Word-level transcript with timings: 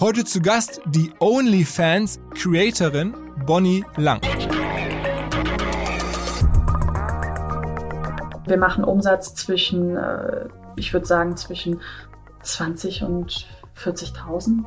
Heute 0.00 0.24
zu 0.24 0.40
Gast 0.40 0.80
die 0.86 1.12
OnlyFans 1.20 2.18
Creatorin 2.34 3.14
Bonnie 3.46 3.84
Lang. 3.96 4.20
Wir 8.44 8.56
machen 8.58 8.82
Umsatz 8.82 9.36
zwischen, 9.36 9.96
äh, 9.96 10.48
ich 10.74 10.92
würde 10.92 11.06
sagen, 11.06 11.36
zwischen 11.36 11.80
20 12.42 13.04
und 13.04 13.46
40.000, 13.76 14.64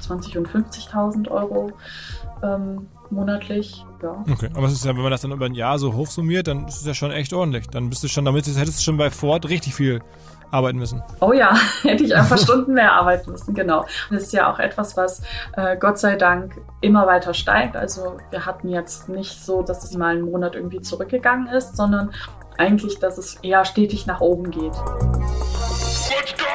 20 0.00 0.38
und 0.38 0.48
50.000 0.48 1.30
Euro 1.30 1.70
ähm, 2.42 2.88
monatlich. 3.10 3.84
Ja. 4.02 4.24
Okay, 4.32 4.48
aber 4.54 4.68
es 4.68 4.72
ist 4.72 4.86
ja, 4.86 4.96
wenn 4.96 5.02
man 5.02 5.10
das 5.10 5.20
dann 5.20 5.32
über 5.32 5.44
ein 5.44 5.54
Jahr 5.54 5.78
so 5.78 5.92
hochsummiert, 5.92 6.48
dann 6.48 6.66
ist 6.66 6.80
es 6.80 6.86
ja 6.86 6.94
schon 6.94 7.10
echt 7.10 7.34
ordentlich. 7.34 7.68
Dann 7.68 7.90
bist 7.90 8.02
du 8.04 8.08
schon 8.08 8.24
damit, 8.24 8.46
hättest 8.46 8.78
du 8.78 8.82
schon 8.82 8.96
bei 8.96 9.10
Ford 9.10 9.50
richtig 9.50 9.74
viel 9.74 10.00
arbeiten 10.52 10.78
müssen. 10.78 11.02
Oh 11.20 11.32
ja, 11.32 11.56
hätte 11.82 12.04
ich 12.04 12.14
einfach 12.14 12.38
Stunden 12.38 12.74
mehr 12.74 12.92
arbeiten 12.92 13.32
müssen, 13.32 13.54
genau. 13.54 13.84
Das 14.10 14.24
ist 14.24 14.32
ja 14.32 14.52
auch 14.52 14.60
etwas, 14.60 14.96
was 14.96 15.22
äh, 15.56 15.76
Gott 15.76 15.98
sei 15.98 16.16
Dank 16.16 16.60
immer 16.80 17.06
weiter 17.06 17.34
steigt. 17.34 17.76
Also 17.76 18.18
wir 18.30 18.46
hatten 18.46 18.68
jetzt 18.68 19.08
nicht 19.08 19.44
so, 19.44 19.62
dass 19.62 19.82
es 19.82 19.96
mal 19.96 20.14
einen 20.14 20.22
Monat 20.22 20.54
irgendwie 20.54 20.80
zurückgegangen 20.80 21.48
ist, 21.48 21.76
sondern 21.76 22.12
eigentlich, 22.58 22.98
dass 23.00 23.18
es 23.18 23.36
eher 23.36 23.64
stetig 23.64 24.06
nach 24.06 24.20
oben 24.20 24.50
geht. 24.50 24.74
Let's! 26.10 26.34
Go, 26.36 26.51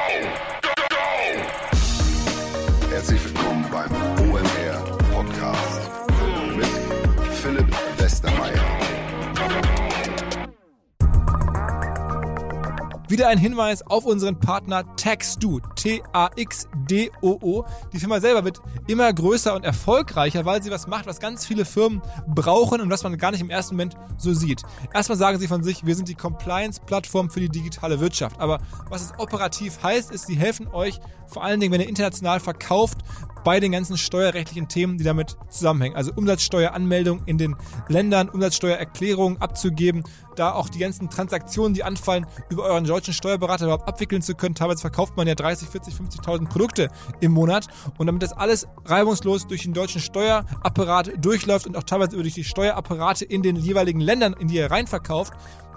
Wieder 13.09 13.29
ein 13.29 13.37
Hinweis 13.37 13.87
auf 13.87 14.05
unseren 14.05 14.37
Partner 14.37 14.83
Taxdo, 14.97 15.61
T-A-X-D-O-O. 15.75 17.63
Die 17.93 17.99
Firma 17.99 18.19
selber 18.19 18.43
wird 18.43 18.59
immer 18.87 19.13
größer 19.13 19.55
und 19.55 19.63
erfolgreicher, 19.63 20.43
weil 20.43 20.61
sie 20.61 20.71
was 20.71 20.87
macht, 20.87 21.07
was 21.07 21.21
ganz 21.21 21.45
viele 21.45 21.63
Firmen 21.63 22.01
brauchen 22.27 22.81
und 22.81 22.89
was 22.89 23.03
man 23.03 23.17
gar 23.17 23.31
nicht 23.31 23.39
im 23.39 23.49
ersten 23.49 23.75
Moment 23.75 23.95
so 24.17 24.33
sieht. 24.33 24.63
Erstmal 24.93 25.17
sagen 25.17 25.39
sie 25.39 25.47
von 25.47 25.63
sich, 25.63 25.85
wir 25.85 25.95
sind 25.95 26.09
die 26.09 26.15
Compliance-Plattform 26.15 27.29
für 27.29 27.39
die 27.39 27.47
digitale 27.47 28.01
Wirtschaft. 28.01 28.41
Aber 28.41 28.59
was 28.89 29.03
es 29.03 29.13
operativ 29.17 29.81
heißt, 29.81 30.11
ist, 30.11 30.27
sie 30.27 30.35
helfen 30.35 30.67
euch 30.67 30.99
vor 31.27 31.45
allen 31.45 31.61
Dingen, 31.61 31.71
wenn 31.71 31.81
ihr 31.81 31.87
international 31.87 32.41
verkauft, 32.41 32.97
bei 33.47 33.61
den 33.61 33.71
ganzen 33.71 33.97
steuerrechtlichen 33.97 34.67
Themen, 34.67 34.97
die 34.97 35.05
damit 35.05 35.37
zusammenhängen. 35.49 35.95
Also 35.95 36.11
Umsatzsteueranmeldung 36.13 37.21
in 37.27 37.37
den 37.37 37.55
Ländern, 37.87 38.27
Umsatzsteuererklärungen 38.27 39.39
abzugeben, 39.39 40.03
da 40.35 40.51
auch 40.51 40.67
die 40.67 40.79
ganzen 40.79 41.09
Transaktionen, 41.09 41.73
die 41.73 41.81
anfallen, 41.81 42.25
über 42.49 42.63
euren 42.63 42.83
deutschen 42.83 43.13
Steuerberater 43.13 43.63
überhaupt 43.63 43.87
abwickeln 43.87 44.21
zu 44.21 44.35
können. 44.35 44.53
Teilweise 44.53 44.81
verkauft 44.81 45.15
man 45.15 45.27
ja 45.29 45.35
30, 45.35 45.69
40, 45.69 45.93
50.000 45.93 46.49
Produkte 46.49 46.89
im 47.21 47.31
Monat. 47.31 47.67
Und 47.97 48.07
damit 48.07 48.21
das 48.21 48.33
alles 48.33 48.67
reibungslos 48.83 49.47
durch 49.47 49.63
den 49.63 49.71
deutschen 49.71 50.01
Steuerapparat 50.01 51.13
durchläuft 51.23 51.67
und 51.67 51.77
auch 51.77 51.83
teilweise 51.83 52.17
durch 52.17 52.33
die 52.33 52.43
Steuerapparate 52.43 53.23
in 53.23 53.43
den 53.43 53.55
jeweiligen 53.55 54.01
Ländern, 54.01 54.33
in 54.33 54.49
die 54.49 54.55
ihr 54.55 54.69
reinverkauft, 54.69 55.31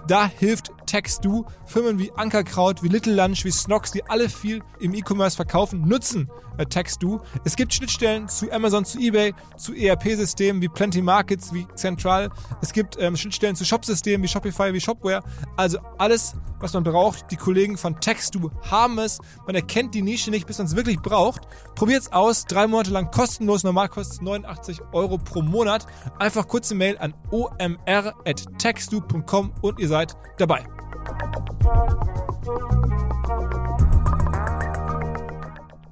da 0.07 0.27
hilft 0.27 0.71
TextDo. 0.85 1.45
Firmen 1.65 1.99
wie 1.99 2.11
Ankerkraut, 2.15 2.83
wie 2.83 2.89
Little 2.89 3.15
Lunch, 3.15 3.45
wie 3.45 3.51
Snox, 3.51 3.91
die 3.91 4.03
alle 4.09 4.27
viel 4.27 4.61
im 4.79 4.93
E-Commerce 4.93 5.37
verkaufen, 5.37 5.87
nutzen 5.87 6.29
äh, 6.57 6.65
TextDo. 6.65 7.21
Es 7.45 7.55
gibt 7.55 7.73
Schnittstellen 7.73 8.27
zu 8.27 8.51
Amazon, 8.51 8.83
zu 8.83 8.99
eBay, 8.99 9.33
zu 9.57 9.73
ERP-Systemen 9.73 10.61
wie 10.61 10.67
Plenty 10.67 11.01
Markets, 11.01 11.53
wie 11.53 11.65
Central. 11.75 12.29
Es 12.61 12.73
gibt 12.73 12.97
ähm, 12.99 13.15
Schnittstellen 13.15 13.55
zu 13.55 13.63
Shop-Systemen 13.63 14.21
wie 14.23 14.27
Shopify, 14.27 14.73
wie 14.73 14.81
Shopware. 14.81 15.23
Also 15.55 15.79
alles, 15.97 16.33
was 16.59 16.73
man 16.73 16.83
braucht. 16.83 17.31
Die 17.31 17.37
Kollegen 17.37 17.77
von 17.77 17.97
TextDo 17.99 18.51
haben 18.69 18.99
es. 18.99 19.19
Man 19.45 19.55
erkennt 19.55 19.95
die 19.95 20.01
Nische 20.01 20.29
nicht, 20.29 20.45
bis 20.45 20.57
man 20.57 20.67
es 20.67 20.75
wirklich 20.75 20.99
braucht. 20.99 21.43
Probiert 21.75 22.01
es 22.01 22.11
aus. 22.11 22.43
Drei 22.45 22.67
Monate 22.67 22.91
lang 22.91 23.11
kostenlos. 23.11 23.63
Normal 23.63 23.87
kostet 23.87 24.15
es 24.15 24.21
89 24.21 24.81
Euro 24.91 25.17
pro 25.17 25.41
Monat. 25.41 25.87
Einfach 26.19 26.49
kurze 26.49 26.75
Mail 26.75 26.97
an 26.97 27.13
omr.textdo.com 27.31 29.53
und 29.61 29.79
ihr 29.79 29.87
seid 29.91 30.15
dabei. 30.37 30.63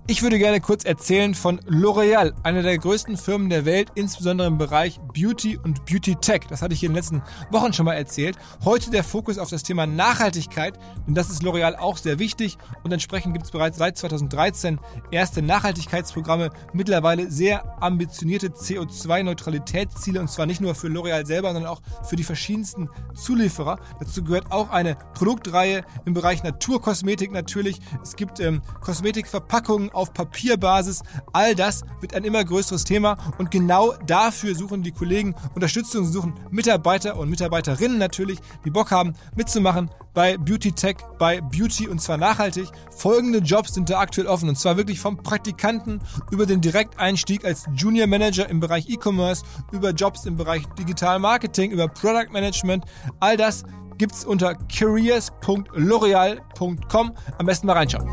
Ich 0.09 0.23
würde 0.23 0.39
gerne 0.39 0.59
kurz 0.59 0.85
erzählen 0.85 1.35
von 1.35 1.59
L'Oreal, 1.67 2.33
einer 2.41 2.63
der 2.63 2.79
größten 2.79 3.15
Firmen 3.15 3.47
der 3.51 3.65
Welt, 3.65 3.89
insbesondere 3.93 4.47
im 4.47 4.57
Bereich 4.57 4.99
Beauty 5.13 5.55
und 5.55 5.85
Beauty 5.85 6.15
Tech. 6.15 6.47
Das 6.49 6.63
hatte 6.63 6.73
ich 6.73 6.83
in 6.83 6.89
den 6.89 6.95
letzten 6.95 7.21
Wochen 7.51 7.73
schon 7.73 7.85
mal 7.85 7.93
erzählt. 7.93 8.35
Heute 8.65 8.89
der 8.89 9.03
Fokus 9.03 9.37
auf 9.37 9.51
das 9.51 9.61
Thema 9.61 9.85
Nachhaltigkeit, 9.85 10.79
denn 11.05 11.13
das 11.13 11.29
ist 11.29 11.43
L'Oreal 11.43 11.75
auch 11.75 11.95
sehr 11.95 12.17
wichtig 12.17 12.57
und 12.81 12.91
entsprechend 12.91 13.33
gibt 13.33 13.45
es 13.45 13.51
bereits 13.51 13.77
seit 13.77 13.99
2013 13.99 14.79
erste 15.11 15.43
Nachhaltigkeitsprogramme, 15.43 16.49
mittlerweile 16.73 17.29
sehr 17.29 17.79
ambitionierte 17.79 18.47
CO2-Neutralitätsziele 18.47 20.19
und 20.19 20.31
zwar 20.31 20.47
nicht 20.47 20.59
nur 20.59 20.73
für 20.73 20.87
L'Oreal 20.87 21.27
selber, 21.27 21.53
sondern 21.53 21.71
auch 21.71 21.81
für 22.01 22.15
die 22.15 22.23
verschiedensten 22.23 22.89
Zulieferer. 23.13 23.77
Dazu 23.99 24.23
gehört 24.23 24.51
auch 24.51 24.71
eine 24.71 24.97
Produktreihe 25.13 25.83
im 26.05 26.15
Bereich 26.15 26.41
Naturkosmetik 26.41 27.31
natürlich. 27.31 27.79
Es 28.01 28.15
gibt 28.15 28.39
ähm, 28.39 28.63
Kosmetikverpackungen 28.81 29.91
auf 29.99 30.13
Papierbasis. 30.13 31.01
All 31.33 31.55
das 31.55 31.83
wird 32.01 32.15
ein 32.15 32.23
immer 32.23 32.43
größeres 32.43 32.83
Thema 32.83 33.17
und 33.37 33.51
genau 33.51 33.93
dafür 34.05 34.55
suchen 34.55 34.83
die 34.83 34.91
Kollegen 34.91 35.35
Unterstützung, 35.55 36.05
suchen 36.05 36.33
Mitarbeiter 36.49 37.17
und 37.17 37.29
Mitarbeiterinnen 37.29 37.97
natürlich, 37.97 38.39
die 38.65 38.71
Bock 38.71 38.91
haben 38.91 39.13
mitzumachen 39.35 39.89
bei 40.13 40.37
Beauty 40.37 40.71
Tech, 40.71 40.97
bei 41.17 41.41
Beauty 41.41 41.87
und 41.87 41.99
zwar 42.01 42.17
nachhaltig. 42.17 42.67
Folgende 42.91 43.39
Jobs 43.39 43.73
sind 43.73 43.89
da 43.89 43.99
aktuell 43.99 44.27
offen 44.27 44.49
und 44.49 44.57
zwar 44.57 44.77
wirklich 44.77 44.99
vom 44.99 45.17
Praktikanten 45.17 46.01
über 46.31 46.45
den 46.45 46.61
Direkteinstieg 46.61 47.43
als 47.45 47.65
Junior 47.75 48.05
Manager 48.07 48.47
im 48.49 48.59
Bereich 48.59 48.89
E-Commerce, 48.89 49.43
über 49.71 49.91
Jobs 49.91 50.25
im 50.25 50.35
Bereich 50.35 50.63
Digital 50.77 51.19
Marketing, 51.19 51.71
über 51.71 51.87
Product 51.87 52.31
Management. 52.31 52.83
All 53.19 53.37
das 53.37 53.63
gibt's 53.97 54.25
unter 54.25 54.55
careers.l'oreal.com. 54.55 57.11
Am 57.37 57.45
besten 57.45 57.67
mal 57.67 57.73
reinschauen. 57.73 58.09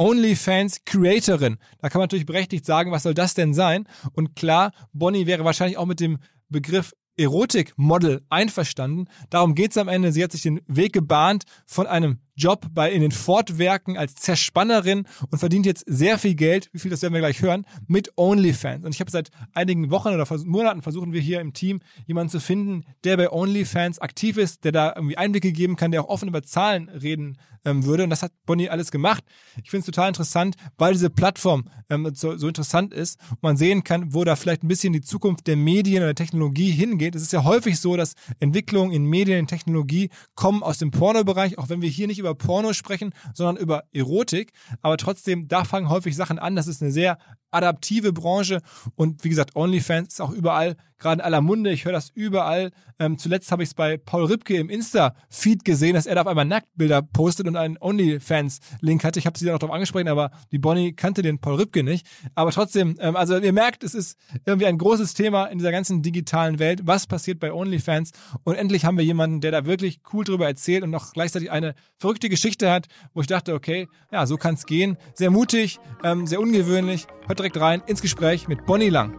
OnlyFans 0.00 0.86
Creatorin. 0.86 1.58
Da 1.78 1.90
kann 1.90 1.98
man 1.98 2.04
natürlich 2.04 2.24
berechtigt 2.24 2.64
sagen, 2.64 2.90
was 2.90 3.02
soll 3.02 3.12
das 3.12 3.34
denn 3.34 3.52
sein? 3.52 3.86
Und 4.14 4.34
klar, 4.34 4.72
Bonnie 4.94 5.26
wäre 5.26 5.44
wahrscheinlich 5.44 5.76
auch 5.76 5.84
mit 5.84 6.00
dem 6.00 6.18
Begriff 6.48 6.94
Erotik-Model 7.18 8.22
einverstanden. 8.30 9.08
Darum 9.28 9.54
geht 9.54 9.72
es 9.72 9.76
am 9.76 9.88
Ende. 9.88 10.10
Sie 10.10 10.24
hat 10.24 10.32
sich 10.32 10.40
den 10.40 10.62
Weg 10.66 10.94
gebahnt 10.94 11.44
von 11.66 11.86
einem 11.86 12.20
Job 12.40 12.66
bei 12.72 12.90
in 12.90 13.02
den 13.02 13.12
Fortwerken 13.12 13.96
als 13.96 14.14
Zerspannerin 14.14 15.06
und 15.30 15.38
verdient 15.38 15.66
jetzt 15.66 15.84
sehr 15.86 16.18
viel 16.18 16.34
Geld, 16.34 16.70
wie 16.72 16.78
viel 16.78 16.90
das 16.90 17.02
werden 17.02 17.12
wir 17.12 17.20
gleich 17.20 17.42
hören, 17.42 17.66
mit 17.86 18.12
OnlyFans. 18.16 18.84
Und 18.84 18.94
ich 18.94 19.00
habe 19.00 19.10
seit 19.10 19.30
einigen 19.54 19.90
Wochen 19.90 20.08
oder 20.08 20.26
Monaten 20.44 20.82
versuchen 20.82 21.12
wir 21.12 21.20
hier 21.20 21.40
im 21.40 21.52
Team 21.52 21.80
jemanden 22.06 22.30
zu 22.30 22.40
finden, 22.40 22.84
der 23.04 23.16
bei 23.16 23.30
OnlyFans 23.30 23.98
aktiv 23.98 24.38
ist, 24.38 24.64
der 24.64 24.72
da 24.72 24.92
irgendwie 24.96 25.18
Einblicke 25.18 25.52
geben 25.52 25.76
kann, 25.76 25.90
der 25.90 26.02
auch 26.02 26.08
offen 26.08 26.28
über 26.28 26.42
Zahlen 26.42 26.88
reden 26.88 27.36
ähm, 27.64 27.84
würde. 27.84 28.04
Und 28.04 28.10
das 28.10 28.22
hat 28.22 28.32
Bonnie 28.46 28.68
alles 28.68 28.90
gemacht. 28.90 29.24
Ich 29.62 29.70
finde 29.70 29.80
es 29.80 29.86
total 29.86 30.08
interessant, 30.08 30.56
weil 30.78 30.92
diese 30.92 31.10
Plattform 31.10 31.64
ähm, 31.88 32.10
so, 32.14 32.36
so 32.36 32.48
interessant 32.48 32.94
ist 32.94 33.20
und 33.30 33.42
man 33.42 33.56
sehen 33.56 33.84
kann, 33.84 34.14
wo 34.14 34.24
da 34.24 34.36
vielleicht 34.36 34.62
ein 34.62 34.68
bisschen 34.68 34.92
die 34.92 35.00
Zukunft 35.00 35.46
der 35.46 35.56
Medien 35.56 35.98
oder 35.98 36.14
der 36.14 36.24
Technologie 36.24 36.70
hingeht. 36.70 37.14
Es 37.14 37.22
ist 37.22 37.32
ja 37.32 37.44
häufig 37.44 37.78
so, 37.78 37.96
dass 37.96 38.14
Entwicklungen 38.38 38.92
in 38.92 39.04
Medien, 39.04 39.38
in 39.38 39.46
Technologie 39.46 40.10
kommen 40.34 40.62
aus 40.62 40.78
dem 40.78 40.90
Pornobereich, 40.90 41.58
auch 41.58 41.68
wenn 41.68 41.82
wir 41.82 41.88
hier 41.88 42.06
nicht 42.06 42.18
über 42.18 42.29
Porno 42.34 42.72
sprechen, 42.72 43.12
sondern 43.34 43.56
über 43.56 43.84
Erotik. 43.92 44.52
Aber 44.82 44.96
trotzdem, 44.96 45.48
da 45.48 45.64
fangen 45.64 45.88
häufig 45.88 46.16
Sachen 46.16 46.38
an. 46.38 46.56
Das 46.56 46.66
ist 46.66 46.82
eine 46.82 46.92
sehr 46.92 47.18
adaptive 47.50 48.12
Branche 48.12 48.60
und 48.94 49.24
wie 49.24 49.28
gesagt, 49.28 49.56
OnlyFans 49.56 50.14
ist 50.14 50.20
auch 50.20 50.30
überall, 50.30 50.76
gerade 51.00 51.20
in 51.20 51.20
aller 51.24 51.40
Munde. 51.40 51.72
Ich 51.72 51.84
höre 51.84 51.92
das 51.92 52.10
überall. 52.14 52.70
Ähm, 52.98 53.18
zuletzt 53.18 53.50
habe 53.50 53.62
ich 53.62 53.70
es 53.70 53.74
bei 53.74 53.96
Paul 53.96 54.26
Ripke 54.26 54.56
im 54.56 54.68
Insta-Feed 54.68 55.64
gesehen, 55.64 55.94
dass 55.94 56.06
er 56.06 56.14
da 56.14 56.20
auf 56.20 56.26
einmal 56.26 56.44
Nacktbilder 56.44 57.02
postet 57.02 57.48
und 57.48 57.56
einen 57.56 57.78
OnlyFans-Link 57.80 59.02
hatte. 59.02 59.18
Ich 59.18 59.26
habe 59.26 59.38
sie 59.38 59.46
dann 59.46 59.54
auch 59.54 59.58
darauf 59.58 59.74
angesprochen, 59.74 60.08
aber 60.08 60.30
die 60.52 60.58
Bonnie 60.58 60.92
kannte 60.92 61.22
den 61.22 61.38
Paul 61.38 61.56
Ripke 61.56 61.82
nicht. 61.82 62.06
Aber 62.34 62.50
trotzdem, 62.50 62.96
ähm, 63.00 63.16
also 63.16 63.38
ihr 63.38 63.52
merkt, 63.52 63.82
es 63.82 63.94
ist 63.94 64.18
irgendwie 64.44 64.66
ein 64.66 64.78
großes 64.78 65.14
Thema 65.14 65.46
in 65.46 65.58
dieser 65.58 65.72
ganzen 65.72 66.02
digitalen 66.02 66.58
Welt. 66.58 66.82
Was 66.84 67.06
passiert 67.06 67.40
bei 67.40 67.52
OnlyFans? 67.52 68.12
Und 68.44 68.56
endlich 68.56 68.84
haben 68.84 68.98
wir 68.98 69.04
jemanden, 69.04 69.40
der 69.40 69.50
da 69.50 69.64
wirklich 69.64 70.00
cool 70.12 70.24
drüber 70.24 70.46
erzählt 70.46 70.84
und 70.84 70.90
noch 70.90 71.12
gleichzeitig 71.12 71.50
eine 71.50 71.74
verrückte 71.96 72.28
Geschichte 72.28 72.70
hat, 72.70 72.86
wo 73.14 73.22
ich 73.22 73.26
dachte, 73.26 73.54
okay, 73.54 73.88
ja, 74.12 74.26
so 74.26 74.36
kann 74.36 74.54
es 74.54 74.66
gehen. 74.66 74.98
Sehr 75.14 75.30
mutig, 75.30 75.80
ähm, 76.04 76.26
sehr 76.26 76.40
ungewöhnlich. 76.40 77.06
Hört 77.26 77.39
direkt 77.40 77.58
rein 77.58 77.82
ins 77.86 78.02
Gespräch 78.02 78.48
mit 78.48 78.66
Bonnie 78.66 78.90
Lang. 78.90 79.16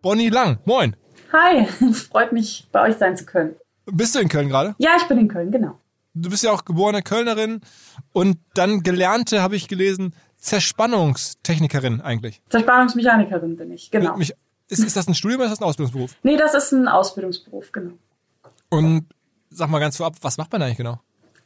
Bonnie 0.00 0.28
Lang, 0.28 0.58
moin. 0.64 0.94
Hi, 1.32 1.66
freut 1.92 2.32
mich, 2.32 2.68
bei 2.70 2.88
euch 2.88 2.96
sein 2.96 3.16
zu 3.16 3.26
können. 3.26 3.56
Bist 3.86 4.14
du 4.14 4.20
in 4.20 4.28
Köln 4.28 4.48
gerade? 4.48 4.74
Ja, 4.78 4.92
ich 4.96 5.04
bin 5.08 5.18
in 5.18 5.28
Köln, 5.28 5.50
genau. 5.50 5.78
Du 6.14 6.30
bist 6.30 6.44
ja 6.44 6.52
auch 6.52 6.64
geborene 6.64 7.02
Kölnerin 7.02 7.60
und 8.12 8.38
dann 8.54 8.82
gelernte, 8.82 9.42
habe 9.42 9.56
ich 9.56 9.68
gelesen, 9.68 10.14
Zerspannungstechnikerin 10.38 12.00
eigentlich. 12.00 12.40
Zerspannungsmechanikerin 12.48 13.56
bin 13.56 13.72
ich, 13.72 13.90
genau. 13.90 14.16
Mich, 14.16 14.32
ist, 14.68 14.84
ist 14.84 14.96
das 14.96 15.08
ein 15.08 15.14
Studium 15.14 15.40
oder 15.40 15.50
ist 15.50 15.58
das 15.58 15.60
ein 15.60 15.68
Ausbildungsberuf? 15.68 16.12
Nee, 16.22 16.36
das 16.36 16.54
ist 16.54 16.72
ein 16.72 16.86
Ausbildungsberuf, 16.86 17.72
genau. 17.72 17.94
Und 18.70 19.06
sag 19.50 19.68
mal 19.68 19.80
ganz 19.80 19.96
vorab, 19.96 20.14
was 20.22 20.38
macht 20.38 20.52
man 20.52 20.62
eigentlich 20.62 20.76
genau? 20.76 21.00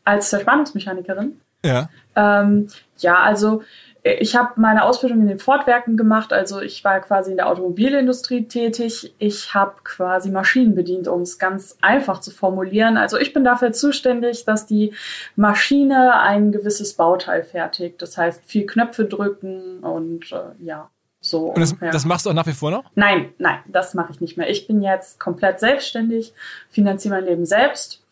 Als 0.04 0.28
Zerspannungsmechanikerin? 0.30 1.40
Ja. 1.64 1.88
Ähm, 2.16 2.68
ja, 2.98 3.18
also 3.18 3.62
ich 4.02 4.34
habe 4.34 4.58
meine 4.58 4.84
Ausbildung 4.84 5.20
in 5.20 5.28
den 5.28 5.38
Fortwerken 5.38 5.96
gemacht, 5.96 6.32
also 6.32 6.60
ich 6.60 6.82
war 6.84 7.00
quasi 7.00 7.32
in 7.32 7.36
der 7.36 7.48
Automobilindustrie 7.48 8.48
tätig. 8.48 9.14
Ich 9.18 9.52
habe 9.54 9.74
quasi 9.84 10.30
Maschinen 10.30 10.74
bedient, 10.74 11.06
um 11.06 11.22
es 11.22 11.38
ganz 11.38 11.76
einfach 11.82 12.20
zu 12.20 12.30
formulieren. 12.30 12.96
Also 12.96 13.18
ich 13.18 13.34
bin 13.34 13.44
dafür 13.44 13.72
zuständig, 13.72 14.46
dass 14.46 14.66
die 14.66 14.94
Maschine 15.36 16.18
ein 16.20 16.50
gewisses 16.50 16.94
Bauteil 16.94 17.42
fertigt. 17.42 18.00
Das 18.00 18.16
heißt, 18.16 18.42
viel 18.46 18.64
Knöpfe 18.64 19.04
drücken 19.04 19.80
und 19.80 20.32
äh, 20.32 20.64
ja. 20.64 20.88
So 21.22 21.48
und 21.48 21.58
das, 21.58 21.76
das, 21.78 22.06
machst 22.06 22.24
du 22.24 22.30
auch 22.30 22.34
nach 22.34 22.46
wie 22.46 22.54
vor 22.54 22.70
noch? 22.70 22.84
Nein, 22.94 23.34
nein, 23.36 23.58
das 23.66 23.92
mache 23.92 24.12
ich 24.12 24.22
nicht 24.22 24.38
mehr. 24.38 24.48
Ich 24.48 24.66
bin 24.66 24.80
jetzt 24.80 25.20
komplett 25.20 25.60
selbstständig, 25.60 26.32
finanziere 26.70 27.16
mein 27.16 27.26
Leben 27.26 27.44
selbst. 27.44 28.02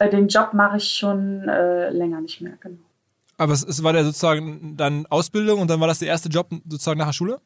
Äh, 0.00 0.10
den 0.10 0.26
Job 0.26 0.52
mache 0.52 0.78
ich 0.78 0.88
schon 0.88 1.48
äh, 1.48 1.90
länger 1.90 2.20
nicht 2.20 2.40
mehr, 2.40 2.54
genau. 2.58 2.78
Aber 3.38 3.52
es, 3.52 3.64
es 3.64 3.82
war 3.82 3.94
ja 3.94 4.04
sozusagen 4.04 4.76
dann 4.76 5.06
Ausbildung 5.06 5.60
und 5.60 5.68
dann 5.68 5.80
war 5.80 5.88
das 5.88 5.98
der 5.98 6.08
erste 6.08 6.28
Job 6.28 6.48
sozusagen 6.68 6.98
nach 6.98 7.06
der 7.06 7.12
Schule? 7.12 7.40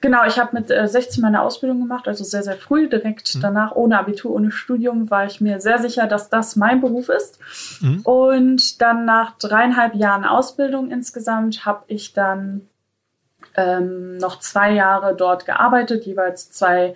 Genau, 0.00 0.24
ich 0.26 0.38
habe 0.38 0.50
mit 0.52 0.70
äh, 0.70 0.86
16 0.86 1.22
meine 1.22 1.42
Ausbildung 1.42 1.80
gemacht, 1.80 2.06
also 2.06 2.24
sehr, 2.24 2.42
sehr 2.42 2.56
früh, 2.56 2.88
direkt 2.88 3.34
mhm. 3.34 3.40
danach, 3.40 3.72
ohne 3.72 3.98
Abitur, 3.98 4.32
ohne 4.32 4.50
Studium, 4.50 5.10
war 5.10 5.26
ich 5.26 5.40
mir 5.40 5.60
sehr 5.60 5.78
sicher, 5.78 6.06
dass 6.06 6.28
das 6.28 6.56
mein 6.56 6.80
Beruf 6.80 7.08
ist. 7.08 7.38
Mhm. 7.80 8.00
Und 8.02 8.82
dann 8.82 9.04
nach 9.04 9.38
dreieinhalb 9.38 9.94
Jahren 9.94 10.24
Ausbildung 10.24 10.90
insgesamt 10.90 11.64
habe 11.64 11.84
ich 11.86 12.12
dann 12.12 12.68
ähm, 13.56 14.18
noch 14.18 14.40
zwei 14.40 14.72
Jahre 14.72 15.14
dort 15.14 15.46
gearbeitet, 15.46 16.04
jeweils 16.04 16.50
zwei 16.50 16.94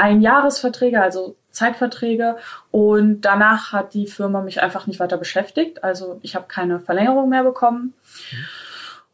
Einjahresverträge, 0.00 1.00
also 1.00 1.36
Zeitverträge 1.50 2.36
und 2.70 3.22
danach 3.22 3.72
hat 3.72 3.94
die 3.94 4.06
Firma 4.06 4.40
mich 4.40 4.62
einfach 4.62 4.86
nicht 4.86 5.00
weiter 5.00 5.16
beschäftigt. 5.16 5.84
Also 5.84 6.18
ich 6.22 6.34
habe 6.34 6.46
keine 6.48 6.80
Verlängerung 6.80 7.28
mehr 7.28 7.44
bekommen. 7.44 7.94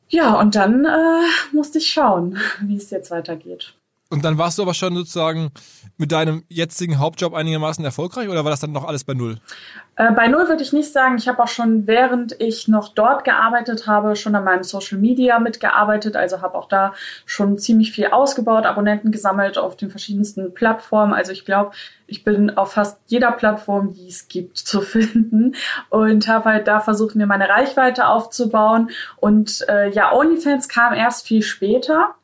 Ja, 0.08 0.38
und 0.38 0.54
dann 0.54 0.84
äh, 0.84 1.26
musste 1.52 1.78
ich 1.78 1.88
schauen, 1.88 2.38
wie 2.60 2.76
es 2.76 2.90
jetzt 2.90 3.10
weitergeht. 3.10 3.74
Und 4.08 4.24
dann 4.24 4.38
warst 4.38 4.58
du 4.58 4.62
aber 4.62 4.74
schon 4.74 4.94
sozusagen 4.94 5.50
mit 5.96 6.12
deinem 6.12 6.44
jetzigen 6.48 7.00
Hauptjob 7.00 7.34
einigermaßen 7.34 7.84
erfolgreich 7.84 8.28
oder 8.28 8.44
war 8.44 8.52
das 8.52 8.60
dann 8.60 8.70
noch 8.70 8.84
alles 8.84 9.02
bei 9.02 9.14
Null? 9.14 9.38
Äh, 9.96 10.12
bei 10.12 10.28
Null 10.28 10.48
würde 10.48 10.62
ich 10.62 10.72
nicht 10.72 10.92
sagen. 10.92 11.16
Ich 11.18 11.26
habe 11.26 11.42
auch 11.42 11.48
schon, 11.48 11.88
während 11.88 12.40
ich 12.40 12.68
noch 12.68 12.94
dort 12.94 13.24
gearbeitet 13.24 13.88
habe, 13.88 14.14
schon 14.14 14.36
an 14.36 14.44
meinem 14.44 14.62
Social 14.62 14.98
Media 14.98 15.40
mitgearbeitet. 15.40 16.14
Also 16.14 16.40
habe 16.40 16.54
auch 16.54 16.68
da 16.68 16.94
schon 17.24 17.58
ziemlich 17.58 17.90
viel 17.90 18.06
ausgebaut, 18.06 18.64
Abonnenten 18.64 19.10
gesammelt 19.10 19.58
auf 19.58 19.76
den 19.76 19.90
verschiedensten 19.90 20.54
Plattformen. 20.54 21.12
Also 21.12 21.32
ich 21.32 21.44
glaube, 21.44 21.72
ich 22.06 22.22
bin 22.22 22.56
auf 22.56 22.74
fast 22.74 23.00
jeder 23.06 23.32
Plattform, 23.32 23.92
die 23.92 24.06
es 24.06 24.28
gibt, 24.28 24.56
zu 24.58 24.82
finden 24.82 25.56
und 25.90 26.28
habe 26.28 26.50
halt 26.50 26.68
da 26.68 26.78
versucht, 26.78 27.16
mir 27.16 27.26
meine 27.26 27.48
Reichweite 27.48 28.06
aufzubauen. 28.06 28.90
Und 29.16 29.68
äh, 29.68 29.90
ja, 29.90 30.12
OnlyFans 30.12 30.68
kam 30.68 30.94
erst 30.94 31.26
viel 31.26 31.42
später. 31.42 32.14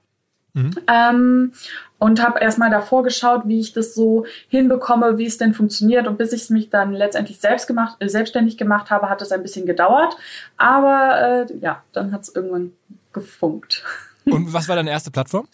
Mhm. 0.54 0.74
Ähm, 0.86 1.52
und 1.98 2.22
habe 2.22 2.40
erstmal 2.40 2.70
davor 2.70 3.04
geschaut, 3.04 3.42
wie 3.46 3.60
ich 3.60 3.72
das 3.72 3.94
so 3.94 4.26
hinbekomme, 4.48 5.18
wie 5.18 5.26
es 5.26 5.38
denn 5.38 5.54
funktioniert. 5.54 6.08
Und 6.08 6.18
bis 6.18 6.32
ich 6.32 6.42
es 6.42 6.50
mich 6.50 6.68
dann 6.68 6.92
letztendlich 6.92 7.38
selbst 7.40 7.66
gemacht, 7.66 7.96
äh, 8.00 8.08
selbstständig 8.08 8.58
gemacht 8.58 8.90
habe, 8.90 9.08
hat 9.08 9.22
es 9.22 9.32
ein 9.32 9.42
bisschen 9.42 9.66
gedauert. 9.66 10.16
Aber 10.56 11.46
äh, 11.48 11.56
ja, 11.58 11.82
dann 11.92 12.12
hat 12.12 12.22
es 12.22 12.34
irgendwann 12.34 12.72
gefunkt. 13.12 13.84
Und 14.24 14.52
was 14.52 14.68
war 14.68 14.76
deine 14.76 14.90
erste 14.90 15.10
Plattform? 15.10 15.46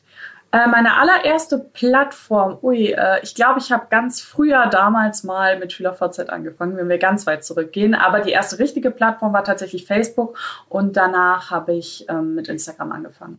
Äh, 0.50 0.67
meine 0.67 0.97
allererste 0.97 1.59
Plattform, 1.59 2.59
ui, 2.62 2.93
äh, 2.93 3.21
ich 3.23 3.35
glaube, 3.35 3.59
ich 3.59 3.71
habe 3.71 3.89
ganz 3.91 4.23
früher 4.23 4.67
damals 4.69 5.23
mal 5.23 5.59
mit 5.59 5.73
SchülerVZ 5.73 6.31
angefangen, 6.31 6.79
wenn 6.79 6.89
wir 6.89 6.99
ganz 6.99 7.27
weit 7.27 7.44
zurückgehen. 7.44 7.94
Aber 7.94 8.21
die 8.21 8.31
erste 8.31 8.59
richtige 8.59 8.91
Plattform 8.91 9.35
war 9.35 9.44
tatsächlich 9.44 9.85
Facebook 9.85 10.39
und 10.71 10.97
danach 10.97 11.51
habe 11.51 11.75
ich 11.75 12.06
ähm, 12.09 12.35
mit 12.35 12.49
Instagram 12.49 12.93
angefangen. 12.93 13.39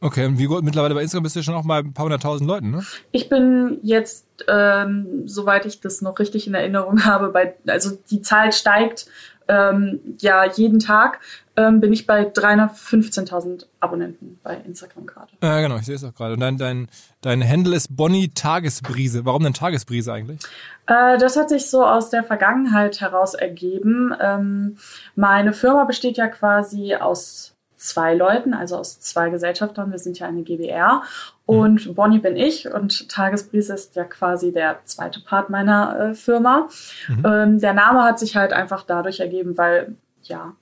Okay, 0.00 0.26
und 0.26 0.38
wie 0.38 0.44
gut, 0.44 0.62
mittlerweile 0.64 0.94
bei 0.94 1.02
Instagram 1.02 1.22
bist 1.22 1.36
du 1.36 1.42
schon 1.42 1.54
auch 1.54 1.64
mal 1.64 1.80
ein 1.80 1.94
paar 1.94 2.04
hunderttausend 2.04 2.46
Leuten, 2.46 2.70
ne? 2.70 2.84
Ich 3.10 3.28
bin 3.28 3.78
jetzt, 3.82 4.26
ähm, 4.48 5.26
soweit 5.26 5.64
ich 5.64 5.80
das 5.80 6.02
noch 6.02 6.18
richtig 6.18 6.46
in 6.46 6.54
Erinnerung 6.54 7.04
habe, 7.04 7.28
bei, 7.28 7.54
also 7.66 7.96
die 8.10 8.20
Zahl 8.20 8.52
steigt 8.52 9.06
ähm, 9.48 10.00
ja 10.20 10.44
jeden 10.44 10.80
Tag, 10.80 11.20
ähm, 11.56 11.80
bin 11.80 11.92
ich 11.92 12.06
bei 12.06 12.28
315.000 12.28 13.66
Abonnenten 13.80 14.38
bei 14.42 14.56
Instagram 14.56 15.06
gerade. 15.06 15.32
Ja, 15.42 15.60
genau, 15.60 15.76
ich 15.76 15.86
sehe 15.86 15.94
es 15.94 16.04
auch 16.04 16.14
gerade. 16.14 16.34
Und 16.34 16.40
dein, 16.40 16.56
dein, 16.56 16.88
dein 17.20 17.46
Handle 17.46 17.76
ist 17.76 17.96
Bonnie 17.96 18.28
Tagesbrise. 18.28 19.24
Warum 19.24 19.44
denn 19.44 19.54
Tagesbrise 19.54 20.12
eigentlich? 20.12 20.40
Äh, 20.86 21.18
das 21.18 21.36
hat 21.36 21.50
sich 21.50 21.70
so 21.70 21.84
aus 21.84 22.10
der 22.10 22.24
Vergangenheit 22.24 23.00
heraus 23.00 23.34
ergeben. 23.34 24.14
Ähm, 24.20 24.78
meine 25.14 25.52
Firma 25.52 25.84
besteht 25.84 26.16
ja 26.16 26.28
quasi 26.28 26.94
aus 26.94 27.53
zwei 27.84 28.14
Leuten, 28.14 28.54
also 28.54 28.76
aus 28.76 28.98
zwei 29.00 29.28
Gesellschaftern. 29.30 29.90
Wir 29.90 29.98
sind 29.98 30.18
ja 30.18 30.26
eine 30.26 30.42
GBR. 30.42 31.02
Und. 31.46 31.94
Bonnie 31.94 32.18
bin 32.18 32.36
ich 32.36 32.72
und 32.72 33.08
Tagesbrise 33.10 33.74
ist 33.74 33.94
ja 33.96 34.04
quasi 34.04 34.52
der 34.52 34.80
zweite 34.84 35.20
Part 35.20 35.50
meiner 35.50 36.10
äh, 36.10 36.14
Firma. 36.14 36.68
Mhm. 37.08 37.26
Ähm, 37.26 37.60
der 37.60 37.74
Name 37.74 38.02
hat 38.02 38.18
sich 38.18 38.36
halt 38.36 38.52
einfach 38.52 38.84
dadurch 38.84 39.20
ergeben, 39.20 39.58
weil, 39.58 39.94
ja, 40.22 40.54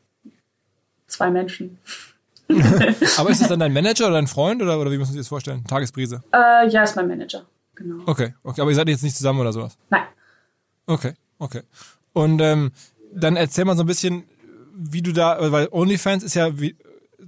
zwei 1.06 1.30
Menschen. 1.30 1.78
Aber 3.18 3.30
ist 3.30 3.40
es 3.40 3.48
dann 3.48 3.60
dein 3.60 3.72
Manager 3.72 4.06
oder 4.06 4.14
dein 4.14 4.26
Freund 4.26 4.60
oder, 4.60 4.78
oder 4.80 4.90
wie 4.90 4.98
muss 4.98 5.08
man 5.08 5.12
sich 5.12 5.20
das 5.20 5.28
vorstellen? 5.28 5.64
Tagesbrise? 5.64 6.22
Äh, 6.32 6.68
ja, 6.68 6.82
ist 6.82 6.96
mein 6.96 7.06
Manager, 7.06 7.46
genau. 7.76 8.02
Okay, 8.06 8.34
okay. 8.42 8.60
Aber 8.60 8.70
ihr 8.70 8.76
seid 8.76 8.88
jetzt 8.88 9.04
nicht 9.04 9.16
zusammen 9.16 9.40
oder 9.40 9.52
sowas? 9.52 9.78
Nein. 9.90 10.02
Okay, 10.86 11.12
okay. 11.38 11.62
Und 12.12 12.40
ähm, 12.40 12.72
dann 13.14 13.36
erzähl 13.36 13.64
mal 13.64 13.76
so 13.76 13.84
ein 13.84 13.86
bisschen, 13.86 14.24
wie 14.74 15.02
du 15.02 15.12
da, 15.12 15.52
weil 15.52 15.68
OnlyFans 15.70 16.24
ist 16.24 16.34
ja 16.34 16.58
wie, 16.58 16.76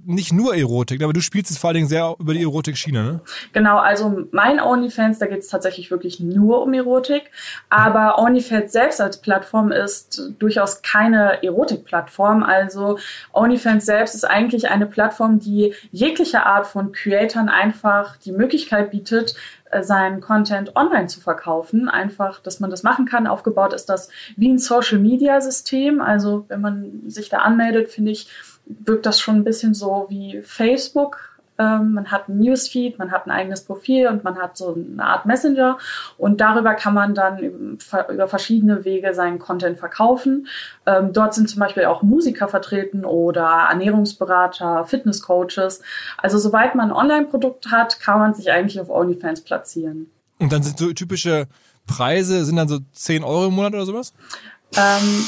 nicht 0.05 0.31
nur 0.31 0.55
Erotik, 0.55 1.03
aber 1.03 1.13
du 1.13 1.21
spielst 1.21 1.51
es 1.51 1.57
vor 1.57 1.69
allen 1.69 1.75
Dingen 1.75 1.87
sehr 1.87 2.15
über 2.19 2.33
die 2.33 2.43
Erotik-Schiene, 2.43 3.03
ne? 3.03 3.21
Genau, 3.53 3.77
also 3.77 4.25
mein 4.31 4.59
OnlyFans, 4.59 5.19
da 5.19 5.25
geht 5.25 5.39
es 5.39 5.47
tatsächlich 5.47 5.91
wirklich 5.91 6.19
nur 6.19 6.61
um 6.61 6.73
Erotik. 6.73 7.31
Aber 7.69 8.19
OnlyFans 8.19 8.71
selbst 8.71 9.01
als 9.01 9.21
Plattform 9.21 9.71
ist 9.71 10.33
durchaus 10.39 10.81
keine 10.81 11.43
Erotik-Plattform. 11.43 12.43
Also 12.43 12.99
OnlyFans 13.33 13.85
selbst 13.85 14.15
ist 14.15 14.25
eigentlich 14.25 14.69
eine 14.69 14.85
Plattform, 14.85 15.39
die 15.39 15.73
jegliche 15.91 16.45
Art 16.45 16.67
von 16.67 16.91
Creatoren 16.91 17.49
einfach 17.49 18.17
die 18.17 18.31
Möglichkeit 18.31 18.91
bietet, 18.91 19.35
äh, 19.71 19.83
seinen 19.83 20.21
Content 20.21 20.75
online 20.75 21.07
zu 21.07 21.19
verkaufen. 21.19 21.89
Einfach, 21.89 22.39
dass 22.39 22.59
man 22.59 22.69
das 22.69 22.83
machen 22.83 23.05
kann. 23.05 23.27
Aufgebaut 23.27 23.73
ist 23.73 23.87
das 23.87 24.09
wie 24.35 24.49
ein 24.49 24.59
Social-Media-System. 24.59 26.01
Also 26.01 26.45
wenn 26.47 26.61
man 26.61 27.09
sich 27.09 27.29
da 27.29 27.39
anmeldet, 27.39 27.89
finde 27.89 28.11
ich, 28.11 28.27
wirkt 28.65 29.05
das 29.05 29.19
schon 29.19 29.35
ein 29.35 29.43
bisschen 29.43 29.73
so 29.73 30.05
wie 30.09 30.41
Facebook. 30.43 31.35
Ähm, 31.57 31.93
man 31.93 32.11
hat 32.11 32.27
ein 32.27 32.39
Newsfeed, 32.39 32.99
man 32.99 33.11
hat 33.11 33.25
ein 33.25 33.31
eigenes 33.31 33.61
Profil 33.61 34.07
und 34.07 34.25
man 34.25 34.37
hat 34.37 34.57
so 34.57 34.73
eine 34.75 35.03
Art 35.03 35.25
Messenger 35.25 35.77
und 36.17 36.41
darüber 36.41 36.73
kann 36.73 36.93
man 36.93 37.15
dann 37.15 37.39
über 37.39 38.27
verschiedene 38.27 38.83
Wege 38.83 39.13
seinen 39.13 39.39
Content 39.39 39.77
verkaufen. 39.79 40.47
Ähm, 40.85 41.13
dort 41.13 41.33
sind 41.33 41.49
zum 41.49 41.61
Beispiel 41.61 41.85
auch 41.85 42.01
Musiker 42.01 42.49
vertreten 42.49 43.05
oder 43.05 43.67
Ernährungsberater, 43.69 44.85
Fitnesscoaches. 44.85 45.81
Also 46.17 46.39
sobald 46.39 46.75
man 46.75 46.89
ein 46.89 46.95
Online-Produkt 46.95 47.71
hat, 47.71 48.01
kann 48.01 48.19
man 48.19 48.33
sich 48.33 48.51
eigentlich 48.51 48.79
auf 48.81 48.89
OnlyFans 48.89 49.41
platzieren. 49.41 50.11
Und 50.39 50.51
dann 50.51 50.61
sind 50.61 50.77
so 50.77 50.91
typische 50.91 51.47
Preise, 51.87 52.43
sind 52.43 52.57
dann 52.57 52.67
so 52.67 52.79
10 52.91 53.23
Euro 53.23 53.45
im 53.45 53.53
Monat 53.53 53.73
oder 53.73 53.85
sowas? 53.85 54.13
Ähm, 54.75 55.23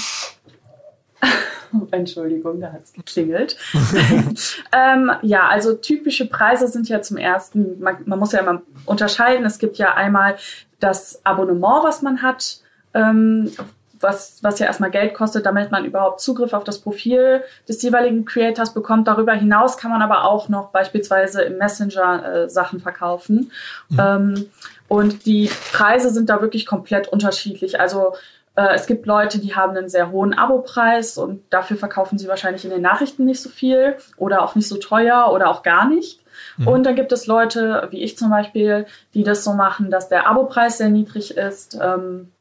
Entschuldigung, 1.91 2.59
da 2.59 2.71
hat 2.71 2.83
es 2.83 2.93
geklingelt. 2.93 3.57
ähm, 4.71 5.11
ja, 5.21 5.47
also 5.47 5.73
typische 5.73 6.27
Preise 6.27 6.67
sind 6.67 6.89
ja 6.89 7.01
zum 7.01 7.17
ersten, 7.17 7.79
man, 7.79 7.97
man, 8.05 8.19
muss 8.19 8.31
ja 8.31 8.39
immer 8.39 8.61
unterscheiden. 8.85 9.45
Es 9.45 9.59
gibt 9.59 9.77
ja 9.77 9.93
einmal 9.93 10.37
das 10.79 11.21
Abonnement, 11.25 11.83
was 11.83 12.01
man 12.01 12.21
hat, 12.21 12.61
ähm, 12.93 13.51
was, 13.99 14.39
was 14.43 14.59
ja 14.59 14.67
erstmal 14.67 14.91
Geld 14.91 15.13
kostet, 15.13 15.45
damit 15.45 15.71
man 15.71 15.85
überhaupt 15.85 16.21
Zugriff 16.21 16.53
auf 16.53 16.63
das 16.63 16.79
Profil 16.79 17.41
des 17.67 17.81
jeweiligen 17.81 18.25
Creators 18.25 18.73
bekommt. 18.73 19.07
Darüber 19.07 19.33
hinaus 19.33 19.77
kann 19.77 19.91
man 19.91 20.01
aber 20.01 20.23
auch 20.23 20.49
noch 20.49 20.69
beispielsweise 20.69 21.41
im 21.41 21.57
Messenger 21.57 22.43
äh, 22.43 22.49
Sachen 22.49 22.79
verkaufen. 22.79 23.51
Mhm. 23.89 23.99
Ähm, 23.99 24.45
und 24.87 25.25
die 25.25 25.49
Preise 25.73 26.11
sind 26.11 26.29
da 26.29 26.41
wirklich 26.41 26.65
komplett 26.65 27.07
unterschiedlich. 27.07 27.79
Also 27.79 28.13
äh, 28.57 28.73
es 28.73 28.87
gibt 28.87 29.05
Leute, 29.05 29.39
die 29.39 29.55
haben 29.55 29.77
einen 29.77 29.87
sehr 29.87 30.11
hohen 30.11 30.33
Abopreis 30.33 31.17
und 31.17 31.41
dafür 31.51 31.77
verkaufen 31.77 32.17
sie 32.17 32.27
wahrscheinlich 32.27 32.65
in 32.65 32.71
den 32.71 32.81
Nachrichten 32.81 33.23
nicht 33.23 33.41
so 33.41 33.49
viel 33.49 33.97
oder 34.17 34.41
auch 34.41 34.55
nicht 34.55 34.67
so 34.67 34.77
teuer 34.77 35.31
oder 35.31 35.49
auch 35.49 35.61
gar 35.61 35.87
nicht. 35.87 36.19
Mhm. 36.57 36.67
Und 36.67 36.83
dann 36.83 36.95
gibt 36.95 37.11
es 37.11 37.27
Leute, 37.27 37.87
wie 37.91 38.01
ich 38.01 38.17
zum 38.17 38.31
Beispiel, 38.31 38.87
die 39.13 39.23
das 39.23 39.43
so 39.43 39.53
machen, 39.53 39.91
dass 39.91 40.09
der 40.09 40.27
Abopreis 40.27 40.79
sehr 40.79 40.89
niedrig 40.89 41.37
ist, 41.37 41.77
ähm, 41.79 42.31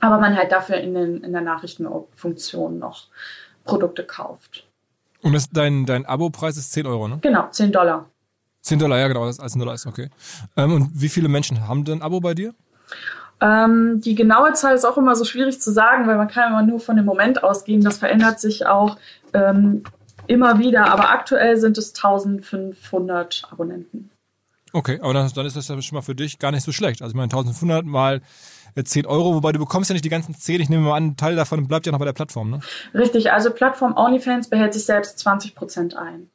aber 0.00 0.18
man 0.18 0.36
halt 0.36 0.50
dafür 0.50 0.78
in, 0.78 0.94
den, 0.94 1.22
in 1.22 1.32
der 1.32 1.42
Nachrichtenfunktion 1.42 2.78
noch 2.78 3.08
Produkte 3.64 4.04
kauft. 4.04 4.66
Und 5.22 5.34
das, 5.34 5.50
dein, 5.50 5.84
dein 5.86 6.06
Abopreis 6.06 6.56
ist 6.56 6.72
10 6.72 6.86
Euro, 6.86 7.06
ne? 7.06 7.18
Genau, 7.20 7.48
10 7.50 7.70
Dollar. 7.70 8.06
10 8.62 8.78
Dollar, 8.78 8.98
ja 8.98 9.08
genau, 9.08 9.26
das 9.26 9.40
als 9.40 9.54
ein 9.54 9.58
Dollar 9.58 9.74
ist 9.74 9.86
okay. 9.86 10.08
Ähm, 10.56 10.72
und 10.72 10.90
wie 10.94 11.10
viele 11.10 11.28
Menschen 11.28 11.66
haben 11.66 11.84
denn 11.84 11.98
ein 11.98 12.02
Abo 12.02 12.20
bei 12.20 12.32
dir? 12.32 12.54
Ähm, 13.40 14.00
die 14.00 14.14
genaue 14.14 14.52
Zahl 14.52 14.74
ist 14.74 14.84
auch 14.84 14.96
immer 14.96 15.16
so 15.16 15.24
schwierig 15.24 15.60
zu 15.60 15.72
sagen, 15.72 16.06
weil 16.06 16.16
man 16.16 16.28
kann 16.28 16.50
immer 16.50 16.62
nur 16.62 16.80
von 16.80 16.96
dem 16.96 17.04
Moment 17.04 17.42
ausgehen. 17.42 17.82
Das 17.82 17.98
verändert 17.98 18.40
sich 18.40 18.66
auch 18.66 18.96
ähm, 19.32 19.82
immer 20.26 20.58
wieder, 20.58 20.90
aber 20.90 21.10
aktuell 21.10 21.56
sind 21.56 21.76
es 21.78 21.94
1500 21.94 23.42
Abonnenten. 23.50 24.10
Okay, 24.72 24.98
aber 25.00 25.14
dann, 25.14 25.30
dann 25.32 25.46
ist 25.46 25.56
das 25.56 25.68
ja 25.68 25.80
schon 25.80 25.96
mal 25.96 26.02
für 26.02 26.14
dich 26.14 26.38
gar 26.38 26.50
nicht 26.50 26.64
so 26.64 26.72
schlecht. 26.72 27.00
Also 27.00 27.12
ich 27.12 27.16
meine 27.16 27.26
1500 27.26 27.84
mal 27.84 28.22
10 28.82 29.06
Euro, 29.06 29.34
wobei 29.34 29.52
du 29.52 29.60
bekommst 29.60 29.88
ja 29.88 29.94
nicht 29.94 30.04
die 30.04 30.08
ganzen 30.08 30.34
10, 30.34 30.60
ich 30.60 30.68
nehme 30.68 30.82
mal 30.82 30.96
an, 30.96 31.06
ein 31.06 31.16
Teil 31.16 31.36
davon 31.36 31.68
bleibt 31.68 31.86
ja 31.86 31.92
noch 31.92 32.00
bei 32.00 32.04
der 32.04 32.12
Plattform, 32.12 32.50
ne? 32.50 32.60
Richtig, 32.92 33.30
also 33.30 33.50
Plattform 33.50 33.96
OnlyFans 33.96 34.48
behält 34.48 34.74
sich 34.74 34.84
selbst 34.84 35.20
20 35.20 35.54
Prozent 35.54 35.96
ein. 35.96 36.28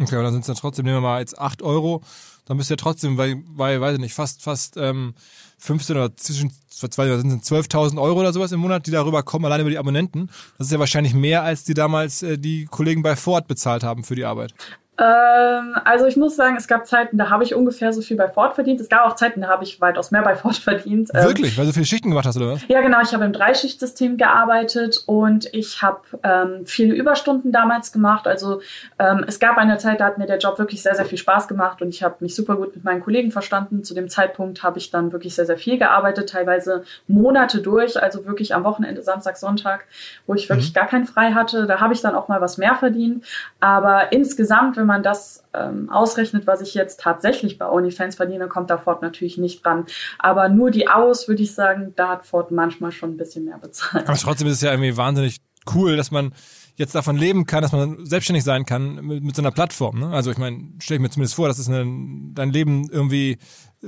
Okay, 0.00 0.16
aber 0.16 0.24
dann 0.24 0.32
sind 0.32 0.40
es 0.40 0.46
dann 0.48 0.56
trotzdem, 0.56 0.84
nehmen 0.84 0.96
wir 0.96 1.00
mal 1.00 1.20
jetzt 1.20 1.38
8 1.38 1.62
Euro, 1.62 2.02
dann 2.46 2.56
bist 2.56 2.70
du 2.70 2.74
ja 2.74 2.76
trotzdem 2.76 3.16
bei, 3.16 3.36
bei 3.56 3.80
weiß 3.80 3.94
ich 3.94 4.00
nicht, 4.00 4.14
fast, 4.14 4.42
fast 4.42 4.76
ähm, 4.76 5.14
15 5.58 5.96
oder 5.96 6.16
zwischen 6.16 6.52
zwei, 6.68 7.06
sind 7.18 7.44
12.000 7.44 8.00
Euro 8.00 8.20
oder 8.20 8.32
sowas 8.32 8.52
im 8.52 8.60
Monat, 8.60 8.86
die 8.86 8.90
darüber 8.90 9.22
kommen, 9.22 9.44
allein 9.44 9.60
über 9.60 9.70
die 9.70 9.78
Abonnenten. 9.78 10.30
Das 10.58 10.68
ist 10.68 10.72
ja 10.72 10.78
wahrscheinlich 10.78 11.14
mehr, 11.14 11.42
als 11.42 11.64
die 11.64 11.74
damals 11.74 12.22
äh, 12.22 12.38
die 12.38 12.66
Kollegen 12.66 13.02
bei 13.02 13.16
Ford 13.16 13.48
bezahlt 13.48 13.82
haben 13.82 14.04
für 14.04 14.14
die 14.14 14.24
Arbeit. 14.24 14.54
Ähm, 14.98 15.74
also 15.84 16.06
ich 16.06 16.16
muss 16.16 16.36
sagen, 16.36 16.56
es 16.56 16.66
gab 16.66 16.86
Zeiten, 16.86 17.18
da 17.18 17.28
habe 17.28 17.44
ich 17.44 17.54
ungefähr 17.54 17.92
so 17.92 18.00
viel 18.00 18.16
bei 18.16 18.28
Ford 18.28 18.54
verdient. 18.54 18.80
Es 18.80 18.88
gab 18.88 19.06
auch 19.06 19.14
Zeiten, 19.14 19.42
da 19.42 19.48
habe 19.48 19.62
ich 19.64 19.80
weitaus 19.80 20.10
mehr 20.10 20.22
bei 20.22 20.34
Ford 20.36 20.56
verdient. 20.56 21.10
Ähm, 21.12 21.24
Wirklich? 21.24 21.58
Weil 21.58 21.66
du 21.66 21.72
viele 21.72 21.84
Schichten 21.84 22.08
gemacht 22.08 22.26
hast, 22.26 22.36
oder 22.36 22.52
was? 22.52 22.66
Ja, 22.68 22.80
genau. 22.80 23.00
Ich 23.02 23.12
habe 23.12 23.24
im 23.24 23.32
Dreischichtsystem 23.32 24.16
gearbeitet 24.16 25.02
und 25.06 25.52
ich 25.52 25.82
habe 25.82 26.00
ähm, 26.22 26.64
viele 26.64 26.94
Überstunden 26.94 27.52
damals 27.52 27.92
gemacht. 27.92 28.26
Also 28.26 28.62
ähm, 28.98 29.24
es 29.26 29.38
gab 29.38 29.58
eine 29.58 29.76
Zeit, 29.76 30.00
da 30.00 30.06
hat 30.06 30.18
mir 30.18 30.26
der 30.26 30.38
Job 30.38 30.58
wirklich 30.58 30.82
sehr, 30.82 30.94
sehr 30.94 31.04
viel 31.04 31.18
Spaß 31.18 31.46
gemacht 31.46 31.82
und 31.82 31.90
ich 31.90 32.02
habe 32.02 32.16
mich 32.20 32.34
super 32.34 32.56
gut 32.56 32.74
mit 32.74 32.84
meinen 32.84 33.02
Kollegen 33.02 33.30
verstanden. 33.30 33.84
Zu 33.84 33.92
dem 33.92 34.08
Zeitpunkt 34.08 34.62
habe 34.62 34.78
ich 34.78 34.90
dann 34.90 35.12
wirklich 35.12 35.34
sehr, 35.34 35.44
sehr 35.44 35.58
viel 35.58 35.76
gearbeitet, 35.78 36.30
teilweise 36.30 36.84
Monate 37.06 37.60
durch, 37.60 38.02
also 38.02 38.24
wirklich 38.24 38.54
am 38.54 38.64
Wochenende, 38.64 39.02
Samstag, 39.02 39.36
Sonntag, 39.36 39.84
wo 40.26 40.34
ich 40.34 40.48
wirklich 40.48 40.70
mhm. 40.70 40.74
gar 40.74 40.86
keinen 40.86 41.04
frei 41.04 41.32
hatte. 41.32 41.66
Da 41.66 41.80
habe 41.80 41.92
ich 41.92 42.00
dann 42.00 42.14
auch 42.14 42.28
mal 42.28 42.40
was 42.40 42.56
mehr 42.56 42.76
verdient. 42.76 43.24
Aber 43.60 44.12
insgesamt, 44.12 44.76
wenn 44.76 44.85
wenn 44.86 44.94
man 44.94 45.02
das 45.02 45.42
ähm, 45.52 45.90
ausrechnet, 45.90 46.46
was 46.46 46.60
ich 46.60 46.74
jetzt 46.74 47.00
tatsächlich 47.00 47.58
bei 47.58 47.68
OnlyFans 47.68 48.14
verdiene, 48.14 48.46
kommt 48.46 48.70
da 48.70 48.78
Ford 48.78 49.02
natürlich 49.02 49.36
nicht 49.36 49.64
dran. 49.64 49.84
Aber 50.20 50.48
nur 50.48 50.70
die 50.70 50.88
Aus, 50.88 51.26
würde 51.26 51.42
ich 51.42 51.54
sagen, 51.54 51.92
da 51.96 52.10
hat 52.10 52.24
Ford 52.24 52.52
manchmal 52.52 52.92
schon 52.92 53.10
ein 53.10 53.16
bisschen 53.16 53.46
mehr 53.46 53.58
bezahlt. 53.58 54.08
Aber 54.08 54.16
trotzdem 54.16 54.46
ist 54.46 54.54
es 54.54 54.60
ja 54.60 54.70
irgendwie 54.70 54.96
wahnsinnig 54.96 55.40
cool, 55.74 55.96
dass 55.96 56.12
man 56.12 56.32
jetzt 56.76 56.94
davon 56.94 57.16
leben 57.16 57.46
kann, 57.46 57.62
dass 57.62 57.72
man 57.72 58.06
selbstständig 58.06 58.44
sein 58.44 58.64
kann 58.64 59.04
mit, 59.04 59.24
mit 59.24 59.34
so 59.34 59.42
einer 59.42 59.50
Plattform. 59.50 59.98
Ne? 59.98 60.10
Also 60.10 60.30
ich 60.30 60.38
meine, 60.38 60.62
stelle 60.78 60.98
ich 60.98 61.02
mir 61.02 61.10
zumindest 61.10 61.34
vor, 61.34 61.48
dass 61.48 61.58
es 61.58 61.68
eine, 61.68 61.84
dein 62.32 62.52
Leben 62.52 62.88
irgendwie 62.88 63.38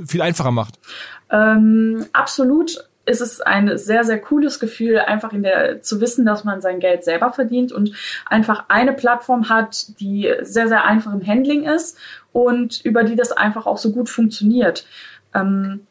viel 0.07 0.23
einfacher 0.23 0.51
macht. 0.51 0.81
Ähm, 1.31 2.07
absolut 2.13 2.88
ist 3.09 3.21
es 3.21 3.41
ein 3.41 3.77
sehr, 3.79 4.05
sehr 4.05 4.21
cooles 4.21 4.61
Gefühl, 4.61 4.99
einfach 4.99 5.33
in 5.33 5.43
der, 5.43 5.83
zu 5.83 6.01
wissen, 6.01 6.27
dass 6.27 6.45
man 6.45 6.61
sein 6.61 6.81
Geld 6.81 7.05
selber 7.05 7.33
verdient 7.33 7.73
und 7.73 7.93
einfach 8.27 8.67
eine 8.69 8.93
Plattform 8.93 9.49
hat, 9.49 9.99
die 10.01 10.33
sehr, 10.43 10.69
sehr 10.69 10.85
einfach 10.85 11.13
im 11.13 11.27
Handling 11.27 11.65
ist 11.65 11.99
und 12.33 12.85
über 12.85 13.05
die 13.05 13.17
das 13.17 13.33
einfach 13.33 13.67
auch 13.67 13.79
so 13.79 13.93
gut 13.93 14.09
funktioniert. 14.09 14.87
Ähm, 15.35 15.87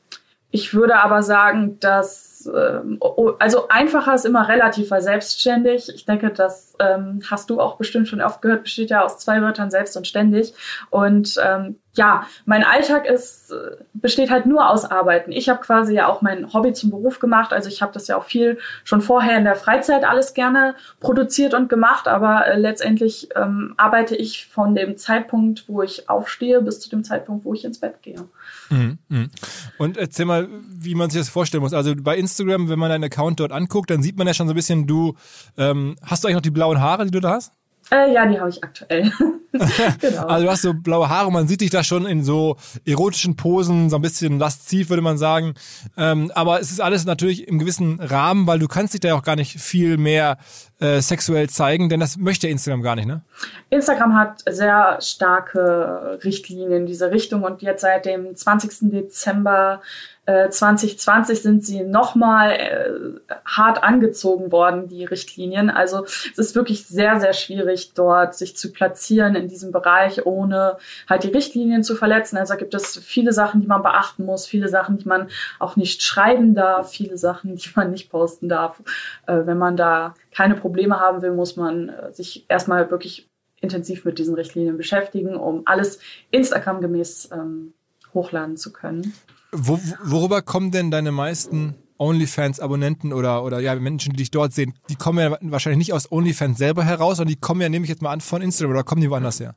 ich 0.50 0.74
würde 0.74 0.96
aber 0.98 1.24
sagen, 1.24 1.78
dass 1.82 2.50
ähm, 2.56 3.00
also 3.40 3.68
einfacher 3.68 4.16
ist 4.16 4.26
immer 4.26 4.48
relativ, 4.48 4.92
weil 4.92 5.02
selbstständig. 5.02 5.90
Ich 5.94 6.06
denke, 6.06 6.30
das 6.30 6.76
ähm, 6.80 7.22
hast 7.30 7.50
du 7.50 7.60
auch 7.60 7.78
bestimmt 7.78 8.08
schon 8.08 8.22
oft 8.22 8.42
gehört, 8.42 8.64
besteht 8.64 8.90
ja 8.90 9.04
aus 9.04 9.18
zwei 9.18 9.42
Wörtern 9.42 9.70
selbst 9.70 9.98
und 9.98 10.08
ständig. 10.08 10.54
Und 10.90 11.36
ähm, 11.44 11.80
ja, 11.98 12.26
mein 12.46 12.64
Alltag 12.64 13.06
ist, 13.06 13.52
äh, 13.52 13.76
besteht 13.94 14.30
halt 14.30 14.46
nur 14.46 14.70
aus 14.70 14.86
Arbeiten. 14.86 15.32
Ich 15.32 15.50
habe 15.50 15.60
quasi 15.60 15.94
ja 15.94 16.08
auch 16.08 16.22
mein 16.22 16.54
Hobby 16.54 16.74
zum 16.74 16.92
Beruf 16.92 17.20
gemacht. 17.20 17.52
Also 17.52 17.70
ich 17.70 17.82
habe 17.82 17.92
das 17.92 18.08
ja 18.08 18.18
auch 18.18 18.24
viel 18.24 18.60
schon 18.84 19.02
vorher 19.02 19.38
in 19.38 19.44
der 19.44 19.56
Freizeit 19.56 20.04
alles 20.06 20.34
gerne 20.34 20.76
produziert 21.00 21.54
und 21.54 21.70
gemacht. 21.70 22.08
Aber 22.08 22.46
äh, 22.48 22.58
letztendlich 22.58 23.30
ähm, 23.36 23.74
arbeite 23.78 24.16
ich 24.16 24.48
von 24.48 24.76
dem 24.76 24.98
Zeitpunkt, 24.98 25.66
wo 25.68 25.82
ich 25.82 26.10
aufstehe, 26.10 26.62
bis 26.62 26.80
zu 26.80 26.90
dem 26.90 27.04
Zeitpunkt, 27.04 27.44
wo 27.44 27.54
ich 27.54 27.66
ins 27.66 27.80
Bett 27.80 28.02
gehe. 28.02 28.24
Mhm, 28.70 29.00
mhm. 29.10 29.30
Und 29.78 29.98
erzähl 29.98 30.26
mal, 30.26 30.48
wie 30.70 30.96
man 30.96 31.10
sich 31.10 31.20
das 31.20 31.30
vorstellen 31.30 31.64
muss. 31.64 31.74
Also 31.74 31.94
bei 31.96 32.16
Instagram, 32.16 32.70
wenn 32.70 32.80
man 32.80 32.90
deinen 32.90 33.06
Account 33.06 33.40
dort 33.40 33.52
anguckt, 33.52 33.90
dann 33.90 34.02
sieht 34.02 34.18
man 34.18 34.28
ja 34.28 34.34
schon 34.34 34.48
so 34.48 34.54
ein 34.54 34.56
bisschen, 34.56 34.88
du 34.88 35.16
ähm, 35.58 35.96
hast 36.04 36.24
du 36.24 36.28
eigentlich 36.28 36.36
noch 36.36 36.42
die 36.42 36.52
blauen 36.52 36.80
Haare, 36.80 37.06
die 37.06 37.12
du 37.12 37.20
da 37.20 37.32
hast? 37.32 37.57
Äh, 37.92 38.14
ja, 38.14 38.26
die 38.26 38.40
habe 38.40 38.50
ich 38.50 38.64
aktuell. 38.64 39.12
genau. 40.02 40.28
Also 40.28 40.46
du 40.46 40.52
hast 40.52 40.62
so 40.62 40.74
blaue 40.74 41.08
Haare, 41.08 41.32
man 41.32 41.48
sieht 41.48 41.62
dich 41.62 41.70
da 41.70 41.84
schon 41.84 42.06
in 42.06 42.24
so 42.24 42.58
erotischen 42.86 43.38
Posen, 43.38 43.90
so 43.90 43.96
ein 43.96 44.02
bisschen 44.02 44.40
lasziv, 44.40 44.90
würde 44.90 45.02
man 45.02 45.18
sagen. 45.18 45.54
Ähm, 45.96 46.32
aber 46.36 46.60
es 46.60 46.72
ist 46.72 46.82
alles 46.82 47.06
natürlich 47.06 47.48
im 47.48 47.60
gewissen 47.60 48.00
Rahmen, 48.02 48.46
weil 48.46 48.60
du 48.60 48.68
kannst 48.68 48.94
dich 48.94 49.02
da 49.02 49.16
auch 49.16 49.24
gar 49.24 49.38
nicht 49.38 49.60
viel 49.60 49.98
mehr 49.98 50.38
äh, 50.80 51.02
sexuell 51.02 51.50
zeigen, 51.50 51.88
denn 51.88 52.00
das 52.00 52.18
möchte 52.18 52.48
Instagram 52.48 52.82
gar 52.82 52.96
nicht, 52.96 53.08
ne? 53.08 53.22
Instagram 53.70 54.16
hat 54.16 54.44
sehr 54.50 55.00
starke 55.02 56.20
Richtlinien 56.24 56.72
in 56.72 56.86
diese 56.86 57.12
Richtung 57.12 57.44
und 57.44 57.62
jetzt 57.62 57.82
seit 57.82 58.06
dem 58.06 58.36
20. 58.36 58.92
Dezember 58.92 59.82
2020 60.28 61.38
äh, 61.38 61.42
sind 61.42 61.66
sie 61.66 61.84
nochmal 61.84 62.52
äh, 62.52 63.34
hart 63.46 63.82
angezogen 63.82 64.52
worden, 64.52 64.90
die 64.90 65.06
Richtlinien. 65.06 65.70
Also 65.70 66.04
es 66.04 66.38
ist 66.38 66.56
wirklich 66.56 66.86
sehr, 66.86 67.20
sehr 67.22 67.32
schwierig, 67.32 67.94
dort 67.94 68.36
sich 68.36 68.58
zu 68.58 68.74
platzieren 68.74 69.36
in 69.36 69.48
diesem 69.48 69.72
Bereich, 69.72 70.26
ohne 70.26 70.78
halt 71.10 71.24
die 71.24 71.30
Richtlinien 71.30 71.82
zu 71.82 71.96
verletzen. 71.96 72.38
Also 72.38 72.54
da 72.54 72.60
gibt 72.60 72.74
es 72.74 72.98
viele 72.98 73.32
Sachen, 73.32 73.62
die 73.62 73.68
man 73.68 73.82
beachten 73.82 74.26
muss, 74.26 74.46
viele 74.46 74.68
Sachen, 74.68 74.98
die 74.98 75.08
man 75.08 75.30
auch 75.60 75.78
nicht 75.78 76.02
schreiben 76.02 76.56
darf, 76.56 76.92
viele 76.92 77.18
Sachen, 77.18 77.56
die 77.56 77.70
man 77.76 77.92
nicht 77.92 78.10
posten 78.10 78.50
darf. 78.50 78.82
Äh, 79.28 79.46
wenn 79.46 79.58
man 79.58 79.78
da 79.78 80.14
keine 80.36 80.56
Probleme 80.56 81.00
haben 81.00 81.22
will, 81.22 81.32
muss 81.32 81.56
man 81.56 81.88
äh, 81.88 82.12
sich 82.12 82.46
erstmal 82.50 82.92
wirklich 82.92 83.30
intensiv 83.62 84.04
mit 84.04 84.20
diesen 84.20 84.36
Richtlinien 84.36 84.76
beschäftigen, 84.76 85.36
um 85.38 85.62
alles 85.66 86.00
Instagram-gemäß 86.32 87.30
ähm, 87.32 87.74
hochladen 88.14 88.58
zu 88.58 88.74
können. 88.74 89.14
Wo, 89.52 89.80
worüber 90.04 90.42
kommen 90.42 90.72
denn 90.72 90.92
deine 90.92 91.12
meisten 91.12 91.76
OnlyFans-Abonnenten 92.00 93.14
oder, 93.14 93.44
oder 93.44 93.60
ja, 93.60 93.76
Menschen, 93.76 94.12
die 94.12 94.18
dich 94.18 94.32
dort 94.32 94.54
sehen, 94.54 94.74
die 94.90 94.96
kommen 94.96 95.20
ja 95.20 95.38
wahrscheinlich 95.42 95.80
nicht 95.80 95.94
aus 95.94 96.12
OnlyFans 96.12 96.58
selber 96.58 96.84
heraus, 96.84 97.18
sondern 97.18 97.34
die 97.34 97.40
kommen 97.40 97.62
ja, 97.62 97.70
nehme 97.70 97.84
ich 97.84 97.90
jetzt 97.90 98.02
mal 98.02 98.12
an, 98.12 98.22
von 98.22 98.42
Instagram 98.42 98.72
oder 98.72 98.84
kommen 98.84 99.02
die 99.02 99.10
woanders 99.10 99.40
her? 99.40 99.56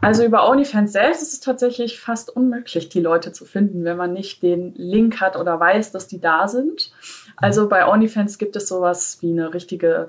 Also 0.00 0.24
über 0.24 0.48
OnlyFans 0.48 0.92
selbst 0.92 1.22
ist 1.22 1.32
es 1.32 1.40
tatsächlich 1.40 2.00
fast 2.00 2.34
unmöglich, 2.34 2.88
die 2.88 3.00
Leute 3.00 3.32
zu 3.32 3.44
finden, 3.44 3.84
wenn 3.84 3.96
man 3.96 4.12
nicht 4.12 4.42
den 4.42 4.74
Link 4.74 5.20
hat 5.20 5.36
oder 5.36 5.58
weiß, 5.60 5.92
dass 5.92 6.08
die 6.08 6.20
da 6.20 6.48
sind. 6.48 6.92
Also 7.36 7.68
bei 7.68 7.86
OnlyFans 7.86 8.38
gibt 8.38 8.56
es 8.56 8.68
sowas 8.68 9.18
wie 9.20 9.30
eine 9.30 9.52
richtige 9.52 10.08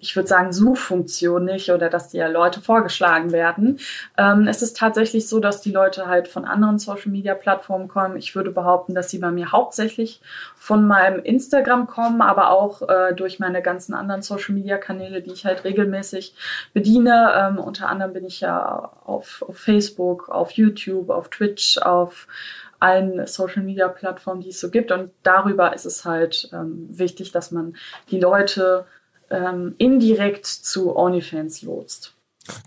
ich 0.00 0.16
würde 0.16 0.26
sagen, 0.26 0.52
Suchfunktion 0.52 1.44
nicht 1.44 1.70
oder 1.70 1.90
dass 1.90 2.08
die 2.08 2.16
ja 2.16 2.28
Leute 2.28 2.62
vorgeschlagen 2.62 3.30
werden. 3.30 3.78
Ähm, 4.16 4.48
es 4.48 4.62
ist 4.62 4.78
tatsächlich 4.78 5.28
so, 5.28 5.38
dass 5.38 5.60
die 5.60 5.70
Leute 5.70 6.06
halt 6.06 6.28
von 6.28 6.46
anderen 6.46 6.78
Social-Media-Plattformen 6.78 7.88
kommen. 7.88 8.16
Ich 8.16 8.34
würde 8.34 8.50
behaupten, 8.50 8.94
dass 8.94 9.10
sie 9.10 9.18
bei 9.18 9.30
mir 9.30 9.52
hauptsächlich 9.52 10.22
von 10.56 10.86
meinem 10.86 11.22
Instagram 11.22 11.86
kommen, 11.86 12.22
aber 12.22 12.50
auch 12.50 12.88
äh, 12.88 13.14
durch 13.14 13.38
meine 13.38 13.60
ganzen 13.60 13.92
anderen 13.92 14.22
Social-Media-Kanäle, 14.22 15.20
die 15.20 15.32
ich 15.32 15.44
halt 15.44 15.64
regelmäßig 15.64 16.34
bediene. 16.72 17.32
Ähm, 17.36 17.58
unter 17.58 17.90
anderem 17.90 18.14
bin 18.14 18.24
ich 18.24 18.40
ja 18.40 18.92
auf, 19.04 19.44
auf 19.46 19.58
Facebook, 19.58 20.30
auf 20.30 20.52
YouTube, 20.52 21.10
auf 21.10 21.28
Twitch, 21.28 21.76
auf 21.78 22.26
allen 22.80 23.26
Social-Media-Plattformen, 23.26 24.40
die 24.40 24.50
es 24.50 24.60
so 24.60 24.70
gibt. 24.70 24.90
Und 24.90 25.10
darüber 25.22 25.74
ist 25.74 25.84
es 25.84 26.06
halt 26.06 26.48
ähm, 26.54 26.86
wichtig, 26.90 27.30
dass 27.30 27.50
man 27.50 27.76
die 28.10 28.18
Leute 28.18 28.86
ähm, 29.34 29.74
indirekt 29.78 30.46
zu 30.46 30.96
OnlyFans 30.96 31.62
lotst. 31.62 32.14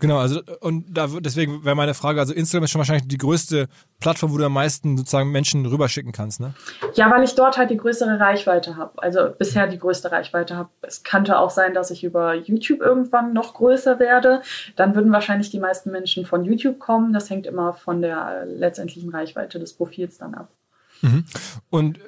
Genau, 0.00 0.18
also 0.18 0.40
und 0.60 0.86
da 0.90 1.06
deswegen 1.20 1.64
wäre 1.64 1.76
meine 1.76 1.94
Frage, 1.94 2.18
also 2.18 2.34
Instagram 2.34 2.64
ist 2.64 2.70
schon 2.72 2.80
wahrscheinlich 2.80 3.06
die 3.06 3.16
größte 3.16 3.68
Plattform, 4.00 4.32
wo 4.32 4.38
du 4.38 4.44
am 4.44 4.52
meisten 4.52 4.98
sozusagen 4.98 5.30
Menschen 5.30 5.64
rüberschicken 5.66 6.10
kannst, 6.10 6.40
ne? 6.40 6.54
Ja, 6.94 7.08
weil 7.12 7.22
ich 7.22 7.36
dort 7.36 7.58
halt 7.58 7.70
die 7.70 7.76
größere 7.76 8.18
Reichweite 8.18 8.76
habe. 8.76 9.00
Also 9.00 9.30
bisher 9.38 9.68
die 9.68 9.78
größte 9.78 10.10
Reichweite 10.10 10.56
habe. 10.56 10.70
Es 10.82 11.04
könnte 11.04 11.38
auch 11.38 11.50
sein, 11.50 11.74
dass 11.74 11.92
ich 11.92 12.02
über 12.02 12.34
YouTube 12.34 12.80
irgendwann 12.80 13.32
noch 13.32 13.54
größer 13.54 14.00
werde. 14.00 14.42
Dann 14.74 14.96
würden 14.96 15.12
wahrscheinlich 15.12 15.50
die 15.50 15.60
meisten 15.60 15.92
Menschen 15.92 16.26
von 16.26 16.44
YouTube 16.44 16.80
kommen. 16.80 17.12
Das 17.12 17.30
hängt 17.30 17.46
immer 17.46 17.72
von 17.72 18.02
der 18.02 18.46
letztendlichen 18.46 19.10
Reichweite 19.10 19.60
des 19.60 19.74
Profils 19.74 20.18
dann 20.18 20.34
ab. 20.34 20.48
Mhm. 21.02 21.24
Und 21.70 22.00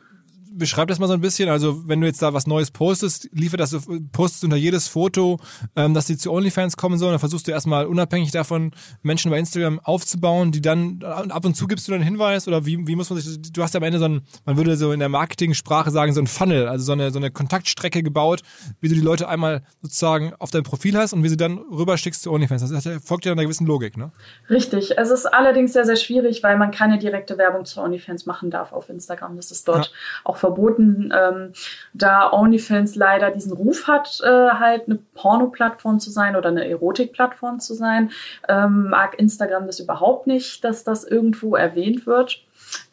beschreib 0.53 0.89
das 0.89 0.99
mal 0.99 1.07
so 1.07 1.15
ein 1.15 1.21
bisschen. 1.21 1.49
Also, 1.49 1.89
wenn 1.89 2.01
du 2.01 2.07
jetzt 2.07 2.23
da 2.23 2.35
was 2.35 2.47
Neues 2.47 2.71
postest, 2.71 3.29
liefert 3.33 3.61
das, 3.61 3.77
postest 4.13 4.45
unter 4.45 4.57
jedes 4.57 4.89
Foto, 4.89 5.39
ähm, 5.77 5.95
dass 5.95 6.07
die 6.07 6.17
zu 6.17 6.33
OnlyFans 6.33 6.77
kommen 6.77 6.99
sollen. 6.99 7.13
Dann 7.13 7.21
versuchst 7.21 7.47
du 7.47 7.53
erstmal 7.53 7.87
unabhängig 7.87 8.31
davon 8.31 8.73
Menschen 9.03 9.31
bei 9.31 9.39
Instagram 9.39 9.81
aufzubauen, 9.81 10.53
die 10.53 10.61
dann 10.61 11.03
ab 11.03 11.45
und 11.45 11.55
zu 11.55 11.67
gibst 11.67 11.87
du 11.89 11.93
dann 11.93 12.01
einen 12.01 12.11
Hinweis 12.11 12.49
oder 12.49 12.67
wie, 12.67 12.87
wie 12.87 12.97
muss 12.97 13.11
man 13.11 13.21
sich, 13.21 13.41
du 13.53 13.63
hast 13.63 13.75
ja 13.75 13.79
am 13.79 13.85
Ende 13.85 13.99
so 13.99 14.07
ein, 14.07 14.23
man 14.45 14.57
würde 14.57 14.77
so 14.77 14.93
in 14.93 15.01
der 15.01 15.09
Marketing-Sprache 15.09 15.91
sagen, 15.91 16.13
so 16.13 16.21
ein 16.21 16.27
Funnel, 16.27 16.69
also 16.69 16.85
so 16.85 16.93
eine, 16.93 17.11
so 17.11 17.19
eine 17.19 17.31
Kontaktstrecke 17.31 18.03
gebaut, 18.03 18.43
wie 18.81 18.89
du 18.89 18.95
die 18.95 19.01
Leute 19.01 19.29
einmal 19.29 19.63
sozusagen 19.83 20.35
auf 20.39 20.51
dein 20.51 20.63
Profil 20.63 20.97
hast 20.97 21.13
und 21.13 21.23
wie 21.23 21.29
sie 21.29 21.37
dann 21.37 21.59
rüberschickst 21.59 22.23
zu 22.23 22.33
OnlyFans. 22.33 22.69
Das 22.69 22.89
folgt 23.05 23.25
ja 23.25 23.33
einer 23.33 23.43
gewissen 23.43 23.67
Logik, 23.67 23.97
ne? 23.97 24.11
Richtig. 24.49 24.99
Es 24.99 25.11
ist 25.11 25.27
allerdings 25.27 25.73
sehr, 25.73 25.85
sehr 25.85 25.97
schwierig, 25.97 26.43
weil 26.43 26.57
man 26.57 26.71
keine 26.71 26.99
direkte 26.99 27.39
Werbung 27.39 27.65
zu 27.65 27.81
OnlyFans 27.81 28.27
machen 28.27 28.51
darf 28.51 28.73
auf 28.73 28.89
Instagram. 28.89 29.37
Das 29.37 29.51
ist 29.51 29.69
dort 29.69 29.87
ja. 29.87 29.93
auch 30.25 30.37
verboten, 30.41 31.13
ähm, 31.17 31.53
da 31.95 32.33
OnlyFans 32.33 32.97
leider 32.97 33.31
diesen 33.31 33.53
Ruf 33.53 33.87
hat, 33.87 34.21
äh, 34.23 34.29
halt 34.29 34.87
eine 34.87 34.99
Porno-Plattform 35.15 36.01
zu 36.01 36.11
sein 36.11 36.37
oder 36.37 36.49
eine 36.49 36.69
Erotik-Plattform 36.69 37.61
zu 37.61 37.75
sein. 37.75 38.11
Ähm, 38.49 38.91
mag 38.91 39.19
Instagram 39.19 39.67
das 39.67 39.81
überhaupt 39.81 40.27
nicht, 40.27 40.65
dass 40.65 40.83
das 40.83 41.05
irgendwo 41.05 41.55
erwähnt 41.55 42.07
wird. 42.07 42.43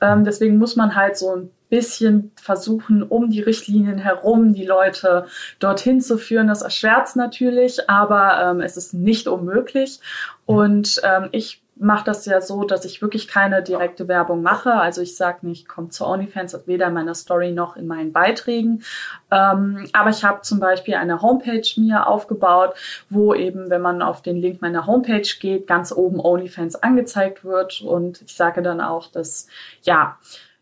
Ähm, 0.01 0.24
deswegen 0.24 0.58
muss 0.58 0.75
man 0.75 0.96
halt 0.96 1.18
so 1.18 1.36
ein 1.36 1.50
bisschen 1.70 2.32
versuchen, 2.42 3.04
um 3.04 3.30
die 3.30 3.42
Richtlinien 3.42 3.98
herum 3.98 4.54
die 4.54 4.66
Leute 4.66 5.25
dorthin 5.60 6.00
zu 6.01 6.18
führen. 6.18 6.48
Das 6.48 6.62
erschwert 6.62 7.16
natürlich, 7.16 7.89
aber 7.89 8.42
ähm, 8.42 8.62
es 8.62 8.77
ist 8.77 8.94
nicht 8.94 9.27
unmöglich. 9.27 10.00
Und 10.46 11.01
ähm, 11.04 11.30
ich 11.32 11.62
mache 11.79 12.05
das 12.05 12.25
ja 12.25 12.41
so, 12.41 12.63
dass 12.63 12.86
ich 12.86 13.01
wirklich 13.01 13.27
keine 13.27 13.62
direkte 13.63 14.07
Werbung 14.07 14.41
mache. 14.41 14.74
Also 14.74 15.01
ich 15.01 15.15
sage 15.15 15.46
nicht, 15.48 15.67
kommt 15.67 15.93
zu 15.93 16.05
OnlyFans, 16.05 16.57
weder 16.65 16.88
in 16.88 16.93
meiner 16.93 17.15
Story 17.15 17.51
noch 17.51 17.75
in 17.75 17.88
meinen 17.88 18.13
Beiträgen. 18.13 18.84
Ähm, 19.31 19.88
aber 19.93 20.10
ich 20.10 20.24
habe 20.24 20.41
zum 20.41 20.60
Beispiel 20.60 20.96
eine 20.96 21.22
Homepage 21.22 21.67
mir 21.77 22.07
aufgebaut, 22.07 22.74
wo 23.10 23.34
eben, 23.34 23.69
wenn 23.69 23.81
man 23.81 24.01
auf 24.01 24.22
den 24.22 24.38
Link 24.38 24.62
meiner 24.62 24.86
Homepage 24.88 25.27
geht, 25.39 25.67
ganz 25.67 25.91
oben 25.91 26.19
OnlyFans 26.19 26.75
angezeigt 26.75 27.43
wird. 27.43 27.81
Und 27.81 28.22
ich 28.22 28.36
sage 28.36 28.62
dann 28.62 28.81
auch, 28.81 29.07
dass 29.07 29.48
ja, 29.81 30.17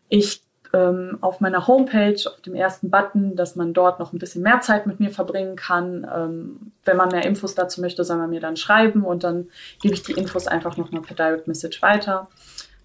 ich 0.08 0.45
ähm, 0.72 1.18
auf 1.20 1.40
meiner 1.40 1.66
Homepage, 1.66 2.20
auf 2.26 2.40
dem 2.40 2.54
ersten 2.54 2.90
Button, 2.90 3.36
dass 3.36 3.56
man 3.56 3.72
dort 3.72 3.98
noch 3.98 4.12
ein 4.12 4.18
bisschen 4.18 4.42
mehr 4.42 4.60
Zeit 4.60 4.86
mit 4.86 5.00
mir 5.00 5.10
verbringen 5.10 5.56
kann. 5.56 6.06
Ähm, 6.12 6.72
wenn 6.84 6.96
man 6.96 7.10
mehr 7.10 7.24
Infos 7.24 7.54
dazu 7.54 7.80
möchte, 7.80 8.04
soll 8.04 8.18
man 8.18 8.30
mir 8.30 8.40
dann 8.40 8.56
schreiben 8.56 9.02
und 9.02 9.24
dann 9.24 9.48
gebe 9.80 9.94
ich 9.94 10.02
die 10.02 10.12
Infos 10.12 10.46
einfach 10.46 10.76
nochmal 10.76 11.02
per 11.02 11.16
Direct 11.16 11.48
Message 11.48 11.82
weiter. 11.82 12.28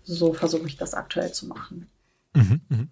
So 0.03 0.33
versuche 0.33 0.67
ich 0.67 0.77
das 0.77 0.93
aktuell 0.93 1.31
zu 1.31 1.47
machen. 1.47 1.88
Mhm, 2.33 2.61
mh. 2.69 2.88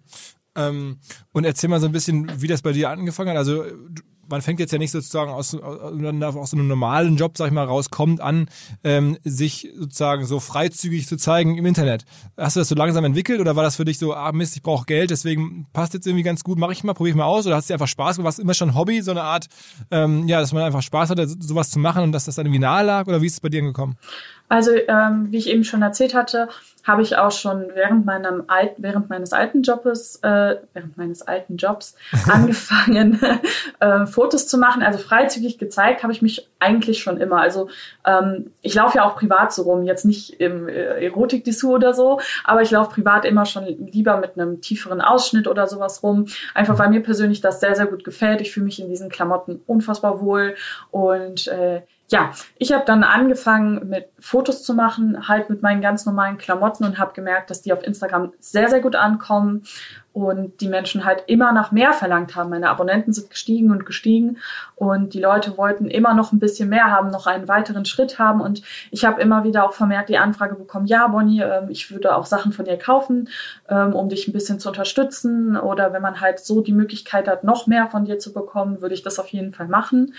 ähm, 0.56 0.98
und 1.32 1.44
erzähl 1.44 1.70
mal 1.70 1.80
so 1.80 1.86
ein 1.86 1.92
bisschen, 1.92 2.30
wie 2.40 2.46
das 2.46 2.62
bei 2.62 2.72
dir 2.72 2.90
angefangen 2.90 3.30
hat. 3.30 3.38
Also 3.38 3.64
man 4.30 4.42
fängt 4.42 4.60
jetzt 4.60 4.72
ja 4.72 4.78
nicht 4.78 4.90
sozusagen 4.90 5.30
aus, 5.30 5.54
aus 5.54 6.52
einem 6.52 6.68
normalen 6.68 7.16
Job, 7.16 7.36
sag 7.36 7.48
ich 7.48 7.52
mal, 7.52 7.64
rauskommt 7.64 8.20
an, 8.20 8.48
ähm, 8.84 9.18
sich 9.24 9.68
sozusagen 9.76 10.24
so 10.24 10.40
freizügig 10.40 11.06
zu 11.06 11.16
zeigen 11.16 11.58
im 11.58 11.66
Internet. 11.66 12.04
Hast 12.36 12.56
du 12.56 12.60
das 12.60 12.68
so 12.68 12.74
langsam 12.74 13.04
entwickelt 13.04 13.40
oder 13.40 13.56
war 13.56 13.62
das 13.62 13.76
für 13.76 13.84
dich 13.84 13.98
so, 13.98 14.14
ah 14.14 14.32
Mist, 14.32 14.56
ich 14.56 14.62
brauche 14.62 14.86
Geld, 14.86 15.10
deswegen 15.10 15.66
passt 15.72 15.94
jetzt 15.94 16.06
irgendwie 16.06 16.22
ganz 16.22 16.44
gut, 16.44 16.58
mache 16.58 16.72
ich 16.72 16.84
mal, 16.84 16.94
probiere 16.94 17.10
ich 17.10 17.16
mal 17.16 17.24
aus 17.24 17.46
oder 17.46 17.56
hast 17.56 17.68
du 17.68 17.74
einfach 17.74 17.88
Spaß 17.88 18.16
gemacht? 18.16 18.24
War 18.24 18.30
es 18.30 18.38
immer 18.38 18.54
schon 18.54 18.74
Hobby, 18.74 19.02
so 19.02 19.10
eine 19.10 19.22
Art, 19.22 19.48
ähm, 19.90 20.28
ja, 20.28 20.40
dass 20.40 20.52
man 20.52 20.62
einfach 20.62 20.82
Spaß 20.82 21.10
hatte, 21.10 21.26
sowas 21.28 21.70
zu 21.70 21.78
machen 21.78 22.02
und 22.04 22.12
dass 22.12 22.26
das 22.26 22.36
dann 22.36 22.46
irgendwie 22.46 22.60
nahe 22.60 22.84
lag 22.84 23.06
oder 23.06 23.20
wie 23.22 23.26
ist 23.26 23.34
es 23.34 23.40
bei 23.40 23.48
dir 23.48 23.62
gekommen? 23.62 23.96
Also, 24.50 24.72
ähm, 24.88 25.28
wie 25.30 25.38
ich 25.38 25.48
eben 25.48 25.62
schon 25.62 25.80
erzählt 25.80 26.12
hatte, 26.12 26.48
habe 26.84 27.02
ich 27.02 27.16
auch 27.16 27.30
schon 27.30 27.68
während 27.74 28.04
meinem 28.04 28.44
Alt, 28.48 28.72
während 28.78 29.08
meines 29.08 29.32
alten 29.32 29.62
Jobs, 29.62 30.16
äh, 30.22 30.56
während 30.72 30.96
meines 30.96 31.22
alten 31.22 31.56
Jobs 31.56 31.94
angefangen, 32.28 33.20
äh, 33.78 34.06
Fotos 34.06 34.48
zu 34.48 34.58
machen. 34.58 34.82
Also 34.82 34.98
freizügig 34.98 35.58
gezeigt 35.58 36.02
habe 36.02 36.12
ich 36.12 36.20
mich 36.20 36.48
eigentlich 36.58 37.00
schon 37.00 37.18
immer. 37.18 37.40
Also 37.40 37.68
ähm, 38.04 38.50
ich 38.60 38.74
laufe 38.74 38.98
ja 38.98 39.04
auch 39.04 39.14
privat 39.14 39.52
so 39.52 39.62
rum, 39.62 39.84
jetzt 39.84 40.04
nicht 40.04 40.40
im 40.40 40.68
äh, 40.68 41.04
Erotik-Dessous 41.04 41.70
oder 41.70 41.94
so, 41.94 42.20
aber 42.42 42.62
ich 42.62 42.72
laufe 42.72 42.90
privat 42.90 43.24
immer 43.24 43.46
schon 43.46 43.66
lieber 43.66 44.16
mit 44.16 44.36
einem 44.36 44.60
tieferen 44.60 45.00
Ausschnitt 45.00 45.46
oder 45.46 45.68
sowas 45.68 46.02
rum. 46.02 46.26
Einfach 46.54 46.76
weil 46.76 46.90
mir 46.90 47.04
persönlich 47.04 47.40
das 47.40 47.60
sehr, 47.60 47.76
sehr 47.76 47.86
gut 47.86 48.02
gefällt. 48.02 48.40
Ich 48.40 48.50
fühle 48.50 48.66
mich 48.66 48.80
in 48.80 48.88
diesen 48.88 49.10
Klamotten 49.10 49.60
unfassbar 49.68 50.20
wohl 50.20 50.56
und 50.90 51.46
äh, 51.46 51.82
ja, 52.10 52.32
ich 52.58 52.72
habe 52.72 52.84
dann 52.84 53.04
angefangen 53.04 53.88
mit 53.88 54.08
Fotos 54.18 54.64
zu 54.64 54.74
machen, 54.74 55.28
halt 55.28 55.48
mit 55.48 55.62
meinen 55.62 55.80
ganz 55.80 56.06
normalen 56.06 56.38
Klamotten 56.38 56.84
und 56.84 56.98
habe 56.98 57.12
gemerkt, 57.14 57.50
dass 57.50 57.62
die 57.62 57.72
auf 57.72 57.84
Instagram 57.84 58.32
sehr, 58.40 58.68
sehr 58.68 58.80
gut 58.80 58.96
ankommen 58.96 59.62
und 60.12 60.60
die 60.60 60.66
Menschen 60.66 61.04
halt 61.04 61.22
immer 61.28 61.52
nach 61.52 61.70
mehr 61.70 61.92
verlangt 61.92 62.34
haben. 62.34 62.50
Meine 62.50 62.68
Abonnenten 62.68 63.12
sind 63.12 63.30
gestiegen 63.30 63.70
und 63.70 63.86
gestiegen 63.86 64.38
und 64.74 65.14
die 65.14 65.20
Leute 65.20 65.56
wollten 65.56 65.86
immer 65.86 66.14
noch 66.14 66.32
ein 66.32 66.40
bisschen 66.40 66.68
mehr 66.68 66.90
haben, 66.90 67.10
noch 67.10 67.28
einen 67.28 67.46
weiteren 67.46 67.84
Schritt 67.84 68.18
haben 68.18 68.40
und 68.40 68.62
ich 68.90 69.04
habe 69.04 69.22
immer 69.22 69.44
wieder 69.44 69.64
auch 69.64 69.72
vermehrt 69.72 70.08
die 70.08 70.18
Anfrage 70.18 70.56
bekommen, 70.56 70.86
ja 70.86 71.06
Bonnie, 71.06 71.42
ähm, 71.42 71.70
ich 71.70 71.92
würde 71.92 72.16
auch 72.16 72.26
Sachen 72.26 72.50
von 72.50 72.64
dir 72.64 72.76
kaufen, 72.76 73.28
ähm, 73.68 73.94
um 73.94 74.08
dich 74.08 74.26
ein 74.26 74.32
bisschen 74.32 74.58
zu 74.58 74.68
unterstützen 74.68 75.56
oder 75.56 75.92
wenn 75.92 76.02
man 76.02 76.20
halt 76.20 76.40
so 76.40 76.60
die 76.60 76.72
Möglichkeit 76.72 77.28
hat, 77.28 77.44
noch 77.44 77.68
mehr 77.68 77.86
von 77.86 78.04
dir 78.04 78.18
zu 78.18 78.32
bekommen, 78.32 78.82
würde 78.82 78.96
ich 78.96 79.04
das 79.04 79.20
auf 79.20 79.28
jeden 79.28 79.52
Fall 79.52 79.68
machen. 79.68 80.14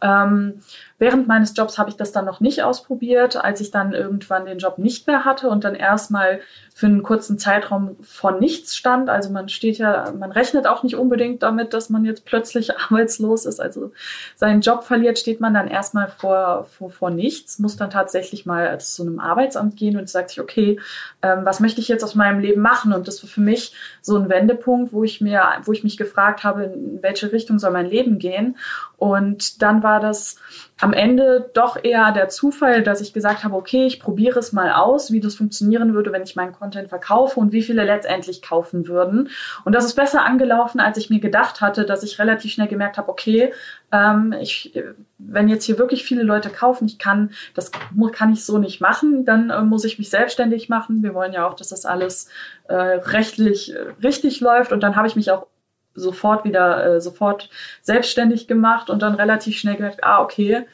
Ähm, 0.00 0.60
während 0.98 1.28
meines 1.28 1.56
Jobs 1.56 1.78
habe 1.78 1.90
ich 1.90 1.96
das 1.96 2.12
dann 2.12 2.24
noch 2.24 2.40
nicht 2.40 2.62
ausprobiert, 2.62 3.36
als 3.36 3.60
ich 3.60 3.70
dann 3.70 3.92
irgendwann 3.92 4.46
den 4.46 4.58
Job 4.58 4.78
nicht 4.78 5.06
mehr 5.06 5.24
hatte 5.24 5.48
und 5.48 5.64
dann 5.64 5.74
erstmal 5.74 6.40
für 6.74 6.86
einen 6.86 7.02
kurzen 7.02 7.38
Zeitraum 7.38 7.96
von 8.02 8.38
nichts 8.38 8.76
stand. 8.76 9.10
Also 9.10 9.30
man 9.30 9.48
steht 9.48 9.78
ja, 9.78 10.12
man 10.16 10.30
rechnet 10.30 10.66
auch 10.66 10.82
nicht 10.82 10.96
unbedingt 10.96 11.42
damit, 11.42 11.74
dass 11.74 11.90
man 11.90 12.04
jetzt 12.04 12.24
plötzlich 12.24 12.76
arbeitslos 12.78 13.46
ist, 13.46 13.60
also 13.60 13.92
seinen 14.36 14.60
Job 14.60 14.84
verliert, 14.84 15.18
steht 15.18 15.40
man 15.40 15.54
dann 15.54 15.68
erstmal 15.68 16.08
vor, 16.08 16.66
vor, 16.78 16.90
vor 16.90 17.10
nichts, 17.10 17.58
muss 17.58 17.76
dann 17.76 17.90
tatsächlich 17.90 18.46
mal 18.46 18.78
zu 18.80 19.02
einem 19.02 19.20
Arbeitsamt 19.20 19.76
gehen 19.76 19.96
und 19.96 20.08
sagt 20.08 20.30
sich, 20.30 20.40
okay, 20.40 20.78
ähm, 21.22 21.40
was 21.44 21.60
möchte 21.60 21.80
ich 21.80 21.88
jetzt 21.88 22.04
aus 22.04 22.14
meinem 22.14 22.40
Leben 22.40 22.60
machen? 22.60 22.92
Und 22.92 23.08
das 23.08 23.22
war 23.22 23.30
für 23.30 23.40
mich 23.40 23.72
so 24.02 24.16
ein 24.16 24.28
Wendepunkt, 24.28 24.92
wo 24.92 25.04
ich 25.04 25.20
mir, 25.20 25.42
wo 25.64 25.72
ich 25.72 25.84
mich 25.84 25.96
gefragt 25.96 26.44
habe, 26.44 26.64
in 26.64 27.02
welche 27.02 27.32
Richtung 27.32 27.58
soll 27.58 27.70
mein 27.70 27.86
Leben 27.86 28.18
gehen? 28.18 28.56
Und 28.96 29.62
dann 29.62 29.82
war 29.82 30.00
das 30.00 30.36
am 30.80 30.92
Ende 30.92 31.50
doch 31.54 31.82
eher 31.82 32.12
der 32.12 32.28
Zufall, 32.28 32.82
dass 32.82 33.00
ich 33.00 33.12
gesagt 33.12 33.42
habe, 33.42 33.56
okay, 33.56 33.86
ich 33.86 34.00
probiere 34.00 34.38
es 34.38 34.52
mal 34.52 34.72
aus, 34.72 35.10
wie 35.10 35.18
das 35.18 35.34
funktionieren 35.34 35.92
würde, 35.92 36.12
wenn 36.12 36.22
ich 36.22 36.36
meinen 36.36 36.52
Content 36.52 36.88
verkaufe 36.88 37.40
und 37.40 37.50
wie 37.50 37.62
viele 37.62 37.84
letztendlich 37.84 38.42
kaufen 38.42 38.86
würden. 38.86 39.28
Und 39.64 39.74
das 39.74 39.84
ist 39.84 39.94
besser 39.94 40.24
angelaufen, 40.24 40.78
als 40.78 40.96
ich 40.96 41.10
mir 41.10 41.18
gedacht 41.18 41.60
hatte, 41.60 41.84
dass 41.84 42.04
ich 42.04 42.20
relativ 42.20 42.52
schnell 42.52 42.68
gemerkt 42.68 42.96
habe, 42.96 43.08
okay, 43.08 43.52
ähm, 43.90 44.32
ich, 44.40 44.72
wenn 45.18 45.48
jetzt 45.48 45.64
hier 45.64 45.78
wirklich 45.78 46.04
viele 46.04 46.22
Leute 46.22 46.48
kaufen, 46.48 46.86
ich 46.86 46.98
kann, 46.98 47.30
das 47.54 47.72
kann 48.12 48.32
ich 48.32 48.44
so 48.44 48.58
nicht 48.58 48.80
machen, 48.80 49.24
dann 49.24 49.50
äh, 49.50 49.62
muss 49.62 49.84
ich 49.84 49.98
mich 49.98 50.10
selbstständig 50.10 50.68
machen. 50.68 51.02
Wir 51.02 51.14
wollen 51.14 51.32
ja 51.32 51.48
auch, 51.48 51.54
dass 51.54 51.70
das 51.70 51.86
alles 51.86 52.28
äh, 52.68 52.74
rechtlich 52.74 53.74
äh, 53.74 53.78
richtig 54.02 54.40
läuft. 54.40 54.72
Und 54.72 54.82
dann 54.82 54.94
habe 54.94 55.08
ich 55.08 55.16
mich 55.16 55.32
auch 55.32 55.46
sofort 55.94 56.44
wieder 56.44 56.84
äh, 56.96 57.00
sofort 57.00 57.50
selbstständig 57.82 58.46
gemacht 58.46 58.90
und 58.90 59.02
dann 59.02 59.14
relativ 59.14 59.58
schnell 59.58 59.76
gemerkt, 59.76 60.04
ah, 60.04 60.22
okay, 60.22 60.66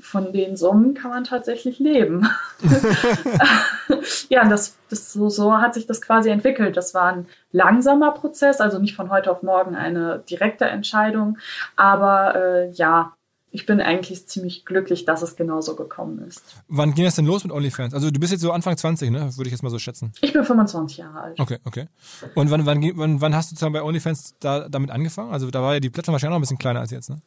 von 0.00 0.32
den 0.32 0.56
Summen 0.56 0.94
kann 0.94 1.10
man 1.10 1.24
tatsächlich 1.24 1.78
leben. 1.78 2.28
ja, 4.28 4.44
das, 4.48 4.76
das 4.90 5.12
so, 5.12 5.28
so 5.28 5.58
hat 5.58 5.74
sich 5.74 5.86
das 5.86 6.02
quasi 6.02 6.30
entwickelt. 6.30 6.76
Das 6.76 6.94
war 6.94 7.12
ein 7.12 7.26
langsamer 7.52 8.10
Prozess, 8.10 8.60
also 8.60 8.80
nicht 8.80 8.96
von 8.96 9.10
heute 9.10 9.30
auf 9.30 9.42
morgen 9.42 9.76
eine 9.76 10.24
direkte 10.28 10.64
Entscheidung, 10.64 11.38
aber 11.76 12.34
äh, 12.34 12.70
ja, 12.72 13.12
ich 13.54 13.66
bin 13.66 13.80
eigentlich 13.80 14.26
ziemlich 14.26 14.64
glücklich, 14.64 15.04
dass 15.04 15.22
es 15.22 15.36
genauso 15.36 15.76
gekommen 15.76 16.18
ist. 16.26 16.42
Wann 16.66 16.92
ging 16.92 17.04
das 17.04 17.14
denn 17.14 17.24
los 17.24 17.44
mit 17.44 17.52
OnlyFans? 17.52 17.94
Also 17.94 18.10
du 18.10 18.18
bist 18.18 18.32
jetzt 18.32 18.40
so 18.40 18.50
Anfang 18.50 18.76
20, 18.76 19.12
ne? 19.12 19.30
Würde 19.36 19.46
ich 19.46 19.52
jetzt 19.52 19.62
mal 19.62 19.70
so 19.70 19.78
schätzen. 19.78 20.12
Ich 20.22 20.32
bin 20.32 20.42
25 20.44 20.96
Jahre 20.98 21.20
alt. 21.20 21.38
Okay, 21.38 21.58
okay. 21.64 21.86
Und 22.34 22.50
wann, 22.50 22.66
wann, 22.66 22.82
wann, 22.96 23.20
wann 23.20 23.34
hast 23.36 23.62
du 23.62 23.70
bei 23.70 23.80
OnlyFans 23.80 24.34
da, 24.40 24.68
damit 24.68 24.90
angefangen? 24.90 25.32
Also 25.32 25.52
da 25.52 25.62
war 25.62 25.74
ja 25.74 25.80
die 25.80 25.88
Plattform 25.88 26.14
wahrscheinlich 26.14 26.32
auch 26.32 26.38
noch 26.38 26.40
ein 26.40 26.42
bisschen 26.42 26.58
kleiner 26.58 26.80
als 26.80 26.90
jetzt, 26.90 27.10
ne? 27.10 27.18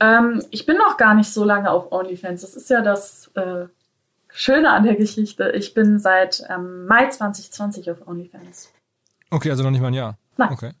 Ähm, 0.00 0.42
ich 0.50 0.66
bin 0.66 0.78
noch 0.78 0.96
gar 0.96 1.14
nicht 1.14 1.32
so 1.32 1.44
lange 1.44 1.70
auf 1.70 1.92
OnlyFans. 1.92 2.40
Das 2.40 2.54
ist 2.54 2.68
ja 2.68 2.82
das 2.82 3.30
äh, 3.34 3.66
Schöne 4.28 4.72
an 4.72 4.82
der 4.82 4.96
Geschichte. 4.96 5.52
Ich 5.52 5.74
bin 5.74 6.00
seit 6.00 6.42
ähm, 6.50 6.86
Mai 6.86 7.08
2020 7.08 7.88
auf 7.92 8.08
OnlyFans. 8.08 8.72
Okay, 9.30 9.50
also 9.50 9.62
noch 9.62 9.70
nicht 9.70 9.80
mal 9.80 9.88
ein 9.88 9.94
Jahr. 9.94 10.18
Nein. 10.38 10.50
Okay. 10.50 10.72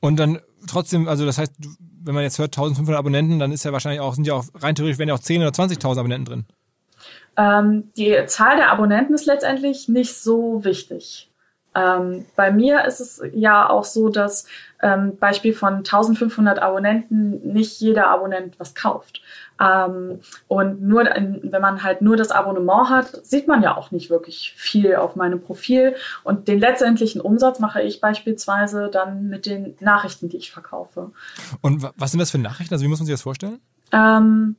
Und 0.00 0.16
dann 0.16 0.38
trotzdem, 0.66 1.06
also 1.06 1.26
das 1.26 1.36
heißt, 1.36 1.52
wenn 2.02 2.14
man 2.14 2.24
jetzt 2.24 2.38
hört 2.38 2.56
1500 2.56 2.98
Abonnenten, 2.98 3.38
dann 3.38 3.52
ist 3.52 3.64
ja 3.64 3.72
wahrscheinlich 3.72 4.00
auch, 4.00 4.14
sind 4.14 4.26
ja 4.26 4.34
auch 4.34 4.44
rein 4.54 4.74
theoretisch 4.74 4.98
werden 4.98 5.08
ja 5.08 5.14
auch 5.14 5.20
10 5.20 5.42
oder 5.42 5.50
20.000 5.50 5.98
Abonnenten 5.98 6.24
drin. 6.24 6.44
Ähm, 7.36 7.90
die 7.96 8.16
Zahl 8.26 8.56
der 8.56 8.72
Abonnenten 8.72 9.14
ist 9.14 9.26
letztendlich 9.26 9.88
nicht 9.88 10.14
so 10.16 10.64
wichtig. 10.64 11.30
Ähm, 11.74 12.26
bei 12.34 12.50
mir 12.50 12.84
ist 12.84 13.00
es 13.00 13.22
ja 13.32 13.68
auch 13.68 13.84
so, 13.84 14.08
dass 14.08 14.46
ähm, 14.82 15.16
Beispiel 15.18 15.52
von 15.52 15.76
1500 15.76 16.58
Abonnenten 16.58 17.52
nicht 17.52 17.80
jeder 17.80 18.08
Abonnent 18.08 18.58
was 18.58 18.74
kauft. 18.74 19.22
Ähm, 19.60 20.20
und 20.48 20.82
nur, 20.82 21.04
wenn 21.04 21.60
man 21.60 21.82
halt 21.82 22.00
nur 22.02 22.16
das 22.16 22.30
Abonnement 22.30 22.88
hat, 22.88 23.26
sieht 23.26 23.46
man 23.46 23.62
ja 23.62 23.76
auch 23.76 23.90
nicht 23.90 24.08
wirklich 24.10 24.54
viel 24.56 24.96
auf 24.96 25.16
meinem 25.16 25.40
Profil. 25.40 25.94
Und 26.24 26.48
den 26.48 26.58
letztendlichen 26.58 27.20
Umsatz 27.20 27.58
mache 27.58 27.82
ich 27.82 28.00
beispielsweise 28.00 28.88
dann 28.90 29.28
mit 29.28 29.46
den 29.46 29.76
Nachrichten, 29.80 30.28
die 30.28 30.38
ich 30.38 30.50
verkaufe. 30.50 31.12
Und 31.60 31.86
was 31.96 32.10
sind 32.10 32.20
das 32.20 32.30
für 32.30 32.38
Nachrichten? 32.38 32.74
Also 32.74 32.84
wie 32.84 32.88
muss 32.88 33.00
man 33.00 33.06
sich 33.06 33.14
das 33.14 33.22
vorstellen? 33.22 33.60
Ähm, 33.92 34.56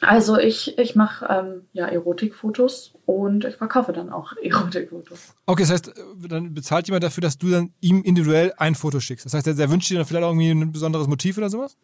also 0.00 0.38
ich, 0.38 0.78
ich 0.78 0.94
mache 0.94 1.26
ähm, 1.28 1.62
ja 1.72 1.86
Erotikfotos 1.86 2.94
und 3.06 3.44
ich 3.44 3.56
verkaufe 3.56 3.92
dann 3.92 4.10
auch 4.10 4.32
Erotikfotos. 4.42 5.34
Okay, 5.46 5.62
das 5.62 5.70
heißt, 5.70 5.94
dann 6.28 6.52
bezahlt 6.52 6.86
jemand 6.86 7.04
dafür, 7.04 7.22
dass 7.22 7.38
du 7.38 7.50
dann 7.50 7.72
ihm 7.80 8.02
individuell 8.02 8.52
ein 8.58 8.74
Foto 8.74 9.00
schickst. 9.00 9.24
Das 9.24 9.34
heißt, 9.34 9.46
der, 9.46 9.54
der 9.54 9.70
wünscht 9.70 9.90
dir 9.90 9.96
dann 9.96 10.06
vielleicht 10.06 10.24
auch 10.24 10.30
irgendwie 10.30 10.50
ein 10.50 10.72
besonderes 10.72 11.06
Motiv 11.06 11.38
oder 11.38 11.48
sowas? 11.48 11.76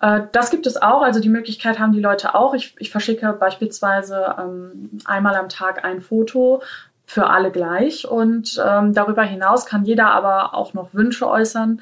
Äh, 0.00 0.22
das 0.32 0.50
gibt 0.50 0.66
es 0.66 0.76
auch. 0.76 1.02
Also 1.02 1.20
die 1.20 1.28
Möglichkeit 1.28 1.78
haben 1.78 1.92
die 1.92 2.00
Leute 2.00 2.34
auch. 2.34 2.54
Ich, 2.54 2.74
ich 2.78 2.90
verschicke 2.90 3.32
beispielsweise 3.32 4.34
ähm, 4.38 4.90
einmal 5.04 5.36
am 5.36 5.48
Tag 5.48 5.84
ein 5.84 6.00
Foto 6.00 6.62
für 7.06 7.28
alle 7.28 7.50
gleich. 7.50 8.08
Und 8.08 8.60
ähm, 8.64 8.94
darüber 8.94 9.22
hinaus 9.22 9.66
kann 9.66 9.84
jeder 9.84 10.10
aber 10.10 10.54
auch 10.54 10.74
noch 10.74 10.92
Wünsche 10.94 11.28
äußern, 11.28 11.80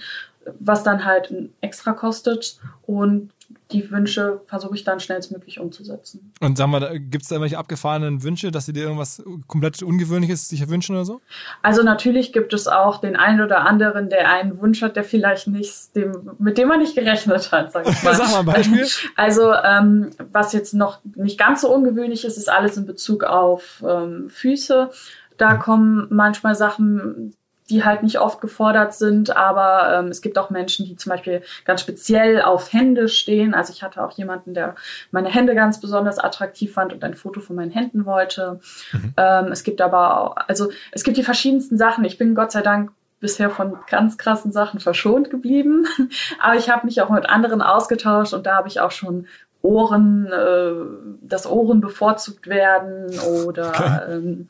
was 0.59 0.83
dann 0.83 1.05
halt 1.05 1.33
extra 1.61 1.93
kostet. 1.93 2.59
Und 2.87 3.31
die 3.73 3.91
Wünsche 3.91 4.41
versuche 4.47 4.75
ich 4.75 4.85
dann 4.85 5.01
schnellstmöglich 5.01 5.59
umzusetzen. 5.61 6.33
Und 6.41 6.59
sag 6.59 6.69
mal, 6.69 6.99
gibt 6.99 7.23
es 7.23 7.29
da 7.29 7.37
irgendwelche 7.37 7.59
abgefahrenen 7.59 8.23
Wünsche, 8.23 8.51
dass 8.51 8.67
sie 8.67 8.73
dir 8.73 8.85
irgendwas 8.85 9.23
komplett 9.47 9.83
Ungewöhnliches 9.83 10.49
sich 10.49 10.69
wünschen 10.69 10.95
oder 10.97 11.05
so? 11.05 11.21
Also 11.63 11.83
natürlich 11.83 12.33
gibt 12.33 12.53
es 12.53 12.69
auch 12.69 13.01
den 13.01 13.17
einen 13.17 13.41
oder 13.41 13.67
anderen, 13.67 14.09
der 14.09 14.31
einen 14.31 14.61
Wunsch 14.61 14.83
hat, 14.83 14.97
der 14.97 15.05
vielleicht 15.05 15.49
nicht, 15.49 15.95
dem, 15.97 16.31
mit 16.39 16.59
dem 16.59 16.69
man 16.69 16.81
nicht 16.81 16.95
gerechnet 16.95 17.51
hat, 17.53 17.73
sag 17.73 17.89
ich 17.89 18.03
mal. 18.03 18.15
sag 18.15 18.31
mal 18.31 18.41
ein 18.41 18.47
Beispiel. 18.47 18.87
Also 19.17 19.53
ähm, 19.53 20.11
was 20.33 20.53
jetzt 20.53 20.75
noch 20.75 21.01
nicht 21.17 21.39
ganz 21.39 21.63
so 21.63 21.73
ungewöhnlich 21.73 22.25
ist, 22.25 22.37
ist 22.37 22.51
alles 22.51 22.77
in 22.77 22.87
Bezug 22.87 23.25
auf 23.25 23.83
ähm, 23.89 24.29
Füße. 24.29 24.91
Da 25.39 25.55
kommen 25.55 26.07
manchmal 26.11 26.55
Sachen, 26.55 27.35
die 27.71 27.85
halt 27.85 28.03
nicht 28.03 28.19
oft 28.19 28.41
gefordert 28.41 28.95
sind, 28.95 29.37
aber 29.37 29.99
ähm, 29.99 30.09
es 30.09 30.21
gibt 30.21 30.39
auch 30.39 30.51
Menschen, 30.51 30.87
die 30.87 30.97
zum 30.97 31.11
Beispiel 31.11 31.43
ganz 31.65 31.81
speziell 31.81 32.43
auf 32.43 32.73
Hände 32.73 33.09
stehen. 33.09 33.55
Also 33.55 33.73
ich 33.73 33.83
hatte 33.83 34.03
auch 34.03 34.13
jemanden, 34.13 34.55
der 34.55 34.75
meine 35.11 35.29
Hände 35.29 35.55
ganz 35.55 35.81
besonders 35.81 36.19
attraktiv 36.19 36.73
fand 36.73 36.93
und 36.93 37.05
ein 37.05 37.15
Foto 37.15 37.41
von 37.41 37.57
meinen 37.57 37.71
Händen 37.71 38.05
wollte. 38.05 38.61
Mhm. 38.93 39.15
Ähm, 39.17 39.47
es 39.53 39.65
gibt 39.65 39.81
aber 39.81 40.21
auch, 40.21 40.37
also 40.49 40.71
es 40.91 41.05
gibt 41.05 41.17
die 41.17 41.23
verschiedensten 41.23 41.79
Sachen. 41.79 42.05
Ich 42.05 42.19
bin 42.19 42.35
Gott 42.35 42.53
sei 42.53 42.63
Dank 42.63 42.91
bisher 43.21 43.51
von 43.51 43.79
ganz 43.89 44.19
krassen 44.19 44.51
Sachen 44.51 44.81
verschont 44.81 45.31
geblieben, 45.31 45.87
aber 46.41 46.57
ich 46.57 46.69
habe 46.69 46.87
mich 46.87 47.01
auch 47.01 47.11
mit 47.11 47.31
anderen 47.31 47.63
ausgetauscht 47.63 48.35
und 48.35 48.45
da 48.47 48.57
habe 48.57 48.69
ich 48.69 48.81
auch 48.81 48.91
schon 48.91 49.27
Ohren, 49.63 50.27
äh, 50.27 50.73
dass 51.21 51.47
Ohren 51.47 51.81
bevorzugt 51.81 52.49
werden 52.49 53.17
oder 53.47 54.09
ähm, 54.11 54.49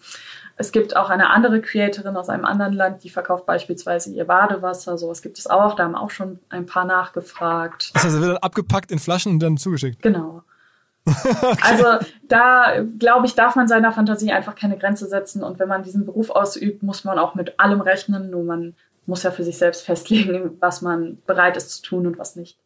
es 0.57 0.73
gibt 0.73 0.97
auch 0.97 1.11
eine 1.11 1.31
andere 1.31 1.61
Creatorin 1.61 2.17
aus 2.17 2.29
einem 2.29 2.45
anderen 2.45 2.73
Land, 2.73 3.05
die 3.05 3.11
verkauft 3.11 3.47
beispielsweise 3.47 4.11
ihr 4.11 4.25
Badewasser. 4.25 4.99
Sowas 4.99 5.23
gibt 5.23 5.39
es 5.39 5.47
auch. 5.47 5.75
Da 5.75 5.85
haben 5.85 5.95
auch 5.95 6.11
schon 6.11 6.39
ein 6.49 6.67
paar 6.67 6.85
nachgefragt. 6.85 7.93
Das 7.95 8.05
heißt, 8.05 8.15
es 8.15 8.21
wird 8.21 8.31
dann 8.33 8.43
abgepackt 8.43 8.91
in 8.91 8.99
Flaschen 8.99 9.33
und 9.33 9.39
dann 9.41 9.57
zugeschickt. 9.57 10.03
Genau. 10.03 10.43
okay. 11.07 11.57
Also 11.63 12.07
da, 12.29 12.85
glaube 12.99 13.27
ich, 13.27 13.35
darf 13.35 13.57
man 13.57 13.67
seiner 13.67 13.93
Fantasie 13.93 14.33
einfach 14.33 14.55
keine 14.55 14.79
Grenze 14.79 15.07
setzen. 15.09 15.43
Und 15.43 15.59
wenn 15.59 15.69
man 15.69 15.83
diesen 15.83 16.07
Beruf 16.07 16.31
ausübt, 16.31 16.83
muss 16.83 17.05
man 17.05 17.19
auch 17.19 17.35
mit 17.35 17.59
allem 17.59 17.81
rechnen. 17.81 18.31
Nur 18.31 18.45
man 18.45 18.75
muss 19.07 19.23
ja 19.23 19.31
für 19.31 19.45
sich 19.45 19.59
selbst 19.59 19.85
festlegen, 19.85 20.57
was 20.61 20.83
man 20.83 21.19
bereit 21.27 21.57
ist 21.57 21.71
zu 21.71 21.83
tun 21.83 22.07
und 22.07 22.19
was 22.19 22.37
nicht. 22.37 22.59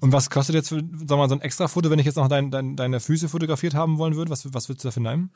Und 0.00 0.12
was 0.12 0.28
kostet 0.28 0.56
jetzt, 0.56 0.68
sag 0.70 1.18
mal, 1.18 1.28
so 1.28 1.36
ein 1.36 1.40
extra 1.40 1.68
Foto, 1.68 1.88
wenn 1.88 2.00
ich 2.00 2.06
jetzt 2.06 2.16
noch 2.16 2.28
dein, 2.28 2.50
dein, 2.50 2.76
deine 2.76 3.00
Füße 3.00 3.28
fotografiert 3.28 3.74
haben 3.74 3.98
wollen 3.98 4.16
würde? 4.16 4.30
Was, 4.30 4.52
was 4.52 4.68
würdest 4.68 4.84
du 4.84 4.88
dafür 4.88 5.02
nehmen? 5.02 5.30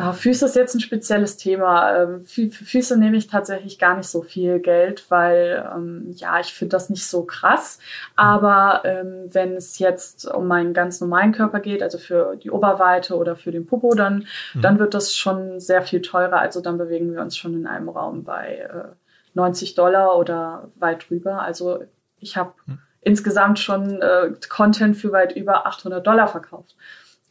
Ah, 0.00 0.14
Füße 0.14 0.46
ist 0.46 0.56
jetzt 0.56 0.74
ein 0.74 0.80
spezielles 0.80 1.36
Thema. 1.36 1.94
Ähm, 1.94 2.24
für 2.24 2.48
Füße 2.48 2.96
nehme 2.96 3.18
ich 3.18 3.26
tatsächlich 3.26 3.78
gar 3.78 3.98
nicht 3.98 4.08
so 4.08 4.22
viel 4.22 4.58
Geld, 4.58 5.04
weil 5.10 5.70
ähm, 5.76 6.06
ja, 6.12 6.40
ich 6.40 6.54
finde 6.54 6.70
das 6.70 6.88
nicht 6.88 7.06
so 7.06 7.24
krass. 7.24 7.78
Aber 8.16 8.80
ähm, 8.84 9.28
wenn 9.30 9.56
es 9.56 9.78
jetzt 9.78 10.26
um 10.26 10.46
meinen 10.46 10.72
ganz 10.72 11.02
normalen 11.02 11.32
Körper 11.32 11.60
geht, 11.60 11.82
also 11.82 11.98
für 11.98 12.36
die 12.36 12.50
Oberweite 12.50 13.14
oder 13.14 13.36
für 13.36 13.52
den 13.52 13.66
Popo, 13.66 13.94
dann, 13.94 14.26
mhm. 14.54 14.62
dann 14.62 14.78
wird 14.78 14.94
das 14.94 15.14
schon 15.14 15.60
sehr 15.60 15.82
viel 15.82 16.00
teurer. 16.00 16.38
Also 16.38 16.62
dann 16.62 16.78
bewegen 16.78 17.12
wir 17.12 17.20
uns 17.20 17.36
schon 17.36 17.52
in 17.52 17.66
einem 17.66 17.90
Raum 17.90 18.24
bei 18.24 18.70
äh, 18.72 18.94
90 19.34 19.74
Dollar 19.74 20.16
oder 20.16 20.70
weit 20.76 21.10
drüber. 21.10 21.42
Also 21.42 21.84
ich 22.18 22.38
habe 22.38 22.54
mhm. 22.64 22.78
insgesamt 23.02 23.58
schon 23.58 24.00
äh, 24.00 24.32
Content 24.48 24.96
für 24.96 25.12
weit 25.12 25.36
über 25.36 25.66
800 25.66 26.06
Dollar 26.06 26.26
verkauft. 26.26 26.74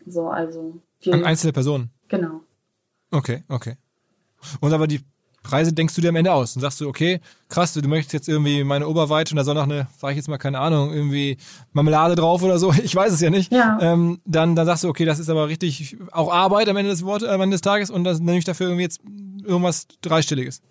So, 0.05 0.29
also. 0.29 0.79
An 1.08 1.25
einzelne 1.25 1.53
Personen? 1.53 1.89
Genau. 2.10 2.41
Okay, 3.11 3.43
okay. 3.47 3.75
Und 4.59 4.73
aber 4.73 4.87
die 4.87 5.01
Preise 5.43 5.73
denkst 5.73 5.95
du 5.95 6.01
dir 6.01 6.09
am 6.09 6.15
Ende 6.15 6.33
aus 6.33 6.55
und 6.55 6.61
sagst 6.61 6.81
du, 6.81 6.87
okay, 6.87 7.21
krass, 7.47 7.73
du 7.73 7.87
möchtest 7.87 8.13
jetzt 8.13 8.29
irgendwie 8.29 8.63
meine 8.63 8.87
Oberweite 8.87 9.31
und 9.31 9.37
da 9.37 9.43
soll 9.43 9.55
noch 9.55 9.63
eine, 9.63 9.87
sag 9.97 10.11
ich 10.11 10.17
jetzt 10.17 10.27
mal, 10.27 10.37
keine 10.37 10.59
Ahnung, 10.59 10.93
irgendwie 10.93 11.37
Marmelade 11.71 12.15
drauf 12.15 12.43
oder 12.43 12.59
so, 12.59 12.73
ich 12.83 12.95
weiß 12.95 13.13
es 13.13 13.21
ja 13.21 13.29
nicht. 13.29 13.51
Ja. 13.51 13.77
Ähm, 13.81 14.19
dann, 14.25 14.55
dann 14.55 14.65
sagst 14.65 14.83
du, 14.83 14.89
okay, 14.89 15.05
das 15.05 15.19
ist 15.19 15.29
aber 15.29 15.47
richtig 15.47 15.97
auch 16.11 16.31
Arbeit 16.31 16.67
am 16.69 16.77
Ende 16.77 16.91
des 16.91 17.05
Wortes, 17.05 17.27
am 17.29 17.41
Ende 17.41 17.55
des 17.55 17.61
Tages 17.61 17.89
und 17.89 18.03
dann 18.03 18.17
nehme 18.17 18.37
ich 18.37 18.45
dafür 18.45 18.67
irgendwie 18.67 18.83
jetzt 18.83 19.01
irgendwas 19.43 19.87
Dreistelliges. 20.01 20.61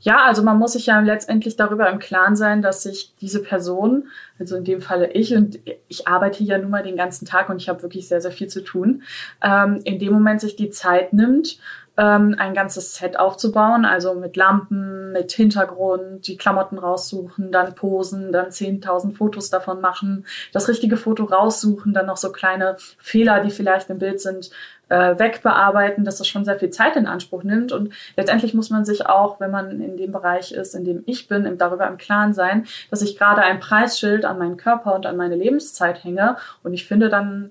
Ja, 0.00 0.24
also 0.24 0.42
man 0.42 0.58
muss 0.58 0.74
sich 0.74 0.86
ja 0.86 1.00
letztendlich 1.00 1.56
darüber 1.56 1.88
im 1.88 1.98
Klaren 1.98 2.36
sein, 2.36 2.62
dass 2.62 2.82
sich 2.82 3.14
diese 3.20 3.42
Person, 3.42 4.08
also 4.38 4.56
in 4.56 4.64
dem 4.64 4.80
Falle 4.80 5.10
ich, 5.12 5.34
und 5.34 5.58
ich 5.88 6.06
arbeite 6.06 6.44
ja 6.44 6.58
nun 6.58 6.70
mal 6.70 6.82
den 6.82 6.96
ganzen 6.96 7.26
Tag 7.26 7.48
und 7.48 7.60
ich 7.60 7.68
habe 7.68 7.82
wirklich 7.82 8.06
sehr, 8.08 8.20
sehr 8.20 8.30
viel 8.30 8.48
zu 8.48 8.62
tun, 8.62 9.02
ähm, 9.42 9.80
in 9.84 9.98
dem 9.98 10.12
Moment 10.12 10.40
sich 10.40 10.56
die 10.56 10.70
Zeit 10.70 11.12
nimmt, 11.12 11.58
ähm, 11.96 12.34
ein 12.38 12.52
ganzes 12.52 12.96
Set 12.96 13.18
aufzubauen, 13.18 13.84
also 13.84 14.14
mit 14.14 14.36
Lampen, 14.36 15.12
mit 15.12 15.32
Hintergrund, 15.32 16.26
die 16.26 16.36
Klamotten 16.36 16.78
raussuchen, 16.78 17.50
dann 17.52 17.74
posen, 17.74 18.32
dann 18.32 18.50
10.000 18.50 19.14
Fotos 19.14 19.48
davon 19.48 19.80
machen, 19.80 20.26
das 20.52 20.68
richtige 20.68 20.96
Foto 20.98 21.24
raussuchen, 21.24 21.94
dann 21.94 22.06
noch 22.06 22.18
so 22.18 22.32
kleine 22.32 22.76
Fehler, 22.98 23.42
die 23.42 23.50
vielleicht 23.50 23.88
im 23.88 23.98
Bild 23.98 24.20
sind, 24.20 24.50
äh, 24.88 25.18
wegbearbeiten, 25.18 26.04
dass 26.04 26.18
das 26.18 26.28
schon 26.28 26.44
sehr 26.44 26.58
viel 26.58 26.70
Zeit 26.70 26.96
in 26.96 27.06
Anspruch 27.06 27.42
nimmt. 27.42 27.72
Und 27.72 27.92
letztendlich 28.16 28.54
muss 28.54 28.70
man 28.70 28.84
sich 28.84 29.06
auch, 29.06 29.40
wenn 29.40 29.50
man 29.50 29.80
in 29.80 29.96
dem 29.96 30.12
Bereich 30.12 30.52
ist, 30.52 30.74
in 30.74 30.84
dem 30.84 31.02
ich 31.06 31.28
bin, 31.28 31.58
darüber 31.58 31.86
im 31.86 31.96
Klaren 31.96 32.34
sein, 32.34 32.66
dass 32.90 33.02
ich 33.02 33.18
gerade 33.18 33.42
ein 33.42 33.60
Preisschild 33.60 34.24
an 34.24 34.38
meinen 34.38 34.56
Körper 34.56 34.94
und 34.94 35.06
an 35.06 35.16
meine 35.16 35.36
Lebenszeit 35.36 36.04
hänge. 36.04 36.36
Und 36.62 36.74
ich 36.74 36.86
finde, 36.86 37.08
dann 37.08 37.50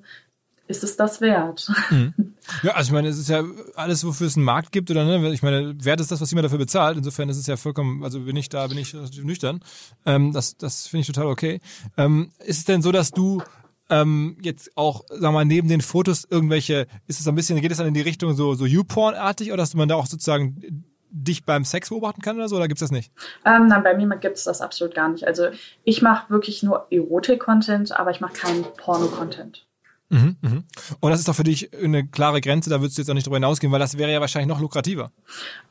ist 0.68 0.84
es 0.84 0.98
das 0.98 1.22
wert. 1.22 1.72
Mhm. 1.90 2.14
Ja, 2.62 2.74
also 2.74 2.90
ich 2.90 2.94
meine, 2.94 3.08
es 3.08 3.18
ist 3.18 3.28
ja 3.28 3.44
alles, 3.74 4.06
wofür 4.06 4.28
es 4.28 4.36
einen 4.36 4.46
Markt 4.46 4.72
gibt, 4.72 4.92
oder 4.92 5.04
ne? 5.04 5.34
Ich 5.34 5.42
meine, 5.42 5.84
Wert 5.84 6.00
ist 6.00 6.12
das, 6.12 6.22
was 6.22 6.30
jemand 6.30 6.46
dafür 6.46 6.60
bezahlt. 6.60 6.96
Insofern 6.96 7.28
ist 7.28 7.38
es 7.38 7.48
ja 7.48 7.58
vollkommen, 7.58 8.04
also 8.04 8.20
bin 8.20 8.36
ich 8.36 8.50
da, 8.50 8.68
bin 8.68 8.78
ich 8.78 8.94
nüchtern. 8.94 9.62
Ähm, 10.06 10.32
das 10.32 10.56
das 10.56 10.86
finde 10.86 11.02
ich 11.02 11.08
total 11.08 11.26
okay. 11.26 11.60
Ähm, 11.98 12.30
ist 12.46 12.60
es 12.60 12.66
denn 12.66 12.84
so, 12.84 12.92
dass 12.92 13.10
du 13.10 13.42
ähm, 13.90 14.38
jetzt 14.42 14.76
auch, 14.76 15.04
wir 15.10 15.32
mal, 15.32 15.46
neben 15.46 15.68
den 15.68 15.82
Fotos 15.82 16.26
irgendwelche, 16.30 16.88
ist 17.08 17.20
es 17.20 17.28
ein 17.28 17.36
bisschen, 17.36 17.60
geht 17.62 17.72
es 17.72 17.78
dann 17.78 17.88
in 17.88 17.94
die 17.94 18.02
Richtung 18.02 18.36
so, 18.36 18.56
so 18.56 18.66
YouPorn-artig 18.66 19.50
oder 19.50 19.58
dass 19.58 19.76
man 19.76 19.88
da 19.88 19.96
auch 19.96 20.08
sozusagen 20.08 20.86
dich 21.16 21.46
beim 21.46 21.64
Sex 21.64 21.90
beobachten 21.90 22.22
kann 22.22 22.36
oder 22.36 22.50
so, 22.50 22.58
oder 22.58 22.68
gibt's 22.68 22.82
das 22.82 22.92
nicht? 22.92 23.12
Ähm, 23.46 23.68
nein, 23.68 23.84
bei 23.84 23.96
mir 23.96 24.08
gibt 24.18 24.38
es 24.38 24.44
das 24.44 24.62
absolut 24.62 24.96
gar 24.96 25.10
nicht. 25.10 25.26
Also 25.26 25.48
ich 25.84 26.02
mache 26.02 26.30
wirklich 26.30 26.62
nur 26.62 26.88
Erotik-Content, 26.90 27.98
aber 27.98 28.12
ich 28.12 28.20
mache 28.20 28.34
keinen 28.34 28.64
Porno-Content. 28.78 29.66
Mhm, 30.10 30.36
mhm. 30.42 30.64
Und 31.00 31.12
das 31.12 31.20
ist 31.20 31.28
doch 31.28 31.36
für 31.36 31.44
dich 31.44 31.74
eine 31.74 32.06
klare 32.06 32.42
Grenze, 32.42 32.70
da 32.70 32.82
würdest 32.82 32.98
du 32.98 33.02
jetzt 33.02 33.10
auch 33.10 33.16
nicht 33.16 33.26
drüber 33.26 33.38
hinausgehen, 33.38 33.72
weil 33.72 33.80
das 33.80 33.98
wäre 33.98 34.12
ja 34.12 34.20
wahrscheinlich 34.20 34.50
noch 34.50 34.62
lukrativer. 34.62 35.12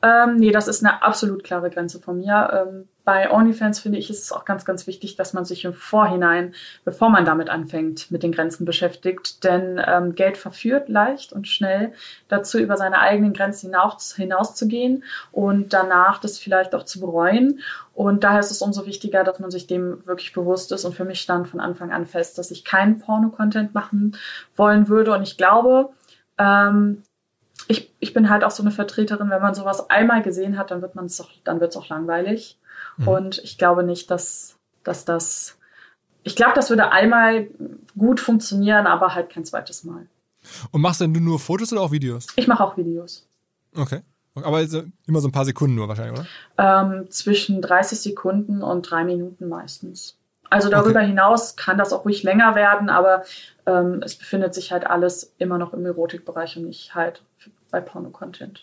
Ähm, 0.01 0.37
nee, 0.37 0.51
das 0.51 0.67
ist 0.67 0.83
eine 0.83 1.03
absolut 1.03 1.43
klare 1.43 1.69
Grenze 1.69 2.01
von 2.01 2.17
mir. 2.17 2.67
Ähm, 2.67 2.87
bei 3.05 3.31
OnlyFans 3.31 3.79
finde 3.79 3.99
ich, 3.99 4.09
ist 4.09 4.23
es 4.23 4.31
auch 4.31 4.45
ganz, 4.45 4.65
ganz 4.65 4.87
wichtig, 4.87 5.15
dass 5.15 5.33
man 5.33 5.45
sich 5.45 5.63
im 5.63 5.73
Vorhinein, 5.73 6.55
bevor 6.83 7.09
man 7.09 7.23
damit 7.23 7.49
anfängt, 7.49 8.09
mit 8.09 8.23
den 8.23 8.31
Grenzen 8.31 8.65
beschäftigt. 8.65 9.43
Denn 9.43 9.79
ähm, 9.85 10.15
Geld 10.15 10.37
verführt 10.37 10.89
leicht 10.89 11.31
und 11.31 11.47
schnell 11.47 11.93
dazu, 12.27 12.57
über 12.57 12.77
seine 12.77 12.99
eigenen 12.99 13.33
Grenzen 13.33 13.67
hinaus, 13.67 14.15
hinauszugehen 14.15 15.03
und 15.31 15.71
danach 15.71 16.19
das 16.19 16.39
vielleicht 16.39 16.73
auch 16.73 16.83
zu 16.83 16.99
bereuen. 16.99 17.59
Und 17.93 18.23
daher 18.23 18.39
ist 18.39 18.51
es 18.51 18.63
umso 18.63 18.87
wichtiger, 18.87 19.23
dass 19.23 19.39
man 19.39 19.51
sich 19.51 19.67
dem 19.67 20.05
wirklich 20.07 20.33
bewusst 20.33 20.71
ist. 20.71 20.83
Und 20.83 20.95
für 20.95 21.05
mich 21.05 21.21
stand 21.21 21.47
von 21.47 21.59
Anfang 21.59 21.91
an 21.91 22.07
fest, 22.07 22.39
dass 22.39 22.49
ich 22.49 22.65
keinen 22.65 22.97
Porno-Content 22.97 23.75
machen 23.75 24.17
wollen 24.55 24.89
würde. 24.89 25.13
Und 25.13 25.21
ich 25.21 25.37
glaube, 25.37 25.89
ähm, 26.39 27.03
ich, 27.67 27.93
ich 27.99 28.13
bin 28.13 28.31
halt 28.31 28.43
auch 28.43 28.51
so 28.51 28.63
eine 28.63 28.71
Vertreterin, 28.71 29.29
wenn 29.29 29.41
man 29.41 29.53
sowas 29.55 29.89
einmal 29.91 30.23
gesehen 30.23 30.57
hat, 30.57 30.71
dann 30.71 30.81
wird 30.81 30.95
es 30.95 31.21
auch, 31.21 31.29
dann 31.43 31.59
wird 31.59 31.71
es 31.71 31.77
auch 31.77 31.87
langweilig. 31.89 32.57
Mhm. 32.97 33.07
Und 33.07 33.37
ich 33.39 33.57
glaube 33.57 33.83
nicht, 33.83 34.11
dass, 34.11 34.57
dass 34.83 35.05
das, 35.05 35.57
ich 36.23 36.35
glaube, 36.35 36.53
das 36.55 36.69
würde 36.69 36.91
einmal 36.91 37.47
gut 37.97 38.19
funktionieren, 38.19 38.87
aber 38.87 39.15
halt 39.15 39.29
kein 39.29 39.45
zweites 39.45 39.83
Mal. 39.83 40.07
Und 40.71 40.81
machst 40.81 41.01
denn 41.01 41.13
du 41.13 41.19
nur 41.19 41.39
Fotos 41.39 41.71
oder 41.71 41.81
auch 41.81 41.91
Videos? 41.91 42.27
Ich 42.35 42.47
mache 42.47 42.63
auch 42.63 42.77
Videos. 42.77 43.27
Okay. 43.75 44.01
Aber 44.35 44.61
immer 44.61 45.21
so 45.21 45.29
ein 45.29 45.31
paar 45.31 45.45
Sekunden 45.45 45.75
nur 45.75 45.87
wahrscheinlich, 45.87 46.19
oder? 46.19 46.27
Ähm, 46.57 47.09
zwischen 47.09 47.61
30 47.61 47.99
Sekunden 47.99 48.61
und 48.61 48.81
drei 48.81 49.05
Minuten 49.05 49.47
meistens. 49.47 50.17
Also 50.49 50.69
darüber 50.69 50.99
okay. 50.99 51.07
hinaus 51.07 51.55
kann 51.55 51.77
das 51.77 51.93
auch 51.93 52.05
ruhig 52.05 52.23
länger 52.23 52.55
werden, 52.55 52.89
aber 52.89 53.23
ähm, 53.65 54.01
es 54.03 54.15
befindet 54.15 54.53
sich 54.53 54.71
halt 54.71 54.85
alles 54.85 55.33
immer 55.37 55.57
noch 55.57 55.73
im 55.73 55.85
Erotikbereich 55.85 56.57
und 56.57 56.65
nicht 56.65 56.93
halt 56.95 57.23
bei 57.71 57.81
Porno-Content. 57.81 58.61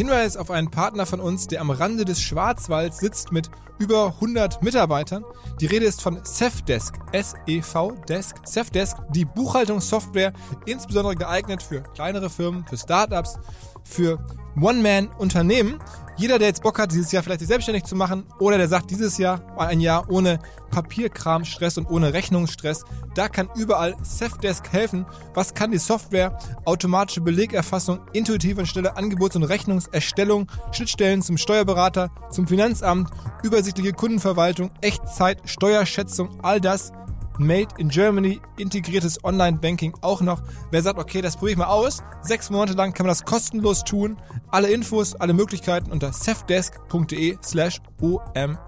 Hinweis 0.00 0.38
auf 0.38 0.50
einen 0.50 0.70
Partner 0.70 1.04
von 1.04 1.20
uns, 1.20 1.46
der 1.46 1.60
am 1.60 1.68
Rande 1.68 2.06
des 2.06 2.22
Schwarzwalds 2.22 3.00
sitzt 3.00 3.32
mit 3.32 3.50
über 3.78 4.14
100 4.14 4.62
Mitarbeitern. 4.62 5.26
Die 5.60 5.66
Rede 5.66 5.84
ist 5.84 6.00
von 6.00 6.18
Safdesk, 6.22 6.94
S-E-V 7.12 7.90
Desk, 8.08 8.36
Safdesk, 8.44 8.96
die 9.10 9.26
Buchhaltungssoftware, 9.26 10.32
insbesondere 10.64 11.16
geeignet 11.16 11.62
für 11.62 11.82
kleinere 11.82 12.30
Firmen, 12.30 12.64
für 12.66 12.78
Startups, 12.78 13.38
für 13.84 14.24
One-Man-Unternehmen. 14.60 15.78
Jeder, 16.16 16.38
der 16.38 16.48
jetzt 16.48 16.62
Bock 16.62 16.78
hat, 16.78 16.92
dieses 16.92 17.12
Jahr 17.12 17.22
vielleicht 17.22 17.40
sich 17.40 17.48
selbstständig 17.48 17.84
zu 17.84 17.96
machen 17.96 18.24
oder 18.38 18.58
der 18.58 18.68
sagt, 18.68 18.90
dieses 18.90 19.16
Jahr 19.16 19.40
ein 19.56 19.80
Jahr 19.80 20.10
ohne 20.10 20.38
Papierkram, 20.70 21.44
Stress 21.44 21.78
und 21.78 21.86
ohne 21.90 22.12
Rechnungsstress, 22.12 22.84
da 23.14 23.28
kann 23.28 23.48
überall 23.56 23.96
Safdesk 24.02 24.70
helfen. 24.70 25.06
Was 25.34 25.54
kann 25.54 25.70
die 25.70 25.78
Software? 25.78 26.38
Automatische 26.66 27.22
Belegerfassung, 27.22 28.00
intuitive 28.12 28.60
und 28.60 28.66
schnelle 28.66 28.96
Angebots- 28.96 29.36
und 29.36 29.44
Rechnungserstellung, 29.44 30.46
Schnittstellen 30.72 31.22
zum 31.22 31.38
Steuerberater, 31.38 32.10
zum 32.30 32.46
Finanzamt, 32.46 33.10
übersichtliche 33.42 33.92
Kundenverwaltung, 33.92 34.70
Echtzeit, 34.82 35.40
Steuerschätzung, 35.46 36.28
all 36.42 36.60
das 36.60 36.92
Made 37.40 37.68
in 37.78 37.88
Germany, 37.88 38.40
integriertes 38.58 39.24
Online-Banking 39.24 39.94
auch 40.02 40.20
noch. 40.20 40.42
Wer 40.70 40.82
sagt, 40.82 40.98
okay, 40.98 41.22
das 41.22 41.36
probiere 41.36 41.52
ich 41.52 41.58
mal 41.58 41.66
aus. 41.66 42.02
Sechs 42.22 42.50
Monate 42.50 42.74
lang 42.74 42.92
kann 42.92 43.06
man 43.06 43.12
das 43.12 43.24
kostenlos 43.24 43.82
tun. 43.82 44.18
Alle 44.50 44.70
Infos, 44.70 45.14
alle 45.14 45.32
Möglichkeiten 45.32 45.90
unter 45.90 46.12
safdesk.de 46.12 47.38
slash 47.42 47.80
omr. 48.00 48.58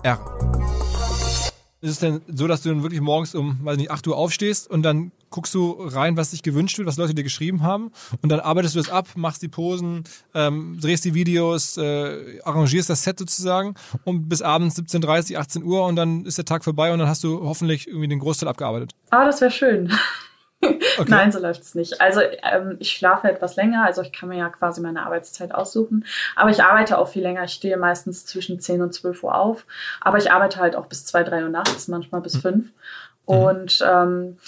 Ist 1.83 1.90
es 1.90 1.99
denn 1.99 2.21
so, 2.29 2.47
dass 2.47 2.62
du 2.62 2.68
dann 2.68 2.83
wirklich 2.83 3.01
morgens 3.01 3.35
um, 3.35 3.59
weiß 3.64 3.77
nicht, 3.77 3.90
8 3.90 4.07
Uhr 4.07 4.16
aufstehst 4.16 4.71
und 4.71 4.85
dann 4.85 5.11
guckst 5.31 5.53
du 5.53 5.73
rein, 5.81 6.16
was 6.16 6.31
sich 6.31 6.45
gewünscht 6.45 6.79
wird, 6.79 6.87
was 6.87 6.97
Leute 6.97 7.12
dir 7.12 7.25
geschrieben 7.25 7.62
haben 7.62 7.90
und 8.23 8.31
dann 8.31 8.38
arbeitest 8.38 8.77
du 8.77 8.79
das 8.79 8.88
ab, 8.88 9.09
machst 9.16 9.42
die 9.42 9.49
Posen, 9.49 10.05
ähm, 10.33 10.79
drehst 10.81 11.05
die 11.05 11.14
Videos, 11.14 11.77
äh, 11.79 12.40
arrangierst 12.45 12.88
das 12.88 13.03
Set 13.03 13.18
sozusagen 13.18 13.75
und 14.05 14.29
bis 14.29 14.42
abends 14.42 14.79
17.30, 14.79 15.37
18 15.37 15.64
Uhr 15.64 15.85
und 15.85 15.97
dann 15.97 16.25
ist 16.25 16.38
der 16.38 16.45
Tag 16.45 16.62
vorbei 16.62 16.92
und 16.92 17.01
dann 17.01 17.09
hast 17.09 17.25
du 17.25 17.42
hoffentlich 17.42 17.88
irgendwie 17.88 18.09
den 18.09 18.21
Großteil 18.21 18.49
abgearbeitet. 18.49 18.92
Ah, 19.11 19.25
das 19.25 19.40
wäre 19.40 19.51
schön. 19.51 19.92
Okay. 20.62 21.11
Nein, 21.11 21.33
so 21.33 21.40
läuft 21.40 21.62
es 21.62 21.75
nicht. 21.75 22.01
Also 22.01 22.20
ähm, 22.20 22.77
ich 22.79 22.92
schlafe 22.92 23.29
etwas 23.29 23.57
länger, 23.57 23.85
also 23.85 24.03
ich 24.03 24.12
kann 24.12 24.29
mir 24.29 24.38
ja 24.38 24.48
quasi 24.48 24.81
meine 24.81 25.05
Arbeitszeit 25.05 25.55
aussuchen. 25.55 26.05
Aber 26.37 26.51
ich 26.51 26.62
arbeite 26.62 26.98
auch 26.98 27.09
viel 27.09 27.22
länger. 27.22 27.44
Ich 27.44 27.53
stehe 27.53 27.77
meistens 27.77 28.27
zwischen 28.27 28.61
10 28.61 28.83
und 28.83 28.94
12 28.94 29.25
Uhr 29.25 29.35
auf. 29.35 29.66
Aber 30.01 30.18
ich 30.18 30.31
arbeite 30.31 30.61
halt 30.61 30.77
auch 30.77 30.87
bis 30.87 31.05
2, 31.07 31.25
3 31.25 31.44
Uhr 31.44 31.48
nachts, 31.48 31.88
manchmal 31.88 32.20
bis 32.20 32.37
5. 32.37 32.66
Mhm. 32.66 32.70
Und 33.25 33.85
ähm, 33.87 34.38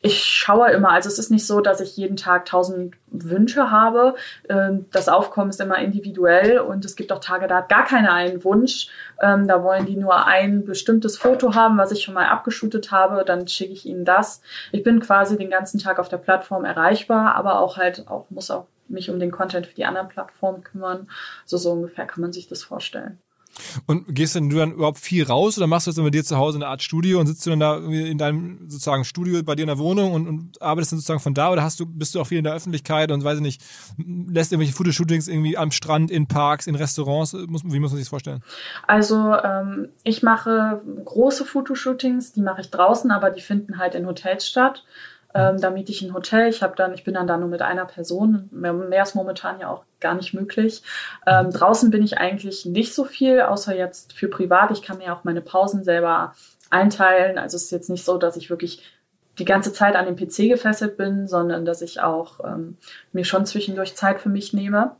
ich 0.00 0.22
schaue 0.22 0.70
immer, 0.70 0.90
also 0.90 1.08
es 1.08 1.18
ist 1.18 1.30
nicht 1.30 1.46
so, 1.46 1.60
dass 1.60 1.80
ich 1.80 1.96
jeden 1.96 2.16
Tag 2.16 2.46
tausend 2.46 2.94
Wünsche 3.08 3.70
habe. 3.70 4.14
Ähm, 4.48 4.86
das 4.92 5.08
Aufkommen 5.08 5.50
ist 5.50 5.60
immer 5.60 5.78
individuell 5.78 6.60
und 6.60 6.84
es 6.84 6.94
gibt 6.94 7.10
auch 7.12 7.18
Tage, 7.18 7.48
da 7.48 7.58
hat 7.58 7.68
gar 7.68 7.84
keiner 7.84 8.12
einen 8.12 8.44
Wunsch. 8.44 8.88
Ähm, 9.20 9.48
da 9.48 9.62
wollen 9.64 9.86
die 9.86 9.96
nur 9.96 10.26
ein 10.26 10.64
bestimmtes 10.64 11.18
Foto 11.18 11.54
haben, 11.54 11.78
was 11.78 11.90
ich 11.90 12.02
schon 12.02 12.14
mal 12.14 12.26
abgeschootet 12.26 12.92
habe, 12.92 13.24
dann 13.24 13.48
schicke 13.48 13.72
ich 13.72 13.86
ihnen 13.86 14.04
das. 14.04 14.40
Ich 14.70 14.84
bin 14.84 15.00
quasi 15.00 15.36
den 15.36 15.50
ganzen 15.50 15.80
Tag 15.80 15.98
auf 15.98 16.08
der 16.08 16.18
Plattform 16.18 16.64
erreichbar, 16.64 17.34
aber 17.34 17.60
auch 17.60 17.76
halt 17.76 18.06
auch 18.08 18.30
muss 18.30 18.50
auch 18.50 18.66
mich 18.86 19.10
um 19.10 19.18
den 19.18 19.32
Content 19.32 19.66
für 19.66 19.74
die 19.74 19.84
anderen 19.84 20.08
Plattformen 20.08 20.62
kümmern. 20.62 21.08
So 21.44 21.56
so 21.56 21.72
ungefähr 21.72 22.06
kann 22.06 22.20
man 22.20 22.32
sich 22.32 22.48
das 22.48 22.62
vorstellen. 22.62 23.18
Und 23.86 24.14
gehst 24.14 24.34
denn 24.34 24.50
du 24.50 24.56
dann 24.56 24.72
überhaupt 24.72 24.98
viel 24.98 25.24
raus 25.24 25.56
oder 25.56 25.66
machst 25.66 25.86
du 25.86 25.90
das 25.90 25.96
dann 25.96 26.04
bei 26.04 26.10
dir 26.10 26.24
zu 26.24 26.36
Hause 26.36 26.58
in 26.58 26.62
einer 26.62 26.70
Art 26.70 26.82
Studio 26.82 27.20
und 27.20 27.26
sitzt 27.26 27.44
du 27.46 27.50
dann 27.50 27.60
da 27.60 27.76
in 27.78 28.18
deinem 28.18 28.68
sozusagen 28.68 29.04
Studio 29.04 29.42
bei 29.42 29.54
dir 29.54 29.62
in 29.62 29.68
der 29.68 29.78
Wohnung 29.78 30.12
und, 30.12 30.28
und 30.28 30.62
arbeitest 30.62 30.92
dann 30.92 30.98
sozusagen 30.98 31.20
von 31.20 31.34
da 31.34 31.50
oder 31.50 31.62
hast 31.62 31.80
du, 31.80 31.86
bist 31.86 32.14
du 32.14 32.20
auch 32.20 32.26
viel 32.26 32.38
in 32.38 32.44
der 32.44 32.54
Öffentlichkeit 32.54 33.10
und 33.10 33.24
weiß 33.24 33.36
ich 33.36 33.42
nicht, 33.42 33.62
lässt 33.96 34.52
irgendwelche 34.52 34.74
Fotoshootings 34.74 35.28
irgendwie 35.28 35.56
am 35.56 35.70
Strand, 35.70 36.10
in 36.10 36.26
Parks, 36.26 36.66
in 36.66 36.74
Restaurants? 36.74 37.32
Muss, 37.32 37.62
wie 37.64 37.80
muss 37.80 37.90
man 37.90 37.96
sich 37.96 38.06
das 38.06 38.10
vorstellen? 38.10 38.42
Also 38.86 39.34
ähm, 39.34 39.88
ich 40.04 40.22
mache 40.22 40.80
große 41.04 41.44
Fotoshootings, 41.44 42.32
die 42.32 42.42
mache 42.42 42.60
ich 42.60 42.70
draußen, 42.70 43.10
aber 43.10 43.30
die 43.30 43.40
finden 43.40 43.78
halt 43.78 43.94
in 43.94 44.06
Hotels 44.06 44.46
statt. 44.46 44.84
Ähm, 45.34 45.60
da 45.60 45.70
miete 45.70 45.92
ich 45.92 46.02
ein 46.02 46.14
Hotel. 46.14 46.48
Ich 46.48 46.62
habe 46.62 46.74
dann, 46.76 46.94
ich 46.94 47.04
bin 47.04 47.14
dann 47.14 47.26
da 47.26 47.36
nur 47.36 47.48
mit 47.48 47.62
einer 47.62 47.84
Person. 47.84 48.48
Mehr, 48.50 48.72
mehr 48.72 49.02
ist 49.02 49.14
momentan 49.14 49.60
ja 49.60 49.70
auch 49.70 49.84
gar 50.00 50.14
nicht 50.14 50.32
möglich. 50.34 50.82
Ähm, 51.26 51.50
draußen 51.50 51.90
bin 51.90 52.02
ich 52.02 52.18
eigentlich 52.18 52.64
nicht 52.64 52.94
so 52.94 53.04
viel, 53.04 53.40
außer 53.40 53.76
jetzt 53.76 54.12
für 54.12 54.28
privat. 54.28 54.70
Ich 54.70 54.82
kann 54.82 54.98
mir 54.98 55.12
auch 55.14 55.24
meine 55.24 55.42
Pausen 55.42 55.84
selber 55.84 56.34
einteilen. 56.70 57.38
Also 57.38 57.56
es 57.56 57.64
ist 57.64 57.72
jetzt 57.72 57.90
nicht 57.90 58.04
so, 58.04 58.18
dass 58.18 58.36
ich 58.36 58.50
wirklich 58.50 58.82
die 59.38 59.44
ganze 59.44 59.72
Zeit 59.72 59.94
an 59.94 60.06
den 60.06 60.16
PC 60.16 60.48
gefesselt 60.48 60.96
bin, 60.96 61.28
sondern 61.28 61.64
dass 61.64 61.82
ich 61.82 62.00
auch 62.00 62.40
ähm, 62.44 62.76
mir 63.12 63.24
schon 63.24 63.46
zwischendurch 63.46 63.94
Zeit 63.94 64.20
für 64.20 64.28
mich 64.28 64.52
nehme. 64.52 64.96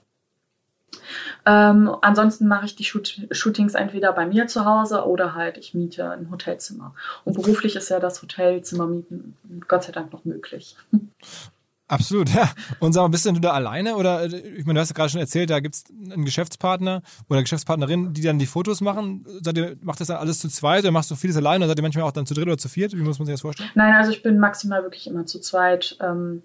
Ähm, 1.46 1.94
ansonsten 2.02 2.46
mache 2.46 2.66
ich 2.66 2.76
die 2.76 2.84
Shoot 2.84 3.26
Shootings 3.30 3.74
entweder 3.74 4.12
bei 4.12 4.26
mir 4.26 4.46
zu 4.46 4.64
Hause 4.64 5.06
oder 5.06 5.34
halt 5.34 5.56
ich 5.58 5.74
miete 5.74 6.10
ein 6.10 6.30
Hotelzimmer. 6.30 6.94
Und 7.24 7.34
beruflich 7.34 7.76
ist 7.76 7.88
ja 7.88 8.00
das 8.00 8.22
Hotelzimmer 8.22 8.86
mieten 8.86 9.36
Gott 9.66 9.84
sei 9.84 9.92
Dank 9.92 10.12
noch 10.12 10.24
möglich. 10.24 10.76
Absolut, 11.88 12.28
ja. 12.34 12.50
Und 12.80 12.92
sag 12.92 13.02
mal, 13.02 13.08
bist 13.08 13.24
du 13.24 13.32
da 13.32 13.52
alleine 13.52 13.96
oder, 13.96 14.26
ich 14.26 14.66
meine, 14.66 14.74
du 14.74 14.80
hast 14.80 14.90
ja 14.90 14.94
gerade 14.94 15.08
schon 15.08 15.20
erzählt, 15.20 15.50
da 15.50 15.60
gibt 15.60 15.74
es 15.74 15.84
einen 15.88 16.24
Geschäftspartner 16.24 17.02
oder 17.28 17.40
Geschäftspartnerin, 17.40 18.12
die 18.12 18.20
dann 18.20 18.38
die 18.38 18.46
Fotos 18.46 18.80
machen. 18.82 19.26
Seid 19.42 19.56
ihr, 19.56 19.76
macht 19.80 20.00
das 20.00 20.08
dann 20.08 20.18
alles 20.18 20.38
zu 20.38 20.48
zweit 20.48 20.84
oder 20.84 20.92
machst 20.92 21.10
du 21.10 21.16
vieles 21.16 21.36
alleine 21.36 21.64
oder 21.64 21.68
seid 21.68 21.78
ihr 21.78 21.82
manchmal 21.82 22.04
auch 22.04 22.12
dann 22.12 22.26
zu 22.26 22.34
dritt 22.34 22.46
oder 22.46 22.58
zu 22.58 22.68
viert? 22.68 22.92
Wie 22.92 23.02
muss 23.02 23.18
man 23.18 23.26
sich 23.26 23.34
das 23.34 23.40
vorstellen? 23.40 23.70
Nein, 23.74 23.94
also 23.94 24.10
ich 24.10 24.22
bin 24.22 24.38
maximal 24.38 24.82
wirklich 24.82 25.06
immer 25.06 25.24
zu 25.24 25.40
zweit. 25.40 25.96
Ähm, 26.00 26.42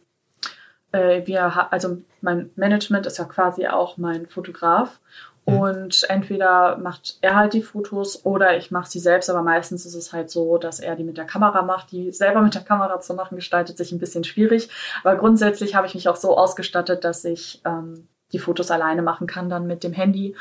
äh, 0.93 1.27
wir, 1.27 1.71
also 1.71 1.97
mein 2.21 2.51
Management 2.55 3.05
ist 3.05 3.17
ja 3.17 3.25
quasi 3.25 3.67
auch 3.67 3.97
mein 3.97 4.27
Fotograf. 4.27 4.99
Mhm. 5.45 5.57
Und 5.57 6.09
entweder 6.09 6.77
macht 6.77 7.17
er 7.21 7.35
halt 7.35 7.53
die 7.53 7.61
Fotos 7.61 8.25
oder 8.25 8.55
ich 8.55 8.71
mache 8.71 8.89
sie 8.89 8.99
selbst, 8.99 9.29
aber 9.29 9.41
meistens 9.41 9.85
ist 9.85 9.95
es 9.95 10.13
halt 10.13 10.29
so, 10.29 10.57
dass 10.57 10.79
er 10.79 10.95
die 10.95 11.03
mit 11.03 11.17
der 11.17 11.25
Kamera 11.25 11.61
macht. 11.63 11.91
Die 11.91 12.11
selber 12.11 12.41
mit 12.41 12.55
der 12.55 12.63
Kamera 12.63 13.01
zu 13.01 13.13
machen, 13.13 13.35
gestaltet 13.35 13.77
sich 13.77 13.91
ein 13.91 13.99
bisschen 13.99 14.23
schwierig. 14.23 14.69
Aber 15.03 15.17
grundsätzlich 15.17 15.75
habe 15.75 15.87
ich 15.87 15.95
mich 15.95 16.07
auch 16.07 16.15
so 16.15 16.37
ausgestattet, 16.37 17.03
dass 17.03 17.25
ich 17.25 17.61
ähm, 17.65 18.07
die 18.31 18.39
Fotos 18.39 18.71
alleine 18.71 19.01
machen 19.01 19.27
kann, 19.27 19.49
dann 19.49 19.67
mit 19.67 19.83
dem 19.83 19.93
Handy. 19.93 20.35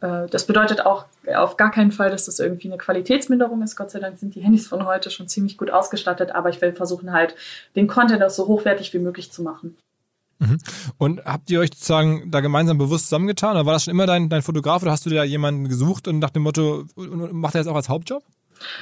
Äh, 0.00 0.26
das 0.28 0.46
bedeutet 0.46 0.86
auch 0.86 1.04
auf 1.34 1.56
gar 1.56 1.70
keinen 1.70 1.92
Fall, 1.92 2.10
dass 2.10 2.26
das 2.26 2.40
irgendwie 2.40 2.68
eine 2.68 2.78
Qualitätsminderung 2.78 3.62
ist. 3.62 3.76
Gott 3.76 3.90
sei 3.90 4.00
Dank 4.00 4.18
sind 4.18 4.34
die 4.34 4.40
Handys 4.40 4.66
von 4.66 4.86
heute 4.86 5.10
schon 5.10 5.28
ziemlich 5.28 5.58
gut 5.58 5.70
ausgestattet, 5.70 6.30
aber 6.34 6.48
ich 6.48 6.60
will 6.60 6.72
versuchen 6.72 7.12
halt, 7.12 7.34
den 7.76 7.86
Content 7.86 8.22
auch 8.22 8.30
so 8.30 8.46
hochwertig 8.46 8.94
wie 8.94 8.98
möglich 8.98 9.30
zu 9.30 9.42
machen. 9.42 9.76
Mhm. 10.38 10.58
Und 10.98 11.24
habt 11.24 11.50
ihr 11.50 11.60
euch 11.60 11.70
sozusagen 11.70 12.30
da 12.30 12.40
gemeinsam 12.40 12.78
bewusst 12.78 13.04
zusammengetan? 13.06 13.56
Oder 13.56 13.66
war 13.66 13.72
das 13.72 13.84
schon 13.84 13.92
immer 13.92 14.06
dein, 14.06 14.28
dein 14.28 14.42
Fotograf 14.42 14.82
oder 14.82 14.92
hast 14.92 15.06
du 15.06 15.10
da 15.10 15.24
jemanden 15.24 15.68
gesucht 15.68 16.08
und 16.08 16.18
nach 16.18 16.30
dem 16.30 16.42
Motto, 16.42 16.84
macht 16.96 17.54
er 17.54 17.60
das 17.60 17.68
auch 17.68 17.76
als 17.76 17.88
Hauptjob? 17.88 18.22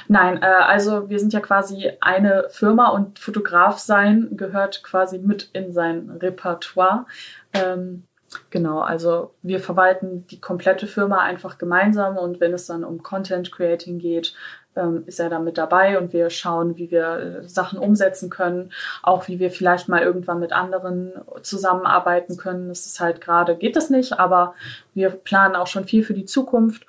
Nein, 0.07 0.41
äh, 0.41 0.45
also 0.45 1.09
wir 1.09 1.19
sind 1.19 1.33
ja 1.33 1.39
quasi 1.39 1.91
eine 2.01 2.47
Firma 2.49 2.89
und 2.89 3.19
Fotograf 3.19 3.77
sein 3.77 4.29
gehört 4.31 4.83
quasi 4.83 5.19
mit 5.19 5.49
in 5.53 5.71
sein 5.71 6.09
Repertoire. 6.09 7.05
Ähm, 7.53 8.03
genau, 8.49 8.81
also 8.81 9.35
wir 9.41 9.59
verwalten 9.59 10.25
die 10.27 10.41
komplette 10.41 10.87
Firma 10.87 11.19
einfach 11.19 11.57
gemeinsam 11.57 12.17
und 12.17 12.39
wenn 12.39 12.53
es 12.53 12.65
dann 12.65 12.83
um 12.83 13.03
Content 13.03 13.51
Creating 13.51 13.99
geht, 13.99 14.33
ähm, 14.77 15.03
ist 15.05 15.19
er 15.19 15.29
da 15.29 15.39
mit 15.39 15.57
dabei 15.57 15.97
und 15.97 16.13
wir 16.13 16.29
schauen, 16.29 16.77
wie 16.77 16.91
wir 16.91 17.41
äh, 17.43 17.49
Sachen 17.49 17.79
umsetzen 17.79 18.29
können, 18.29 18.71
auch 19.03 19.27
wie 19.27 19.39
wir 19.39 19.51
vielleicht 19.51 19.89
mal 19.89 20.01
irgendwann 20.01 20.39
mit 20.39 20.53
anderen 20.53 21.13
zusammenarbeiten 21.41 22.37
können. 22.37 22.69
Das 22.69 22.85
ist 22.85 22.99
halt 22.99 23.21
gerade, 23.21 23.55
geht 23.55 23.75
das 23.75 23.89
nicht, 23.89 24.19
aber 24.19 24.53
wir 24.93 25.09
planen 25.09 25.55
auch 25.55 25.67
schon 25.67 25.85
viel 25.85 26.03
für 26.03 26.13
die 26.13 26.25
Zukunft. 26.25 26.85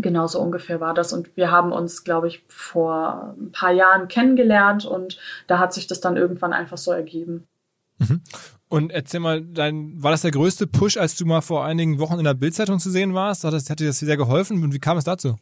Genauso 0.00 0.40
ungefähr 0.40 0.80
war 0.80 0.92
das. 0.92 1.12
Und 1.12 1.34
wir 1.36 1.50
haben 1.50 1.72
uns, 1.72 2.04
glaube 2.04 2.28
ich, 2.28 2.44
vor 2.48 3.34
ein 3.40 3.52
paar 3.52 3.72
Jahren 3.72 4.08
kennengelernt 4.08 4.84
und 4.84 5.18
da 5.46 5.58
hat 5.58 5.72
sich 5.72 5.86
das 5.86 6.00
dann 6.00 6.16
irgendwann 6.16 6.52
einfach 6.52 6.78
so 6.78 6.92
ergeben. 6.92 7.46
Mhm. 7.98 8.20
Und 8.68 8.92
erzähl 8.92 9.20
mal, 9.20 9.42
dein, 9.42 10.02
war 10.02 10.10
das 10.10 10.22
der 10.22 10.30
größte 10.30 10.66
Push, 10.66 10.98
als 10.98 11.16
du 11.16 11.24
mal 11.24 11.40
vor 11.40 11.64
einigen 11.64 11.98
Wochen 11.98 12.18
in 12.18 12.24
der 12.24 12.34
Bildzeitung 12.34 12.78
zu 12.78 12.90
sehen 12.90 13.14
warst? 13.14 13.44
Hat, 13.44 13.80
dir 13.80 13.86
das 13.86 13.98
sehr 13.98 14.16
geholfen 14.16 14.62
und 14.62 14.74
wie 14.74 14.78
kam 14.78 14.98
es 14.98 15.04
dazu? 15.04 15.36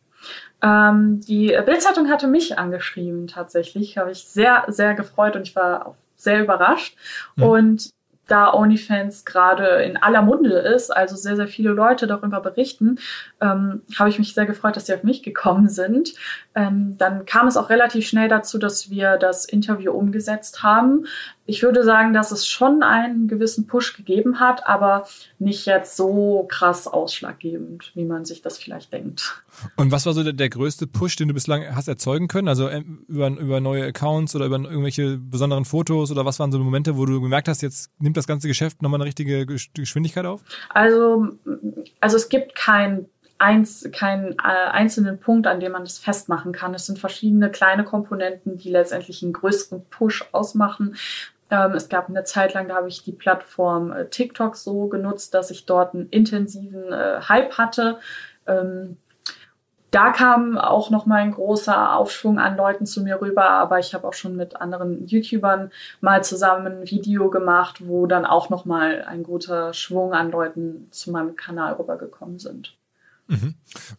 Ähm, 0.62 1.20
die 1.20 1.56
Bildzeitung 1.64 2.08
hatte 2.08 2.26
mich 2.26 2.58
angeschrieben 2.58 3.26
tatsächlich, 3.26 3.98
habe 3.98 4.10
ich 4.10 4.24
sehr, 4.24 4.64
sehr 4.68 4.94
gefreut 4.94 5.36
und 5.36 5.48
ich 5.48 5.56
war 5.56 5.86
auch 5.86 5.96
sehr 6.16 6.42
überrascht. 6.42 6.96
Mhm. 7.36 7.42
Und 7.42 7.90
da 8.26 8.52
OnlyFans 8.52 9.24
gerade 9.24 9.82
in 9.84 9.96
aller 9.96 10.22
Munde 10.22 10.58
ist, 10.58 10.90
also 10.90 11.14
sehr, 11.16 11.36
sehr 11.36 11.46
viele 11.46 11.70
Leute 11.70 12.06
darüber 12.06 12.40
berichten, 12.40 12.98
ähm, 13.40 13.82
habe 13.98 14.08
ich 14.08 14.18
mich 14.18 14.34
sehr 14.34 14.46
gefreut, 14.46 14.76
dass 14.76 14.86
sie 14.86 14.94
auf 14.94 15.02
mich 15.02 15.22
gekommen 15.22 15.68
sind. 15.68 16.14
Ähm, 16.54 16.96
dann 16.98 17.26
kam 17.26 17.46
es 17.46 17.56
auch 17.56 17.70
relativ 17.70 18.06
schnell 18.06 18.28
dazu, 18.28 18.58
dass 18.58 18.90
wir 18.90 19.16
das 19.18 19.44
Interview 19.44 19.92
umgesetzt 19.92 20.62
haben 20.62 21.06
ich 21.46 21.62
würde 21.62 21.84
sagen, 21.84 22.12
dass 22.12 22.32
es 22.32 22.46
schon 22.46 22.82
einen 22.82 23.28
gewissen 23.28 23.66
Push 23.66 23.96
gegeben 23.96 24.40
hat, 24.40 24.66
aber 24.66 25.06
nicht 25.38 25.64
jetzt 25.64 25.96
so 25.96 26.46
krass 26.50 26.88
ausschlaggebend, 26.88 27.92
wie 27.94 28.04
man 28.04 28.24
sich 28.24 28.42
das 28.42 28.58
vielleicht 28.58 28.92
denkt. 28.92 29.42
Und 29.76 29.92
was 29.92 30.06
war 30.06 30.12
so 30.12 30.24
der, 30.24 30.32
der 30.32 30.48
größte 30.48 30.88
Push, 30.88 31.16
den 31.16 31.28
du 31.28 31.34
bislang 31.34 31.74
hast 31.74 31.86
erzeugen 31.86 32.26
können? 32.26 32.48
Also 32.48 32.68
ähm, 32.68 33.04
über, 33.08 33.28
über 33.28 33.60
neue 33.60 33.84
Accounts 33.84 34.34
oder 34.34 34.46
über 34.46 34.56
irgendwelche 34.56 35.18
besonderen 35.18 35.64
Fotos 35.64 36.10
oder 36.10 36.24
was 36.24 36.40
waren 36.40 36.50
so 36.50 36.58
Momente, 36.58 36.96
wo 36.96 37.06
du 37.06 37.20
gemerkt 37.20 37.46
hast, 37.48 37.62
jetzt 37.62 37.90
nimmt 38.00 38.16
das 38.16 38.26
ganze 38.26 38.48
Geschäft 38.48 38.82
nochmal 38.82 39.00
eine 39.00 39.06
richtige 39.06 39.46
Geschwindigkeit 39.46 40.26
auf? 40.26 40.42
Also, 40.70 41.28
also 42.00 42.16
es 42.16 42.28
gibt 42.28 42.56
kein 42.56 43.06
eins, 43.38 43.88
keinen 43.92 44.32
äh, 44.32 44.70
einzelnen 44.70 45.18
Punkt, 45.18 45.46
an 45.46 45.60
dem 45.60 45.72
man 45.72 45.84
das 45.84 45.98
festmachen 45.98 46.52
kann. 46.52 46.74
Es 46.74 46.86
sind 46.86 46.98
verschiedene 46.98 47.50
kleine 47.50 47.84
Komponenten, 47.84 48.56
die 48.56 48.70
letztendlich 48.70 49.22
einen 49.22 49.32
größeren 49.32 49.84
Push 49.90 50.28
ausmachen. 50.32 50.96
Ähm, 51.50 51.72
es 51.72 51.88
gab 51.88 52.08
eine 52.08 52.24
Zeit 52.24 52.54
lang, 52.54 52.68
da 52.68 52.76
habe 52.76 52.88
ich 52.88 53.04
die 53.04 53.12
Plattform 53.12 53.92
äh, 53.92 54.06
TikTok 54.06 54.56
so 54.56 54.86
genutzt, 54.86 55.34
dass 55.34 55.50
ich 55.50 55.66
dort 55.66 55.94
einen 55.94 56.08
intensiven 56.08 56.92
äh, 56.92 57.20
Hype 57.28 57.56
hatte. 57.58 57.98
Ähm, 58.46 58.96
da 59.92 60.10
kam 60.10 60.58
auch 60.58 60.90
noch 60.90 61.06
mal 61.06 61.22
ein 61.22 61.32
großer 61.32 61.96
Aufschwung 61.96 62.38
an 62.38 62.56
Leuten 62.56 62.86
zu 62.86 63.02
mir 63.02 63.20
rüber, 63.20 63.48
aber 63.48 63.78
ich 63.78 63.94
habe 63.94 64.06
auch 64.06 64.12
schon 64.12 64.36
mit 64.36 64.56
anderen 64.56 65.06
YouTubern 65.06 65.70
mal 66.00 66.24
zusammen 66.24 66.66
ein 66.66 66.90
Video 66.90 67.30
gemacht, 67.30 67.86
wo 67.86 68.06
dann 68.06 68.26
auch 68.26 68.50
noch 68.50 68.64
mal 68.64 69.04
ein 69.06 69.22
guter 69.22 69.72
Schwung 69.72 70.12
an 70.12 70.30
Leuten 70.30 70.88
zu 70.90 71.12
meinem 71.12 71.36
Kanal 71.36 71.74
rübergekommen 71.74 72.38
sind. 72.38 72.76
Mhm. 73.28 73.54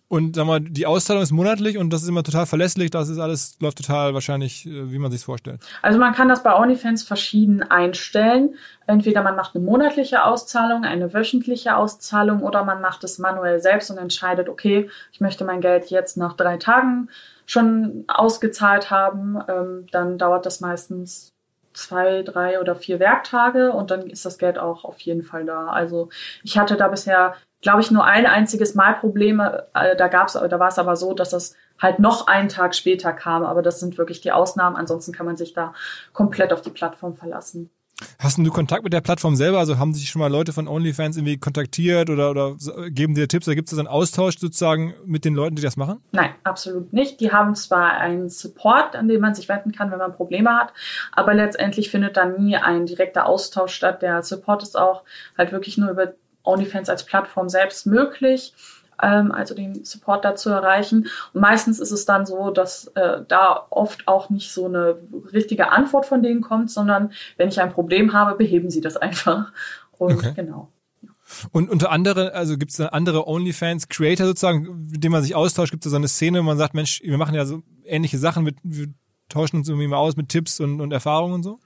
Und 0.07 0.35
sag 0.35 0.45
mal, 0.45 0.61
die 0.61 0.85
Auszahlung 0.85 1.21
ist 1.21 1.31
monatlich 1.31 1.77
und 1.77 1.91
das 1.91 2.03
ist 2.03 2.09
immer 2.09 2.23
total 2.23 2.45
verlässlich. 2.45 2.91
Das 2.91 3.09
ist 3.09 3.19
alles, 3.19 3.57
läuft 3.59 3.77
total 3.77 4.13
wahrscheinlich, 4.13 4.65
äh, 4.65 4.91
wie 4.91 4.99
man 4.99 5.11
sich 5.11 5.23
vorstellt. 5.23 5.61
Also 5.81 5.99
man 5.99 6.13
kann 6.13 6.29
das 6.29 6.43
bei 6.43 6.55
OnlyFans 6.55 7.03
verschieden 7.03 7.61
einstellen. 7.63 8.55
Entweder 8.85 9.21
man 9.21 9.35
macht 9.35 9.55
eine 9.55 9.65
monatliche 9.65 10.23
Auszahlung, 10.23 10.85
eine 10.85 11.13
wöchentliche 11.13 11.75
Auszahlung 11.75 12.41
oder 12.41 12.63
man 12.63 12.81
macht 12.81 13.03
es 13.03 13.19
manuell 13.19 13.59
selbst 13.59 13.91
und 13.91 13.97
entscheidet, 13.97 14.47
okay, 14.47 14.89
ich 15.11 15.19
möchte 15.19 15.43
mein 15.43 15.59
Geld 15.61 15.89
jetzt 15.89 16.15
nach 16.15 16.33
drei 16.33 16.57
Tagen 16.57 17.09
schon 17.45 18.05
ausgezahlt 18.07 18.89
haben. 18.89 19.39
Ähm, 19.49 19.87
dann 19.91 20.17
dauert 20.17 20.45
das 20.45 20.61
meistens 20.61 21.33
zwei, 21.77 22.23
drei 22.23 22.59
oder 22.59 22.75
vier 22.75 22.99
Werktage 22.99 23.71
und 23.71 23.91
dann 23.91 24.09
ist 24.09 24.25
das 24.25 24.37
Geld 24.37 24.57
auch 24.57 24.83
auf 24.83 24.99
jeden 25.01 25.21
Fall 25.23 25.45
da. 25.45 25.67
Also 25.67 26.09
ich 26.43 26.57
hatte 26.57 26.75
da 26.75 26.87
bisher 26.87 27.35
glaube 27.61 27.81
ich, 27.81 27.91
nur 27.91 28.05
ein 28.05 28.25
einziges 28.25 28.75
Mal 28.75 28.93
Probleme. 28.93 29.67
Äh, 29.73 29.95
da 29.95 30.07
gab's, 30.07 30.33
da 30.33 30.59
war 30.59 30.67
es 30.67 30.79
aber 30.79 30.95
so, 30.95 31.13
dass 31.13 31.31
das 31.31 31.55
halt 31.79 31.99
noch 31.99 32.27
einen 32.27 32.49
Tag 32.49 32.75
später 32.75 33.13
kam. 33.13 33.43
Aber 33.43 33.61
das 33.61 33.79
sind 33.79 33.97
wirklich 33.97 34.21
die 34.21 34.31
Ausnahmen. 34.31 34.75
Ansonsten 34.75 35.11
kann 35.11 35.25
man 35.25 35.37
sich 35.37 35.53
da 35.53 35.73
komplett 36.13 36.53
auf 36.53 36.61
die 36.61 36.69
Plattform 36.69 37.15
verlassen. 37.15 37.69
Hast 38.19 38.37
du 38.37 38.51
Kontakt 38.51 38.83
mit 38.83 38.93
der 38.93 39.01
Plattform 39.01 39.35
selber? 39.35 39.57
Also 39.57 39.79
haben 39.79 39.93
sich 39.93 40.09
schon 40.09 40.19
mal 40.19 40.31
Leute 40.31 40.53
von 40.53 40.67
OnlyFans 40.67 41.17
irgendwie 41.17 41.37
kontaktiert 41.37 42.09
oder, 42.09 42.29
oder 42.29 42.55
geben 42.89 43.15
dir 43.15 43.27
Tipps? 43.27 43.47
Oder 43.47 43.55
gibt 43.55 43.69
es 43.69 43.75
da 43.75 43.79
einen 43.79 43.87
Austausch 43.87 44.37
sozusagen 44.37 44.93
mit 45.05 45.25
den 45.25 45.33
Leuten, 45.33 45.55
die 45.55 45.63
das 45.63 45.77
machen? 45.77 45.99
Nein, 46.11 46.29
absolut 46.43 46.93
nicht. 46.93 47.19
Die 47.19 47.31
haben 47.31 47.55
zwar 47.55 47.91
einen 47.93 48.29
Support, 48.29 48.95
an 48.95 49.07
den 49.07 49.19
man 49.19 49.33
sich 49.33 49.49
wenden 49.49 49.71
kann, 49.71 49.89
wenn 49.91 49.97
man 49.97 50.13
Probleme 50.13 50.55
hat, 50.55 50.73
aber 51.11 51.33
letztendlich 51.33 51.89
findet 51.89 52.17
da 52.17 52.25
nie 52.25 52.55
ein 52.55 52.85
direkter 52.85 53.25
Austausch 53.25 53.73
statt. 53.73 54.01
Der 54.01 54.21
Support 54.21 54.61
ist 54.61 54.77
auch 54.77 55.03
halt 55.37 55.51
wirklich 55.51 55.77
nur 55.77 55.89
über 55.89 56.13
OnlyFans 56.43 56.89
als 56.89 57.05
Plattform 57.05 57.49
selbst 57.49 57.87
möglich, 57.87 58.53
ähm, 59.01 59.31
also 59.31 59.55
den 59.55 59.83
Support 59.83 60.25
da 60.25 60.35
zu 60.35 60.49
erreichen. 60.49 61.07
Und 61.33 61.41
meistens 61.41 61.79
ist 61.79 61.91
es 61.91 62.05
dann 62.05 62.25
so, 62.25 62.51
dass 62.51 62.87
äh, 62.95 63.21
da 63.27 63.65
oft 63.69 64.07
auch 64.07 64.29
nicht 64.29 64.51
so 64.51 64.65
eine 64.65 64.97
richtige 65.33 65.71
Antwort 65.71 66.05
von 66.05 66.23
denen 66.23 66.41
kommt, 66.41 66.71
sondern 66.71 67.11
wenn 67.37 67.49
ich 67.49 67.61
ein 67.61 67.71
Problem 67.71 68.13
habe, 68.13 68.35
beheben 68.35 68.69
sie 68.69 68.81
das 68.81 68.97
einfach. 68.97 69.51
Und 69.97 70.17
okay. 70.17 70.33
genau. 70.35 70.71
Und 71.51 71.69
unter 71.69 71.91
anderem, 71.91 72.29
also 72.33 72.57
gibt 72.57 72.71
es 72.71 72.79
andere 72.79 73.27
OnlyFans-Creator 73.27 74.27
sozusagen, 74.27 74.87
mit 74.91 75.03
denen 75.03 75.11
man 75.11 75.23
sich 75.23 75.35
austauscht? 75.35 75.71
Gibt 75.71 75.85
es 75.85 75.89
da 75.89 75.91
so 75.91 75.97
eine 75.97 76.07
Szene, 76.07 76.39
wo 76.39 76.43
man 76.43 76.57
sagt, 76.57 76.73
Mensch, 76.73 77.01
wir 77.03 77.17
machen 77.17 77.35
ja 77.35 77.45
so 77.45 77.63
ähnliche 77.83 78.17
Sachen, 78.17 78.45
wir, 78.45 78.53
wir 78.63 78.87
tauschen 79.27 79.57
uns 79.57 79.67
irgendwie 79.67 79.87
mal 79.87 79.97
aus 79.97 80.15
mit 80.15 80.29
Tipps 80.29 80.59
und, 80.61 80.79
und 80.79 80.93
Erfahrungen 80.93 81.33
und 81.35 81.43
so? 81.43 81.59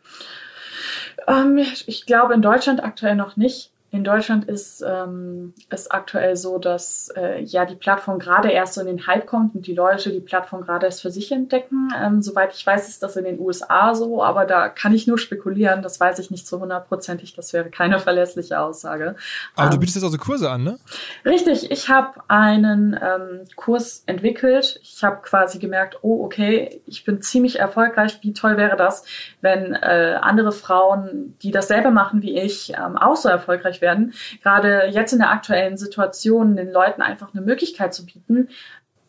Ähm, 1.27 1.59
ich 1.85 2.05
glaube 2.05 2.33
in 2.33 2.41
Deutschland 2.41 2.83
aktuell 2.83 3.15
noch 3.15 3.37
nicht. 3.37 3.70
In 3.93 4.05
Deutschland 4.05 4.45
ist 4.45 4.81
ähm, 4.87 5.53
es 5.69 5.91
aktuell 5.91 6.37
so, 6.37 6.57
dass 6.59 7.09
äh, 7.17 7.41
ja 7.41 7.65
die 7.65 7.75
Plattform 7.75 8.19
gerade 8.19 8.49
erst 8.49 8.75
so 8.75 8.81
in 8.81 8.87
den 8.87 9.05
Hype 9.05 9.25
kommt 9.25 9.53
und 9.53 9.67
die 9.67 9.73
Leute 9.73 10.11
die 10.11 10.21
Plattform 10.21 10.61
gerade 10.61 10.85
erst 10.85 11.01
für 11.01 11.11
sich 11.11 11.29
entdecken. 11.33 11.89
Ähm, 12.01 12.21
soweit 12.21 12.53
ich 12.53 12.65
weiß, 12.65 12.87
ist 12.87 13.03
das 13.03 13.17
in 13.17 13.25
den 13.25 13.37
USA 13.37 13.93
so, 13.93 14.23
aber 14.23 14.45
da 14.45 14.69
kann 14.69 14.93
ich 14.93 15.07
nur 15.07 15.17
spekulieren. 15.17 15.81
Das 15.81 15.99
weiß 15.99 16.19
ich 16.19 16.31
nicht 16.31 16.47
zu 16.47 16.61
hundertprozentig. 16.61 17.33
Das 17.35 17.51
wäre 17.51 17.69
keine 17.69 17.99
verlässliche 17.99 18.61
Aussage. 18.61 19.17
Aber 19.55 19.65
ähm, 19.65 19.71
du 19.71 19.79
bietest 19.79 20.01
also 20.05 20.17
Kurse 20.17 20.49
an, 20.49 20.63
ne? 20.63 20.79
Richtig. 21.25 21.69
Ich 21.69 21.89
habe 21.89 22.21
einen 22.29 22.93
ähm, 22.93 23.41
Kurs 23.57 24.03
entwickelt. 24.05 24.79
Ich 24.83 25.03
habe 25.03 25.21
quasi 25.21 25.59
gemerkt, 25.59 25.97
oh 26.01 26.23
okay, 26.23 26.81
ich 26.85 27.03
bin 27.03 27.21
ziemlich 27.21 27.59
erfolgreich. 27.59 28.19
Wie 28.21 28.31
toll 28.31 28.55
wäre 28.55 28.77
das, 28.77 29.03
wenn 29.41 29.73
äh, 29.73 30.17
andere 30.21 30.53
Frauen, 30.53 31.35
die 31.41 31.51
dasselbe 31.51 31.91
machen 31.91 32.21
wie 32.21 32.39
ich, 32.39 32.71
ähm, 32.71 32.95
auch 32.95 33.17
so 33.17 33.27
erfolgreich 33.27 33.80
werden. 33.81 34.13
Gerade 34.43 34.87
jetzt 34.91 35.13
in 35.13 35.19
der 35.19 35.31
aktuellen 35.31 35.77
Situation 35.77 36.55
den 36.55 36.71
Leuten 36.71 37.01
einfach 37.01 37.33
eine 37.33 37.41
Möglichkeit 37.41 37.93
zu 37.93 38.05
bieten, 38.05 38.47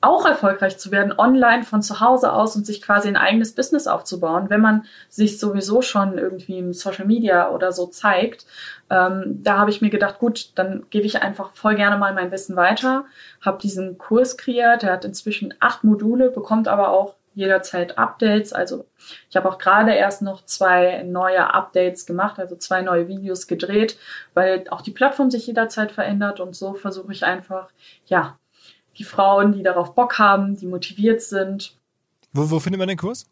auch 0.03 0.27
erfolgreich 0.27 0.79
zu 0.79 0.91
werden, 0.91 1.15
online 1.17 1.63
von 1.63 1.81
zu 1.81 2.01
Hause 2.01 2.33
aus 2.33 2.57
und 2.57 2.67
sich 2.67 2.83
quasi 2.83 3.09
ein 3.09 3.17
eigenes 3.17 3.55
Business 3.55 3.87
aufzubauen, 3.87 4.51
wenn 4.51 4.61
man 4.61 4.85
sich 5.09 5.39
sowieso 5.39 5.81
schon 5.81 6.19
irgendwie 6.19 6.59
im 6.59 6.73
Social 6.73 7.07
Media 7.07 7.51
oder 7.51 7.71
so 7.71 7.87
zeigt. 7.87 8.45
Ähm, 8.91 9.41
da 9.43 9.59
habe 9.59 9.71
ich 9.71 9.81
mir 9.81 9.91
gedacht, 9.91 10.19
gut, 10.19 10.51
dann 10.57 10.85
gebe 10.91 11.07
ich 11.07 11.23
einfach 11.23 11.53
voll 11.55 11.77
gerne 11.77 11.97
mal 11.97 12.13
mein 12.15 12.33
Wissen 12.33 12.57
weiter, 12.57 13.05
habe 13.41 13.59
diesen 13.63 13.97
Kurs 13.97 14.37
kreiert, 14.37 14.83
der 14.83 14.93
hat 14.93 15.05
inzwischen 15.05 15.55
acht 15.61 15.85
Module, 15.85 16.31
bekommt 16.31 16.67
aber 16.67 16.89
auch 16.91 17.15
jederzeit 17.35 17.99
Updates. 17.99 18.53
Also 18.53 18.87
ich 19.31 19.37
habe 19.37 19.49
auch 19.49 19.59
gerade 19.59 19.93
erst 19.93 20.23
noch 20.23 20.45
zwei 20.45 21.03
neue 21.03 21.53
Updates 21.53 22.07
gemacht, 22.07 22.39
also 22.39 22.57
zwei 22.57 22.83
neue 22.83 23.09
Videos 23.09 23.47
gedreht, 23.47 23.99
weil 24.35 24.65
auch 24.71 24.83
die 24.83 24.91
Plattform 24.91 25.31
sich 25.31 25.47
jederzeit 25.47 25.93
verändert 25.93 26.41
und 26.41 26.55
so 26.55 26.75
versuche 26.75 27.13
ich 27.13 27.25
einfach, 27.25 27.69
ja, 28.07 28.39
die 28.99 29.05
Frauen, 29.05 29.53
die 29.53 29.63
darauf 29.63 29.95
Bock 29.95 30.19
haben, 30.19 30.57
die 30.57 30.67
motiviert 30.67 31.23
sind. 31.23 31.77
Wo, 32.33 32.51
wo 32.51 32.61
findet 32.61 32.79
man 32.79 32.89
den 32.89 32.99
Kurs? 32.99 33.27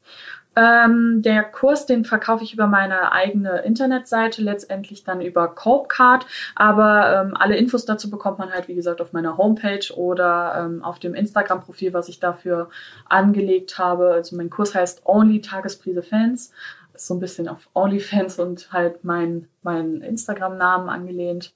Ähm, 0.57 1.23
der 1.23 1.45
Kurs, 1.45 1.87
den 1.87 2.05
verkaufe 2.05 2.43
ich 2.43 2.53
über 2.53 2.67
meine 2.67 3.13
eigene 3.13 3.61
Internetseite, 3.61 4.43
letztendlich 4.43 5.05
dann 5.05 5.21
über 5.21 5.49
Copecard. 5.49 6.27
Aber 6.57 7.23
ähm, 7.23 7.37
alle 7.37 7.57
Infos 7.57 7.85
dazu 7.85 8.11
bekommt 8.11 8.39
man 8.39 8.53
halt, 8.53 8.69
wie 8.69 8.75
gesagt, 8.75 9.01
auf 9.01 9.13
meiner 9.13 9.37
Homepage 9.37 9.95
oder 9.95 10.55
ähm, 10.59 10.83
auf 10.83 10.99
dem 10.99 11.15
Instagram-Profil, 11.15 11.93
was 11.93 12.09
ich 12.09 12.19
dafür 12.19 12.69
angelegt 13.09 13.79
habe. 13.79 14.13
Also 14.13 14.37
mein 14.37 14.51
Kurs 14.51 14.75
heißt 14.75 15.03
Only 15.05 15.41
Tagesprise 15.41 16.03
Fans. 16.03 16.53
So 16.95 17.15
ein 17.15 17.21
bisschen 17.21 17.49
auf 17.49 17.71
OnlyFans 17.73 18.39
und 18.39 18.73
halt 18.73 19.05
mein, 19.05 19.49
mein 19.63 20.03
Instagram-Namen 20.03 20.91
angelehnt. 20.91 21.55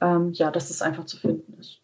Ähm, 0.00 0.32
ja, 0.32 0.50
dass 0.50 0.70
es 0.70 0.82
einfach 0.82 1.06
zu 1.06 1.16
finden 1.16 1.56
ist. 1.58 1.77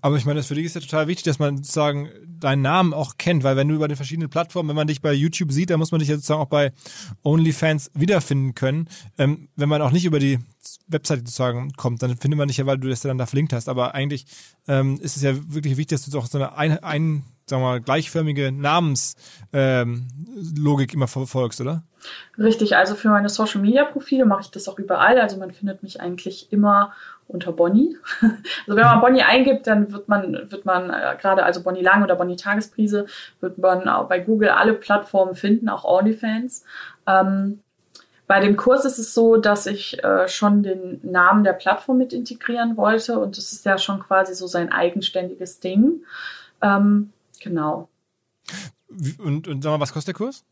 Aber 0.00 0.16
ich 0.16 0.24
meine, 0.24 0.38
das 0.38 0.46
für 0.46 0.54
dich 0.54 0.66
ist 0.66 0.74
ja 0.74 0.80
total 0.80 1.08
wichtig, 1.08 1.24
dass 1.24 1.38
man 1.38 1.58
sozusagen 1.58 2.08
deinen 2.26 2.62
Namen 2.62 2.94
auch 2.94 3.16
kennt, 3.18 3.44
weil 3.44 3.56
wenn 3.56 3.68
du 3.68 3.74
über 3.74 3.88
den 3.88 3.96
verschiedenen 3.96 4.30
Plattformen, 4.30 4.68
wenn 4.68 4.76
man 4.76 4.86
dich 4.86 5.02
bei 5.02 5.12
YouTube 5.12 5.52
sieht, 5.52 5.70
dann 5.70 5.78
muss 5.78 5.92
man 5.92 6.00
dich 6.00 6.08
ja 6.08 6.16
sozusagen 6.16 6.40
auch 6.40 6.48
bei 6.48 6.72
OnlyFans 7.22 7.90
wiederfinden 7.94 8.54
können. 8.54 8.88
Ähm, 9.18 9.48
wenn 9.56 9.68
man 9.68 9.82
auch 9.82 9.92
nicht 9.92 10.04
über 10.04 10.18
die 10.18 10.38
Webseite 10.88 11.20
sozusagen 11.20 11.72
kommt, 11.74 12.02
dann 12.02 12.16
findet 12.16 12.38
man 12.38 12.48
dich 12.48 12.56
ja, 12.56 12.66
weil 12.66 12.78
du 12.78 12.88
das 12.88 13.02
ja 13.02 13.08
dann 13.08 13.18
da 13.18 13.26
verlinkt 13.26 13.52
hast. 13.52 13.68
Aber 13.68 13.94
eigentlich 13.94 14.26
ähm, 14.66 14.98
ist 15.00 15.16
es 15.16 15.22
ja 15.22 15.34
wirklich 15.52 15.76
wichtig, 15.76 15.98
dass 15.98 16.04
du 16.04 16.10
doch 16.10 16.26
so 16.26 16.38
eine 16.38 16.56
ein, 16.56 16.78
ein 16.82 17.24
sagen 17.46 17.62
wir 17.62 17.66
mal, 17.66 17.80
gleichförmige 17.80 18.52
Namenslogik 18.52 19.16
ähm, 19.52 20.94
immer 20.94 21.08
verfolgst, 21.08 21.60
oder? 21.60 21.82
Richtig, 22.38 22.76
also 22.76 22.94
für 22.94 23.10
meine 23.10 23.28
Social 23.28 23.60
Media 23.60 23.84
Profile 23.84 24.24
mache 24.24 24.42
ich 24.42 24.50
das 24.50 24.68
auch 24.68 24.78
überall. 24.78 25.20
Also 25.20 25.36
man 25.38 25.50
findet 25.52 25.82
mich 25.82 26.00
eigentlich 26.00 26.52
immer 26.52 26.92
unter 27.32 27.52
Bonnie. 27.52 27.96
Also 28.66 28.76
wenn 28.76 28.84
man 28.84 29.00
Bonnie 29.00 29.22
eingibt, 29.22 29.66
dann 29.66 29.92
wird 29.92 30.08
man, 30.08 30.50
wird 30.50 30.64
man 30.64 30.90
äh, 30.90 31.16
gerade 31.20 31.42
also 31.42 31.62
Bonnie 31.62 31.82
Lang 31.82 32.02
oder 32.04 32.14
Bonnie 32.14 32.36
Tagesprise, 32.36 33.06
wird 33.40 33.58
man 33.58 33.88
auch 33.88 34.08
bei 34.08 34.20
Google 34.20 34.50
alle 34.50 34.74
Plattformen 34.74 35.34
finden, 35.34 35.68
auch 35.68 35.84
OnlyFans. 35.84 36.64
Ähm, 37.06 37.60
bei 38.26 38.40
dem 38.40 38.56
Kurs 38.56 38.84
ist 38.84 38.98
es 38.98 39.14
so, 39.14 39.36
dass 39.36 39.66
ich 39.66 40.02
äh, 40.04 40.28
schon 40.28 40.62
den 40.62 41.00
Namen 41.02 41.44
der 41.44 41.52
Plattform 41.52 41.98
mit 41.98 42.12
integrieren 42.12 42.76
wollte 42.76 43.18
und 43.18 43.36
das 43.36 43.52
ist 43.52 43.66
ja 43.66 43.78
schon 43.78 44.00
quasi 44.00 44.34
so 44.34 44.46
sein 44.46 44.72
eigenständiges 44.72 45.60
Ding. 45.60 46.04
Ähm, 46.62 47.12
genau. 47.40 47.88
Und, 49.18 49.48
und 49.48 49.62
sag 49.62 49.70
mal, 49.70 49.80
was 49.80 49.92
kostet 49.92 50.14
der 50.14 50.26
Kurs? 50.26 50.44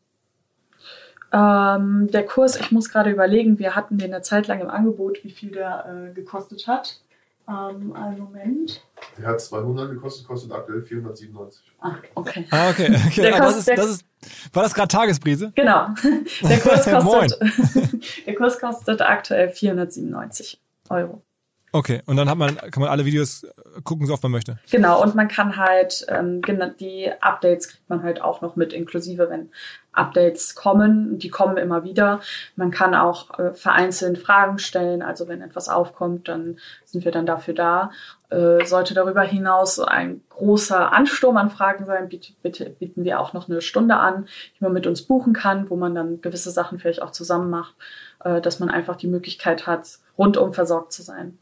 Ähm, 1.32 2.08
der 2.10 2.26
Kurs, 2.26 2.56
ich 2.56 2.72
muss 2.72 2.90
gerade 2.90 3.10
überlegen, 3.10 3.58
wir 3.58 3.76
hatten 3.76 3.98
den 3.98 4.12
eine 4.12 4.22
Zeit 4.22 4.48
lang 4.48 4.60
im 4.60 4.70
Angebot, 4.70 5.22
wie 5.22 5.30
viel 5.30 5.50
der 5.50 6.10
äh, 6.10 6.12
gekostet 6.12 6.66
hat. 6.66 7.00
Ähm, 7.48 7.92
einen 7.94 8.18
Moment. 8.18 8.82
Der 9.18 9.28
hat 9.28 9.40
200 9.40 9.90
gekostet, 9.90 10.26
kostet 10.26 10.52
aktuell 10.52 10.82
497. 10.82 11.64
Ah, 11.80 11.96
okay. 12.14 12.46
Ah, 12.50 12.70
okay. 12.70 12.96
okay. 13.06 13.22
Der 13.22 13.36
ah, 13.36 13.38
das 13.38 13.58
ist, 13.58 13.68
das 13.68 13.86
ist, 13.86 14.04
war 14.52 14.62
das 14.62 14.74
gerade 14.74 14.88
Tagesprise? 14.88 15.52
Genau. 15.54 15.88
Der 16.42 16.58
Kurs 16.58 16.84
kostet, 16.90 18.26
der 18.26 18.34
Kurs 18.34 18.60
kostet 18.60 19.00
aktuell 19.00 19.50
497 19.50 20.60
Euro. 20.90 21.22
Okay, 21.72 22.02
und 22.06 22.16
dann 22.16 22.28
hat 22.28 22.36
man, 22.36 22.56
kann 22.56 22.80
man 22.80 22.88
alle 22.88 23.04
Videos 23.04 23.46
gucken, 23.84 24.06
so 24.06 24.12
oft 24.12 24.22
man 24.24 24.32
möchte. 24.32 24.58
Genau, 24.70 25.00
und 25.02 25.14
man 25.14 25.28
kann 25.28 25.56
halt, 25.56 26.04
ähm, 26.08 26.42
die 26.80 27.10
Updates 27.20 27.68
kriegt 27.68 27.88
man 27.88 28.02
halt 28.02 28.20
auch 28.20 28.40
noch 28.40 28.56
mit, 28.56 28.72
inklusive, 28.72 29.30
wenn 29.30 29.50
Updates 29.92 30.54
kommen, 30.54 31.18
die 31.18 31.30
kommen 31.30 31.56
immer 31.56 31.84
wieder. 31.84 32.20
Man 32.56 32.70
kann 32.70 32.94
auch 32.94 33.38
äh, 33.38 33.52
vereinzelt 33.54 34.18
Fragen 34.18 34.58
stellen, 34.58 35.02
also 35.02 35.28
wenn 35.28 35.42
etwas 35.42 35.68
aufkommt, 35.68 36.28
dann 36.28 36.58
sind 36.84 37.04
wir 37.04 37.12
dann 37.12 37.26
dafür 37.26 37.54
da. 37.54 37.90
Äh, 38.30 38.64
sollte 38.64 38.94
darüber 38.94 39.22
hinaus 39.22 39.80
ein 39.80 40.20
großer 40.28 40.92
Ansturm 40.92 41.36
an 41.36 41.50
Fragen 41.50 41.84
sein, 41.84 42.08
biete, 42.08 42.32
bitte, 42.42 42.70
bieten 42.70 43.04
wir 43.04 43.18
auch 43.18 43.32
noch 43.32 43.48
eine 43.48 43.60
Stunde 43.60 43.96
an, 43.96 44.26
die 44.56 44.64
man 44.64 44.72
mit 44.72 44.86
uns 44.86 45.02
buchen 45.02 45.32
kann, 45.32 45.68
wo 45.68 45.76
man 45.76 45.94
dann 45.94 46.20
gewisse 46.20 46.52
Sachen 46.52 46.78
vielleicht 46.78 47.02
auch 47.02 47.10
zusammen 47.10 47.50
macht, 47.50 47.74
äh, 48.24 48.40
dass 48.40 48.60
man 48.60 48.70
einfach 48.70 48.96
die 48.96 49.08
Möglichkeit 49.08 49.66
hat, 49.66 49.98
rundum 50.16 50.52
versorgt 50.52 50.92
zu 50.92 51.02
sein. 51.02 51.38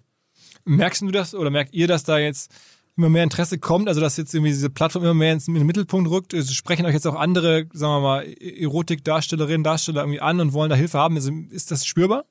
Merkst 0.64 1.02
du 1.02 1.10
das 1.10 1.34
oder 1.34 1.50
merkt 1.50 1.74
ihr, 1.74 1.88
dass 1.88 2.04
da 2.04 2.18
jetzt 2.18 2.52
immer 2.98 3.08
mehr 3.08 3.22
Interesse 3.22 3.58
kommt, 3.58 3.88
also 3.88 4.00
dass 4.00 4.16
jetzt 4.16 4.34
irgendwie 4.34 4.50
diese 4.50 4.70
Plattform 4.70 5.04
immer 5.04 5.14
mehr 5.14 5.32
in 5.32 5.38
den 5.38 5.66
Mittelpunkt 5.66 6.10
rückt. 6.10 6.34
Es 6.34 6.52
sprechen 6.52 6.84
euch 6.84 6.94
jetzt 6.94 7.06
auch 7.06 7.14
andere, 7.14 7.66
sagen 7.72 7.94
wir 7.94 8.00
mal, 8.00 8.24
Erotikdarstellerinnen, 8.24 9.64
Darsteller 9.64 10.02
irgendwie 10.02 10.20
an 10.20 10.40
und 10.40 10.52
wollen 10.52 10.68
da 10.68 10.76
Hilfe 10.76 10.98
haben. 10.98 11.14
Also 11.14 11.32
ist 11.50 11.70
das 11.70 11.86
spürbar? 11.86 12.24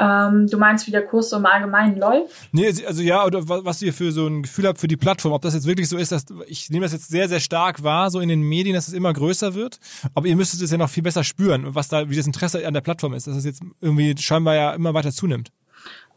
Ähm, 0.00 0.46
du 0.46 0.56
meinst, 0.56 0.86
wie 0.86 0.90
der 0.90 1.06
Kurs 1.06 1.28
so 1.28 1.36
im 1.36 1.44
Allgemeinen 1.44 1.98
läuft? 1.98 2.34
Nee, 2.52 2.72
also 2.86 3.02
ja, 3.02 3.24
oder 3.24 3.46
was 3.48 3.82
ihr 3.82 3.92
für 3.92 4.12
so 4.12 4.26
ein 4.26 4.42
Gefühl 4.42 4.66
habt 4.66 4.78
für 4.78 4.88
die 4.88 4.96
Plattform, 4.96 5.32
ob 5.32 5.42
das 5.42 5.52
jetzt 5.52 5.66
wirklich 5.66 5.90
so 5.90 5.98
ist, 5.98 6.10
dass 6.10 6.24
ich 6.46 6.70
nehme 6.70 6.84
das 6.84 6.92
jetzt 6.92 7.10
sehr, 7.10 7.28
sehr 7.28 7.40
stark 7.40 7.82
wahr, 7.82 8.10
so 8.10 8.20
in 8.20 8.30
den 8.30 8.40
Medien, 8.40 8.74
dass 8.74 8.88
es 8.88 8.94
immer 8.94 9.12
größer 9.12 9.54
wird. 9.54 9.78
Aber 10.14 10.26
ihr 10.26 10.36
müsstet 10.36 10.62
es 10.62 10.70
ja 10.70 10.78
noch 10.78 10.88
viel 10.88 11.02
besser 11.02 11.22
spüren, 11.22 11.74
was 11.74 11.88
da, 11.88 12.08
wie 12.08 12.16
das 12.16 12.26
Interesse 12.26 12.66
an 12.66 12.72
der 12.72 12.80
Plattform 12.80 13.12
ist, 13.12 13.26
dass 13.26 13.36
es 13.36 13.44
jetzt 13.44 13.62
irgendwie 13.82 14.16
scheinbar 14.16 14.54
ja 14.54 14.72
immer 14.72 14.94
weiter 14.94 15.12
zunimmt. 15.12 15.52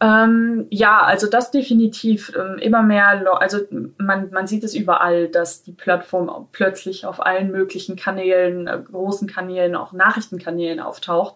Ähm, 0.04 0.68
ja, 0.70 1.02
also 1.02 1.28
das 1.30 1.50
definitiv. 1.50 2.34
Ähm, 2.38 2.58
immer 2.58 2.84
mehr, 2.84 3.24
also 3.40 3.60
man, 3.98 4.32
man 4.32 4.48
sieht 4.48 4.66
es 4.66 4.76
überall, 4.76 5.30
dass 5.30 5.64
die 5.64 5.72
Plattform 5.72 6.50
plötzlich 6.52 7.06
auf 7.06 7.26
allen 7.26 7.52
möglichen 7.52 7.96
Kanälen, 7.96 8.68
äh, 8.68 8.80
großen 8.80 9.30
Kanälen, 9.30 9.76
auch 9.78 9.94
Nachrichtenkanälen 9.94 10.82
auftaucht 10.82 11.36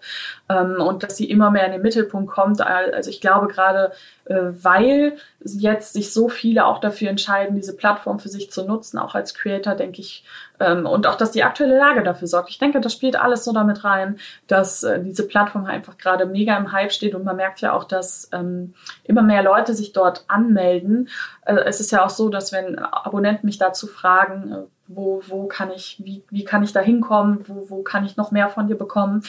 ähm, 0.49 0.81
und 0.81 1.03
dass 1.03 1.15
sie 1.15 1.29
immer 1.29 1.49
mehr 1.49 1.65
in 1.65 1.71
den 1.71 1.81
Mittelpunkt 1.81 2.29
kommt. 2.29 2.59
Also 2.59 3.09
ich 3.09 3.21
glaube 3.21 3.47
gerade, 3.47 3.93
äh, 4.25 4.35
weil 4.61 5.15
jetzt 5.39 5.93
sich 5.93 6.11
so 6.11 6.27
viele 6.27 6.65
auch 6.65 6.79
dafür 6.79 7.09
entscheiden, 7.09 7.55
diese 7.55 7.75
Plattform 7.75 8.19
für 8.19 8.29
sich 8.29 8.51
zu 8.51 8.65
nutzen, 8.65 8.97
auch 8.97 9.15
als 9.15 9.33
Creator, 9.33 9.75
denke 9.75 10.01
ich, 10.01 10.25
und 10.59 11.07
auch, 11.07 11.15
dass 11.15 11.31
die 11.31 11.43
aktuelle 11.43 11.77
Lage 11.77 12.03
dafür 12.03 12.27
sorgt. 12.27 12.49
Ich 12.49 12.57
denke, 12.57 12.81
das 12.81 12.93
spielt 12.93 13.15
alles 13.15 13.43
so 13.43 13.53
damit 13.53 13.83
rein, 13.83 14.17
dass 14.47 14.83
äh, 14.83 15.01
diese 15.01 15.27
Plattform 15.27 15.65
einfach 15.65 15.97
gerade 15.97 16.25
mega 16.25 16.57
im 16.57 16.71
Hype 16.71 16.91
steht 16.91 17.15
und 17.15 17.23
man 17.23 17.35
merkt 17.35 17.61
ja 17.61 17.73
auch, 17.73 17.83
dass 17.83 18.29
ähm, 18.33 18.73
immer 19.03 19.21
mehr 19.21 19.43
Leute 19.43 19.73
sich 19.73 19.93
dort 19.93 20.25
anmelden. 20.27 21.09
Äh, 21.45 21.55
es 21.65 21.79
ist 21.79 21.91
ja 21.91 22.03
auch 22.03 22.09
so, 22.09 22.29
dass 22.29 22.51
wenn 22.51 22.79
Abonnenten 22.79 23.45
mich 23.45 23.57
dazu 23.57 23.87
fragen, 23.87 24.51
äh, 24.51 24.57
wo, 24.87 25.21
wo 25.27 25.47
kann 25.47 25.69
ich, 25.71 26.01
wie, 26.03 26.23
wie 26.29 26.45
kann 26.45 26.63
ich 26.63 26.73
da 26.73 26.79
hinkommen, 26.79 27.43
wo, 27.47 27.69
wo 27.69 27.83
kann 27.83 28.05
ich 28.05 28.17
noch 28.17 28.31
mehr 28.31 28.49
von 28.49 28.67
dir 28.67 28.77
bekommen, 28.77 29.23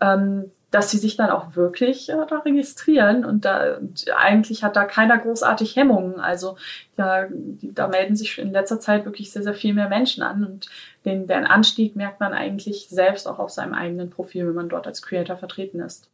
ähm, 0.00 0.50
dass 0.72 0.90
sie 0.90 0.98
sich 0.98 1.16
dann 1.16 1.30
auch 1.30 1.54
wirklich 1.54 2.08
äh, 2.08 2.16
da 2.28 2.38
registrieren 2.38 3.24
und 3.24 3.44
da 3.44 3.76
und 3.76 4.06
eigentlich 4.16 4.64
hat 4.64 4.74
da 4.74 4.84
keiner 4.84 5.18
großartig 5.18 5.76
Hemmungen. 5.76 6.18
Also 6.18 6.56
da, 6.96 7.26
da 7.30 7.88
melden 7.88 8.16
sich 8.16 8.38
in 8.38 8.52
letzter 8.52 8.80
Zeit 8.80 9.04
wirklich 9.04 9.30
sehr, 9.30 9.42
sehr 9.42 9.54
viel 9.54 9.74
mehr 9.74 9.88
Menschen 9.88 10.22
an 10.22 10.44
und 10.44 10.68
den, 11.04 11.26
den 11.26 11.46
Anstieg 11.46 11.94
merkt 11.94 12.20
man 12.20 12.32
eigentlich 12.32 12.88
selbst 12.88 13.28
auch 13.28 13.38
auf 13.38 13.50
seinem 13.50 13.74
eigenen 13.74 14.10
Profil, 14.10 14.48
wenn 14.48 14.54
man 14.54 14.68
dort 14.70 14.86
als 14.86 15.02
Creator 15.02 15.36
vertreten 15.36 15.80
ist. 15.80 16.08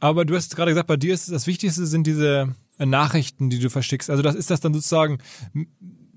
Aber 0.00 0.24
du 0.24 0.34
hast 0.34 0.56
gerade 0.56 0.72
gesagt, 0.72 0.88
bei 0.88 0.96
dir 0.96 1.14
ist 1.14 1.30
das 1.30 1.46
Wichtigste 1.46 1.86
sind 1.86 2.06
diese 2.06 2.54
Nachrichten, 2.78 3.48
die 3.48 3.60
du 3.60 3.70
verschickst. 3.70 4.10
Also 4.10 4.22
das 4.22 4.34
ist 4.34 4.50
das 4.50 4.60
dann 4.60 4.74
sozusagen 4.74 5.18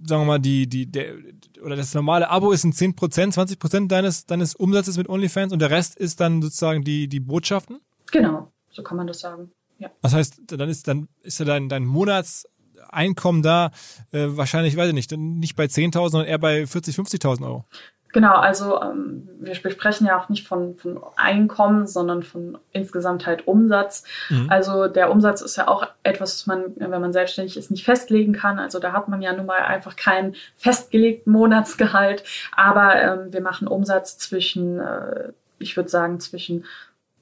sagen 0.05 0.21
wir 0.21 0.25
mal, 0.25 0.39
die, 0.39 0.67
die, 0.67 0.85
der, 0.85 1.15
oder 1.63 1.75
das 1.75 1.93
normale 1.93 2.29
Abo 2.29 2.51
ist 2.51 2.63
ein 2.63 2.73
10%, 2.73 3.33
20% 3.33 3.87
deines, 3.87 4.25
deines 4.25 4.55
Umsatzes 4.55 4.97
mit 4.97 5.09
OnlyFans 5.09 5.53
und 5.53 5.59
der 5.59 5.69
Rest 5.69 5.95
ist 5.95 6.19
dann 6.19 6.41
sozusagen 6.41 6.83
die, 6.83 7.07
die 7.07 7.19
Botschaften? 7.19 7.79
Genau, 8.11 8.51
so 8.71 8.83
kann 8.83 8.97
man 8.97 9.07
das 9.07 9.19
sagen. 9.19 9.51
Ja. 9.79 9.89
Das 10.01 10.13
heißt, 10.13 10.41
dann 10.47 10.69
ist, 10.69 10.87
dann 10.87 11.07
ist 11.23 11.39
ja 11.39 11.45
dein, 11.45 11.69
dein 11.69 11.85
Monatseinkommen 11.85 13.41
da 13.41 13.71
äh, 14.11 14.27
wahrscheinlich, 14.29 14.75
weiß 14.75 14.89
ich 14.89 14.93
nicht, 14.93 15.11
nicht 15.11 15.55
bei 15.55 15.65
10.000, 15.65 16.09
sondern 16.09 16.27
eher 16.27 16.37
bei 16.37 16.67
40, 16.67 16.95
50.000 16.95 17.45
Euro. 17.45 17.65
Genau, 18.13 18.35
also 18.35 18.81
ähm, 18.81 19.29
wir 19.39 19.55
sprechen 19.55 20.05
ja 20.05 20.19
auch 20.19 20.27
nicht 20.27 20.47
von, 20.47 20.75
von 20.75 20.99
Einkommen, 21.15 21.87
sondern 21.87 22.23
von 22.23 22.57
insgesamt 22.71 23.25
halt 23.25 23.47
Umsatz. 23.47 24.03
Mhm. 24.29 24.47
Also 24.49 24.87
der 24.87 25.11
Umsatz 25.11 25.41
ist 25.41 25.55
ja 25.55 25.67
auch 25.67 25.87
etwas, 26.03 26.33
was 26.33 26.47
man, 26.47 26.73
wenn 26.75 26.89
man 26.89 27.13
selbstständig 27.13 27.55
ist, 27.55 27.71
nicht 27.71 27.85
festlegen 27.85 28.33
kann. 28.33 28.59
Also 28.59 28.79
da 28.79 28.91
hat 28.91 29.07
man 29.07 29.21
ja 29.21 29.33
nun 29.33 29.45
mal 29.45 29.59
einfach 29.59 29.95
keinen 29.95 30.35
festgelegten 30.57 31.31
Monatsgehalt. 31.31 32.23
Aber 32.55 32.95
ähm, 32.95 33.33
wir 33.33 33.41
machen 33.41 33.67
Umsatz 33.67 34.17
zwischen, 34.17 34.79
äh, 34.79 35.31
ich 35.59 35.77
würde 35.77 35.89
sagen, 35.89 36.19
zwischen 36.19 36.65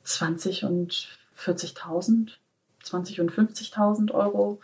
20 0.03 0.65
und 0.65 1.09
40.000, 1.37 2.31
20 2.83 3.21
und 3.21 3.31
50.000 3.31 4.11
Euro 4.11 4.59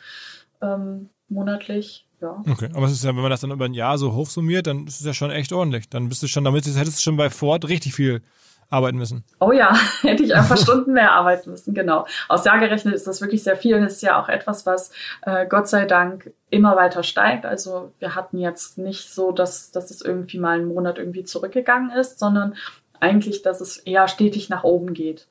ähm, 0.61 1.09
monatlich 1.30 2.05
ja. 2.22 2.43
Okay, 2.49 2.70
aber 2.74 2.86
es 2.86 2.93
ist 2.93 3.03
ja, 3.03 3.09
wenn 3.09 3.22
man 3.22 3.32
das 3.32 3.41
dann 3.41 3.51
über 3.51 3.66
ein 3.66 3.74
Jahr 3.74 3.97
so 3.97 4.13
hochsummiert, 4.13 4.68
dann 4.68 4.88
ist 4.88 4.99
es 4.99 5.05
ja 5.05 5.13
schon 5.13 5.32
echt 5.32 5.53
ordentlich. 5.53 5.89
Dann 5.89 6.09
bist 6.09 6.24
du 6.24 6.28
schon, 6.28 6.43
damit 6.43 6.66
hättest 6.66 6.97
du 6.97 7.01
schon 7.01 7.18
bei 7.18 7.30
Ford 7.30 7.68
richtig 7.68 7.93
viel 7.93 8.22
arbeiten 8.70 8.97
müssen. 8.97 9.24
Oh 9.39 9.51
ja, 9.51 9.76
hätte 10.01 10.24
ich 10.24 10.36
ein 10.36 10.47
paar 10.47 10.57
Stunden 10.57 10.93
mehr 10.93 11.11
arbeiten 11.11 11.51
müssen, 11.51 11.74
genau. 11.74 12.07
Aus 12.28 12.45
Jahr 12.45 12.59
gerechnet 12.59 12.95
ist 12.95 13.07
das 13.07 13.22
wirklich 13.22 13.43
sehr 13.43 13.57
viel 13.57 13.76
und 13.76 13.84
ist 13.84 14.01
ja 14.01 14.22
auch 14.22 14.30
etwas, 14.30 14.66
was 14.66 14.91
äh, 15.22 15.45
Gott 15.47 15.68
sei 15.68 15.86
Dank 15.86 16.34
immer 16.49 16.76
weiter 16.76 17.03
steigt. 17.03 17.45
Also 17.45 17.91
wir 17.99 18.16
hatten 18.16 18.38
jetzt 18.38 18.78
nicht 18.78 19.13
so, 19.13 19.32
dass, 19.32 19.72
dass 19.72 19.91
es 19.91 20.01
irgendwie 20.01 20.39
mal 20.39 20.57
einen 20.57 20.68
Monat 20.68 20.97
irgendwie 20.97 21.24
zurückgegangen 21.24 21.91
ist, 21.91 22.20
sondern 22.20 22.55
eigentlich, 22.99 23.41
dass 23.41 23.61
es 23.61 23.78
eher 23.78 24.07
stetig 24.07 24.49
nach 24.49 24.63
oben 24.63 24.93
geht 24.93 25.28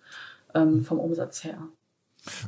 ähm, 0.54 0.84
vom 0.84 1.00
Umsatz 1.00 1.44
her. 1.44 1.58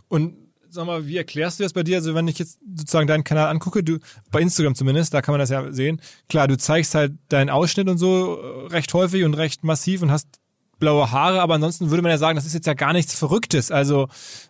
Und 0.09 0.46
sag 0.71 0.87
mal, 0.87 1.07
wie 1.07 1.17
erklärst 1.17 1.59
du 1.59 1.65
das 1.65 1.73
bei 1.73 1.83
dir? 1.83 1.97
Also 1.97 2.15
wenn 2.15 2.29
ich 2.29 2.39
jetzt 2.39 2.59
sozusagen 2.77 3.07
deinen 3.07 3.25
Kanal 3.25 3.49
angucke, 3.49 3.83
du 3.83 3.99
bei 4.31 4.41
Instagram 4.41 4.75
zumindest, 4.75 5.15
da 5.15 5.23
kann 5.23 5.33
man 5.33 5.41
das 5.41 5.51
ja 5.51 5.73
sehen. 5.73 6.01
Klar, 6.29 6.49
du 6.49 6.57
zeigst 6.57 6.95
halt 6.95 7.13
deinen 7.29 7.51
Ausschnitt 7.51 7.89
und 7.89 7.99
so 7.99 8.41
äh, 8.41 8.67
recht 8.69 8.93
häufig 8.95 9.25
und 9.25 9.35
recht 9.35 9.65
massiv 9.65 10.03
und 10.03 10.11
hast 10.11 10.41
blaue 10.79 11.11
Haare, 11.11 11.41
aber 11.41 11.55
ansonsten 11.55 11.91
würde 11.91 12.03
man 12.03 12.11
ja 12.11 12.19
sagen, 12.19 12.37
das 12.37 12.47
ist 12.47 12.55
jetzt 12.55 12.67
ja 12.67 12.75
gar 12.75 12.93
nichts 12.93 13.19
Verrücktes. 13.19 13.71
Also 13.71 14.09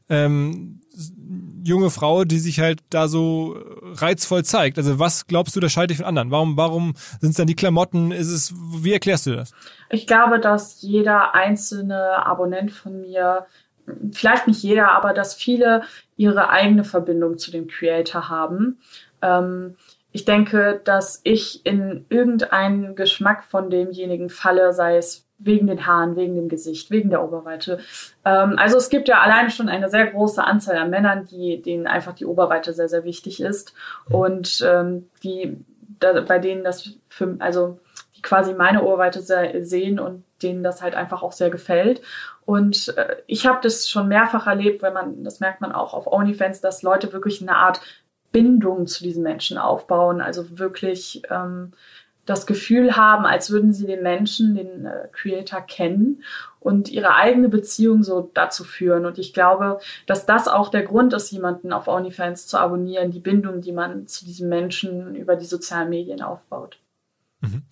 ähm, 0.08 0.80
junge 1.62 1.90
Frau, 1.90 2.24
die 2.24 2.38
sich 2.38 2.60
halt 2.60 2.80
da 2.90 3.08
so 3.08 3.56
reizvoll 3.94 4.44
zeigt. 4.44 4.78
Also 4.78 4.98
was 4.98 5.26
glaubst 5.26 5.54
du, 5.54 5.60
das 5.60 5.72
scheint 5.72 5.90
dich 5.90 5.98
von 5.98 6.06
anderen? 6.06 6.30
Warum, 6.30 6.56
warum 6.56 6.94
sind 7.20 7.30
es 7.30 7.36
dann 7.36 7.46
die 7.46 7.54
Klamotten? 7.54 8.12
Ist 8.12 8.30
es, 8.30 8.54
wie 8.56 8.92
erklärst 8.92 9.26
du 9.26 9.36
das? 9.36 9.52
Ich 9.90 10.06
glaube, 10.06 10.40
dass 10.40 10.82
jeder 10.82 11.34
einzelne 11.34 12.26
Abonnent 12.26 12.72
von 12.72 13.00
mir 13.00 13.46
vielleicht 14.12 14.46
nicht 14.46 14.62
jeder, 14.62 14.92
aber 14.92 15.12
dass 15.12 15.34
viele 15.34 15.82
ihre 16.16 16.50
eigene 16.50 16.84
Verbindung 16.84 17.38
zu 17.38 17.50
dem 17.50 17.66
Creator 17.68 18.28
haben. 18.28 18.78
Ähm, 19.22 19.76
ich 20.12 20.24
denke, 20.24 20.80
dass 20.84 21.20
ich 21.24 21.66
in 21.66 22.06
irgendeinen 22.08 22.94
Geschmack 22.94 23.44
von 23.44 23.68
demjenigen 23.68 24.30
falle, 24.30 24.72
sei 24.72 24.96
es 24.96 25.26
wegen 25.38 25.66
den 25.66 25.86
Haaren, 25.86 26.16
wegen 26.16 26.34
dem 26.34 26.48
Gesicht, 26.48 26.90
wegen 26.90 27.10
der 27.10 27.22
Oberweite. 27.22 27.80
Ähm, 28.24 28.54
also 28.56 28.78
es 28.78 28.88
gibt 28.88 29.08
ja 29.08 29.20
alleine 29.20 29.50
schon 29.50 29.68
eine 29.68 29.90
sehr 29.90 30.06
große 30.06 30.42
Anzahl 30.42 30.78
an 30.78 30.90
Männern, 30.90 31.26
die, 31.26 31.60
denen 31.60 31.86
einfach 31.86 32.14
die 32.14 32.24
Oberweite 32.24 32.72
sehr, 32.72 32.88
sehr 32.88 33.04
wichtig 33.04 33.40
ist 33.40 33.74
und 34.08 34.64
ähm, 34.66 35.10
die, 35.22 35.58
da, 36.00 36.20
bei 36.22 36.38
denen 36.38 36.64
das 36.64 36.94
für, 37.08 37.36
also 37.38 37.78
die 38.16 38.22
quasi 38.22 38.54
meine 38.54 38.82
Oberweite 38.82 39.20
sehen 39.20 40.00
und 40.00 40.24
denen 40.42 40.62
das 40.62 40.82
halt 40.82 40.94
einfach 40.94 41.22
auch 41.22 41.32
sehr 41.32 41.50
gefällt. 41.50 42.00
Und 42.46 42.96
äh, 42.96 43.16
ich 43.26 43.46
habe 43.46 43.58
das 43.62 43.88
schon 43.88 44.08
mehrfach 44.08 44.46
erlebt, 44.46 44.80
wenn 44.80 44.94
man, 44.94 45.24
das 45.24 45.40
merkt 45.40 45.60
man 45.60 45.72
auch 45.72 45.92
auf 45.92 46.06
OnlyFans, 46.06 46.60
dass 46.62 46.82
Leute 46.82 47.12
wirklich 47.12 47.42
eine 47.42 47.56
Art 47.56 47.80
Bindung 48.32 48.86
zu 48.86 49.02
diesen 49.02 49.22
Menschen 49.22 49.58
aufbauen, 49.58 50.20
also 50.20 50.58
wirklich 50.58 51.22
ähm, 51.28 51.72
das 52.24 52.46
Gefühl 52.46 52.96
haben, 52.96 53.24
als 53.24 53.50
würden 53.50 53.72
sie 53.72 53.86
den 53.86 54.02
Menschen, 54.02 54.54
den 54.54 54.86
äh, 54.86 55.08
Creator 55.12 55.60
kennen 55.60 56.22
und 56.60 56.88
ihre 56.88 57.14
eigene 57.14 57.48
Beziehung 57.48 58.02
so 58.02 58.30
dazu 58.34 58.62
führen. 58.62 59.06
Und 59.06 59.18
ich 59.18 59.32
glaube, 59.32 59.80
dass 60.06 60.26
das 60.26 60.46
auch 60.46 60.68
der 60.68 60.82
Grund 60.82 61.14
ist, 61.14 61.30
jemanden 61.32 61.72
auf 61.72 61.88
OnlyFans 61.88 62.46
zu 62.46 62.58
abonnieren, 62.58 63.10
die 63.10 63.20
Bindung, 63.20 63.60
die 63.60 63.72
man 63.72 64.06
zu 64.06 64.24
diesem 64.24 64.48
Menschen 64.48 65.16
über 65.16 65.34
die 65.34 65.46
sozialen 65.46 65.88
Medien 65.88 66.22
aufbaut. 66.22 66.78
Mhm. 67.40 67.62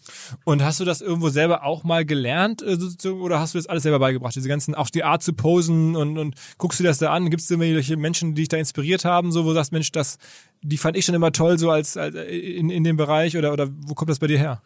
Und 0.44 0.62
hast 0.62 0.80
du 0.80 0.84
das 0.84 1.00
irgendwo 1.00 1.30
selber 1.30 1.64
auch 1.64 1.84
mal 1.84 2.04
gelernt 2.04 2.62
äh, 2.62 3.08
oder 3.08 3.40
hast 3.40 3.54
du 3.54 3.58
das 3.58 3.66
alles 3.66 3.82
selber 3.82 3.98
beigebracht? 3.98 4.34
Diese 4.34 4.48
ganzen, 4.48 4.74
auch 4.74 4.90
die 4.90 5.04
Art 5.04 5.22
zu 5.22 5.32
posen 5.32 5.96
und, 5.96 6.18
und 6.18 6.34
guckst 6.58 6.80
du 6.80 6.84
das 6.84 6.98
da 6.98 7.12
an? 7.12 7.30
Gibt 7.30 7.42
es 7.42 7.50
irgendwelche 7.50 7.96
Menschen, 7.96 8.34
die 8.34 8.42
dich 8.42 8.48
da 8.48 8.56
inspiriert 8.56 9.04
haben, 9.04 9.32
so 9.32 9.44
wo 9.44 9.48
du 9.48 9.54
sagst, 9.54 9.72
Mensch, 9.72 9.90
das, 9.92 10.18
die 10.62 10.76
fand 10.76 10.96
ich 10.96 11.04
schon 11.04 11.14
immer 11.14 11.32
toll, 11.32 11.58
so 11.58 11.70
als, 11.70 11.96
als 11.96 12.14
in, 12.14 12.70
in 12.70 12.84
dem 12.84 12.96
Bereich 12.96 13.36
oder, 13.36 13.52
oder 13.52 13.68
wo 13.70 13.94
kommt 13.94 14.10
das 14.10 14.18
bei 14.18 14.26
dir 14.26 14.38
her? 14.38 14.62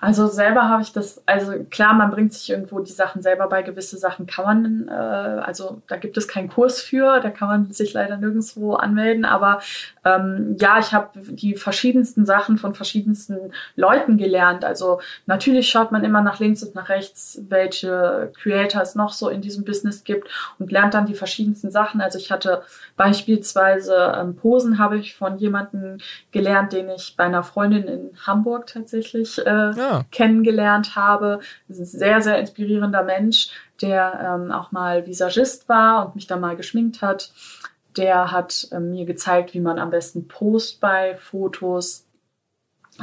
Also 0.00 0.26
selber 0.26 0.68
habe 0.68 0.82
ich 0.82 0.92
das, 0.92 1.22
also 1.24 1.52
klar, 1.70 1.94
man 1.94 2.10
bringt 2.10 2.34
sich 2.34 2.50
irgendwo 2.50 2.80
die 2.80 2.92
Sachen 2.92 3.22
selber 3.22 3.48
bei. 3.48 3.62
Gewisse 3.62 3.96
Sachen 3.96 4.26
kann 4.26 4.44
man, 4.44 4.88
äh, 4.88 4.92
also 4.92 5.80
da 5.86 5.96
gibt 5.96 6.18
es 6.18 6.28
keinen 6.28 6.48
Kurs 6.48 6.82
für, 6.82 7.20
da 7.20 7.30
kann 7.30 7.48
man 7.48 7.72
sich 7.72 7.94
leider 7.94 8.16
nirgendwo 8.18 8.74
anmelden. 8.74 9.24
Aber 9.24 9.60
ähm, 10.04 10.56
ja, 10.60 10.78
ich 10.78 10.92
habe 10.92 11.10
die 11.14 11.54
verschiedensten 11.54 12.26
Sachen 12.26 12.58
von 12.58 12.74
verschiedensten 12.74 13.52
Leuten 13.76 14.18
gelernt. 14.18 14.64
Also 14.64 15.00
natürlich 15.26 15.70
schaut 15.70 15.92
man 15.92 16.04
immer 16.04 16.20
nach 16.20 16.40
links 16.40 16.62
und 16.62 16.74
nach 16.74 16.88
rechts, 16.88 17.40
welche 17.48 18.32
Creator 18.42 18.82
es 18.82 18.96
noch 18.96 19.12
so 19.12 19.28
in 19.28 19.40
diesem 19.40 19.64
Business 19.64 20.04
gibt 20.04 20.28
und 20.58 20.72
lernt 20.72 20.92
dann 20.92 21.06
die 21.06 21.14
verschiedensten 21.14 21.70
Sachen. 21.70 22.00
Also 22.02 22.18
ich 22.18 22.30
hatte 22.30 22.62
beispielsweise 22.96 24.12
ähm, 24.18 24.36
Posen 24.36 24.78
habe 24.78 24.98
ich 24.98 25.14
von 25.14 25.38
jemandem 25.38 25.98
gelernt, 26.32 26.72
den 26.72 26.90
ich 26.90 27.14
bei 27.16 27.24
einer 27.24 27.44
Freundin 27.44 27.84
in 27.84 28.10
Hamburg 28.26 28.66
tatsächlich 28.66 29.38
äh, 29.38 29.72
kennengelernt 30.10 30.96
habe. 30.96 31.40
Das 31.68 31.78
ist 31.78 31.94
ein 31.94 31.98
sehr, 31.98 32.22
sehr 32.22 32.38
inspirierender 32.38 33.02
Mensch, 33.02 33.50
der 33.80 34.38
ähm, 34.42 34.52
auch 34.52 34.72
mal 34.72 35.06
Visagist 35.06 35.68
war 35.68 36.06
und 36.06 36.14
mich 36.14 36.26
da 36.26 36.36
mal 36.36 36.56
geschminkt 36.56 37.02
hat. 37.02 37.32
Der 37.96 38.32
hat 38.32 38.68
ähm, 38.72 38.90
mir 38.90 39.04
gezeigt, 39.04 39.54
wie 39.54 39.60
man 39.60 39.78
am 39.78 39.90
besten 39.90 40.28
post 40.28 40.80
bei 40.80 41.16
Fotos. 41.16 42.06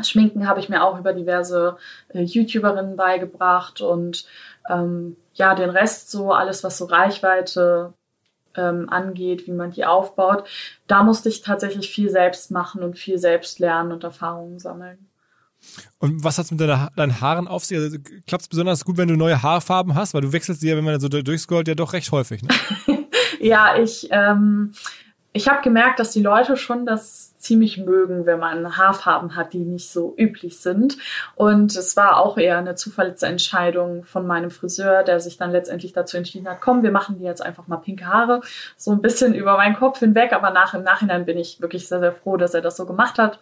Schminken 0.03 0.47
habe 0.47 0.59
ich 0.59 0.69
mir 0.69 0.84
auch 0.84 0.97
über 0.97 1.13
diverse 1.13 1.77
äh, 2.09 2.21
YouTuberinnen 2.21 2.95
beigebracht 2.95 3.82
und 3.82 4.25
ähm, 4.69 5.17
ja, 5.34 5.55
den 5.55 5.69
Rest 5.69 6.11
so, 6.11 6.32
alles 6.32 6.63
was 6.63 6.77
so 6.77 6.86
Reichweite 6.86 7.93
ähm, 8.55 8.89
angeht, 8.89 9.47
wie 9.47 9.51
man 9.51 9.71
die 9.71 9.86
aufbaut, 9.86 10.47
da 10.88 11.03
musste 11.03 11.29
ich 11.29 11.41
tatsächlich 11.41 11.89
viel 11.89 12.09
selbst 12.09 12.51
machen 12.51 12.84
und 12.84 12.97
viel 12.97 13.17
selbst 13.17 13.59
lernen 13.59 13.91
und 13.91 14.03
Erfahrungen 14.03 14.59
sammeln. 14.59 15.11
Und 15.99 16.24
was 16.24 16.38
hat 16.38 16.45
es 16.45 16.51
mit 16.51 16.59
deiner, 16.59 16.91
deinen 16.95 17.22
Haaren 17.22 17.47
auf 17.47 17.64
sich? 17.64 17.78
Also, 17.78 17.97
Klappt 18.28 18.43
es 18.43 18.47
besonders 18.47 18.84
gut, 18.86 18.97
wenn 18.97 19.07
du 19.07 19.16
neue 19.16 19.41
Haarfarben 19.41 19.95
hast? 19.95 20.14
Weil 20.14 20.22
du 20.22 20.32
wechselst 20.32 20.62
sie 20.62 20.70
ja, 20.70 20.78
wenn 20.78 20.84
man 20.84 20.99
so 20.99 21.09
durchscrollt, 21.09 21.68
ja 21.68 21.76
doch 21.76 21.93
recht 21.93 22.12
häufig. 22.12 22.41
Ne? 22.43 22.49
ja, 23.39 23.78
ich, 23.78 24.07
ähm, 24.12 24.74
ich 25.34 25.47
habe 25.47 25.61
gemerkt, 25.61 25.99
dass 25.99 26.11
die 26.11 26.21
Leute 26.21 26.57
schon 26.57 26.86
das 26.86 27.38
ziemlich 27.38 27.77
mögen, 27.77 28.25
wenn 28.25 28.39
man 28.39 28.77
Haarfarben 28.77 29.36
hat, 29.36 29.53
die 29.53 29.59
nicht 29.59 29.89
so 29.89 30.13
üblich 30.17 30.59
sind. 30.59 30.97
Und 31.36 31.75
es 31.75 31.95
war 31.95 32.17
auch 32.17 32.38
eher 32.38 32.57
eine 32.57 32.75
Zufallsentscheidung 32.75 34.03
von 34.03 34.27
meinem 34.27 34.51
Friseur, 34.51 35.03
der 35.03 35.19
sich 35.19 35.38
dann 35.38 35.51
letztendlich 35.51 35.93
dazu 35.93 36.17
entschieden 36.17 36.49
hat, 36.49 36.61
komm, 36.61 36.84
wir 36.84 36.91
machen 36.91 37.17
dir 37.17 37.25
jetzt 37.25 37.43
einfach 37.43 37.67
mal 37.67 37.77
pinke 37.77 38.05
Haare, 38.05 38.41
so 38.77 38.91
ein 38.91 39.01
bisschen 39.01 39.34
über 39.34 39.55
meinen 39.57 39.75
Kopf 39.75 39.99
hinweg. 39.99 40.34
Aber 40.34 40.51
nach 40.51 40.73
im 40.73 40.84
Nachhinein 40.84 41.25
bin 41.25 41.38
ich 41.38 41.61
wirklich 41.61 41.88
sehr, 41.88 41.99
sehr 41.99 42.13
froh, 42.13 42.36
dass 42.36 42.53
er 42.53 42.61
das 42.61 42.75
so 42.75 42.86
gemacht 42.86 43.17
hat. 43.17 43.39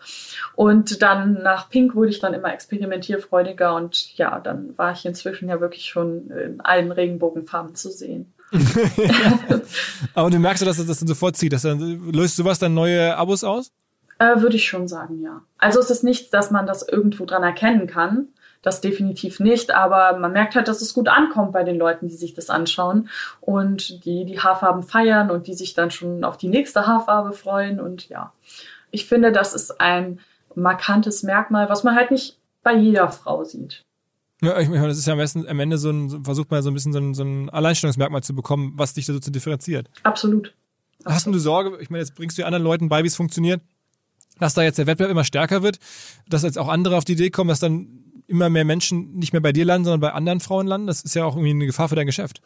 Und 0.56 1.02
dann 1.02 1.42
nach 1.42 1.70
Pink 1.70 1.96
wurde 1.96 2.12
ich 2.12 2.20
dann 2.20 2.34
immer 2.34 2.54
experimentierfreudiger 2.54 3.76
und 3.76 4.16
ja, 4.16 4.40
dann 4.40 4.78
war 4.78 4.92
ich 4.92 5.06
inzwischen 5.06 5.50
ja 5.50 5.60
wirklich 5.60 5.86
schon 5.86 6.30
in 6.30 6.62
allen 6.62 6.92
Regenbogenfarben 6.92 7.76
zu 7.76 7.90
sehen. 7.90 8.32
Aber 10.14 10.30
du 10.30 10.40
merkst, 10.40 10.66
dass 10.66 10.78
das, 10.78 10.86
das 10.86 11.00
dann 11.00 11.08
sofort 11.08 11.38
zieht. 11.38 11.54
Dass 11.54 11.64
dann, 11.64 12.12
löst 12.12 12.36
sowas 12.36 12.60
dann 12.60 12.74
neue 12.74 13.16
Abos 13.16 13.44
aus? 13.44 13.72
Äh, 14.18 14.42
Würde 14.42 14.56
ich 14.56 14.68
schon 14.68 14.88
sagen, 14.88 15.22
ja. 15.22 15.42
Also 15.58 15.80
es 15.80 15.90
ist 15.90 16.04
nicht, 16.04 16.34
dass 16.34 16.52
man 16.52 16.68
das 16.68 16.88
irgendwo 16.88 17.26
dran 17.26 17.44
erkennen 17.44 17.88
kann. 17.88 18.30
Das 18.62 18.82
definitiv 18.82 19.40
nicht, 19.40 19.74
aber 19.74 20.20
man 20.20 20.34
merkt 20.34 20.56
halt, 20.56 20.68
dass 20.68 20.82
es 20.82 20.94
gut 20.94 21.08
ankommt 21.08 21.54
bei 21.54 21.64
den 21.64 21.78
Leuten, 21.78 22.10
die 22.10 22.18
sich 22.18 22.34
das 22.34 22.50
anschauen 22.50 23.08
und 23.40 24.04
die 24.04 24.26
die 24.26 24.42
Haarfarben 24.42 24.84
feiern 24.84 25.32
und 25.32 25.48
die 25.48 25.54
sich 25.54 25.74
dann 25.74 25.92
schon 25.92 26.26
auf 26.26 26.36
die 26.36 26.50
nächste 26.50 26.86
Haarfarbe 26.86 27.32
freuen. 27.32 27.80
Und 27.80 28.10
ja, 28.10 28.34
ich 28.92 29.06
finde, 29.06 29.32
das 29.32 29.54
ist 29.54 29.80
ein 29.80 30.20
markantes 30.56 31.24
Merkmal, 31.24 31.70
was 31.70 31.86
man 31.86 31.96
halt 31.96 32.12
nicht 32.12 32.38
bei 32.62 32.74
jeder 32.74 33.10
Frau 33.10 33.46
sieht. 33.46 33.86
Ja, 34.42 34.60
ich 34.60 34.70
meine, 34.70 34.88
das 34.88 34.98
ist 34.98 35.06
ja 35.06 35.14
am, 35.14 35.20
besten, 35.20 35.48
am 35.48 35.60
Ende 35.60 35.78
so 35.78 35.90
ein, 35.90 36.24
versucht 36.24 36.50
man 36.50 36.64
so 36.64 36.70
ein 36.70 36.74
bisschen 36.74 36.94
so 36.94 37.00
ein, 37.00 37.14
so 37.14 37.24
ein 37.24 37.50
Alleinstellungsmerkmal 37.50 38.24
zu 38.24 38.34
bekommen, 38.34 38.74
was 38.76 38.94
dich 38.94 39.06
da 39.06 39.14
so 39.14 39.20
zu 39.20 39.32
differenziert. 39.32 39.90
Absolut. 40.04 40.54
Hast 41.06 41.28
du 41.28 41.40
Sorge, 41.40 41.78
ich 41.82 41.90
meine, 41.90 42.02
jetzt 42.02 42.16
bringst 42.16 42.38
du 42.38 42.46
anderen 42.46 42.64
Leuten 42.64 42.90
bei, 42.90 43.04
wie 43.04 43.08
es 43.08 43.16
funktioniert, 43.16 43.62
dass 44.40 44.54
da 44.54 44.64
jetzt 44.64 44.78
der 44.78 44.88
Wettbewerb 44.88 45.12
immer 45.12 45.24
stärker 45.24 45.64
wird, 45.64 45.80
dass 46.30 46.44
jetzt 46.44 46.58
auch 46.58 46.70
andere 46.70 46.98
auf 46.98 47.06
die 47.06 47.14
Idee 47.14 47.30
kommen, 47.30 47.50
dass 47.50 47.60
dann 47.60 47.88
immer 48.28 48.50
mehr 48.50 48.66
Menschen 48.66 49.16
nicht 49.16 49.34
mehr 49.34 49.42
bei 49.42 49.52
dir 49.52 49.66
landen, 49.66 49.86
sondern 49.86 50.02
bei 50.02 50.14
anderen 50.14 50.40
Frauen 50.40 50.68
landen? 50.68 50.88
Das 50.88 51.02
ist 51.02 51.16
ja 51.16 51.26
auch 51.26 51.36
irgendwie 51.36 51.52
eine 51.52 51.66
Gefahr 51.66 51.90
für 51.90 51.96
dein 51.96 52.06
Geschäft. 52.06 52.42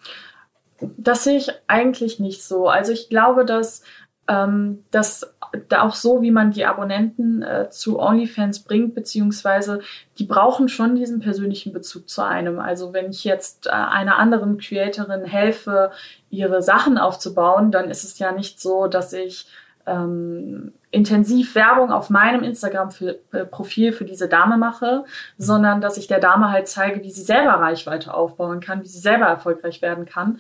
Das 0.98 1.24
sehe 1.24 1.38
ich 1.38 1.50
eigentlich 1.68 2.20
nicht 2.20 2.44
so. 2.44 2.68
Also 2.68 2.92
ich 2.92 3.10
glaube, 3.10 3.46
dass 3.46 3.84
ähm, 4.28 4.84
dass 4.92 5.20
da 5.20 5.33
auch 5.78 5.96
so, 5.96 6.22
wie 6.22 6.32
man 6.32 6.52
die 6.52 6.66
Abonnenten 6.66 7.44
äh, 7.44 7.70
zu 7.70 8.00
OnlyFans 8.00 8.60
bringt, 8.60 8.96
beziehungsweise 8.96 9.82
die 10.18 10.26
brauchen 10.26 10.68
schon 10.68 10.96
diesen 10.96 11.20
persönlichen 11.20 11.74
Bezug 11.74 12.10
zu 12.10 12.24
einem. 12.24 12.60
Also 12.60 12.94
wenn 12.94 13.10
ich 13.10 13.24
jetzt 13.24 13.68
äh, 13.68 13.72
einer 13.72 14.18
anderen 14.18 14.58
Creatorin 14.58 15.26
helfe, 15.26 15.92
ihre 16.30 16.62
Sachen 16.62 16.98
aufzubauen, 16.98 17.72
dann 17.72 17.90
ist 17.90 18.04
es 18.04 18.20
ja 18.20 18.32
nicht 18.32 18.60
so, 18.60 18.88
dass 18.88 19.14
ich 19.14 19.48
ähm, 19.86 20.74
intensiv 20.92 21.56
Werbung 21.56 21.92
auf 21.92 22.10
meinem 22.10 22.44
Instagram-Profil 22.44 23.94
für 23.94 24.06
diese 24.06 24.30
Dame 24.30 24.58
mache, 24.58 25.06
sondern 25.38 25.82
dass 25.82 25.98
ich 25.98 26.08
der 26.08 26.20
Dame 26.20 26.52
halt 26.52 26.68
zeige, 26.68 27.04
wie 27.04 27.12
sie 27.12 27.24
selber 27.24 27.54
Reichweite 27.54 28.14
aufbauen 28.14 28.60
kann, 28.60 28.82
wie 28.82 28.88
sie 28.88 29.00
selber 29.00 29.26
erfolgreich 29.26 29.82
werden 29.82 30.06
kann. 30.06 30.40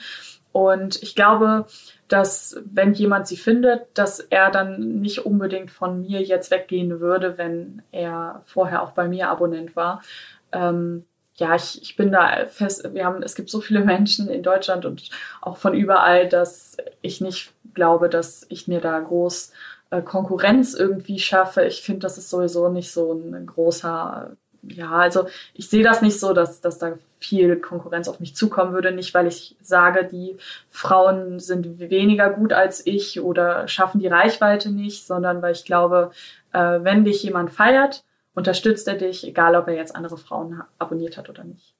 Und 0.53 1.01
ich 1.01 1.15
glaube, 1.15 1.65
dass 2.07 2.61
wenn 2.63 2.93
jemand 2.93 3.27
sie 3.27 3.37
findet, 3.37 3.87
dass 3.95 4.19
er 4.19 4.51
dann 4.51 5.01
nicht 5.01 5.25
unbedingt 5.25 5.71
von 5.71 6.01
mir 6.01 6.21
jetzt 6.21 6.51
weggehen 6.51 6.99
würde, 6.99 7.37
wenn 7.37 7.81
er 7.91 8.43
vorher 8.45 8.83
auch 8.83 8.91
bei 8.91 9.07
mir 9.07 9.29
Abonnent 9.29 9.75
war. 9.75 10.03
Ähm, 10.51 11.05
ja, 11.35 11.55
ich, 11.55 11.81
ich 11.81 11.95
bin 11.95 12.11
da 12.11 12.45
fest, 12.45 12.87
wir 12.93 13.03
haben, 13.03 13.23
es 13.23 13.33
gibt 13.33 13.49
so 13.49 13.59
viele 13.61 13.79
Menschen 13.85 14.29
in 14.29 14.43
Deutschland 14.43 14.85
und 14.85 15.09
auch 15.41 15.57
von 15.57 15.73
überall, 15.73 16.29
dass 16.29 16.77
ich 17.01 17.19
nicht 17.19 17.51
glaube, 17.73 18.07
dass 18.07 18.45
ich 18.49 18.67
mir 18.67 18.79
da 18.79 18.99
groß 18.99 19.51
äh, 19.89 20.01
Konkurrenz 20.03 20.75
irgendwie 20.75 21.17
schaffe. 21.17 21.65
Ich 21.65 21.81
finde, 21.81 22.01
das 22.01 22.19
ist 22.19 22.29
sowieso 22.29 22.69
nicht 22.69 22.91
so 22.91 23.11
ein 23.13 23.45
großer, 23.47 24.35
ja, 24.67 24.91
also 24.91 25.27
ich 25.53 25.69
sehe 25.69 25.83
das 25.83 26.01
nicht 26.01 26.19
so, 26.19 26.33
dass, 26.33 26.61
dass 26.61 26.79
da 26.79 26.93
viel 27.19 27.57
Konkurrenz 27.57 28.07
auf 28.07 28.19
mich 28.19 28.35
zukommen 28.35 28.73
würde. 28.73 28.91
Nicht, 28.91 29.13
weil 29.13 29.27
ich 29.27 29.55
sage, 29.61 30.07
die 30.09 30.37
Frauen 30.69 31.39
sind 31.39 31.79
weniger 31.79 32.29
gut 32.29 32.53
als 32.53 32.85
ich 32.85 33.19
oder 33.19 33.67
schaffen 33.67 33.99
die 33.99 34.07
Reichweite 34.07 34.71
nicht, 34.71 35.05
sondern 35.05 35.41
weil 35.41 35.53
ich 35.53 35.65
glaube, 35.65 36.11
äh, 36.53 36.79
wenn 36.81 37.05
dich 37.05 37.23
jemand 37.23 37.51
feiert, 37.51 38.03
unterstützt 38.33 38.87
er 38.87 38.95
dich, 38.95 39.27
egal 39.27 39.55
ob 39.55 39.67
er 39.67 39.75
jetzt 39.75 39.95
andere 39.95 40.17
Frauen 40.17 40.61
abonniert 40.79 41.17
hat 41.17 41.29
oder 41.29 41.43
nicht. 41.43 41.75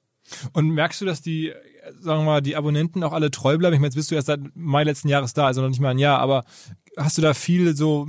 Und 0.52 0.70
merkst 0.70 1.00
du, 1.00 1.04
dass 1.04 1.20
die, 1.20 1.52
sagen 2.00 2.20
wir 2.20 2.24
mal, 2.24 2.40
die 2.40 2.56
Abonnenten 2.56 3.02
auch 3.02 3.12
alle 3.12 3.30
treu 3.30 3.58
bleiben? 3.58 3.74
Ich 3.74 3.80
meine, 3.80 3.88
jetzt 3.88 3.96
bist 3.96 4.10
du 4.10 4.14
erst 4.14 4.28
seit 4.28 4.40
Mai 4.54 4.84
letzten 4.84 5.08
Jahres 5.08 5.34
da, 5.34 5.46
also 5.46 5.60
noch 5.60 5.68
nicht 5.68 5.80
mal 5.80 5.90
ein 5.90 5.98
Jahr, 5.98 6.18
aber 6.20 6.44
hast 6.96 7.18
du 7.18 7.22
da 7.22 7.34
viele 7.34 7.74
so 7.74 8.06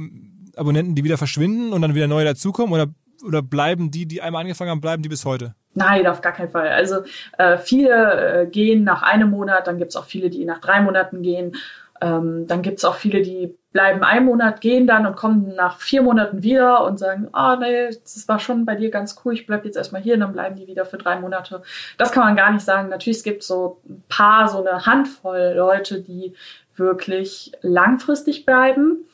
Abonnenten, 0.56 0.96
die 0.96 1.04
wieder 1.04 1.18
verschwinden 1.18 1.74
und 1.74 1.82
dann 1.82 1.96
wieder 1.96 2.08
neue 2.08 2.24
dazukommen 2.24 2.74
oder, 2.74 2.94
oder 3.24 3.42
bleiben 3.42 3.92
die, 3.92 4.06
die 4.06 4.22
einmal 4.22 4.42
angefangen 4.42 4.72
haben, 4.72 4.82
bleiben 4.82 5.04
die 5.04 5.10
bis 5.10 5.26
heute? 5.26 5.56
Nein, 5.74 6.08
auf 6.08 6.22
gar 6.22 6.32
keinen 6.32 6.50
Fall. 6.50 6.70
Also 6.70 7.04
äh, 7.38 7.58
viele 7.58 8.44
äh, 8.44 8.48
gehen 8.48 8.84
nach 8.84 9.04
einem 9.04 9.30
Monat, 9.30 9.68
dann 9.68 9.78
gibt's 9.78 9.96
auch 9.96 10.06
viele, 10.06 10.30
die 10.30 10.46
nach 10.46 10.60
drei 10.60 10.82
Monaten 10.82 11.22
gehen. 11.22 11.56
Ähm, 12.02 12.46
dann 12.48 12.62
gibt's 12.62 12.84
auch 12.86 12.96
viele, 12.96 13.22
die 13.22 13.56
bleiben 13.72 14.04
einen 14.04 14.26
Monat, 14.26 14.62
gehen 14.62 14.88
dann 14.88 15.06
und 15.06 15.16
kommen 15.16 15.54
nach 15.56 15.80
vier 15.80 16.02
Monaten 16.02 16.44
wieder 16.44 16.86
und 16.86 16.98
sagen, 16.98 17.28
ah 17.34 17.54
oh, 17.54 17.60
nee, 17.60 17.88
das 17.88 18.28
war 18.28 18.40
schon 18.40 18.66
bei 18.66 18.76
dir 18.76 18.90
ganz 18.90 19.22
cool, 19.24 19.34
ich 19.34 19.46
bleib 19.46 19.66
jetzt 19.66 19.76
erstmal 19.76 20.02
hier 20.02 20.14
und 20.14 20.22
dann 20.22 20.34
bleiben 20.34 20.56
die 20.56 20.68
wieder 20.68 20.86
für 20.86 20.98
drei 20.98 21.20
Monate. 21.20 21.62
Das 21.98 22.12
kann 22.12 22.24
man 22.24 22.38
gar 22.38 22.52
nicht 22.52 22.64
sagen. 22.64 22.90
Natürlich 22.90 23.18
es 23.18 23.24
gibt 23.24 23.44
so 23.44 23.82
ein 23.90 24.04
paar, 24.08 24.48
so 24.48 24.66
eine 24.66 24.86
Handvoll 24.86 25.56
Leute, 25.58 26.02
die 26.02 26.34
wirklich 26.76 27.52
langfristig 27.62 28.46
bleiben 28.46 29.06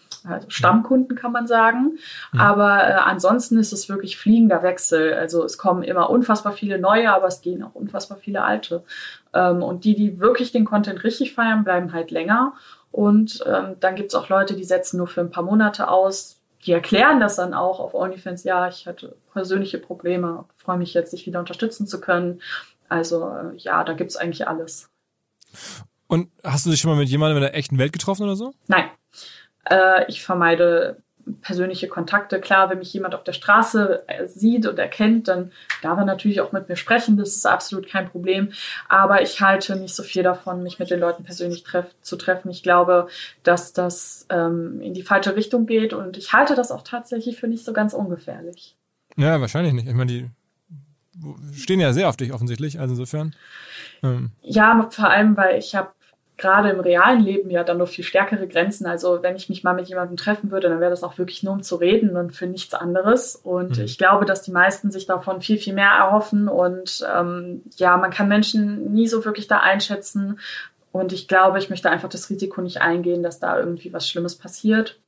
Stammkunden 0.48 1.16
kann 1.16 1.32
man 1.32 1.48
sagen. 1.48 1.98
Mhm. 2.32 2.40
Aber 2.40 2.88
äh, 2.88 2.94
ansonsten 2.94 3.58
ist 3.58 3.74
es 3.74 3.90
wirklich 3.90 4.18
fliegender 4.18 4.64
Wechsel. 4.64 5.14
Also 5.14 5.44
es 5.44 5.58
kommen 5.58 5.84
immer 5.84 6.10
unfassbar 6.10 6.54
viele 6.54 6.80
neue, 6.80 7.12
aber 7.14 7.28
es 7.28 7.42
gehen 7.42 7.64
auch 7.64 7.76
unfassbar 7.76 8.18
viele 8.18 8.44
alte. 8.44 8.84
Ähm, 9.34 9.64
und 9.64 9.86
die, 9.86 9.96
die 9.96 10.20
wirklich 10.20 10.52
den 10.52 10.66
Content 10.66 11.04
richtig 11.04 11.34
feiern, 11.34 11.64
bleiben 11.64 11.94
halt 11.94 12.12
länger. 12.12 12.54
Und 12.92 13.44
ähm, 13.48 13.76
dann 13.80 13.96
gibt's 13.96 14.16
auch 14.16 14.30
Leute, 14.30 14.56
die 14.56 14.64
setzen 14.64 14.98
nur 14.98 15.08
für 15.08 15.22
ein 15.22 15.32
paar 15.32 15.44
Monate 15.44 15.88
aus. 15.88 16.40
Die 16.66 16.74
erklären 16.74 17.20
das 17.20 17.38
dann 17.38 17.54
auch 17.54 17.80
auf 17.80 17.94
OnlyFans. 17.94 18.44
Ja, 18.44 18.68
ich 18.68 18.86
hatte 18.86 19.16
persönliche 19.34 19.80
Probleme, 19.80 20.46
freue 20.58 20.78
mich 20.78 20.94
jetzt, 20.94 21.14
dich 21.14 21.26
wieder 21.26 21.40
unterstützen 21.40 21.88
zu 21.88 22.00
können. 22.00 22.42
Also 22.90 23.30
äh, 23.30 23.56
ja, 23.58 23.84
da 23.84 23.94
gibt's 23.94 24.18
eigentlich 24.18 24.48
alles. 24.48 24.90
Und 26.08 26.30
hast 26.44 26.66
du 26.66 26.70
dich 26.70 26.82
schon 26.82 26.92
mal 26.92 26.98
mit 26.98 27.08
jemandem 27.08 27.38
in 27.38 27.44
der 27.44 27.56
echten 27.56 27.78
Welt 27.78 27.94
getroffen 27.94 28.24
oder 28.24 28.36
so? 28.36 28.54
Nein. 28.68 28.90
Äh, 29.70 30.06
ich 30.08 30.24
vermeide 30.24 30.98
persönliche 31.42 31.88
Kontakte. 31.88 32.40
Klar, 32.40 32.70
wenn 32.70 32.80
mich 32.80 32.94
jemand 32.94 33.16
auf 33.16 33.24
der 33.24 33.34
Straße 33.34 34.04
äh, 34.08 34.28
sieht 34.28 34.66
und 34.66 34.80
erkennt, 34.80 35.28
dann 35.28 35.52
darf 35.82 35.98
er 35.98 36.06
natürlich 36.06 36.42
auch 36.42 36.52
mit 36.52 36.70
mir 36.70 36.76
sprechen. 36.76 37.18
Das 37.18 37.36
ist 37.36 37.46
absolut 37.46 37.88
kein 37.88 38.10
Problem. 38.10 38.52
Aber 38.90 39.22
ich 39.22 39.42
halte 39.42 39.76
nicht 39.76 39.96
so 39.96 40.04
viel 40.04 40.24
davon, 40.24 40.64
mich 40.64 40.80
mit 40.80 40.90
den 40.90 41.00
Leuten 41.00 41.24
persönlich 41.24 41.64
treff 41.64 41.86
zu 42.02 42.16
treffen. 42.16 42.50
Ich 42.50 42.64
glaube, 42.64 43.08
dass 43.44 43.74
das 43.74 44.26
ähm, 44.30 44.82
in 44.82 44.94
die 44.94 45.04
falsche 45.04 45.36
Richtung 45.36 45.66
geht 45.66 45.94
und 45.94 46.18
ich 46.18 46.34
halte 46.34 46.56
das 46.56 46.72
auch 46.72 46.84
tatsächlich 46.84 47.40
für 47.40 47.48
nicht 47.48 47.66
so 47.66 47.74
ganz 47.74 47.94
ungefährlich. 47.94 48.76
Ja, 49.18 49.40
wahrscheinlich 49.42 49.74
nicht. 49.74 49.88
Ich 49.88 49.94
meine, 49.94 50.12
die 50.12 50.30
stehen 51.54 51.80
ja 51.80 51.94
sehr 51.94 52.10
auf 52.10 52.18
dich 52.18 52.34
offensichtlich, 52.34 52.80
also 52.80 52.94
insofern. 52.94 53.36
Ähm. 54.02 54.32
Ja, 54.42 54.88
vor 54.90 55.10
allem, 55.10 55.36
weil 55.36 55.60
ich 55.60 55.76
habe 55.76 55.92
gerade 56.38 56.70
im 56.70 56.80
realen 56.80 57.22
Leben 57.22 57.50
ja 57.50 57.64
dann 57.64 57.78
noch 57.78 57.88
viel 57.88 58.04
stärkere 58.04 58.48
Grenzen. 58.48 58.88
Also 58.88 59.22
wenn 59.22 59.36
ich 59.36 59.50
mich 59.50 59.64
mal 59.64 59.74
mit 59.74 59.88
jemandem 59.88 60.18
treffen 60.18 60.52
würde, 60.52 60.70
dann 60.70 60.80
wäre 60.80 60.90
das 60.90 61.04
auch 61.04 61.18
wirklich 61.18 61.44
nur 61.44 61.54
um 61.54 61.64
zu 61.64 61.76
reden 61.76 62.18
und 62.18 62.32
für 62.36 62.48
nichts 62.48 62.74
anderes. 62.74 63.36
Und 63.36 63.78
mhm. 63.78 63.84
ich 63.84 63.98
glaube, 63.98 64.26
dass 64.26 64.42
die 64.42 64.52
meisten 64.52 64.92
sich 64.92 65.06
davon 65.06 65.42
viel, 65.42 65.58
viel 65.58 65.74
mehr 65.74 65.92
erhoffen. 65.92 66.48
Und 66.48 67.06
ähm, 67.16 67.62
ja, 67.78 67.98
man 67.98 68.12
kann 68.12 68.28
Menschen 68.28 68.92
nie 68.92 69.08
so 69.08 69.24
wirklich 69.24 69.48
da 69.48 69.60
einschätzen. 69.60 70.40
Und 70.92 71.14
ich 71.14 71.28
glaube, 71.28 71.60
ich 71.60 71.70
möchte 71.70 71.90
einfach 71.90 72.10
das 72.10 72.30
Risiko 72.30 72.62
nicht 72.62 72.82
eingehen, 72.82 73.24
dass 73.24 73.40
da 73.40 73.60
irgendwie 73.60 73.94
was 73.94 74.10
Schlimmes 74.10 74.36
passiert. 74.36 75.00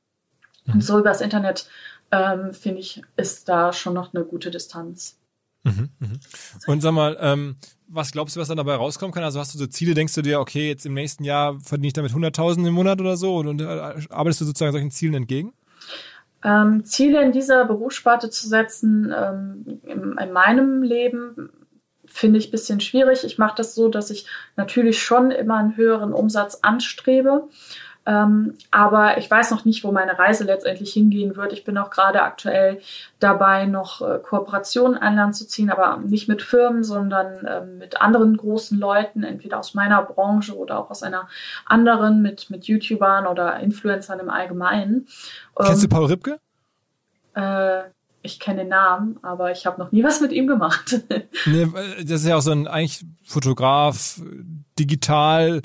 Mhm. 0.66 0.74
Und 0.74 0.84
so 0.84 0.98
übers 0.98 1.20
Internet, 1.20 1.66
ähm, 2.10 2.52
finde 2.52 2.80
ich, 2.80 3.02
ist 3.16 3.48
da 3.48 3.72
schon 3.72 3.94
noch 3.94 4.14
eine 4.14 4.24
gute 4.24 4.50
Distanz. 4.50 5.18
Mhm, 5.64 5.88
mhm. 5.98 6.20
Und 6.66 6.80
sag 6.82 6.92
mal, 6.92 7.16
ähm, 7.20 7.56
was 7.88 8.12
glaubst 8.12 8.36
du, 8.36 8.40
was 8.40 8.48
dann 8.48 8.56
dabei 8.56 8.74
rauskommen 8.74 9.12
kann? 9.12 9.24
Also 9.24 9.40
hast 9.40 9.54
du 9.54 9.58
so 9.58 9.66
Ziele, 9.66 9.94
denkst 9.94 10.14
du 10.14 10.22
dir, 10.22 10.40
okay, 10.40 10.68
jetzt 10.68 10.86
im 10.86 10.94
nächsten 10.94 11.24
Jahr 11.24 11.58
verdiene 11.60 11.88
ich 11.88 11.92
damit 11.92 12.12
100.000 12.12 12.66
im 12.66 12.74
Monat 12.74 13.00
oder 13.00 13.16
so 13.16 13.36
und, 13.36 13.48
und 13.48 13.60
äh, 13.60 13.64
arbeitest 14.10 14.42
du 14.42 14.44
sozusagen 14.44 14.72
solchen 14.72 14.90
Zielen 14.90 15.14
entgegen? 15.14 15.52
Ähm, 16.44 16.84
Ziele 16.84 17.22
in 17.22 17.32
dieser 17.32 17.64
Berufssparte 17.64 18.28
zu 18.30 18.46
setzen, 18.48 19.12
ähm, 19.16 19.80
in, 19.84 20.18
in 20.18 20.32
meinem 20.32 20.82
Leben 20.82 21.50
finde 22.06 22.38
ich 22.38 22.48
ein 22.48 22.52
bisschen 22.52 22.80
schwierig. 22.80 23.24
Ich 23.24 23.38
mache 23.38 23.56
das 23.56 23.74
so, 23.74 23.88
dass 23.88 24.10
ich 24.10 24.26
natürlich 24.56 25.02
schon 25.02 25.30
immer 25.30 25.56
einen 25.56 25.76
höheren 25.76 26.12
Umsatz 26.12 26.58
anstrebe. 26.62 27.48
Ähm, 28.06 28.54
aber 28.70 29.16
ich 29.16 29.30
weiß 29.30 29.50
noch 29.50 29.64
nicht, 29.64 29.82
wo 29.82 29.90
meine 29.90 30.18
Reise 30.18 30.44
letztendlich 30.44 30.92
hingehen 30.92 31.36
wird. 31.36 31.52
Ich 31.52 31.64
bin 31.64 31.78
auch 31.78 31.90
gerade 31.90 32.22
aktuell 32.22 32.80
dabei, 33.18 33.64
noch 33.64 34.02
äh, 34.02 34.18
Kooperationen 34.18 34.98
an 34.98 35.16
Land 35.16 35.36
zu 35.36 35.46
ziehen, 35.46 35.70
aber 35.70 35.96
nicht 36.04 36.28
mit 36.28 36.42
Firmen, 36.42 36.84
sondern 36.84 37.46
äh, 37.46 37.64
mit 37.64 38.02
anderen 38.02 38.36
großen 38.36 38.78
Leuten, 38.78 39.22
entweder 39.22 39.58
aus 39.58 39.72
meiner 39.72 40.02
Branche 40.02 40.54
oder 40.56 40.78
auch 40.78 40.90
aus 40.90 41.02
einer 41.02 41.28
anderen, 41.64 42.20
mit, 42.20 42.50
mit 42.50 42.66
YouTubern 42.66 43.26
oder 43.26 43.58
Influencern 43.60 44.20
im 44.20 44.28
Allgemeinen. 44.28 45.06
Kennst 45.56 45.82
du 45.82 45.86
ähm, 45.86 45.90
Paul 45.90 46.06
Ripke? 46.06 46.38
Äh, 47.34 47.84
ich 48.20 48.40
kenne 48.40 48.60
den 48.60 48.68
Namen, 48.68 49.18
aber 49.22 49.50
ich 49.50 49.66
habe 49.66 49.80
noch 49.80 49.92
nie 49.92 50.02
was 50.02 50.20
mit 50.20 50.32
ihm 50.32 50.46
gemacht. 50.46 51.00
nee, 51.46 51.68
das 52.02 52.20
ist 52.20 52.26
ja 52.26 52.36
auch 52.36 52.42
so 52.42 52.52
ein 52.52 52.66
eigentlich 52.66 53.04
Fotograf, 53.24 54.20
digital 54.78 55.62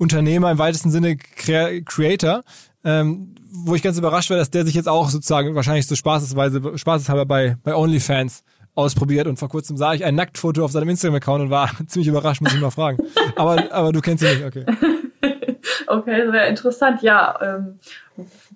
Unternehmer 0.00 0.50
im 0.50 0.58
weitesten 0.58 0.90
Sinne 0.90 1.16
Creator, 1.16 2.42
ähm, 2.84 3.34
wo 3.52 3.74
ich 3.74 3.82
ganz 3.82 3.98
überrascht 3.98 4.30
war, 4.30 4.38
dass 4.38 4.50
der 4.50 4.64
sich 4.64 4.74
jetzt 4.74 4.88
auch 4.88 5.10
sozusagen 5.10 5.54
wahrscheinlich 5.54 5.86
so 5.86 5.94
spaßesweise, 5.94 6.78
spaßeshalber 6.78 7.26
bei, 7.26 7.56
bei 7.62 7.74
OnlyFans 7.74 8.42
ausprobiert 8.74 9.26
und 9.26 9.38
vor 9.38 9.50
kurzem 9.50 9.76
sah 9.76 9.92
ich 9.92 10.02
ein 10.02 10.14
Nacktfoto 10.14 10.64
auf 10.64 10.72
seinem 10.72 10.88
Instagram-Account 10.88 11.42
und 11.42 11.50
war 11.50 11.70
ziemlich 11.86 12.08
überrascht, 12.08 12.40
muss 12.40 12.54
ich 12.54 12.60
mal 12.60 12.70
fragen. 12.70 13.04
Aber, 13.36 13.70
aber 13.70 13.92
du 13.92 14.00
kennst 14.00 14.24
ihn 14.24 14.30
nicht, 14.30 14.44
okay. 14.44 14.64
okay, 15.86 16.30
sehr 16.30 16.48
interessant. 16.48 17.02
Ja, 17.02 17.38
ähm, 17.42 17.78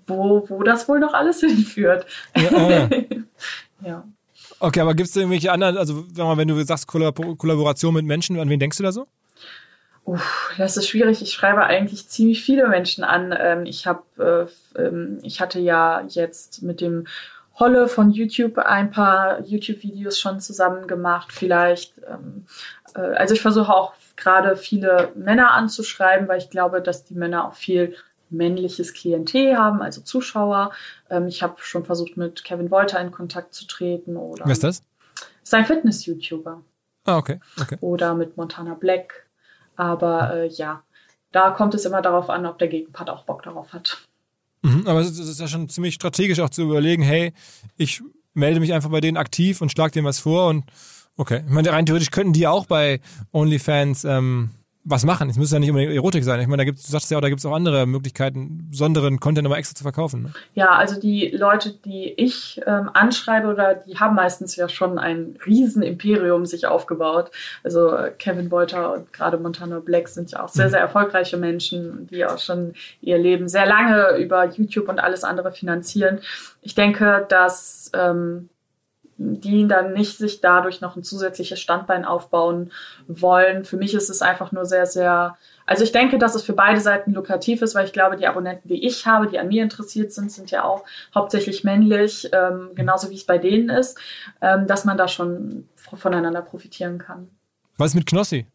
wo, 0.06 0.46
wo 0.48 0.62
das 0.62 0.88
wohl 0.88 0.98
noch 0.98 1.12
alles 1.12 1.40
hinführt. 1.40 2.06
Ja, 2.36 2.70
ja. 2.70 2.88
ja. 3.84 4.04
Okay, 4.60 4.80
aber 4.80 4.94
gibt 4.94 5.10
es 5.10 5.16
irgendwelche 5.16 5.52
anderen, 5.52 5.76
also 5.76 6.06
wenn 6.16 6.48
du 6.48 6.64
sagst 6.64 6.86
Kollaboration 6.86 7.92
mit 7.92 8.06
Menschen, 8.06 8.40
an 8.40 8.48
wen 8.48 8.60
denkst 8.60 8.78
du 8.78 8.82
da 8.82 8.92
so? 8.92 9.06
Uff, 10.04 10.52
das 10.58 10.76
ist 10.76 10.88
schwierig. 10.88 11.22
Ich 11.22 11.32
schreibe 11.32 11.64
eigentlich 11.64 12.08
ziemlich 12.08 12.42
viele 12.42 12.68
Menschen 12.68 13.04
an. 13.04 13.34
Ähm, 13.38 13.64
ich 13.64 13.86
habe, 13.86 14.48
äh, 14.76 14.80
ähm, 14.80 15.18
ich 15.22 15.40
hatte 15.40 15.60
ja 15.60 16.02
jetzt 16.08 16.62
mit 16.62 16.80
dem 16.80 17.06
Holle 17.58 17.88
von 17.88 18.10
YouTube 18.10 18.58
ein 18.58 18.90
paar 18.90 19.40
YouTube-Videos 19.42 20.18
schon 20.18 20.40
zusammen 20.40 20.86
gemacht. 20.86 21.32
Vielleicht, 21.32 21.94
ähm, 22.06 22.44
äh, 22.94 23.00
also 23.00 23.34
ich 23.34 23.40
versuche 23.40 23.72
auch 23.72 23.94
gerade 24.16 24.56
viele 24.56 25.12
Männer 25.14 25.52
anzuschreiben, 25.52 26.28
weil 26.28 26.38
ich 26.38 26.50
glaube, 26.50 26.82
dass 26.82 27.04
die 27.04 27.14
Männer 27.14 27.48
auch 27.48 27.54
viel 27.54 27.94
männliches 28.28 28.92
Klientel 28.92 29.56
haben, 29.56 29.80
also 29.80 30.02
Zuschauer. 30.02 30.72
Ähm, 31.08 31.28
ich 31.28 31.42
habe 31.42 31.54
schon 31.58 31.84
versucht, 31.84 32.16
mit 32.16 32.44
Kevin 32.44 32.70
Wolter 32.70 33.00
in 33.00 33.10
Kontakt 33.10 33.54
zu 33.54 33.66
treten 33.66 34.16
oder. 34.16 34.44
Wer 34.44 34.52
ist 34.52 34.64
das? 34.64 34.82
Sein 35.42 35.64
Fitness-YouTuber. 35.64 36.62
Ah, 37.04 37.16
okay. 37.18 37.40
okay. 37.60 37.76
Oder 37.80 38.14
mit 38.14 38.36
Montana 38.36 38.74
Black 38.74 39.26
aber 39.76 40.34
äh, 40.34 40.48
ja, 40.48 40.82
da 41.32 41.50
kommt 41.50 41.74
es 41.74 41.84
immer 41.84 42.02
darauf 42.02 42.30
an, 42.30 42.46
ob 42.46 42.58
der 42.58 42.68
Gegenpart 42.68 43.10
auch 43.10 43.24
Bock 43.24 43.42
darauf 43.42 43.72
hat. 43.72 44.06
Mhm, 44.62 44.86
aber 44.86 45.00
es 45.00 45.18
ist 45.18 45.40
ja 45.40 45.48
schon 45.48 45.68
ziemlich 45.68 45.94
strategisch 45.94 46.40
auch 46.40 46.50
zu 46.50 46.62
überlegen, 46.62 47.02
hey, 47.02 47.32
ich 47.76 48.02
melde 48.32 48.60
mich 48.60 48.72
einfach 48.72 48.90
bei 48.90 49.00
denen 49.00 49.16
aktiv 49.16 49.60
und 49.60 49.70
schlage 49.70 49.92
denen 49.92 50.06
was 50.06 50.20
vor 50.20 50.48
und 50.48 50.64
okay. 51.16 51.42
Ich 51.46 51.52
meine, 51.52 51.70
rein 51.70 51.86
theoretisch 51.86 52.10
könnten 52.10 52.32
die 52.32 52.46
auch 52.46 52.66
bei 52.66 53.00
OnlyFans 53.32 54.04
ähm, 54.04 54.50
was 54.84 55.04
machen. 55.04 55.30
Es 55.30 55.38
muss 55.38 55.50
ja 55.50 55.58
nicht 55.58 55.70
unbedingt 55.70 55.94
Erotik 55.94 56.24
sein. 56.24 56.40
Ich 56.40 56.46
meine, 56.46 56.58
da 56.58 56.64
gibt 56.64 56.78
du 56.78 56.82
sagst 56.82 57.10
ja 57.10 57.16
auch, 57.16 57.22
da 57.22 57.30
gibt 57.30 57.38
es 57.38 57.46
auch 57.46 57.54
andere 57.54 57.86
Möglichkeiten, 57.86 58.68
besonderen 58.70 59.18
Content 59.18 59.46
aber 59.46 59.56
extra 59.56 59.74
zu 59.74 59.82
verkaufen. 59.82 60.24
Ne? 60.24 60.32
Ja, 60.52 60.72
also 60.72 61.00
die 61.00 61.30
Leute, 61.30 61.72
die 61.72 62.12
ich 62.16 62.60
ähm, 62.66 62.90
anschreibe, 62.92 63.48
oder 63.48 63.74
die 63.74 63.96
haben 63.98 64.14
meistens 64.14 64.56
ja 64.56 64.68
schon 64.68 64.98
ein 64.98 65.38
Riesenimperium 65.46 66.44
sich 66.44 66.66
aufgebaut. 66.66 67.30
Also 67.62 67.94
äh, 67.94 68.10
Kevin 68.10 68.50
Wolter 68.50 68.92
und 68.92 69.12
gerade 69.12 69.38
Montana 69.38 69.80
Black 69.80 70.08
sind 70.08 70.30
ja 70.32 70.44
auch 70.44 70.50
sehr, 70.50 70.66
mhm. 70.66 70.70
sehr 70.70 70.80
erfolgreiche 70.80 71.38
Menschen, 71.38 72.06
die 72.08 72.26
auch 72.26 72.38
schon 72.38 72.74
ihr 73.00 73.16
Leben 73.16 73.48
sehr 73.48 73.66
lange 73.66 74.18
über 74.18 74.44
YouTube 74.50 74.88
und 74.90 74.98
alles 74.98 75.24
andere 75.24 75.52
finanzieren. 75.52 76.20
Ich 76.60 76.74
denke, 76.74 77.24
dass 77.30 77.90
ähm, 77.94 78.50
die 79.16 79.66
dann 79.68 79.92
nicht 79.92 80.18
sich 80.18 80.40
dadurch 80.40 80.80
noch 80.80 80.96
ein 80.96 81.04
zusätzliches 81.04 81.60
Standbein 81.60 82.04
aufbauen 82.04 82.72
wollen. 83.06 83.64
Für 83.64 83.76
mich 83.76 83.94
ist 83.94 84.10
es 84.10 84.22
einfach 84.22 84.52
nur 84.52 84.64
sehr, 84.64 84.86
sehr, 84.86 85.36
also 85.66 85.84
ich 85.84 85.92
denke, 85.92 86.18
dass 86.18 86.34
es 86.34 86.42
für 86.42 86.52
beide 86.52 86.80
Seiten 86.80 87.12
lukrativ 87.12 87.62
ist, 87.62 87.74
weil 87.74 87.86
ich 87.86 87.92
glaube, 87.92 88.16
die 88.16 88.26
Abonnenten, 88.26 88.68
die 88.68 88.84
ich 88.84 89.06
habe, 89.06 89.26
die 89.26 89.38
an 89.38 89.48
mir 89.48 89.62
interessiert 89.62 90.12
sind, 90.12 90.32
sind 90.32 90.50
ja 90.50 90.64
auch 90.64 90.84
hauptsächlich 91.14 91.64
männlich, 91.64 92.28
ähm, 92.32 92.70
genauso 92.74 93.10
wie 93.10 93.16
es 93.16 93.24
bei 93.24 93.38
denen 93.38 93.68
ist, 93.68 93.98
ähm, 94.40 94.66
dass 94.66 94.84
man 94.84 94.96
da 94.96 95.08
schon 95.08 95.68
voneinander 95.76 96.42
profitieren 96.42 96.98
kann. 96.98 97.30
Was 97.76 97.94
mit 97.94 98.06
Knossi? 98.06 98.46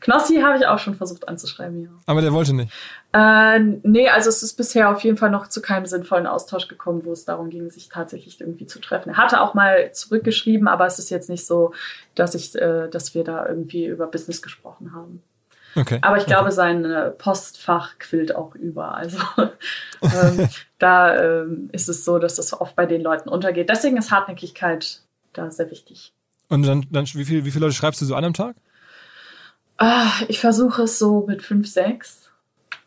Knossi 0.00 0.40
habe 0.40 0.58
ich 0.58 0.66
auch 0.66 0.78
schon 0.78 0.94
versucht 0.94 1.28
anzuschreiben, 1.28 1.82
ja. 1.82 1.88
Aber 2.06 2.20
der 2.20 2.32
wollte 2.32 2.54
nicht. 2.54 2.72
Äh, 3.12 3.58
nee, 3.58 4.08
also 4.08 4.28
es 4.28 4.42
ist 4.42 4.54
bisher 4.54 4.90
auf 4.90 5.02
jeden 5.04 5.16
Fall 5.16 5.30
noch 5.30 5.48
zu 5.48 5.62
keinem 5.62 5.86
sinnvollen 5.86 6.26
Austausch 6.26 6.68
gekommen, 6.68 7.04
wo 7.04 7.12
es 7.12 7.24
darum 7.24 7.50
ging, 7.50 7.70
sich 7.70 7.88
tatsächlich 7.88 8.40
irgendwie 8.40 8.66
zu 8.66 8.80
treffen. 8.80 9.10
Er 9.10 9.16
hatte 9.16 9.40
auch 9.40 9.54
mal 9.54 9.92
zurückgeschrieben, 9.92 10.68
aber 10.68 10.86
es 10.86 10.98
ist 10.98 11.10
jetzt 11.10 11.30
nicht 11.30 11.46
so, 11.46 11.72
dass 12.14 12.34
ich, 12.34 12.54
äh, 12.54 12.88
dass 12.88 13.14
wir 13.14 13.24
da 13.24 13.46
irgendwie 13.46 13.86
über 13.86 14.06
Business 14.06 14.42
gesprochen 14.42 14.92
haben. 14.94 15.22
Okay. 15.76 15.98
Aber 16.02 16.18
ich 16.18 16.26
glaube, 16.26 16.46
okay. 16.46 16.54
sein 16.54 16.84
äh, 16.84 17.10
Postfach 17.10 17.98
quillt 17.98 18.34
auch 18.34 18.54
über. 18.54 18.94
Also 18.94 19.18
ähm, 20.02 20.48
da 20.78 21.42
ähm, 21.42 21.68
ist 21.72 21.88
es 21.88 22.04
so, 22.04 22.18
dass 22.18 22.36
das 22.36 22.58
oft 22.58 22.76
bei 22.76 22.86
den 22.86 23.02
Leuten 23.02 23.28
untergeht. 23.28 23.68
Deswegen 23.68 23.96
ist 23.96 24.10
Hartnäckigkeit 24.10 25.00
da 25.32 25.50
sehr 25.50 25.70
wichtig. 25.70 26.12
Und 26.48 26.64
dann, 26.64 26.86
dann 26.90 27.06
wie, 27.06 27.24
viel, 27.24 27.44
wie 27.44 27.50
viele 27.50 27.66
Leute 27.66 27.74
schreibst 27.74 28.00
du 28.00 28.04
so 28.04 28.14
an 28.14 28.24
am 28.24 28.34
Tag? 28.34 28.56
Ah, 29.76 30.12
ich 30.28 30.40
versuche 30.40 30.82
es 30.82 30.98
so 30.98 31.24
mit 31.26 31.42
fünf, 31.42 31.68
sechs 31.68 32.30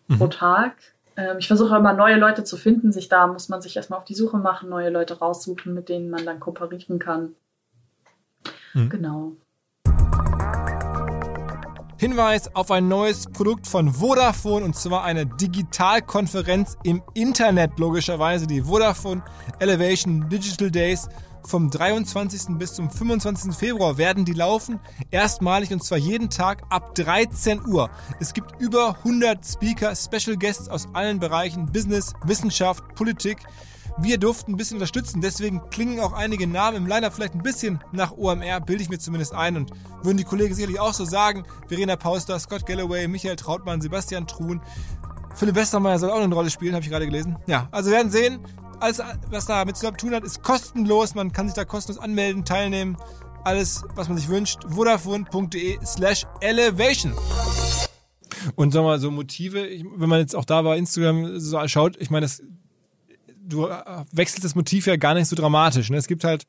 mhm. 0.08 0.18
pro 0.18 0.28
Tag. 0.28 0.74
Ähm, 1.16 1.38
ich 1.40 1.48
versuche 1.48 1.76
immer 1.76 1.94
neue 1.94 2.16
Leute 2.16 2.44
zu 2.44 2.58
finden. 2.58 2.92
Sich 2.92 3.10
da 3.10 3.28
muss 3.28 3.50
man 3.50 3.62
sich 3.62 3.76
erstmal 3.76 4.00
auf 4.00 4.06
die 4.06 4.16
Suche 4.16 4.38
machen, 4.38 4.70
neue 4.70 4.90
Leute 4.90 5.20
raussuchen, 5.20 5.74
mit 5.74 5.90
denen 5.90 6.10
man 6.10 6.26
dann 6.26 6.40
kooperieren 6.40 7.00
kann. 7.00 7.36
Mhm. 8.74 8.90
Genau. 8.90 9.32
Hinweis 12.00 12.56
auf 12.56 12.70
ein 12.70 12.88
neues 12.88 13.26
Produkt 13.26 13.66
von 13.66 13.92
Vodafone 13.92 14.64
und 14.64 14.76
zwar 14.76 15.04
eine 15.04 15.26
Digitalkonferenz 15.26 16.78
im 16.84 17.02
Internet, 17.16 17.80
logischerweise 17.80 18.46
die 18.46 18.62
Vodafone 18.62 19.24
Elevation 19.60 20.30
Digital 20.30 20.70
Days 20.70 21.10
vom 21.48 21.70
23. 21.70 22.58
bis 22.58 22.74
zum 22.74 22.92
25. 22.92 23.56
Februar 23.56 23.98
werden 23.98 24.26
die 24.26 24.34
laufen. 24.34 24.80
Erstmalig 25.12 25.72
und 25.72 25.82
zwar 25.82 25.98
jeden 25.98 26.30
Tag 26.30 26.64
ab 26.70 26.94
13 26.96 27.66
Uhr. 27.66 27.90
Es 28.20 28.34
gibt 28.34 28.60
über 28.60 28.98
100 28.98 29.46
Speaker, 29.46 29.96
Special 29.96 30.36
Guests 30.36 30.68
aus 30.68 30.90
allen 30.94 31.20
Bereichen 31.20 31.72
Business, 31.72 32.14
Wissenschaft, 32.26 32.84
Politik. 32.96 33.38
Wir 34.00 34.18
durften 34.20 34.52
ein 34.52 34.58
bisschen 34.58 34.76
unterstützen, 34.76 35.22
deswegen 35.22 35.62
klingen 35.72 36.02
auch 36.02 36.14
einige 36.14 36.46
Namen 36.46 36.78
im 36.78 36.86
Lineup 36.86 37.14
vielleicht 37.14 37.34
ein 37.34 37.42
bisschen 37.42 37.84
nach 37.94 38.12
OMR, 38.16 38.60
bilde 38.62 38.84
ich 38.84 38.90
mir 38.90 39.00
zumindest 39.00 39.34
ein 39.34 39.56
und 39.56 39.72
würden 40.04 40.18
die 40.18 40.24
Kollegen 40.24 40.54
sicherlich 40.54 40.80
auch 40.80 40.94
so 40.94 41.06
sagen. 41.06 41.46
Verena 41.68 41.96
Pauster, 41.96 42.38
Scott 42.38 42.66
Galloway, 42.66 43.08
Michael 43.08 43.38
Trautmann, 43.38 43.82
Sebastian 43.82 44.28
Truhn, 44.28 44.62
Philipp 45.34 45.56
Westermeier 45.56 45.98
soll 45.98 46.12
auch 46.12 46.20
eine 46.20 46.34
Rolle 46.34 46.50
spielen, 46.50 46.74
habe 46.74 46.84
ich 46.84 46.92
gerade 46.92 47.06
gelesen. 47.06 47.38
Ja, 47.48 47.70
also 47.72 47.90
werden 47.90 48.12
sehen 48.12 48.40
alles, 48.80 49.02
was 49.30 49.46
da 49.46 49.66
mit 49.66 49.78
zu 49.78 49.92
tun 49.92 50.14
hat, 50.14 50.24
ist 50.24 50.44
kostenlos. 50.44 51.16
Man 51.16 51.32
kann 51.32 51.48
sich 51.48 51.56
da 51.56 51.66
kostenlos 51.66 52.02
anmelden, 52.02 52.46
teilnehmen. 52.46 52.98
Alles, 53.44 53.84
was 53.96 54.08
man 54.10 54.18
sich 54.18 54.28
wünscht. 54.28 54.60
Vodafone.de 54.68 55.80
slash 55.86 56.26
elevation. 56.42 57.14
Und 58.56 58.72
sag 58.72 58.84
mal, 58.84 59.00
so 59.00 59.12
Motive, 59.12 59.66
ich, 59.66 59.84
wenn 59.96 60.10
man 60.10 60.20
jetzt 60.20 60.36
auch 60.36 60.46
da 60.46 60.62
bei 60.62 60.78
Instagram 60.78 61.40
so 61.40 61.66
schaut, 61.68 61.98
ich 61.98 62.10
meine, 62.10 62.26
das, 62.26 62.44
du 63.40 63.68
wechselst 64.12 64.44
das 64.44 64.56
Motiv 64.56 64.88
ja 64.88 64.96
gar 64.96 65.14
nicht 65.14 65.28
so 65.28 65.36
dramatisch. 65.36 65.90
Ne? 65.90 65.98
Es 65.98 66.08
gibt 66.08 66.24
halt 66.24 66.46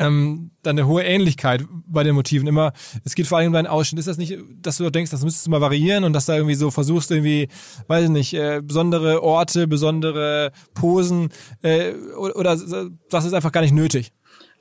ähm, 0.00 0.50
dann 0.62 0.78
eine 0.78 0.86
hohe 0.86 1.04
Ähnlichkeit 1.04 1.64
bei 1.86 2.02
den 2.02 2.14
Motiven. 2.14 2.48
Immer, 2.48 2.72
es 3.04 3.14
geht 3.14 3.26
vor 3.26 3.38
allem 3.38 3.48
um 3.48 3.52
deinen 3.52 3.66
Ausschnitt. 3.66 4.00
Ist 4.00 4.08
das 4.08 4.16
nicht, 4.16 4.36
dass 4.60 4.78
du 4.78 4.90
denkst, 4.90 5.10
das 5.10 5.22
müsstest 5.22 5.46
du 5.46 5.50
mal 5.50 5.60
variieren 5.60 6.04
und 6.04 6.14
dass 6.14 6.26
da 6.26 6.34
irgendwie 6.34 6.54
so 6.54 6.70
versuchst, 6.70 7.10
irgendwie, 7.10 7.48
weiß 7.86 8.04
ich 8.04 8.10
nicht, 8.10 8.34
äh, 8.34 8.62
besondere 8.62 9.22
Orte, 9.22 9.68
besondere 9.68 10.52
Posen 10.74 11.28
äh, 11.62 11.92
oder, 12.16 12.36
oder 12.36 12.56
das 13.10 13.24
ist 13.24 13.34
einfach 13.34 13.52
gar 13.52 13.60
nicht 13.60 13.74
nötig? 13.74 14.12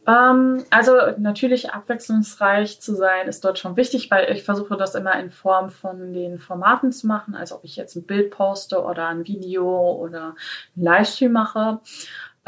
Ähm, 0.09 0.63
also 0.69 0.93
natürlich 1.17 1.71
abwechslungsreich 1.71 2.81
zu 2.81 2.95
sein 2.95 3.27
ist 3.27 3.43
dort 3.45 3.59
schon 3.59 3.77
wichtig, 3.77 4.09
weil 4.09 4.31
ich 4.31 4.43
versuche 4.43 4.75
das 4.75 4.95
immer 4.95 5.19
in 5.19 5.29
Form 5.29 5.69
von 5.69 6.13
den 6.13 6.39
Formaten 6.39 6.91
zu 6.91 7.05
machen. 7.05 7.35
Also 7.35 7.55
ob 7.55 7.63
ich 7.63 7.75
jetzt 7.75 7.95
ein 7.95 8.05
Bild 8.05 8.31
poste 8.31 8.81
oder 8.83 9.07
ein 9.07 9.27
Video 9.27 9.91
oder 9.91 10.35
ein 10.75 10.83
Livestream 10.83 11.31
mache. 11.31 11.79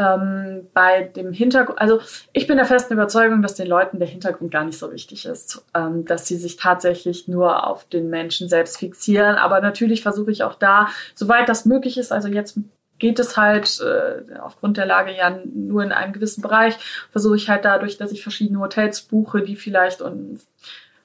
Ähm, 0.01 0.67
bei 0.73 1.03
dem 1.03 1.31
Hintergrund, 1.31 1.79
also 1.79 1.99
ich 2.33 2.47
bin 2.47 2.57
der 2.57 2.65
festen 2.65 2.93
Überzeugung, 2.93 3.41
dass 3.41 3.55
den 3.55 3.67
Leuten 3.67 3.99
der 3.99 4.07
Hintergrund 4.07 4.51
gar 4.51 4.63
nicht 4.63 4.79
so 4.79 4.91
wichtig 4.91 5.25
ist, 5.25 5.63
ähm, 5.75 6.05
dass 6.05 6.27
sie 6.27 6.37
sich 6.37 6.55
tatsächlich 6.55 7.27
nur 7.27 7.67
auf 7.67 7.85
den 7.85 8.09
Menschen 8.09 8.49
selbst 8.49 8.77
fixieren. 8.77 9.35
Aber 9.35 9.61
natürlich 9.61 10.01
versuche 10.01 10.31
ich 10.31 10.43
auch 10.43 10.55
da, 10.55 10.87
soweit 11.13 11.49
das 11.49 11.65
möglich 11.65 11.97
ist, 11.97 12.11
also 12.11 12.29
jetzt 12.29 12.57
geht 12.97 13.19
es 13.19 13.37
halt 13.37 13.79
äh, 13.81 14.39
aufgrund 14.39 14.77
der 14.77 14.85
Lage 14.85 15.15
ja 15.15 15.39
nur 15.53 15.83
in 15.83 15.91
einem 15.91 16.13
gewissen 16.13 16.41
Bereich, 16.41 16.77
versuche 17.11 17.35
ich 17.35 17.49
halt 17.49 17.65
dadurch, 17.65 17.97
dass 17.97 18.11
ich 18.11 18.23
verschiedene 18.23 18.59
Hotels 18.59 19.01
buche, 19.01 19.41
die 19.41 19.55
vielleicht 19.55 20.01
und 20.01 20.39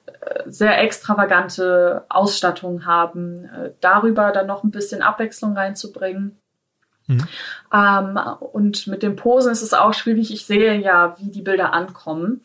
äh, 0.05 0.43
sehr 0.45 0.79
extravagante 0.81 2.05
Ausstattung 2.09 2.85
haben, 2.85 3.45
äh, 3.45 3.71
darüber 3.81 4.31
dann 4.31 4.47
noch 4.47 4.63
ein 4.63 4.71
bisschen 4.71 5.01
Abwechslung 5.01 5.57
reinzubringen. 5.57 6.37
Mhm. 7.07 7.27
Ähm, 7.73 8.19
und 8.39 8.87
mit 8.87 9.03
dem 9.03 9.15
Posen 9.15 9.51
ist 9.51 9.61
es 9.61 9.73
auch 9.73 9.93
schwierig. 9.93 10.31
Ich 10.31 10.45
sehe 10.45 10.79
ja, 10.79 11.15
wie 11.19 11.29
die 11.29 11.41
Bilder 11.41 11.73
ankommen 11.73 12.41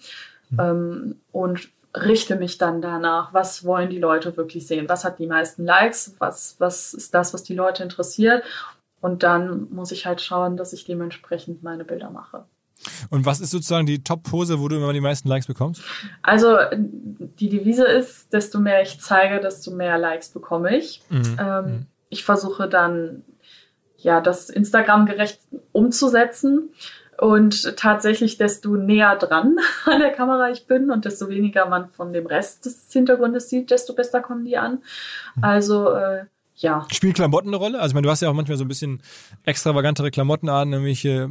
mhm. 0.50 0.60
ähm, 0.60 1.20
und 1.32 1.68
richte 1.94 2.36
mich 2.36 2.56
dann 2.56 2.80
danach, 2.80 3.34
was 3.34 3.64
wollen 3.64 3.90
die 3.90 3.98
Leute 3.98 4.36
wirklich 4.36 4.66
sehen, 4.66 4.88
was 4.88 5.04
hat 5.04 5.18
die 5.18 5.26
meisten 5.26 5.64
Likes, 5.64 6.14
was, 6.18 6.56
was 6.58 6.94
ist 6.94 7.14
das, 7.14 7.34
was 7.34 7.42
die 7.42 7.54
Leute 7.54 7.82
interessiert 7.82 8.42
und 9.02 9.24
dann 9.24 9.68
muss 9.70 9.92
ich 9.92 10.06
halt 10.06 10.20
schauen, 10.22 10.56
dass 10.56 10.72
ich 10.72 10.84
dementsprechend 10.84 11.62
meine 11.62 11.84
Bilder 11.84 12.08
mache. 12.08 12.44
Und 13.10 13.26
was 13.26 13.40
ist 13.40 13.50
sozusagen 13.50 13.86
die 13.86 14.02
Top-Pose, 14.02 14.60
wo 14.60 14.68
du 14.68 14.76
immer 14.76 14.92
die 14.92 15.00
meisten 15.00 15.28
Likes 15.28 15.46
bekommst? 15.46 15.82
Also 16.22 16.56
die 16.72 17.48
Devise 17.48 17.84
ist, 17.84 18.32
desto 18.32 18.58
mehr 18.58 18.82
ich 18.82 19.00
zeige, 19.00 19.40
desto 19.40 19.72
mehr 19.72 19.98
Likes 19.98 20.30
bekomme 20.30 20.76
ich. 20.76 21.02
Mhm. 21.10 21.36
Ähm, 21.38 21.64
mhm. 21.64 21.86
ich 22.08 22.24
versuche 22.24 22.68
dann, 22.68 23.24
ja, 24.02 24.20
das 24.20 24.50
Instagram 24.50 25.06
gerecht 25.06 25.40
umzusetzen. 25.72 26.70
Und 27.18 27.76
tatsächlich, 27.76 28.36
desto 28.36 28.76
näher 28.76 29.16
dran 29.16 29.56
an 29.84 30.00
der 30.00 30.10
Kamera 30.10 30.50
ich 30.50 30.66
bin 30.66 30.90
und 30.90 31.04
desto 31.04 31.28
weniger 31.28 31.66
man 31.66 31.88
von 31.88 32.12
dem 32.12 32.26
Rest 32.26 32.64
des 32.66 32.90
Hintergrundes 32.92 33.48
sieht, 33.48 33.70
desto 33.70 33.94
besser 33.94 34.20
kommen 34.20 34.44
die 34.44 34.56
an. 34.56 34.82
Mhm. 35.36 35.44
Also 35.44 35.90
äh, 35.90 36.24
ja. 36.62 36.86
Spielen 36.90 37.12
Klamotten 37.12 37.48
eine 37.48 37.56
Rolle? 37.56 37.78
Also 37.78 37.90
ich 37.90 37.94
meine, 37.94 38.06
du 38.06 38.10
hast 38.10 38.22
ja 38.22 38.30
auch 38.30 38.34
manchmal 38.34 38.56
so 38.56 38.64
ein 38.64 38.68
bisschen 38.68 39.02
extravagantere 39.44 40.10
Klamotten 40.10 40.48
an, 40.48 40.70
nämlich 40.70 41.04
äh, 41.04 41.28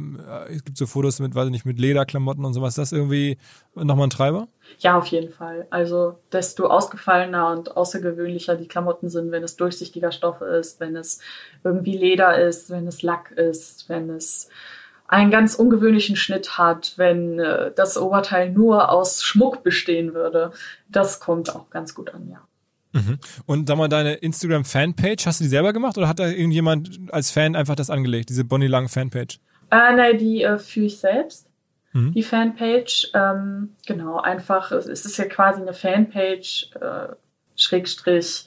es 0.48 0.64
gibt 0.64 0.76
so 0.76 0.86
Fotos 0.86 1.18
mit, 1.18 1.34
weiß 1.34 1.46
ich 1.46 1.52
nicht, 1.52 1.66
mit 1.66 1.78
Lederklamotten 1.78 2.44
und 2.44 2.54
sowas. 2.54 2.70
Ist 2.70 2.78
das 2.78 2.92
irgendwie 2.92 3.38
nochmal 3.74 4.06
ein 4.06 4.10
Treiber? 4.10 4.48
Ja, 4.78 4.96
auf 4.96 5.06
jeden 5.06 5.30
Fall. 5.30 5.66
Also 5.70 6.18
desto 6.30 6.66
ausgefallener 6.66 7.50
und 7.50 7.76
außergewöhnlicher 7.76 8.56
die 8.56 8.68
Klamotten 8.68 9.08
sind, 9.08 9.32
wenn 9.32 9.42
es 9.42 9.56
durchsichtiger 9.56 10.12
Stoff 10.12 10.40
ist, 10.40 10.80
wenn 10.80 10.96
es 10.96 11.20
irgendwie 11.64 11.96
Leder 11.96 12.38
ist, 12.38 12.70
wenn 12.70 12.86
es 12.86 13.02
Lack 13.02 13.32
ist, 13.32 13.88
wenn 13.88 14.10
es 14.10 14.48
einen 15.08 15.30
ganz 15.30 15.56
ungewöhnlichen 15.56 16.16
Schnitt 16.16 16.56
hat, 16.56 16.94
wenn 16.96 17.38
äh, 17.38 17.70
das 17.74 17.98
Oberteil 17.98 18.50
nur 18.50 18.90
aus 18.90 19.22
Schmuck 19.22 19.62
bestehen 19.62 20.14
würde. 20.14 20.52
Das 20.88 21.20
kommt 21.20 21.54
auch 21.54 21.68
ganz 21.68 21.94
gut 21.94 22.14
an, 22.14 22.28
ja. 22.30 22.40
Mhm. 22.92 23.18
Und 23.46 23.68
sag 23.68 23.78
mal, 23.78 23.88
deine 23.88 24.14
Instagram-Fanpage, 24.14 25.26
hast 25.26 25.40
du 25.40 25.44
die 25.44 25.50
selber 25.50 25.72
gemacht 25.72 25.96
oder 25.98 26.08
hat 26.08 26.18
da 26.18 26.28
irgendjemand 26.28 27.00
als 27.10 27.30
Fan 27.30 27.56
einfach 27.56 27.74
das 27.74 27.90
angelegt, 27.90 28.28
diese 28.28 28.44
Bonnie 28.44 28.66
Lang 28.66 28.88
Fanpage? 28.88 29.38
Äh, 29.70 29.96
nein, 29.96 30.18
die 30.18 30.42
äh, 30.42 30.58
führe 30.58 30.86
ich 30.86 30.98
selbst. 30.98 31.48
Mhm. 31.92 32.12
Die 32.12 32.22
Fanpage, 32.22 33.10
ähm, 33.14 33.70
genau, 33.86 34.20
einfach, 34.20 34.72
es 34.72 34.86
ist 34.86 35.16
ja 35.16 35.24
quasi 35.26 35.60
eine 35.60 35.74
Fanpage, 35.74 36.70
äh, 36.80 37.14
Schrägstrich, 37.56 38.46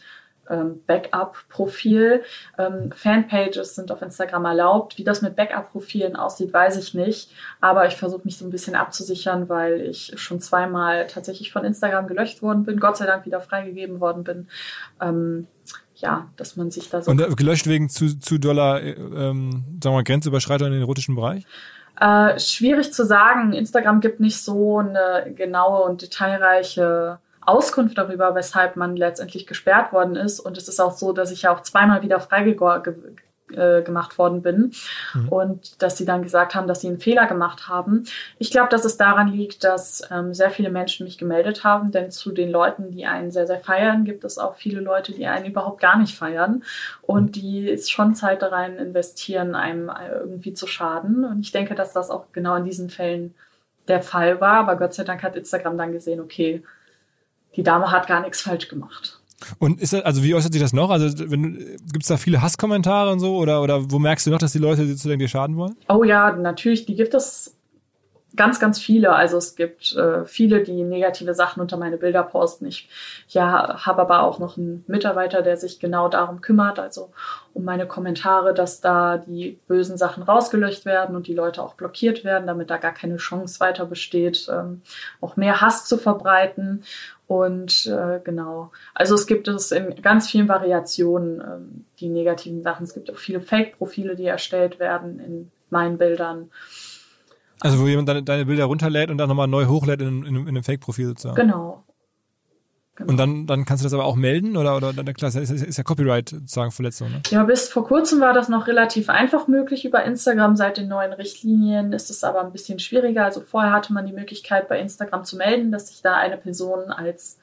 ähm, 0.49 0.81
Backup-Profil. 0.85 2.23
Ähm, 2.57 2.91
Fanpages 2.95 3.75
sind 3.75 3.91
auf 3.91 4.01
Instagram 4.01 4.45
erlaubt. 4.45 4.97
Wie 4.97 5.03
das 5.03 5.21
mit 5.21 5.35
Backup-Profilen 5.35 6.15
aussieht, 6.15 6.53
weiß 6.53 6.77
ich 6.77 6.93
nicht. 6.93 7.31
Aber 7.61 7.87
ich 7.87 7.95
versuche 7.95 8.21
mich 8.25 8.37
so 8.37 8.45
ein 8.45 8.51
bisschen 8.51 8.75
abzusichern, 8.75 9.49
weil 9.49 9.81
ich 9.81 10.13
schon 10.15 10.39
zweimal 10.39 11.07
tatsächlich 11.07 11.51
von 11.51 11.65
Instagram 11.65 12.07
gelöscht 12.07 12.41
worden 12.41 12.63
bin, 12.63 12.79
Gott 12.79 12.97
sei 12.97 13.05
Dank 13.05 13.25
wieder 13.25 13.41
freigegeben 13.41 13.99
worden 13.99 14.23
bin. 14.23 14.47
Ähm, 15.01 15.47
ja, 15.95 16.29
dass 16.35 16.55
man 16.55 16.71
sich 16.71 16.89
da 16.89 17.01
so. 17.01 17.11
Und 17.11 17.21
äh, 17.21 17.29
gelöscht 17.35 17.67
wegen 17.67 17.89
zu, 17.89 18.19
zu 18.19 18.37
doller, 18.37 18.81
äh, 18.81 18.91
ähm, 18.91 19.51
sagen 19.81 19.83
wir 19.83 19.91
mal, 19.91 20.03
Grenzüberschreitung 20.03 20.67
in 20.67 20.73
den 20.73 20.81
erotischen 20.81 21.15
Bereich? 21.15 21.45
Äh, 21.99 22.39
schwierig 22.39 22.91
zu 22.91 23.05
sagen. 23.05 23.53
Instagram 23.53 24.01
gibt 24.01 24.19
nicht 24.19 24.41
so 24.41 24.79
eine 24.79 25.33
genaue 25.33 25.83
und 25.83 26.01
detailreiche 26.01 27.19
Auskunft 27.45 27.97
darüber, 27.97 28.35
weshalb 28.35 28.75
man 28.75 28.95
letztendlich 28.95 29.47
gesperrt 29.47 29.93
worden 29.93 30.15
ist. 30.15 30.39
Und 30.39 30.57
es 30.57 30.67
ist 30.67 30.79
auch 30.79 30.91
so, 30.91 31.13
dass 31.13 31.31
ich 31.31 31.43
ja 31.43 31.53
auch 31.53 31.61
zweimal 31.61 32.01
wieder 32.01 32.19
freigemacht 32.19 32.87
äh, 34.13 34.17
worden 34.17 34.41
bin 34.41 34.71
mhm. 35.13 35.29
und 35.29 35.81
dass 35.81 35.97
sie 35.97 36.05
dann 36.05 36.23
gesagt 36.23 36.55
haben, 36.55 36.67
dass 36.67 36.81
sie 36.81 36.87
einen 36.87 36.99
Fehler 36.99 37.27
gemacht 37.27 37.67
haben. 37.67 38.05
Ich 38.39 38.51
glaube, 38.51 38.69
dass 38.69 38.85
es 38.85 38.97
daran 38.97 39.27
liegt, 39.27 39.63
dass 39.63 40.01
ähm, 40.11 40.33
sehr 40.33 40.49
viele 40.49 40.69
Menschen 40.69 41.05
mich 41.05 41.17
gemeldet 41.17 41.63
haben, 41.63 41.91
denn 41.91 42.11
zu 42.11 42.31
den 42.31 42.49
Leuten, 42.49 42.91
die 42.91 43.05
einen 43.05 43.31
sehr, 43.31 43.47
sehr 43.47 43.59
feiern, 43.59 44.03
gibt 44.03 44.23
es 44.23 44.37
auch 44.37 44.55
viele 44.55 44.81
Leute, 44.81 45.11
die 45.11 45.27
einen 45.27 45.45
überhaupt 45.45 45.79
gar 45.79 45.97
nicht 45.97 46.17
feiern 46.17 46.63
und 47.01 47.27
mhm. 47.27 47.31
die 47.31 47.77
schon 47.77 48.15
Zeit 48.15 48.41
rein 48.43 48.77
investieren, 48.77 49.55
einem 49.55 49.89
äh, 49.89 50.09
irgendwie 50.19 50.53
zu 50.53 50.67
schaden. 50.67 51.23
Und 51.25 51.41
ich 51.41 51.51
denke, 51.51 51.75
dass 51.75 51.93
das 51.93 52.09
auch 52.09 52.25
genau 52.31 52.55
in 52.55 52.65
diesen 52.65 52.89
Fällen 52.89 53.35
der 53.87 54.01
Fall 54.01 54.41
war. 54.41 54.59
Aber 54.59 54.75
Gott 54.75 54.93
sei 54.93 55.03
Dank 55.03 55.23
hat 55.23 55.35
Instagram 55.35 55.77
dann 55.77 55.91
gesehen, 55.91 56.19
okay, 56.19 56.63
die 57.55 57.63
Dame 57.63 57.91
hat 57.91 58.07
gar 58.07 58.21
nichts 58.21 58.41
falsch 58.41 58.67
gemacht. 58.67 59.19
Und 59.59 59.81
ist 59.81 59.93
das, 59.93 60.03
also 60.03 60.23
wie 60.23 60.33
äußert 60.33 60.53
sich 60.53 60.61
das 60.61 60.73
noch? 60.73 60.89
Also 60.89 61.09
gibt 61.09 62.01
es 62.01 62.07
da 62.07 62.17
viele 62.17 62.41
Hasskommentare 62.41 63.11
und 63.11 63.19
so 63.19 63.35
oder, 63.35 63.61
oder 63.61 63.91
wo 63.91 63.99
merkst 63.99 64.25
du 64.25 64.31
noch, 64.31 64.39
dass 64.39 64.53
die 64.53 64.59
Leute 64.59 64.95
zu 64.95 65.15
dir 65.15 65.27
schaden 65.27 65.57
wollen? 65.57 65.75
Oh 65.89 66.03
ja, 66.03 66.31
natürlich, 66.31 66.85
die 66.85 66.95
gibt 66.95 67.13
es 67.13 67.55
ganz, 68.35 68.59
ganz 68.59 68.79
viele. 68.79 69.13
Also 69.13 69.37
es 69.37 69.55
gibt 69.55 69.95
äh, 69.95 70.25
viele, 70.25 70.63
die 70.63 70.83
negative 70.83 71.33
Sachen 71.33 71.61
unter 71.61 71.77
meine 71.77 71.97
Bilder 71.97 72.23
posten. 72.23 72.65
Ich 72.65 72.87
ja, 73.29 73.85
habe 73.85 74.01
aber 74.01 74.23
auch 74.23 74.39
noch 74.39 74.57
einen 74.57 74.83
Mitarbeiter, 74.87 75.41
der 75.41 75.57
sich 75.57 75.79
genau 75.79 76.09
darum 76.09 76.41
kümmert, 76.41 76.79
also 76.79 77.11
um 77.53 77.63
meine 77.63 77.87
Kommentare, 77.87 78.53
dass 78.53 78.81
da 78.81 79.17
die 79.17 79.59
bösen 79.67 79.97
Sachen 79.97 80.23
rausgelöscht 80.23 80.85
werden 80.85 81.15
und 81.15 81.27
die 81.27 81.33
Leute 81.33 81.61
auch 81.61 81.75
blockiert 81.75 82.23
werden, 82.23 82.47
damit 82.47 82.69
da 82.69 82.77
gar 82.77 82.93
keine 82.93 83.17
Chance 83.17 83.59
weiter 83.59 83.85
besteht, 83.85 84.47
ähm, 84.51 84.81
auch 85.21 85.37
mehr 85.37 85.61
Hass 85.61 85.85
zu 85.85 85.97
verbreiten. 85.97 86.83
Und 87.27 87.87
äh, 87.87 88.19
genau, 88.23 88.71
also 88.93 89.15
es 89.15 89.25
gibt 89.25 89.47
es 89.47 89.71
in 89.71 89.95
ganz 90.01 90.29
vielen 90.29 90.47
Variationen, 90.47 91.41
ähm, 91.41 91.85
die 91.99 92.09
negativen 92.09 92.61
Sachen. 92.61 92.83
Es 92.83 92.93
gibt 92.93 93.11
auch 93.11 93.17
viele 93.17 93.41
Fake-Profile, 93.41 94.15
die 94.15 94.25
erstellt 94.25 94.79
werden 94.79 95.19
in 95.19 95.51
meinen 95.69 95.97
Bildern. 95.97 96.51
Also 97.61 97.79
wo 97.79 97.87
jemand 97.87 98.09
deine, 98.09 98.21
deine 98.21 98.45
Bilder 98.45 98.65
runterlädt 98.65 99.09
und 99.09 99.17
dann 99.17 99.29
nochmal 99.29 99.47
neu 99.47 99.65
hochlädt 99.65 100.01
in, 100.01 100.23
in, 100.23 100.35
in 100.35 100.47
einem 100.47 100.63
Fake-Profil 100.63 101.07
sozusagen. 101.07 101.35
Genau. 101.35 101.84
Genau. 102.95 103.11
Und 103.11 103.17
dann, 103.17 103.45
dann 103.45 103.65
kannst 103.65 103.83
du 103.83 103.85
das 103.85 103.93
aber 103.93 104.05
auch 104.05 104.15
melden 104.15 104.55
oder, 104.55 104.77
oder 104.77 104.93
klar, 105.13 105.27
ist, 105.35 105.51
ist 105.51 105.77
ja 105.77 105.83
Copyright 105.83 106.29
sozusagen 106.29 106.71
Verletzung, 106.71 107.11
ne? 107.11 107.21
Ja, 107.29 107.43
bis 107.43 107.67
vor 107.67 107.85
kurzem 107.85 108.21
war 108.21 108.33
das 108.33 108.47
noch 108.47 108.67
relativ 108.67 109.09
einfach 109.09 109.47
möglich 109.47 109.83
über 109.83 110.05
Instagram. 110.05 110.55
Seit 110.55 110.77
den 110.77 110.87
neuen 110.87 111.11
Richtlinien 111.11 111.91
ist 111.91 112.09
es 112.09 112.23
aber 112.23 112.41
ein 112.41 112.53
bisschen 112.53 112.79
schwieriger. 112.79 113.25
Also 113.25 113.41
vorher 113.41 113.73
hatte 113.73 113.91
man 113.91 114.05
die 114.05 114.13
Möglichkeit 114.13 114.69
bei 114.69 114.79
Instagram 114.79 115.25
zu 115.25 115.35
melden, 115.35 115.73
dass 115.73 115.89
sich 115.89 116.01
da 116.01 116.15
eine 116.15 116.37
Person 116.37 116.89
als 116.89 117.37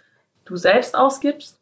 du 0.47 0.57
selbst 0.57 0.97
ausgibst. 0.97 1.59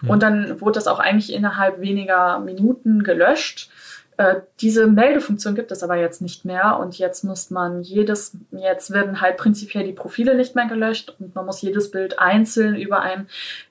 Hm. 0.00 0.10
Und 0.10 0.22
dann 0.22 0.60
wurde 0.60 0.74
das 0.74 0.86
auch 0.86 1.00
eigentlich 1.00 1.32
innerhalb 1.32 1.80
weniger 1.80 2.38
Minuten 2.38 3.02
gelöscht. 3.02 3.70
Äh, 4.18 4.42
diese 4.60 4.86
Meldefunktion 4.86 5.54
gibt 5.54 5.72
es 5.72 5.82
aber 5.82 5.96
jetzt 5.96 6.20
nicht 6.20 6.44
mehr 6.44 6.78
und 6.78 6.98
jetzt 6.98 7.24
muss 7.24 7.50
man 7.50 7.82
jedes, 7.82 8.36
jetzt 8.50 8.92
werden 8.92 9.22
halt 9.22 9.38
prinzipiell 9.38 9.84
die 9.84 9.94
Profile 9.94 10.34
nicht 10.34 10.54
mehr 10.54 10.66
gelöscht 10.66 11.16
und 11.18 11.34
man 11.34 11.46
muss 11.46 11.62
jedes 11.62 11.90
Bild 11.90 12.18
einzeln 12.18 12.76
über 12.76 13.00
ein 13.00 13.26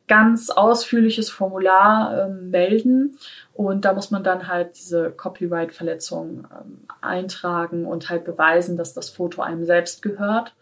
ganz 0.08 0.50
ausführliches 0.50 1.30
Formular 1.30 2.26
ähm, 2.26 2.50
melden 2.50 3.18
und 3.54 3.86
da 3.86 3.94
muss 3.94 4.10
man 4.10 4.24
dann 4.24 4.48
halt 4.48 4.78
diese 4.78 5.12
Copyright-Verletzung 5.12 6.48
ähm, 6.52 6.80
eintragen 7.02 7.86
und 7.86 8.10
halt 8.10 8.26
beweisen, 8.26 8.78
dass 8.78 8.96
das 8.96 9.12
Foto 9.12 9.44
einem 9.44 9.64
selbst 9.66 10.02
gehört, 10.02 10.56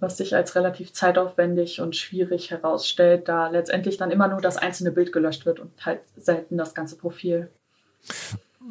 was 0.00 0.16
sich 0.16 0.34
als 0.34 0.56
relativ 0.56 0.92
zeitaufwendig 0.92 1.80
und 1.80 1.94
schwierig 1.94 2.50
herausstellt, 2.50 3.28
da 3.28 3.48
letztendlich 3.48 3.96
dann 3.96 4.10
immer 4.10 4.26
nur 4.26 4.40
das 4.40 4.56
einzelne 4.56 4.90
Bild 4.90 5.12
gelöscht 5.12 5.46
wird 5.46 5.60
und 5.60 5.70
halt 5.86 6.00
selten 6.16 6.58
das 6.58 6.74
ganze 6.74 6.96
Profil 6.96 7.48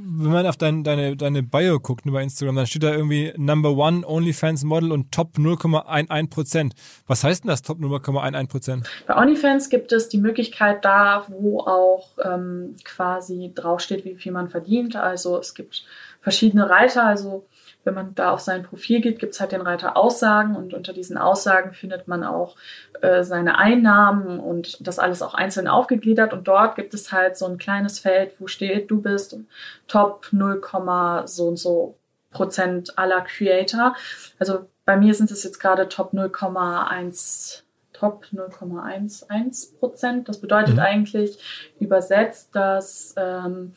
wenn 0.02 0.32
man 0.32 0.48
auf 0.48 0.58
dein, 0.58 0.84
deine, 0.84 1.16
deine 1.16 1.44
Bio 1.44 1.80
guckt 1.80 2.06
über 2.06 2.22
Instagram, 2.22 2.56
dann 2.56 2.68
steht 2.68 2.84
da 2.84 2.94
irgendwie 2.94 3.34
Number 3.38 3.72
One 3.72 4.08
OnlyFans 4.08 4.64
Model 4.64 4.92
und 4.92 5.12
Top 5.12 5.38
0,11 5.38 6.30
Prozent. 6.30 6.74
Was 7.08 7.24
heißt 7.24 7.44
denn 7.44 7.50
das 7.50 7.62
Top 7.62 7.80
0,11 7.80 8.48
Prozent? 8.48 8.90
Bei 9.08 9.18
OnlyFans 9.18 9.70
gibt 9.70 9.92
es 9.92 10.10
die 10.10 10.18
Möglichkeit 10.18 10.86
da, 10.86 11.26
wo 11.28 11.60
auch 11.62 12.10
ähm, 12.24 12.76
quasi 12.84 13.52
draufsteht, 13.54 14.06
wie 14.06 14.16
viel 14.16 14.32
man 14.32 14.50
verdient. 14.50 14.96
Also 14.96 15.38
es 15.40 15.54
gibt 15.54 15.84
verschiedene 16.22 16.70
Reiter, 16.70 17.06
also 17.06 17.46
wenn 17.84 17.94
man 17.94 18.14
da 18.16 18.32
auf 18.32 18.40
sein 18.40 18.64
Profil 18.64 19.02
geht, 19.02 19.20
gibt 19.20 19.34
es 19.34 19.40
halt 19.40 19.52
den 19.52 19.62
Reiter 19.62 19.96
Aussagen 19.96 20.56
und 20.56 20.74
unter 20.74 20.94
diesen 20.94 21.18
Aussagen 21.18 21.74
findet 21.74 22.08
man 22.08 22.24
auch 22.24 22.56
äh, 23.02 23.24
seine 23.24 23.58
Einnahmen 23.58 24.40
und 24.40 24.86
das 24.86 25.00
alles 25.00 25.22
auch 25.22 25.34
einzeln 25.34 25.68
aufgegliedert 25.68 26.34
und 26.34 26.48
dort 26.48 26.76
gibt 26.76 26.94
es 26.94 27.12
halt 27.12 27.38
so 27.38 27.46
ein 27.46 27.58
kleines 27.58 28.00
Feld, 28.00 28.34
wo 28.40 28.48
steht, 28.48 28.92
du 28.92 29.02
bist 29.02 29.38
Top 29.88 30.28
0, 30.32 30.62
so 31.26 31.48
und 31.48 31.58
so 31.58 31.96
Prozent 32.32 32.98
aller 32.98 33.22
Creator. 33.22 33.96
Also 34.38 34.68
bei 34.86 34.96
mir 34.98 35.14
sind 35.14 35.32
es 35.32 35.44
jetzt 35.44 35.60
gerade 35.60 35.88
Top 35.90 36.14
0,1 36.14 37.64
Top 37.94 38.26
0,11 38.34 39.78
Prozent. 39.78 40.30
Das 40.30 40.40
bedeutet 40.40 40.76
mhm. 40.76 40.80
eigentlich 40.80 41.38
übersetzt, 41.80 42.56
dass 42.56 43.14
ähm, 43.18 43.74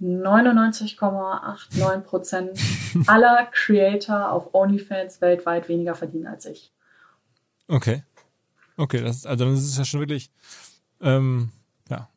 99,89 0.00 2.00
Prozent 2.00 2.58
aller 3.06 3.48
Creator 3.52 4.30
auf 4.30 4.54
OnlyFans 4.54 5.20
weltweit 5.20 5.68
weniger 5.68 5.94
verdienen 5.94 6.26
als 6.26 6.46
ich. 6.46 6.72
Okay. 7.68 8.02
Okay, 8.76 9.00
das 9.00 9.16
ist, 9.16 9.26
also 9.26 9.50
das 9.50 9.60
ist 9.60 9.78
ja 9.78 9.84
schon 9.84 10.00
wirklich 10.00 10.30
ähm, 11.00 11.50
ja, 11.88 12.08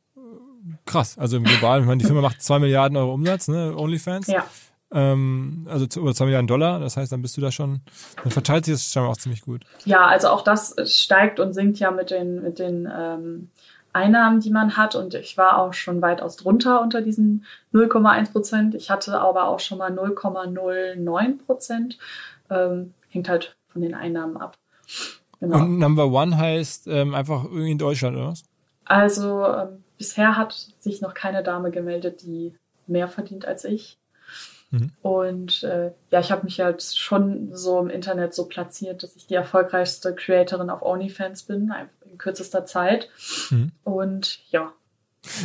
krass. 0.86 1.18
Also 1.18 1.38
im 1.38 1.44
Globalen, 1.44 1.84
ich 1.84 1.88
meine, 1.88 2.00
die 2.00 2.06
Firma 2.06 2.22
macht 2.22 2.42
2 2.42 2.60
Milliarden 2.60 2.98
Euro 2.98 3.14
Umsatz, 3.14 3.48
ne, 3.48 3.76
OnlyFans. 3.76 4.28
Ja. 4.28 4.46
Ähm, 4.92 5.68
also 5.70 5.86
über 6.00 6.14
2 6.14 6.26
Milliarden 6.26 6.48
Dollar, 6.48 6.80
das 6.80 6.98
heißt, 6.98 7.12
dann 7.12 7.22
bist 7.22 7.38
du 7.38 7.42
da 7.42 7.52
schon, 7.52 7.82
dann 8.24 8.32
verteilt 8.32 8.66
sich 8.66 8.74
das 8.74 8.92
scheinbar 8.92 9.12
auch 9.12 9.18
ziemlich 9.18 9.42
gut. 9.42 9.64
Ja, 9.86 10.08
also 10.08 10.30
auch 10.30 10.42
das 10.42 10.76
steigt 10.86 11.40
und 11.40 11.54
sinkt 11.54 11.80
ja 11.80 11.92
mit 11.92 12.10
den, 12.10 12.42
mit 12.42 12.60
den 12.60 12.90
ähm, 12.92 13.52
Einnahmen, 13.94 14.40
die 14.40 14.52
man 14.52 14.78
hat. 14.78 14.96
Und 14.96 15.14
ich 15.14 15.38
war 15.38 15.60
auch 15.60 15.74
schon 15.74 16.02
weitaus 16.02 16.38
drunter 16.38 16.82
unter 16.82 17.02
diesen 17.02 17.46
0,1 17.74 18.32
Prozent. 18.32 18.76
Ich 18.76 18.90
hatte 18.90 19.20
aber 19.20 19.48
auch 19.48 19.60
schon 19.60 19.78
mal 19.78 19.92
0,09 19.92 21.46
Prozent. 21.46 21.98
Ähm, 22.50 22.94
hängt 23.10 23.30
halt 23.30 23.56
von 23.68 23.82
den 23.82 23.96
Einnahmen 23.96 24.38
ab. 24.38 24.58
Genau. 25.40 25.58
Und 25.60 25.80
Number 25.80 26.08
One 26.12 26.38
heißt 26.38 26.88
ähm, 26.88 27.16
einfach 27.16 27.46
irgendwie 27.46 27.72
in 27.72 27.78
Deutschland, 27.78 28.18
oder 28.18 28.30
was? 28.30 28.44
Also 28.86 29.46
ähm, 29.46 29.84
bisher 29.98 30.36
hat 30.36 30.54
sich 30.80 31.02
noch 31.02 31.14
keine 31.14 31.44
Dame 31.44 31.72
gemeldet, 31.72 32.22
die 32.24 32.56
mehr 32.88 33.08
verdient 33.08 33.46
als 33.46 33.64
ich. 33.64 33.98
Mhm. 34.72 34.92
Und 35.02 35.64
äh, 35.64 35.92
ja, 36.12 36.20
ich 36.20 36.32
habe 36.32 36.44
mich 36.44 36.60
halt 36.60 36.84
schon 36.84 37.50
so 37.56 37.80
im 37.80 37.90
Internet 37.90 38.34
so 38.34 38.46
platziert, 38.46 39.04
dass 39.04 39.16
ich 39.16 39.28
die 39.28 39.36
erfolgreichste 39.36 40.14
Creatorin 40.14 40.70
auf 40.70 40.82
OnlyFans 40.82 41.44
bin, 41.44 41.62
in 41.62 41.74
kürzester 42.20 42.65
Zeit. 42.65 43.09
Mhm. 43.49 43.72
Und 43.84 44.39
ja. 44.51 44.72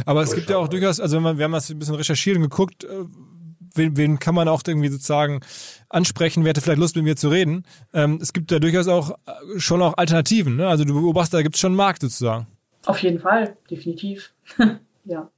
Aber 0.05 0.23
es 0.23 0.35
gibt 0.35 0.51
ja 0.51 0.59
auch 0.59 0.69
durchaus, 0.69 1.01
also 1.01 1.17
wenn 1.17 1.23
man, 1.23 1.39
wir 1.39 1.45
haben 1.45 1.53
das 1.53 1.71
ein 1.71 1.79
bisschen 1.79 1.95
recherchiert 1.95 2.37
und 2.37 2.43
geguckt, 2.43 2.85
äh, 2.85 3.05
wen, 3.75 3.97
wen 3.97 4.19
kann 4.19 4.35
man 4.35 4.49
auch 4.49 4.63
irgendwie 4.67 4.89
sozusagen 4.89 5.41
ansprechen, 5.89 6.45
wer 6.45 6.51
hätte 6.51 6.61
vielleicht 6.61 6.79
Lust 6.79 6.97
mit 6.97 7.05
mir 7.05 7.17
zu 7.17 7.29
reden. 7.29 7.65
Ähm, 7.93 8.19
es 8.21 8.33
gibt 8.33 8.53
da 8.53 8.59
durchaus 8.59 8.89
auch 8.89 9.13
äh, 9.27 9.59
schon 9.59 9.83
auch 9.83 9.97
Alternativen, 9.97 10.57
ne? 10.57 10.69
Also 10.69 10.85
du 10.85 10.95
beobachtest, 10.95 11.35
da 11.35 11.43
gibt 11.43 11.57
es 11.57 11.61
schon 11.61 11.73
einen 11.73 11.77
Markt 11.77 12.03
sozusagen. 12.03 12.47
Auf 12.87 13.03
jeden 13.03 13.19
Fall, 13.19 13.57
definitiv. 13.71 14.33
ja. 15.05 15.31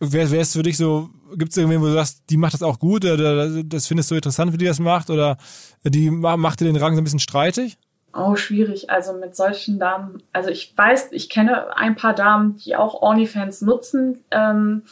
Wer, 0.00 0.30
wer 0.30 0.40
ist 0.40 0.52
für 0.52 0.62
dich 0.62 0.76
so, 0.76 1.10
gibt 1.36 1.52
es 1.52 1.56
irgendwen, 1.56 1.80
wo 1.80 1.86
du 1.86 1.92
sagst, 1.92 2.24
die 2.30 2.36
macht 2.36 2.54
das 2.54 2.62
auch 2.62 2.78
gut 2.78 3.04
oder 3.04 3.62
das 3.62 3.86
findest 3.86 4.10
du 4.10 4.16
interessant, 4.16 4.52
wie 4.52 4.58
die 4.58 4.64
das 4.64 4.80
macht 4.80 5.08
oder 5.08 5.36
die 5.84 6.10
macht 6.10 6.60
dir 6.60 6.66
den 6.66 6.76
Rang 6.76 6.94
so 6.94 7.00
ein 7.00 7.04
bisschen 7.04 7.20
streitig? 7.20 7.78
Oh, 8.14 8.36
schwierig. 8.36 8.90
Also 8.90 9.12
mit 9.14 9.34
solchen 9.34 9.78
Damen, 9.78 10.22
also 10.32 10.48
ich 10.48 10.72
weiß, 10.76 11.08
ich 11.12 11.28
kenne 11.28 11.76
ein 11.76 11.96
paar 11.96 12.14
Damen, 12.14 12.56
die 12.56 12.76
auch 12.76 13.02
OnlyFans 13.02 13.62
nutzen, 13.62 14.24
ähm, 14.30 14.82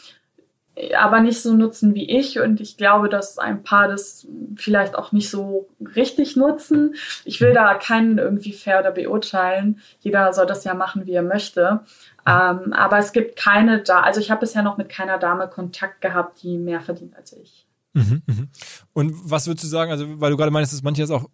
aber 0.97 1.21
nicht 1.21 1.41
so 1.41 1.53
nutzen 1.53 1.93
wie 1.95 2.09
ich. 2.09 2.39
Und 2.39 2.59
ich 2.59 2.75
glaube, 2.75 3.07
dass 3.07 3.37
ein 3.37 3.63
paar 3.63 3.87
das 3.87 4.27
vielleicht 4.55 4.95
auch 4.95 5.11
nicht 5.11 5.29
so 5.29 5.69
richtig 5.95 6.35
nutzen. 6.35 6.95
Ich 7.23 7.39
will 7.39 7.53
da 7.53 7.75
keinen 7.75 8.17
irgendwie 8.17 8.53
fair 8.53 8.79
oder 8.79 8.91
beurteilen. 8.91 9.79
Jeder 9.99 10.33
soll 10.33 10.47
das 10.47 10.63
ja 10.63 10.73
machen, 10.73 11.05
wie 11.05 11.13
er 11.13 11.23
möchte. 11.23 11.81
Ähm, 12.25 12.73
aber 12.73 12.97
es 12.97 13.13
gibt 13.13 13.37
keine 13.37 13.83
da, 13.83 14.01
also 14.01 14.19
ich 14.19 14.31
habe 14.31 14.41
bisher 14.41 14.63
noch 14.63 14.77
mit 14.77 14.89
keiner 14.89 15.17
Dame 15.17 15.47
Kontakt 15.47 16.01
gehabt, 16.01 16.41
die 16.41 16.57
mehr 16.57 16.81
verdient 16.81 17.15
als 17.15 17.33
ich. 17.33 17.67
Mhm, 17.93 18.23
mhm. 18.25 18.49
Und 18.93 19.13
was 19.29 19.47
würdest 19.47 19.65
du 19.65 19.67
sagen, 19.67 19.91
also 19.91 20.19
weil 20.19 20.31
du 20.31 20.37
gerade 20.37 20.51
meinst, 20.51 20.73
dass 20.73 20.81
manche 20.81 21.01
das 21.01 21.11
auch 21.11 21.29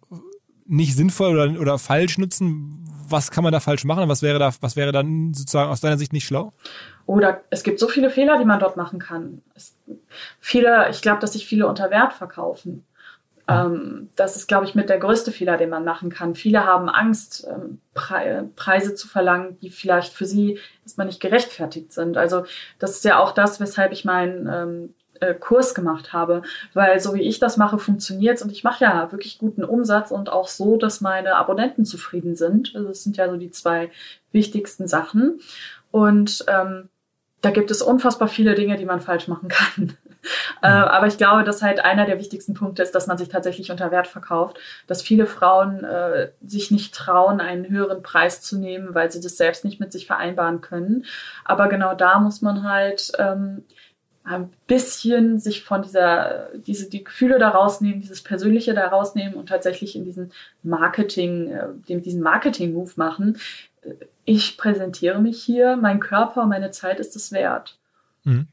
nicht 0.70 0.96
sinnvoll 0.96 1.38
oder, 1.38 1.60
oder 1.60 1.78
falsch 1.78 2.16
nutzen, 2.18 2.84
was 3.08 3.30
kann 3.30 3.42
man 3.42 3.52
da 3.52 3.60
falsch 3.60 3.84
machen? 3.84 4.08
Was 4.08 4.22
wäre 4.22 4.38
da, 4.38 4.52
was 4.60 4.76
wäre 4.76 4.92
dann 4.92 5.34
sozusagen 5.34 5.70
aus 5.70 5.80
deiner 5.80 5.98
Sicht 5.98 6.12
nicht 6.12 6.26
schlau? 6.26 6.52
Oder 7.06 7.40
es 7.50 7.64
gibt 7.64 7.80
so 7.80 7.88
viele 7.88 8.08
Fehler, 8.08 8.38
die 8.38 8.44
man 8.44 8.60
dort 8.60 8.76
machen 8.76 9.00
kann. 9.00 9.42
Es, 9.54 9.76
viele, 10.38 10.88
ich 10.90 11.02
glaube, 11.02 11.18
dass 11.20 11.32
sich 11.32 11.46
viele 11.46 11.66
unter 11.66 11.90
Wert 11.90 12.12
verkaufen. 12.12 12.84
Ähm, 13.48 14.10
das 14.14 14.36
ist, 14.36 14.46
glaube 14.46 14.64
ich, 14.64 14.76
mit 14.76 14.88
der 14.88 14.98
größte 14.98 15.32
Fehler, 15.32 15.56
den 15.56 15.70
man 15.70 15.84
machen 15.84 16.08
kann. 16.08 16.36
Viele 16.36 16.64
haben 16.64 16.88
Angst, 16.88 17.48
ähm, 17.50 17.80
Pre 17.94 18.48
Preise 18.54 18.94
zu 18.94 19.08
verlangen, 19.08 19.58
die 19.60 19.70
vielleicht 19.70 20.12
für 20.12 20.24
sie 20.24 20.60
erstmal 20.84 21.08
nicht 21.08 21.20
gerechtfertigt 21.20 21.92
sind. 21.92 22.16
Also 22.16 22.44
das 22.78 22.92
ist 22.92 23.04
ja 23.04 23.18
auch 23.18 23.32
das, 23.32 23.58
weshalb 23.58 23.90
ich 23.90 24.04
meinen 24.04 24.48
ähm, 24.48 24.94
äh, 25.20 25.34
Kurs 25.34 25.74
gemacht 25.74 26.12
habe, 26.12 26.42
weil 26.74 27.00
so 27.00 27.14
wie 27.14 27.22
ich 27.22 27.38
das 27.38 27.56
mache, 27.56 27.78
funktioniert's 27.78 28.42
und 28.42 28.50
ich 28.50 28.64
mache 28.64 28.84
ja 28.84 29.12
wirklich 29.12 29.38
guten 29.38 29.64
Umsatz 29.64 30.10
und 30.10 30.30
auch 30.30 30.48
so, 30.48 30.76
dass 30.76 31.00
meine 31.00 31.36
Abonnenten 31.36 31.84
zufrieden 31.84 32.36
sind. 32.36 32.72
Also 32.74 32.88
das 32.88 33.04
sind 33.04 33.16
ja 33.16 33.30
so 33.30 33.36
die 33.36 33.50
zwei 33.50 33.90
wichtigsten 34.32 34.88
Sachen. 34.88 35.40
Und 35.90 36.44
ähm, 36.48 36.88
da 37.40 37.50
gibt 37.50 37.70
es 37.70 37.82
unfassbar 37.82 38.28
viele 38.28 38.54
Dinge, 38.54 38.76
die 38.76 38.84
man 38.84 39.00
falsch 39.00 39.26
machen 39.28 39.48
kann. 39.48 39.96
äh, 40.62 40.66
aber 40.68 41.06
ich 41.06 41.16
glaube, 41.16 41.42
dass 41.42 41.62
halt 41.62 41.82
einer 41.84 42.04
der 42.04 42.18
wichtigsten 42.18 42.54
Punkte 42.54 42.82
ist, 42.82 42.94
dass 42.94 43.06
man 43.06 43.16
sich 43.16 43.28
tatsächlich 43.28 43.70
unter 43.70 43.90
Wert 43.90 44.06
verkauft, 44.06 44.58
dass 44.86 45.02
viele 45.02 45.26
Frauen 45.26 45.82
äh, 45.84 46.30
sich 46.46 46.70
nicht 46.70 46.94
trauen, 46.94 47.40
einen 47.40 47.68
höheren 47.68 48.02
Preis 48.02 48.42
zu 48.42 48.58
nehmen, 48.58 48.94
weil 48.94 49.10
sie 49.10 49.20
das 49.20 49.36
selbst 49.36 49.64
nicht 49.64 49.80
mit 49.80 49.92
sich 49.92 50.06
vereinbaren 50.06 50.60
können. 50.60 51.06
Aber 51.44 51.68
genau 51.68 51.94
da 51.94 52.18
muss 52.20 52.42
man 52.42 52.62
halt 52.68 53.12
ähm, 53.18 53.64
ein 54.24 54.50
bisschen 54.66 55.38
sich 55.38 55.62
von 55.62 55.82
dieser, 55.82 56.48
diese, 56.66 56.88
die 56.88 57.04
Gefühle 57.04 57.38
da 57.38 57.48
rausnehmen, 57.48 58.00
dieses 58.00 58.22
Persönliche 58.22 58.74
da 58.74 58.88
rausnehmen 58.88 59.34
und 59.34 59.48
tatsächlich 59.48 59.96
in 59.96 60.04
diesen 60.04 60.32
Marketing, 60.62 61.50
äh, 61.50 62.00
diesen 62.00 62.22
Marketing-Move 62.22 62.92
machen. 62.96 63.38
Ich 64.24 64.58
präsentiere 64.58 65.20
mich 65.20 65.42
hier, 65.42 65.76
mein 65.76 66.00
Körper, 66.00 66.46
meine 66.46 66.70
Zeit 66.70 67.00
ist 67.00 67.16
es 67.16 67.32
wert. 67.32 67.78
Mhm. 68.24 68.46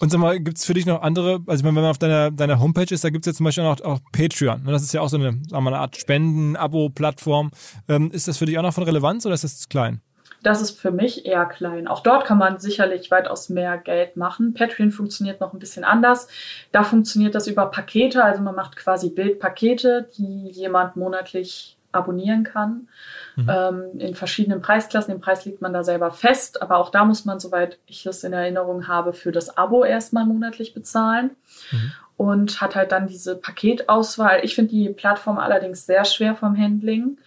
Und 0.00 0.10
sag 0.10 0.20
mal, 0.20 0.38
gibt 0.38 0.58
es 0.58 0.64
für 0.64 0.74
dich 0.74 0.86
noch 0.86 1.02
andere, 1.02 1.40
also 1.46 1.64
wenn 1.64 1.74
man 1.74 1.84
auf 1.84 1.98
deiner, 1.98 2.30
deiner 2.30 2.60
Homepage 2.60 2.94
ist, 2.94 3.02
da 3.02 3.10
gibt 3.10 3.26
es 3.26 3.32
ja 3.32 3.36
zum 3.36 3.44
Beispiel 3.44 3.64
auch, 3.64 3.80
auch 3.80 3.98
Patreon. 4.12 4.62
Ne? 4.62 4.70
Das 4.72 4.82
ist 4.82 4.92
ja 4.92 5.00
auch 5.00 5.08
so 5.08 5.16
eine, 5.16 5.32
sagen 5.48 5.64
wir 5.64 5.70
eine 5.70 5.78
Art 5.78 5.96
Spenden-Abo-Plattform. 5.96 7.50
Ähm, 7.88 8.10
ist 8.12 8.28
das 8.28 8.38
für 8.38 8.46
dich 8.46 8.56
auch 8.58 8.62
noch 8.62 8.74
von 8.74 8.84
Relevanz 8.84 9.26
oder 9.26 9.34
ist 9.34 9.44
das 9.44 9.68
klein? 9.68 10.00
Das 10.42 10.60
ist 10.62 10.78
für 10.78 10.90
mich 10.90 11.26
eher 11.26 11.46
klein. 11.46 11.88
Auch 11.88 12.00
dort 12.00 12.24
kann 12.24 12.38
man 12.38 12.58
sicherlich 12.58 13.10
weitaus 13.10 13.48
mehr 13.48 13.76
Geld 13.76 14.16
machen. 14.16 14.54
Patreon 14.54 14.90
funktioniert 14.90 15.40
noch 15.40 15.52
ein 15.52 15.58
bisschen 15.58 15.84
anders. 15.84 16.28
Da 16.70 16.84
funktioniert 16.84 17.34
das 17.34 17.48
über 17.48 17.66
Pakete. 17.66 18.22
Also 18.22 18.42
man 18.42 18.54
macht 18.54 18.76
quasi 18.76 19.10
Bildpakete, 19.10 20.08
die 20.16 20.50
jemand 20.50 20.96
monatlich 20.96 21.76
abonnieren 21.90 22.44
kann. 22.44 22.88
Mhm. 23.36 23.50
Ähm, 23.50 23.82
in 23.98 24.14
verschiedenen 24.14 24.60
Preisklassen. 24.60 25.12
Den 25.12 25.20
Preis 25.20 25.44
legt 25.44 25.60
man 25.60 25.72
da 25.72 25.82
selber 25.82 26.12
fest. 26.12 26.62
Aber 26.62 26.78
auch 26.78 26.90
da 26.90 27.04
muss 27.04 27.24
man, 27.24 27.40
soweit 27.40 27.78
ich 27.86 28.04
das 28.04 28.22
in 28.22 28.32
Erinnerung 28.32 28.86
habe, 28.86 29.12
für 29.12 29.32
das 29.32 29.56
Abo 29.56 29.84
erstmal 29.84 30.24
monatlich 30.24 30.74
bezahlen. 30.74 31.30
Mhm. 31.72 31.92
Und 32.16 32.60
hat 32.60 32.74
halt 32.74 32.92
dann 32.92 33.06
diese 33.06 33.36
Paketauswahl. 33.36 34.40
Ich 34.42 34.54
finde 34.54 34.72
die 34.72 34.88
Plattform 34.90 35.38
allerdings 35.38 35.86
sehr 35.86 36.04
schwer 36.04 36.34
vom 36.34 36.56
Handling. 36.56 37.18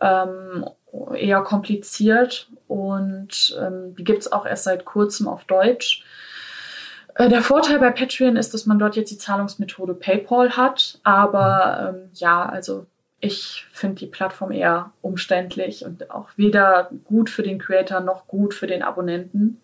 Ähm, 0.00 0.64
eher 1.14 1.42
kompliziert 1.42 2.50
und 2.68 3.56
ähm, 3.60 3.94
die 3.96 4.04
gibt 4.04 4.20
es 4.20 4.32
auch 4.32 4.46
erst 4.46 4.64
seit 4.64 4.84
kurzem 4.84 5.28
auf 5.28 5.44
Deutsch. 5.44 6.04
Äh, 7.14 7.28
der 7.28 7.42
Vorteil 7.42 7.78
bei 7.78 7.90
Patreon 7.90 8.36
ist, 8.36 8.54
dass 8.54 8.66
man 8.66 8.78
dort 8.78 8.96
jetzt 8.96 9.10
die 9.10 9.18
Zahlungsmethode 9.18 9.94
PayPal 9.94 10.56
hat, 10.56 10.98
aber 11.02 11.94
ähm, 11.94 12.10
ja, 12.14 12.46
also 12.46 12.86
ich 13.20 13.66
finde 13.70 13.96
die 13.96 14.06
Plattform 14.06 14.50
eher 14.50 14.92
umständlich 15.02 15.84
und 15.84 16.10
auch 16.10 16.30
weder 16.36 16.90
gut 17.04 17.28
für 17.28 17.42
den 17.42 17.58
Creator 17.58 18.00
noch 18.00 18.26
gut 18.26 18.54
für 18.54 18.66
den 18.66 18.82
Abonnenten. 18.82 19.60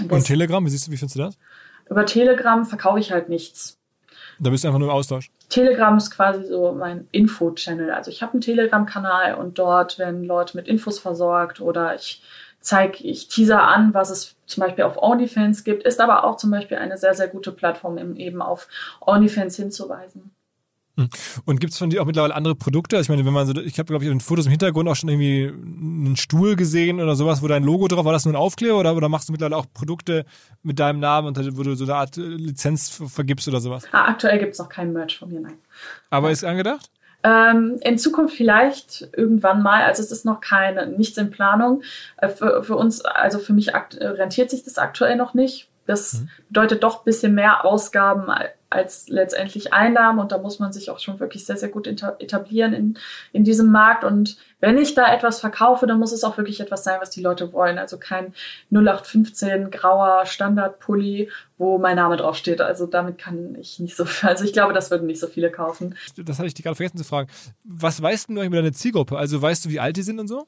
Und, 0.00 0.12
und 0.12 0.24
Telegram, 0.24 0.64
wie 0.64 0.70
siehst 0.70 0.88
du, 0.88 0.92
wie 0.92 0.96
findest 0.96 1.16
du 1.16 1.22
das? 1.22 1.38
Über 1.88 2.04
Telegram 2.04 2.64
verkaufe 2.66 2.98
ich 2.98 3.12
halt 3.12 3.28
nichts. 3.28 3.78
Da 4.38 4.50
bist 4.50 4.64
du 4.64 4.68
einfach 4.68 4.78
nur 4.78 4.88
im 4.88 4.94
Austausch. 4.94 5.30
Telegram 5.48 5.96
ist 5.96 6.10
quasi 6.10 6.44
so 6.44 6.72
mein 6.72 7.08
Info-Channel. 7.12 7.90
Also 7.90 8.10
ich 8.10 8.22
habe 8.22 8.32
einen 8.32 8.40
Telegram-Kanal 8.42 9.34
und 9.34 9.58
dort 9.58 9.98
werden 9.98 10.24
Leute 10.24 10.56
mit 10.56 10.68
Infos 10.68 10.98
versorgt 10.98 11.60
oder 11.60 11.94
ich 11.94 12.22
zeige 12.60 13.04
ich 13.04 13.28
Teaser 13.28 13.62
an, 13.62 13.94
was 13.94 14.10
es 14.10 14.36
zum 14.46 14.62
Beispiel 14.62 14.84
auf 14.84 15.00
OnlyFans 15.00 15.64
gibt, 15.64 15.84
ist 15.84 16.00
aber 16.00 16.24
auch 16.24 16.36
zum 16.36 16.50
Beispiel 16.50 16.78
eine 16.78 16.98
sehr, 16.98 17.14
sehr 17.14 17.28
gute 17.28 17.52
Plattform, 17.52 18.16
eben 18.16 18.42
auf 18.42 18.68
OnlyFans 19.00 19.56
hinzuweisen. 19.56 20.35
Hm. 20.96 21.08
Und 21.44 21.60
gibt 21.60 21.72
es 21.72 21.78
von 21.78 21.90
dir 21.90 22.00
auch 22.00 22.06
mittlerweile 22.06 22.34
andere 22.34 22.54
Produkte? 22.54 22.96
Also 22.96 23.04
ich 23.04 23.08
meine, 23.10 23.26
wenn 23.26 23.32
man 23.34 23.46
so, 23.46 23.54
ich 23.60 23.78
habe, 23.78 23.86
glaube 23.86 24.04
ich, 24.04 24.10
in 24.10 24.20
Fotos 24.20 24.46
im 24.46 24.50
Hintergrund 24.50 24.88
auch 24.88 24.96
schon 24.96 25.10
irgendwie 25.10 25.48
einen 25.48 26.16
Stuhl 26.16 26.56
gesehen 26.56 27.00
oder 27.00 27.14
sowas, 27.16 27.42
wo 27.42 27.48
dein 27.48 27.64
Logo 27.64 27.86
drauf 27.86 28.04
war. 28.04 28.12
das 28.12 28.24
nur 28.24 28.34
ein 28.34 28.40
Aufkleber 28.40 28.78
oder, 28.78 28.96
oder 28.96 29.08
machst 29.08 29.28
du 29.28 29.32
mittlerweile 29.32 29.56
auch 29.56 29.66
Produkte 29.74 30.24
mit 30.62 30.78
deinem 30.78 31.00
Namen, 31.00 31.28
und 31.28 31.58
wo 31.58 31.62
du 31.62 31.74
so 31.74 31.84
eine 31.84 31.96
Art 31.96 32.16
Lizenz 32.16 33.02
vergibst 33.08 33.46
oder 33.46 33.60
sowas? 33.60 33.84
Ah, 33.92 34.06
aktuell 34.06 34.38
gibt 34.38 34.52
es 34.52 34.58
noch 34.58 34.68
kein 34.68 34.92
Merch 34.92 35.18
von 35.18 35.30
mir, 35.30 35.40
nein. 35.40 35.58
Aber 36.08 36.30
ist 36.30 36.44
angedacht? 36.44 36.90
Ähm, 37.22 37.78
in 37.82 37.98
Zukunft 37.98 38.36
vielleicht 38.36 39.08
irgendwann 39.16 39.62
mal. 39.62 39.82
Also 39.82 40.02
es 40.02 40.12
ist 40.12 40.24
noch 40.24 40.40
keine, 40.40 40.86
nichts 40.86 41.18
in 41.18 41.30
Planung. 41.30 41.82
Äh, 42.18 42.28
für, 42.28 42.62
für 42.62 42.76
uns, 42.76 43.00
also 43.00 43.38
für 43.38 43.52
mich 43.52 43.72
rentiert 43.74 44.50
sich 44.50 44.64
das 44.64 44.78
aktuell 44.78 45.16
noch 45.16 45.34
nicht. 45.34 45.68
Das 45.86 46.14
mhm. 46.14 46.28
bedeutet 46.48 46.82
doch 46.82 47.00
ein 47.00 47.04
bisschen 47.04 47.34
mehr 47.34 47.64
Ausgaben 47.64 48.30
als 48.68 49.08
letztendlich 49.08 49.72
Einnahmen 49.72 50.18
und 50.18 50.32
da 50.32 50.38
muss 50.38 50.58
man 50.58 50.72
sich 50.72 50.90
auch 50.90 50.98
schon 50.98 51.20
wirklich 51.20 51.46
sehr, 51.46 51.56
sehr 51.56 51.68
gut 51.68 51.86
etablieren 51.86 52.72
in, 52.72 52.98
in 53.32 53.44
diesem 53.44 53.70
Markt. 53.70 54.02
Und 54.02 54.36
wenn 54.60 54.76
ich 54.76 54.94
da 54.94 55.12
etwas 55.14 55.40
verkaufe, 55.40 55.86
dann 55.86 55.98
muss 55.98 56.12
es 56.12 56.24
auch 56.24 56.36
wirklich 56.36 56.60
etwas 56.60 56.82
sein, 56.82 56.98
was 57.00 57.10
die 57.10 57.22
Leute 57.22 57.52
wollen. 57.52 57.78
Also 57.78 57.98
kein 57.98 58.34
0815 58.72 59.70
grauer 59.70 60.26
Standardpulli, 60.26 61.30
wo 61.58 61.78
mein 61.78 61.96
Name 61.96 62.16
draufsteht. 62.16 62.60
Also 62.60 62.86
damit 62.86 63.18
kann 63.18 63.54
ich 63.54 63.78
nicht 63.78 63.96
so, 63.96 64.04
also 64.22 64.44
ich 64.44 64.52
glaube, 64.52 64.72
das 64.72 64.90
würden 64.90 65.06
nicht 65.06 65.20
so 65.20 65.28
viele 65.28 65.50
kaufen. 65.50 65.94
Das 66.16 66.38
hatte 66.38 66.48
ich 66.48 66.54
dir 66.54 66.62
gerade 66.62 66.76
vergessen 66.76 66.98
zu 66.98 67.04
fragen. 67.04 67.30
Was 67.64 68.02
weißt 68.02 68.28
du 68.28 68.32
eigentlich 68.32 68.46
über 68.46 68.56
deine 68.56 68.72
Zielgruppe? 68.72 69.16
Also 69.16 69.40
weißt 69.40 69.64
du, 69.64 69.70
wie 69.70 69.80
alt 69.80 69.96
die 69.96 70.02
sind 70.02 70.18
und 70.18 70.28
so? 70.28 70.46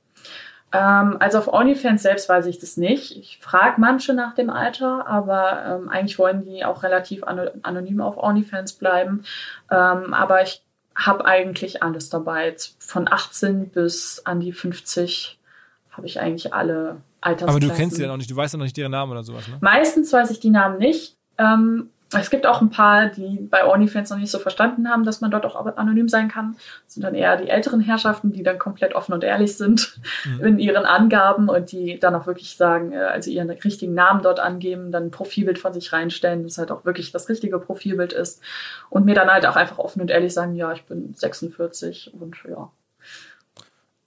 Ähm, 0.72 1.16
also 1.20 1.38
auf 1.38 1.48
OnlyFans 1.48 2.02
selbst 2.02 2.28
weiß 2.28 2.46
ich 2.46 2.58
das 2.58 2.76
nicht. 2.76 3.16
Ich 3.16 3.38
frage 3.40 3.80
manche 3.80 4.12
nach 4.12 4.34
dem 4.34 4.50
Alter, 4.50 5.06
aber 5.06 5.64
ähm, 5.64 5.88
eigentlich 5.88 6.18
wollen 6.18 6.44
die 6.44 6.64
auch 6.64 6.82
relativ 6.82 7.24
anonym 7.24 8.00
auf 8.00 8.18
OnlyFans 8.18 8.74
bleiben. 8.74 9.24
Ähm, 9.70 10.12
aber 10.12 10.42
ich 10.42 10.62
habe 10.94 11.24
eigentlich 11.24 11.82
alles 11.82 12.10
dabei. 12.10 12.54
Von 12.78 13.08
18 13.10 13.70
bis 13.70 14.22
an 14.24 14.40
die 14.40 14.52
50 14.52 15.38
habe 15.90 16.06
ich 16.06 16.20
eigentlich 16.20 16.52
alle 16.52 16.98
Altersklassen. 17.20 17.62
Aber 17.62 17.72
du 17.72 17.76
kennst 17.76 17.96
sie 17.96 18.02
ja 18.02 18.08
noch 18.08 18.16
nicht, 18.16 18.30
du 18.30 18.36
weißt 18.36 18.54
ja 18.54 18.58
noch 18.58 18.64
nicht 18.64 18.76
ihre 18.78 18.90
Namen 18.90 19.12
oder 19.12 19.22
sowas, 19.22 19.48
ne? 19.48 19.58
Meistens 19.60 20.12
weiß 20.12 20.30
ich 20.30 20.40
die 20.40 20.50
Namen 20.50 20.78
nicht. 20.78 21.16
Ähm, 21.38 21.90
es 22.12 22.30
gibt 22.30 22.46
auch 22.46 22.62
ein 22.62 22.70
paar, 22.70 23.08
die 23.08 23.38
bei 23.50 23.66
OnlyFans 23.66 24.08
noch 24.10 24.16
nicht 24.16 24.30
so 24.30 24.38
verstanden 24.38 24.88
haben, 24.88 25.04
dass 25.04 25.20
man 25.20 25.30
dort 25.30 25.44
auch 25.44 25.54
anonym 25.76 26.08
sein 26.08 26.28
kann. 26.28 26.56
Das 26.84 26.94
sind 26.94 27.02
dann 27.02 27.14
eher 27.14 27.36
die 27.36 27.50
älteren 27.50 27.80
Herrschaften, 27.80 28.32
die 28.32 28.42
dann 28.42 28.58
komplett 28.58 28.94
offen 28.94 29.12
und 29.12 29.24
ehrlich 29.24 29.56
sind 29.56 30.00
mhm. 30.24 30.44
in 30.44 30.58
ihren 30.58 30.86
Angaben 30.86 31.50
und 31.50 31.70
die 31.70 31.98
dann 31.98 32.14
auch 32.14 32.26
wirklich 32.26 32.56
sagen, 32.56 32.92
äh, 32.92 32.98
also 32.98 33.30
ihren 33.30 33.50
richtigen 33.50 33.92
Namen 33.92 34.22
dort 34.22 34.40
angeben, 34.40 34.90
dann 34.90 35.04
ein 35.04 35.10
Profilbild 35.10 35.58
von 35.58 35.74
sich 35.74 35.92
reinstellen, 35.92 36.44
das 36.44 36.56
halt 36.56 36.70
auch 36.70 36.86
wirklich 36.86 37.12
das 37.12 37.28
richtige 37.28 37.58
Profilbild 37.58 38.14
ist 38.14 38.42
und 38.88 39.04
mir 39.04 39.14
dann 39.14 39.28
halt 39.28 39.44
auch 39.44 39.56
einfach 39.56 39.78
offen 39.78 40.00
und 40.00 40.10
ehrlich 40.10 40.32
sagen, 40.32 40.54
ja, 40.54 40.72
ich 40.72 40.84
bin 40.84 41.12
46 41.14 42.14
und 42.18 42.36
ja. 42.48 42.70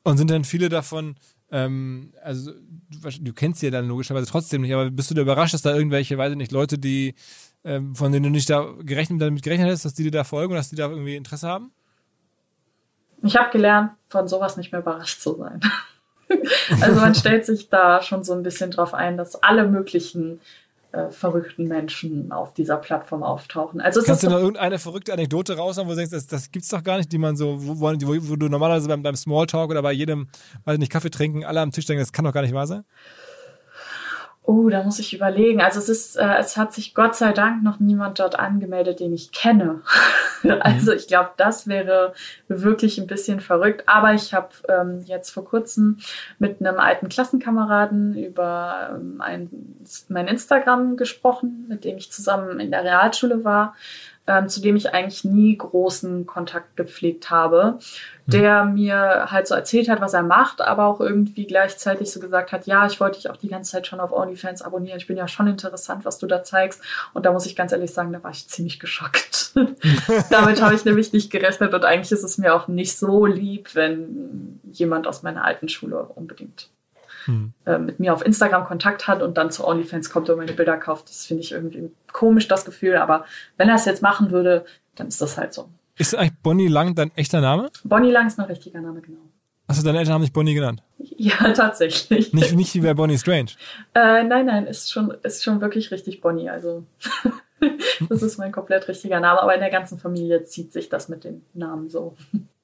Und 0.03 0.17
sind 0.17 0.31
dann 0.31 0.43
viele 0.43 0.69
davon 0.69 1.15
ähm, 1.51 2.13
also 2.23 2.53
du, 2.53 3.09
du, 3.19 3.33
kennst 3.33 3.59
sie 3.59 3.67
ja 3.67 3.71
dann 3.71 3.89
logischerweise 3.89 4.25
trotzdem 4.25 4.61
nicht, 4.61 4.73
aber 4.73 4.89
bist 4.89 5.11
du 5.11 5.15
da 5.15 5.21
überrascht, 5.21 5.53
dass 5.53 5.61
da 5.61 5.75
irgendwelche, 5.75 6.17
weiß 6.17 6.31
ich 6.31 6.37
nicht, 6.37 6.53
Leute, 6.53 6.79
die 6.79 7.13
ähm, 7.63 7.95
von 7.95 8.11
denen 8.11 8.23
du 8.23 8.29
nicht 8.29 8.49
da 8.49 8.73
gerechnet, 8.79 9.21
damit 9.21 9.43
gerechnet 9.43 9.69
hast, 9.69 9.85
dass 9.85 9.93
die 9.93 10.03
dir 10.03 10.11
da 10.11 10.23
folgen 10.23 10.53
und 10.53 10.57
dass 10.57 10.69
die 10.69 10.75
da 10.75 10.89
irgendwie 10.89 11.15
Interesse 11.15 11.47
haben? 11.47 11.71
Ich 13.23 13.35
habe 13.37 13.51
gelernt, 13.51 13.91
von 14.07 14.27
sowas 14.27 14.57
nicht 14.57 14.71
mehr 14.71 14.81
überrascht 14.81 15.21
zu 15.21 15.35
sein. 15.35 15.61
also 16.81 16.99
man 16.99 17.13
stellt 17.13 17.45
sich 17.45 17.69
da 17.69 18.01
schon 18.01 18.23
so 18.23 18.33
ein 18.33 18.43
bisschen 18.43 18.71
drauf 18.71 18.93
ein, 18.93 19.17
dass 19.17 19.41
alle 19.43 19.67
möglichen 19.67 20.39
äh, 20.91 21.09
verrückten 21.09 21.67
Menschen 21.67 22.31
auf 22.31 22.53
dieser 22.53 22.77
Plattform 22.77 23.23
auftauchen. 23.23 23.79
Also 23.79 24.01
Kannst 24.01 24.23
du 24.23 24.29
noch 24.29 24.39
irgendeine 24.39 24.79
verrückte 24.79 25.13
Anekdote 25.13 25.55
raushauen, 25.55 25.87
wo 25.87 25.91
du 25.91 25.97
denkst, 25.97 26.11
das, 26.11 26.27
das 26.27 26.51
gibt's 26.51 26.69
doch 26.69 26.83
gar 26.83 26.97
nicht, 26.97 27.11
die 27.11 27.17
man 27.17 27.35
so, 27.37 27.55
wo, 27.65 27.79
wo, 27.79 28.29
wo 28.29 28.35
du 28.35 28.49
normalerweise 28.49 28.87
beim, 28.87 29.03
beim 29.03 29.15
Smalltalk 29.15 29.69
oder 29.69 29.81
bei 29.81 29.93
jedem, 29.93 30.27
weiß 30.65 30.79
nicht, 30.79 30.91
Kaffee 30.91 31.11
trinken, 31.11 31.45
alle 31.45 31.61
am 31.61 31.71
Tisch 31.71 31.85
denken, 31.85 32.01
das 32.01 32.11
kann 32.11 32.25
doch 32.25 32.33
gar 32.33 32.41
nicht 32.41 32.53
wahr 32.53 32.67
sein? 32.67 32.83
Oh, 34.53 34.67
da 34.67 34.83
muss 34.83 34.99
ich 34.99 35.13
überlegen. 35.13 35.61
Also 35.61 35.79
es 35.79 35.87
ist, 35.87 36.17
äh, 36.17 36.35
es 36.37 36.57
hat 36.57 36.73
sich 36.73 36.93
Gott 36.93 37.15
sei 37.15 37.31
Dank 37.31 37.63
noch 37.63 37.79
niemand 37.79 38.19
dort 38.19 38.37
angemeldet, 38.37 38.99
den 38.99 39.13
ich 39.13 39.31
kenne. 39.31 39.79
also 40.59 40.91
ich 40.91 41.07
glaube, 41.07 41.29
das 41.37 41.69
wäre 41.69 42.13
wirklich 42.49 42.97
ein 42.97 43.07
bisschen 43.07 43.39
verrückt. 43.39 43.83
Aber 43.87 44.13
ich 44.13 44.33
habe 44.33 44.49
ähm, 44.67 45.03
jetzt 45.05 45.29
vor 45.29 45.45
kurzem 45.45 45.99
mit 46.37 46.59
einem 46.59 46.79
alten 46.79 47.07
Klassenkameraden 47.07 48.17
über 48.17 48.89
ähm, 48.95 49.21
ein, 49.21 49.49
mein 50.09 50.27
Instagram 50.27 50.97
gesprochen, 50.97 51.65
mit 51.69 51.85
dem 51.85 51.95
ich 51.95 52.11
zusammen 52.11 52.59
in 52.59 52.71
der 52.71 52.83
Realschule 52.83 53.45
war 53.45 53.73
ähm, 54.27 54.47
zu 54.47 54.61
dem 54.61 54.75
ich 54.75 54.93
eigentlich 54.93 55.23
nie 55.23 55.57
großen 55.57 56.25
Kontakt 56.25 56.77
gepflegt 56.77 57.29
habe, 57.29 57.79
mhm. 58.25 58.31
der 58.31 58.65
mir 58.65 59.31
halt 59.31 59.47
so 59.47 59.55
erzählt 59.55 59.89
hat, 59.89 59.99
was 59.99 60.13
er 60.13 60.21
macht, 60.21 60.61
aber 60.61 60.85
auch 60.85 60.99
irgendwie 60.99 61.47
gleichzeitig 61.47 62.11
so 62.11 62.19
gesagt 62.19 62.51
hat, 62.51 62.67
ja, 62.67 62.85
ich 62.85 62.99
wollte 62.99 63.17
dich 63.17 63.29
auch 63.29 63.37
die 63.37 63.47
ganze 63.47 63.71
Zeit 63.71 63.87
schon 63.87 63.99
auf 63.99 64.11
OnlyFans 64.11 64.61
abonnieren, 64.61 64.97
ich 64.97 65.07
bin 65.07 65.17
ja 65.17 65.27
schon 65.27 65.47
interessant, 65.47 66.05
was 66.05 66.19
du 66.19 66.27
da 66.27 66.43
zeigst. 66.43 66.81
Und 67.13 67.25
da 67.25 67.31
muss 67.31 67.45
ich 67.45 67.55
ganz 67.55 67.71
ehrlich 67.71 67.93
sagen, 67.93 68.13
da 68.13 68.23
war 68.23 68.31
ich 68.31 68.47
ziemlich 68.47 68.79
geschockt. 68.79 69.53
Damit 70.29 70.61
habe 70.61 70.75
ich 70.75 70.85
nämlich 70.85 71.13
nicht 71.13 71.31
gerechnet 71.31 71.73
und 71.73 71.83
eigentlich 71.83 72.11
ist 72.11 72.23
es 72.23 72.37
mir 72.37 72.53
auch 72.53 72.67
nicht 72.67 72.97
so 72.97 73.25
lieb, 73.25 73.75
wenn 73.75 74.59
jemand 74.71 75.07
aus 75.07 75.23
meiner 75.23 75.43
alten 75.43 75.67
Schule 75.67 76.03
unbedingt 76.03 76.69
hm. 77.25 77.53
äh, 77.65 77.77
mit 77.77 77.99
mir 77.99 78.13
auf 78.13 78.25
Instagram 78.25 78.65
Kontakt 78.65 79.07
hat 79.07 79.21
und 79.21 79.37
dann 79.37 79.51
zu 79.51 79.67
OnlyFans 79.67 80.09
kommt 80.09 80.29
und 80.29 80.37
meine 80.37 80.53
Bilder 80.53 80.77
kauft. 80.77 81.09
Das 81.09 81.25
finde 81.25 81.43
ich 81.43 81.51
irgendwie 81.51 81.91
komisch, 82.11 82.47
das 82.47 82.65
Gefühl. 82.65 82.97
Aber 82.97 83.25
wenn 83.57 83.69
er 83.69 83.75
es 83.75 83.85
jetzt 83.85 84.01
machen 84.01 84.31
würde, 84.31 84.65
dann 84.95 85.07
ist 85.07 85.21
das 85.21 85.37
halt 85.37 85.53
so. 85.53 85.69
Ist 85.97 86.15
eigentlich 86.15 86.39
Bonnie 86.41 86.67
Lang 86.67 86.95
dein 86.95 87.11
echter 87.15 87.41
Name? 87.41 87.69
Bonnie 87.83 88.11
Lang 88.11 88.27
ist 88.27 88.37
mein 88.37 88.47
richtiger 88.47 88.81
Name, 88.81 89.01
genau. 89.01 89.19
Hast 89.67 89.81
du 89.81 89.85
deine 89.85 89.99
Eltern 89.99 90.15
haben 90.15 90.21
dich 90.21 90.33
Bonnie 90.33 90.53
genannt? 90.53 90.83
Ja, 90.97 91.35
tatsächlich. 91.53 92.33
Nicht, 92.33 92.55
nicht 92.55 92.75
wie 92.75 92.81
bei 92.81 92.93
Bonnie 92.93 93.17
Strange? 93.17 93.51
Äh, 93.93 94.23
nein, 94.23 94.45
nein, 94.47 94.67
ist 94.67 94.91
schon, 94.91 95.11
ist 95.23 95.43
schon 95.43 95.61
wirklich 95.61 95.91
richtig 95.91 96.19
Bonnie. 96.19 96.49
Also 96.49 96.83
das 98.09 98.21
ist 98.21 98.37
mein 98.37 98.51
komplett 98.51 98.87
richtiger 98.87 99.19
Name, 99.19 99.41
aber 99.41 99.53
in 99.53 99.61
der 99.61 99.69
ganzen 99.69 99.97
Familie 99.97 100.43
zieht 100.43 100.73
sich 100.73 100.89
das 100.89 101.07
mit 101.07 101.23
dem 101.23 101.43
Namen 101.53 101.89
so. 101.89 102.15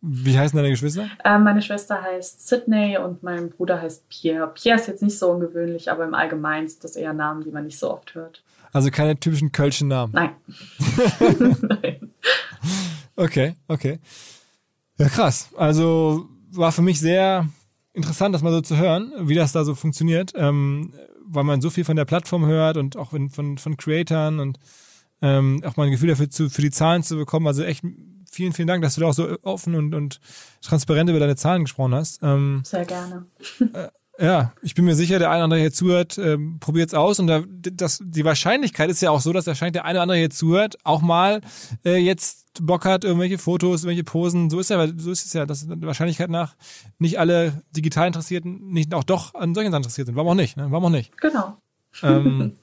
Wie 0.10 0.38
heißen 0.38 0.56
deine 0.56 0.70
Geschwister? 0.70 1.10
Äh, 1.24 1.38
meine 1.38 1.62
Schwester 1.62 2.02
heißt 2.02 2.48
Sydney 2.48 2.98
und 2.98 3.24
mein 3.24 3.50
Bruder 3.50 3.82
heißt 3.82 4.08
Pierre. 4.08 4.48
Pierre 4.54 4.80
ist 4.80 4.88
jetzt 4.88 5.04
nicht 5.04 5.20
so 5.20 5.30
ungewöhnlich, 5.30 5.92
aber 5.92 6.06
im 6.06 6.14
Allgemeinen 6.14 6.70
sind 6.70 6.84
das 6.84 6.96
eher 6.96 7.12
Namen, 7.12 7.44
die 7.44 7.52
man 7.52 7.66
nicht 7.66 7.78
so 7.78 7.92
oft 7.92 8.16
hört. 8.16 8.42
Also 8.72 8.90
keine 8.90 9.20
typischen 9.20 9.52
kölschen 9.52 9.90
Namen? 9.90 10.14
Nein. 10.14 10.30
Nein. 11.62 12.12
Okay, 13.20 13.56
okay. 13.68 13.98
Ja, 15.00 15.10
krass. 15.10 15.50
Also 15.58 16.30
war 16.52 16.72
für 16.72 16.84
mich 16.84 17.00
sehr 17.00 17.50
interessant, 17.94 18.36
das 18.36 18.44
mal 18.44 18.52
so 18.52 18.62
zu 18.62 18.78
hören, 18.78 19.12
wie 19.22 19.34
das 19.34 19.54
da 19.54 19.66
so 19.66 19.74
funktioniert, 19.74 20.34
ähm, 20.36 20.94
weil 21.26 21.44
man 21.44 21.60
so 21.60 21.72
viel 21.72 21.84
von 21.84 21.96
der 21.96 22.06
Plattform 22.06 22.46
hört 22.46 22.78
und 22.78 22.96
auch 22.96 23.10
von, 23.10 23.58
von 23.58 23.76
Creatoren 23.76 24.40
und 24.40 24.60
ähm, 25.24 25.64
auch 25.66 25.78
mal 25.78 25.86
ein 25.86 25.92
Gefühl 25.92 26.10
dafür 26.10 26.30
zu, 26.30 26.48
für 26.52 26.62
die 26.62 26.70
Zahlen 26.70 27.02
zu 27.02 27.16
bekommen. 27.16 27.48
Also 27.48 27.64
echt 27.64 27.84
vielen, 28.32 28.54
vielen 28.54 28.68
Dank, 28.68 28.84
dass 28.84 28.96
du 28.96 29.02
da 29.02 29.08
auch 29.08 29.14
so 29.14 29.38
offen 29.42 29.76
und, 29.76 29.94
und 29.96 30.20
transparent 30.62 31.10
über 31.10 31.20
deine 31.20 31.36
Zahlen 31.36 31.64
gesprochen 31.64 31.96
hast. 31.96 32.20
Ähm, 32.24 32.62
Sehr 32.64 32.86
gerne. 32.86 33.26
Äh, 33.74 33.90
ja, 34.20 34.54
ich 34.64 34.74
bin 34.74 34.86
mir 34.86 34.96
sicher, 34.96 35.20
der 35.20 35.30
eine 35.30 35.38
oder 35.38 35.44
andere 35.44 35.60
hier 35.60 35.72
zuhört, 35.72 36.18
ähm, 36.18 36.58
probiert 36.60 36.90
es 36.90 36.94
aus. 36.96 37.20
Und 37.20 37.28
da, 37.28 37.44
das, 37.48 38.02
die 38.04 38.26
Wahrscheinlichkeit 38.26 38.90
ist 38.90 39.02
ja 39.02 39.12
auch 39.12 39.22
so, 39.22 39.32
dass 39.32 39.46
wahrscheinlich 39.46 39.74
der 39.74 39.86
eine 39.86 40.00
oder 40.00 40.04
andere 40.04 40.18
hier 40.18 40.30
zuhört, 40.30 40.78
auch 40.84 41.02
mal 41.02 41.42
äh, 41.86 41.98
jetzt 41.98 42.48
Bock 42.66 42.86
hat, 42.86 43.04
irgendwelche 43.04 43.38
Fotos, 43.38 43.84
irgendwelche 43.84 44.04
Posen. 44.04 44.50
So 44.50 44.60
ist 44.60 44.70
ja, 44.70 44.88
so 44.98 45.12
ist 45.12 45.26
es 45.26 45.34
ja, 45.34 45.46
dass 45.46 45.68
der 45.68 45.82
Wahrscheinlichkeit 45.82 46.32
nach 46.32 46.56
nicht 46.98 47.20
alle 47.20 47.62
digital 47.76 48.08
Interessierten 48.08 48.72
nicht 48.72 48.94
auch 48.96 49.04
doch 49.04 49.36
an 49.36 49.54
solchen 49.54 49.72
Sachen 49.72 49.84
interessiert 49.84 50.08
sind. 50.08 50.16
Warum 50.16 50.32
auch 50.32 50.36
nicht? 50.36 50.58
Ne? 50.58 50.68
Warum 50.72 50.86
auch 50.86 50.90
nicht? 50.90 51.16
Genau. 51.18 51.58
Ähm, 52.02 52.54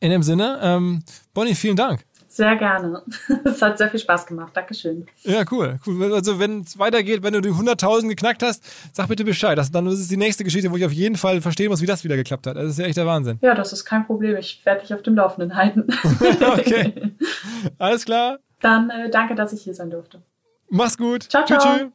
in 0.00 0.10
dem 0.10 0.22
Sinne, 0.22 0.58
ähm, 0.62 1.02
Bonnie, 1.34 1.54
vielen 1.54 1.76
Dank. 1.76 2.04
Sehr 2.38 2.54
gerne. 2.54 3.02
Es 3.44 3.60
hat 3.60 3.78
sehr 3.78 3.90
viel 3.90 3.98
Spaß 3.98 4.26
gemacht. 4.26 4.52
Dankeschön. 4.54 5.08
Ja, 5.24 5.42
cool. 5.50 5.80
cool. 5.84 6.14
Also 6.14 6.38
wenn 6.38 6.60
es 6.60 6.78
weitergeht, 6.78 7.24
wenn 7.24 7.32
du 7.32 7.40
die 7.40 7.48
100.000 7.48 8.06
geknackt 8.06 8.44
hast, 8.44 8.62
sag 8.92 9.08
bitte 9.08 9.24
Bescheid. 9.24 9.58
Das, 9.58 9.72
dann 9.72 9.88
ist 9.88 9.98
es 9.98 10.06
die 10.06 10.16
nächste 10.16 10.44
Geschichte, 10.44 10.70
wo 10.70 10.76
ich 10.76 10.84
auf 10.84 10.92
jeden 10.92 11.16
Fall 11.16 11.40
verstehen 11.40 11.68
muss, 11.68 11.82
wie 11.82 11.86
das 11.86 12.04
wieder 12.04 12.14
geklappt 12.14 12.46
hat. 12.46 12.56
Das 12.56 12.66
ist 12.66 12.78
ja 12.78 12.84
echt 12.84 12.96
der 12.96 13.06
Wahnsinn. 13.06 13.40
Ja, 13.42 13.56
das 13.56 13.72
ist 13.72 13.84
kein 13.84 14.06
Problem. 14.06 14.36
Ich 14.36 14.64
werde 14.64 14.82
dich 14.82 14.94
auf 14.94 15.02
dem 15.02 15.16
Laufenden 15.16 15.56
halten. 15.56 15.88
okay. 16.40 17.10
Alles 17.78 18.04
klar. 18.04 18.38
Dann 18.60 18.88
äh, 18.90 19.10
danke, 19.10 19.34
dass 19.34 19.52
ich 19.52 19.62
hier 19.62 19.74
sein 19.74 19.90
durfte. 19.90 20.22
Mach's 20.70 20.96
gut. 20.96 21.24
Ciao, 21.24 21.44
ciao. 21.44 21.58
Tschü, 21.58 21.68
tschü. 21.74 21.90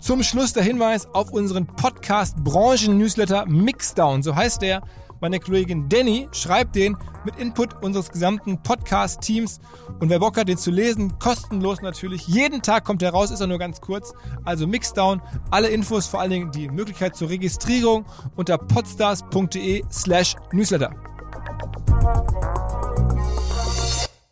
Zum 0.00 0.24
Schluss 0.24 0.52
der 0.52 0.64
Hinweis 0.64 1.06
auf 1.14 1.30
unseren 1.30 1.68
Podcast-Branchen-Newsletter 1.68 3.46
Mixdown, 3.46 4.24
so 4.24 4.34
heißt 4.34 4.60
der. 4.62 4.82
Meine 5.20 5.40
Kollegin 5.40 5.88
Danny 5.88 6.28
schreibt 6.32 6.76
den 6.76 6.96
mit 7.24 7.36
Input 7.36 7.82
unseres 7.82 8.10
gesamten 8.10 8.62
Podcast-Teams. 8.62 9.60
Und 9.98 10.10
wer 10.10 10.20
Bock 10.20 10.36
hat, 10.36 10.48
den 10.48 10.58
zu 10.58 10.70
lesen, 10.70 11.18
kostenlos 11.18 11.82
natürlich. 11.82 12.28
Jeden 12.28 12.62
Tag 12.62 12.84
kommt 12.84 13.02
er 13.02 13.10
raus, 13.10 13.30
ist 13.30 13.40
er 13.40 13.46
nur 13.48 13.58
ganz 13.58 13.80
kurz. 13.80 14.12
Also 14.44 14.66
Mixdown. 14.66 15.20
Alle 15.50 15.68
Infos, 15.68 16.06
vor 16.06 16.20
allen 16.20 16.30
Dingen 16.30 16.50
die 16.52 16.68
Möglichkeit 16.68 17.16
zur 17.16 17.30
Registrierung 17.30 18.06
unter 18.36 18.58
podstars.de 18.58 19.84
slash 19.90 20.36
Newsletter. 20.52 20.94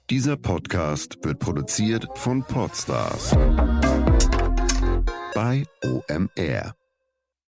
Dieser 0.08 0.36
Podcast 0.36 1.18
wird 1.22 1.40
produziert 1.40 2.06
von 2.14 2.44
Podstars 2.44 3.36
bei 5.34 5.64
OMR. 5.84 6.75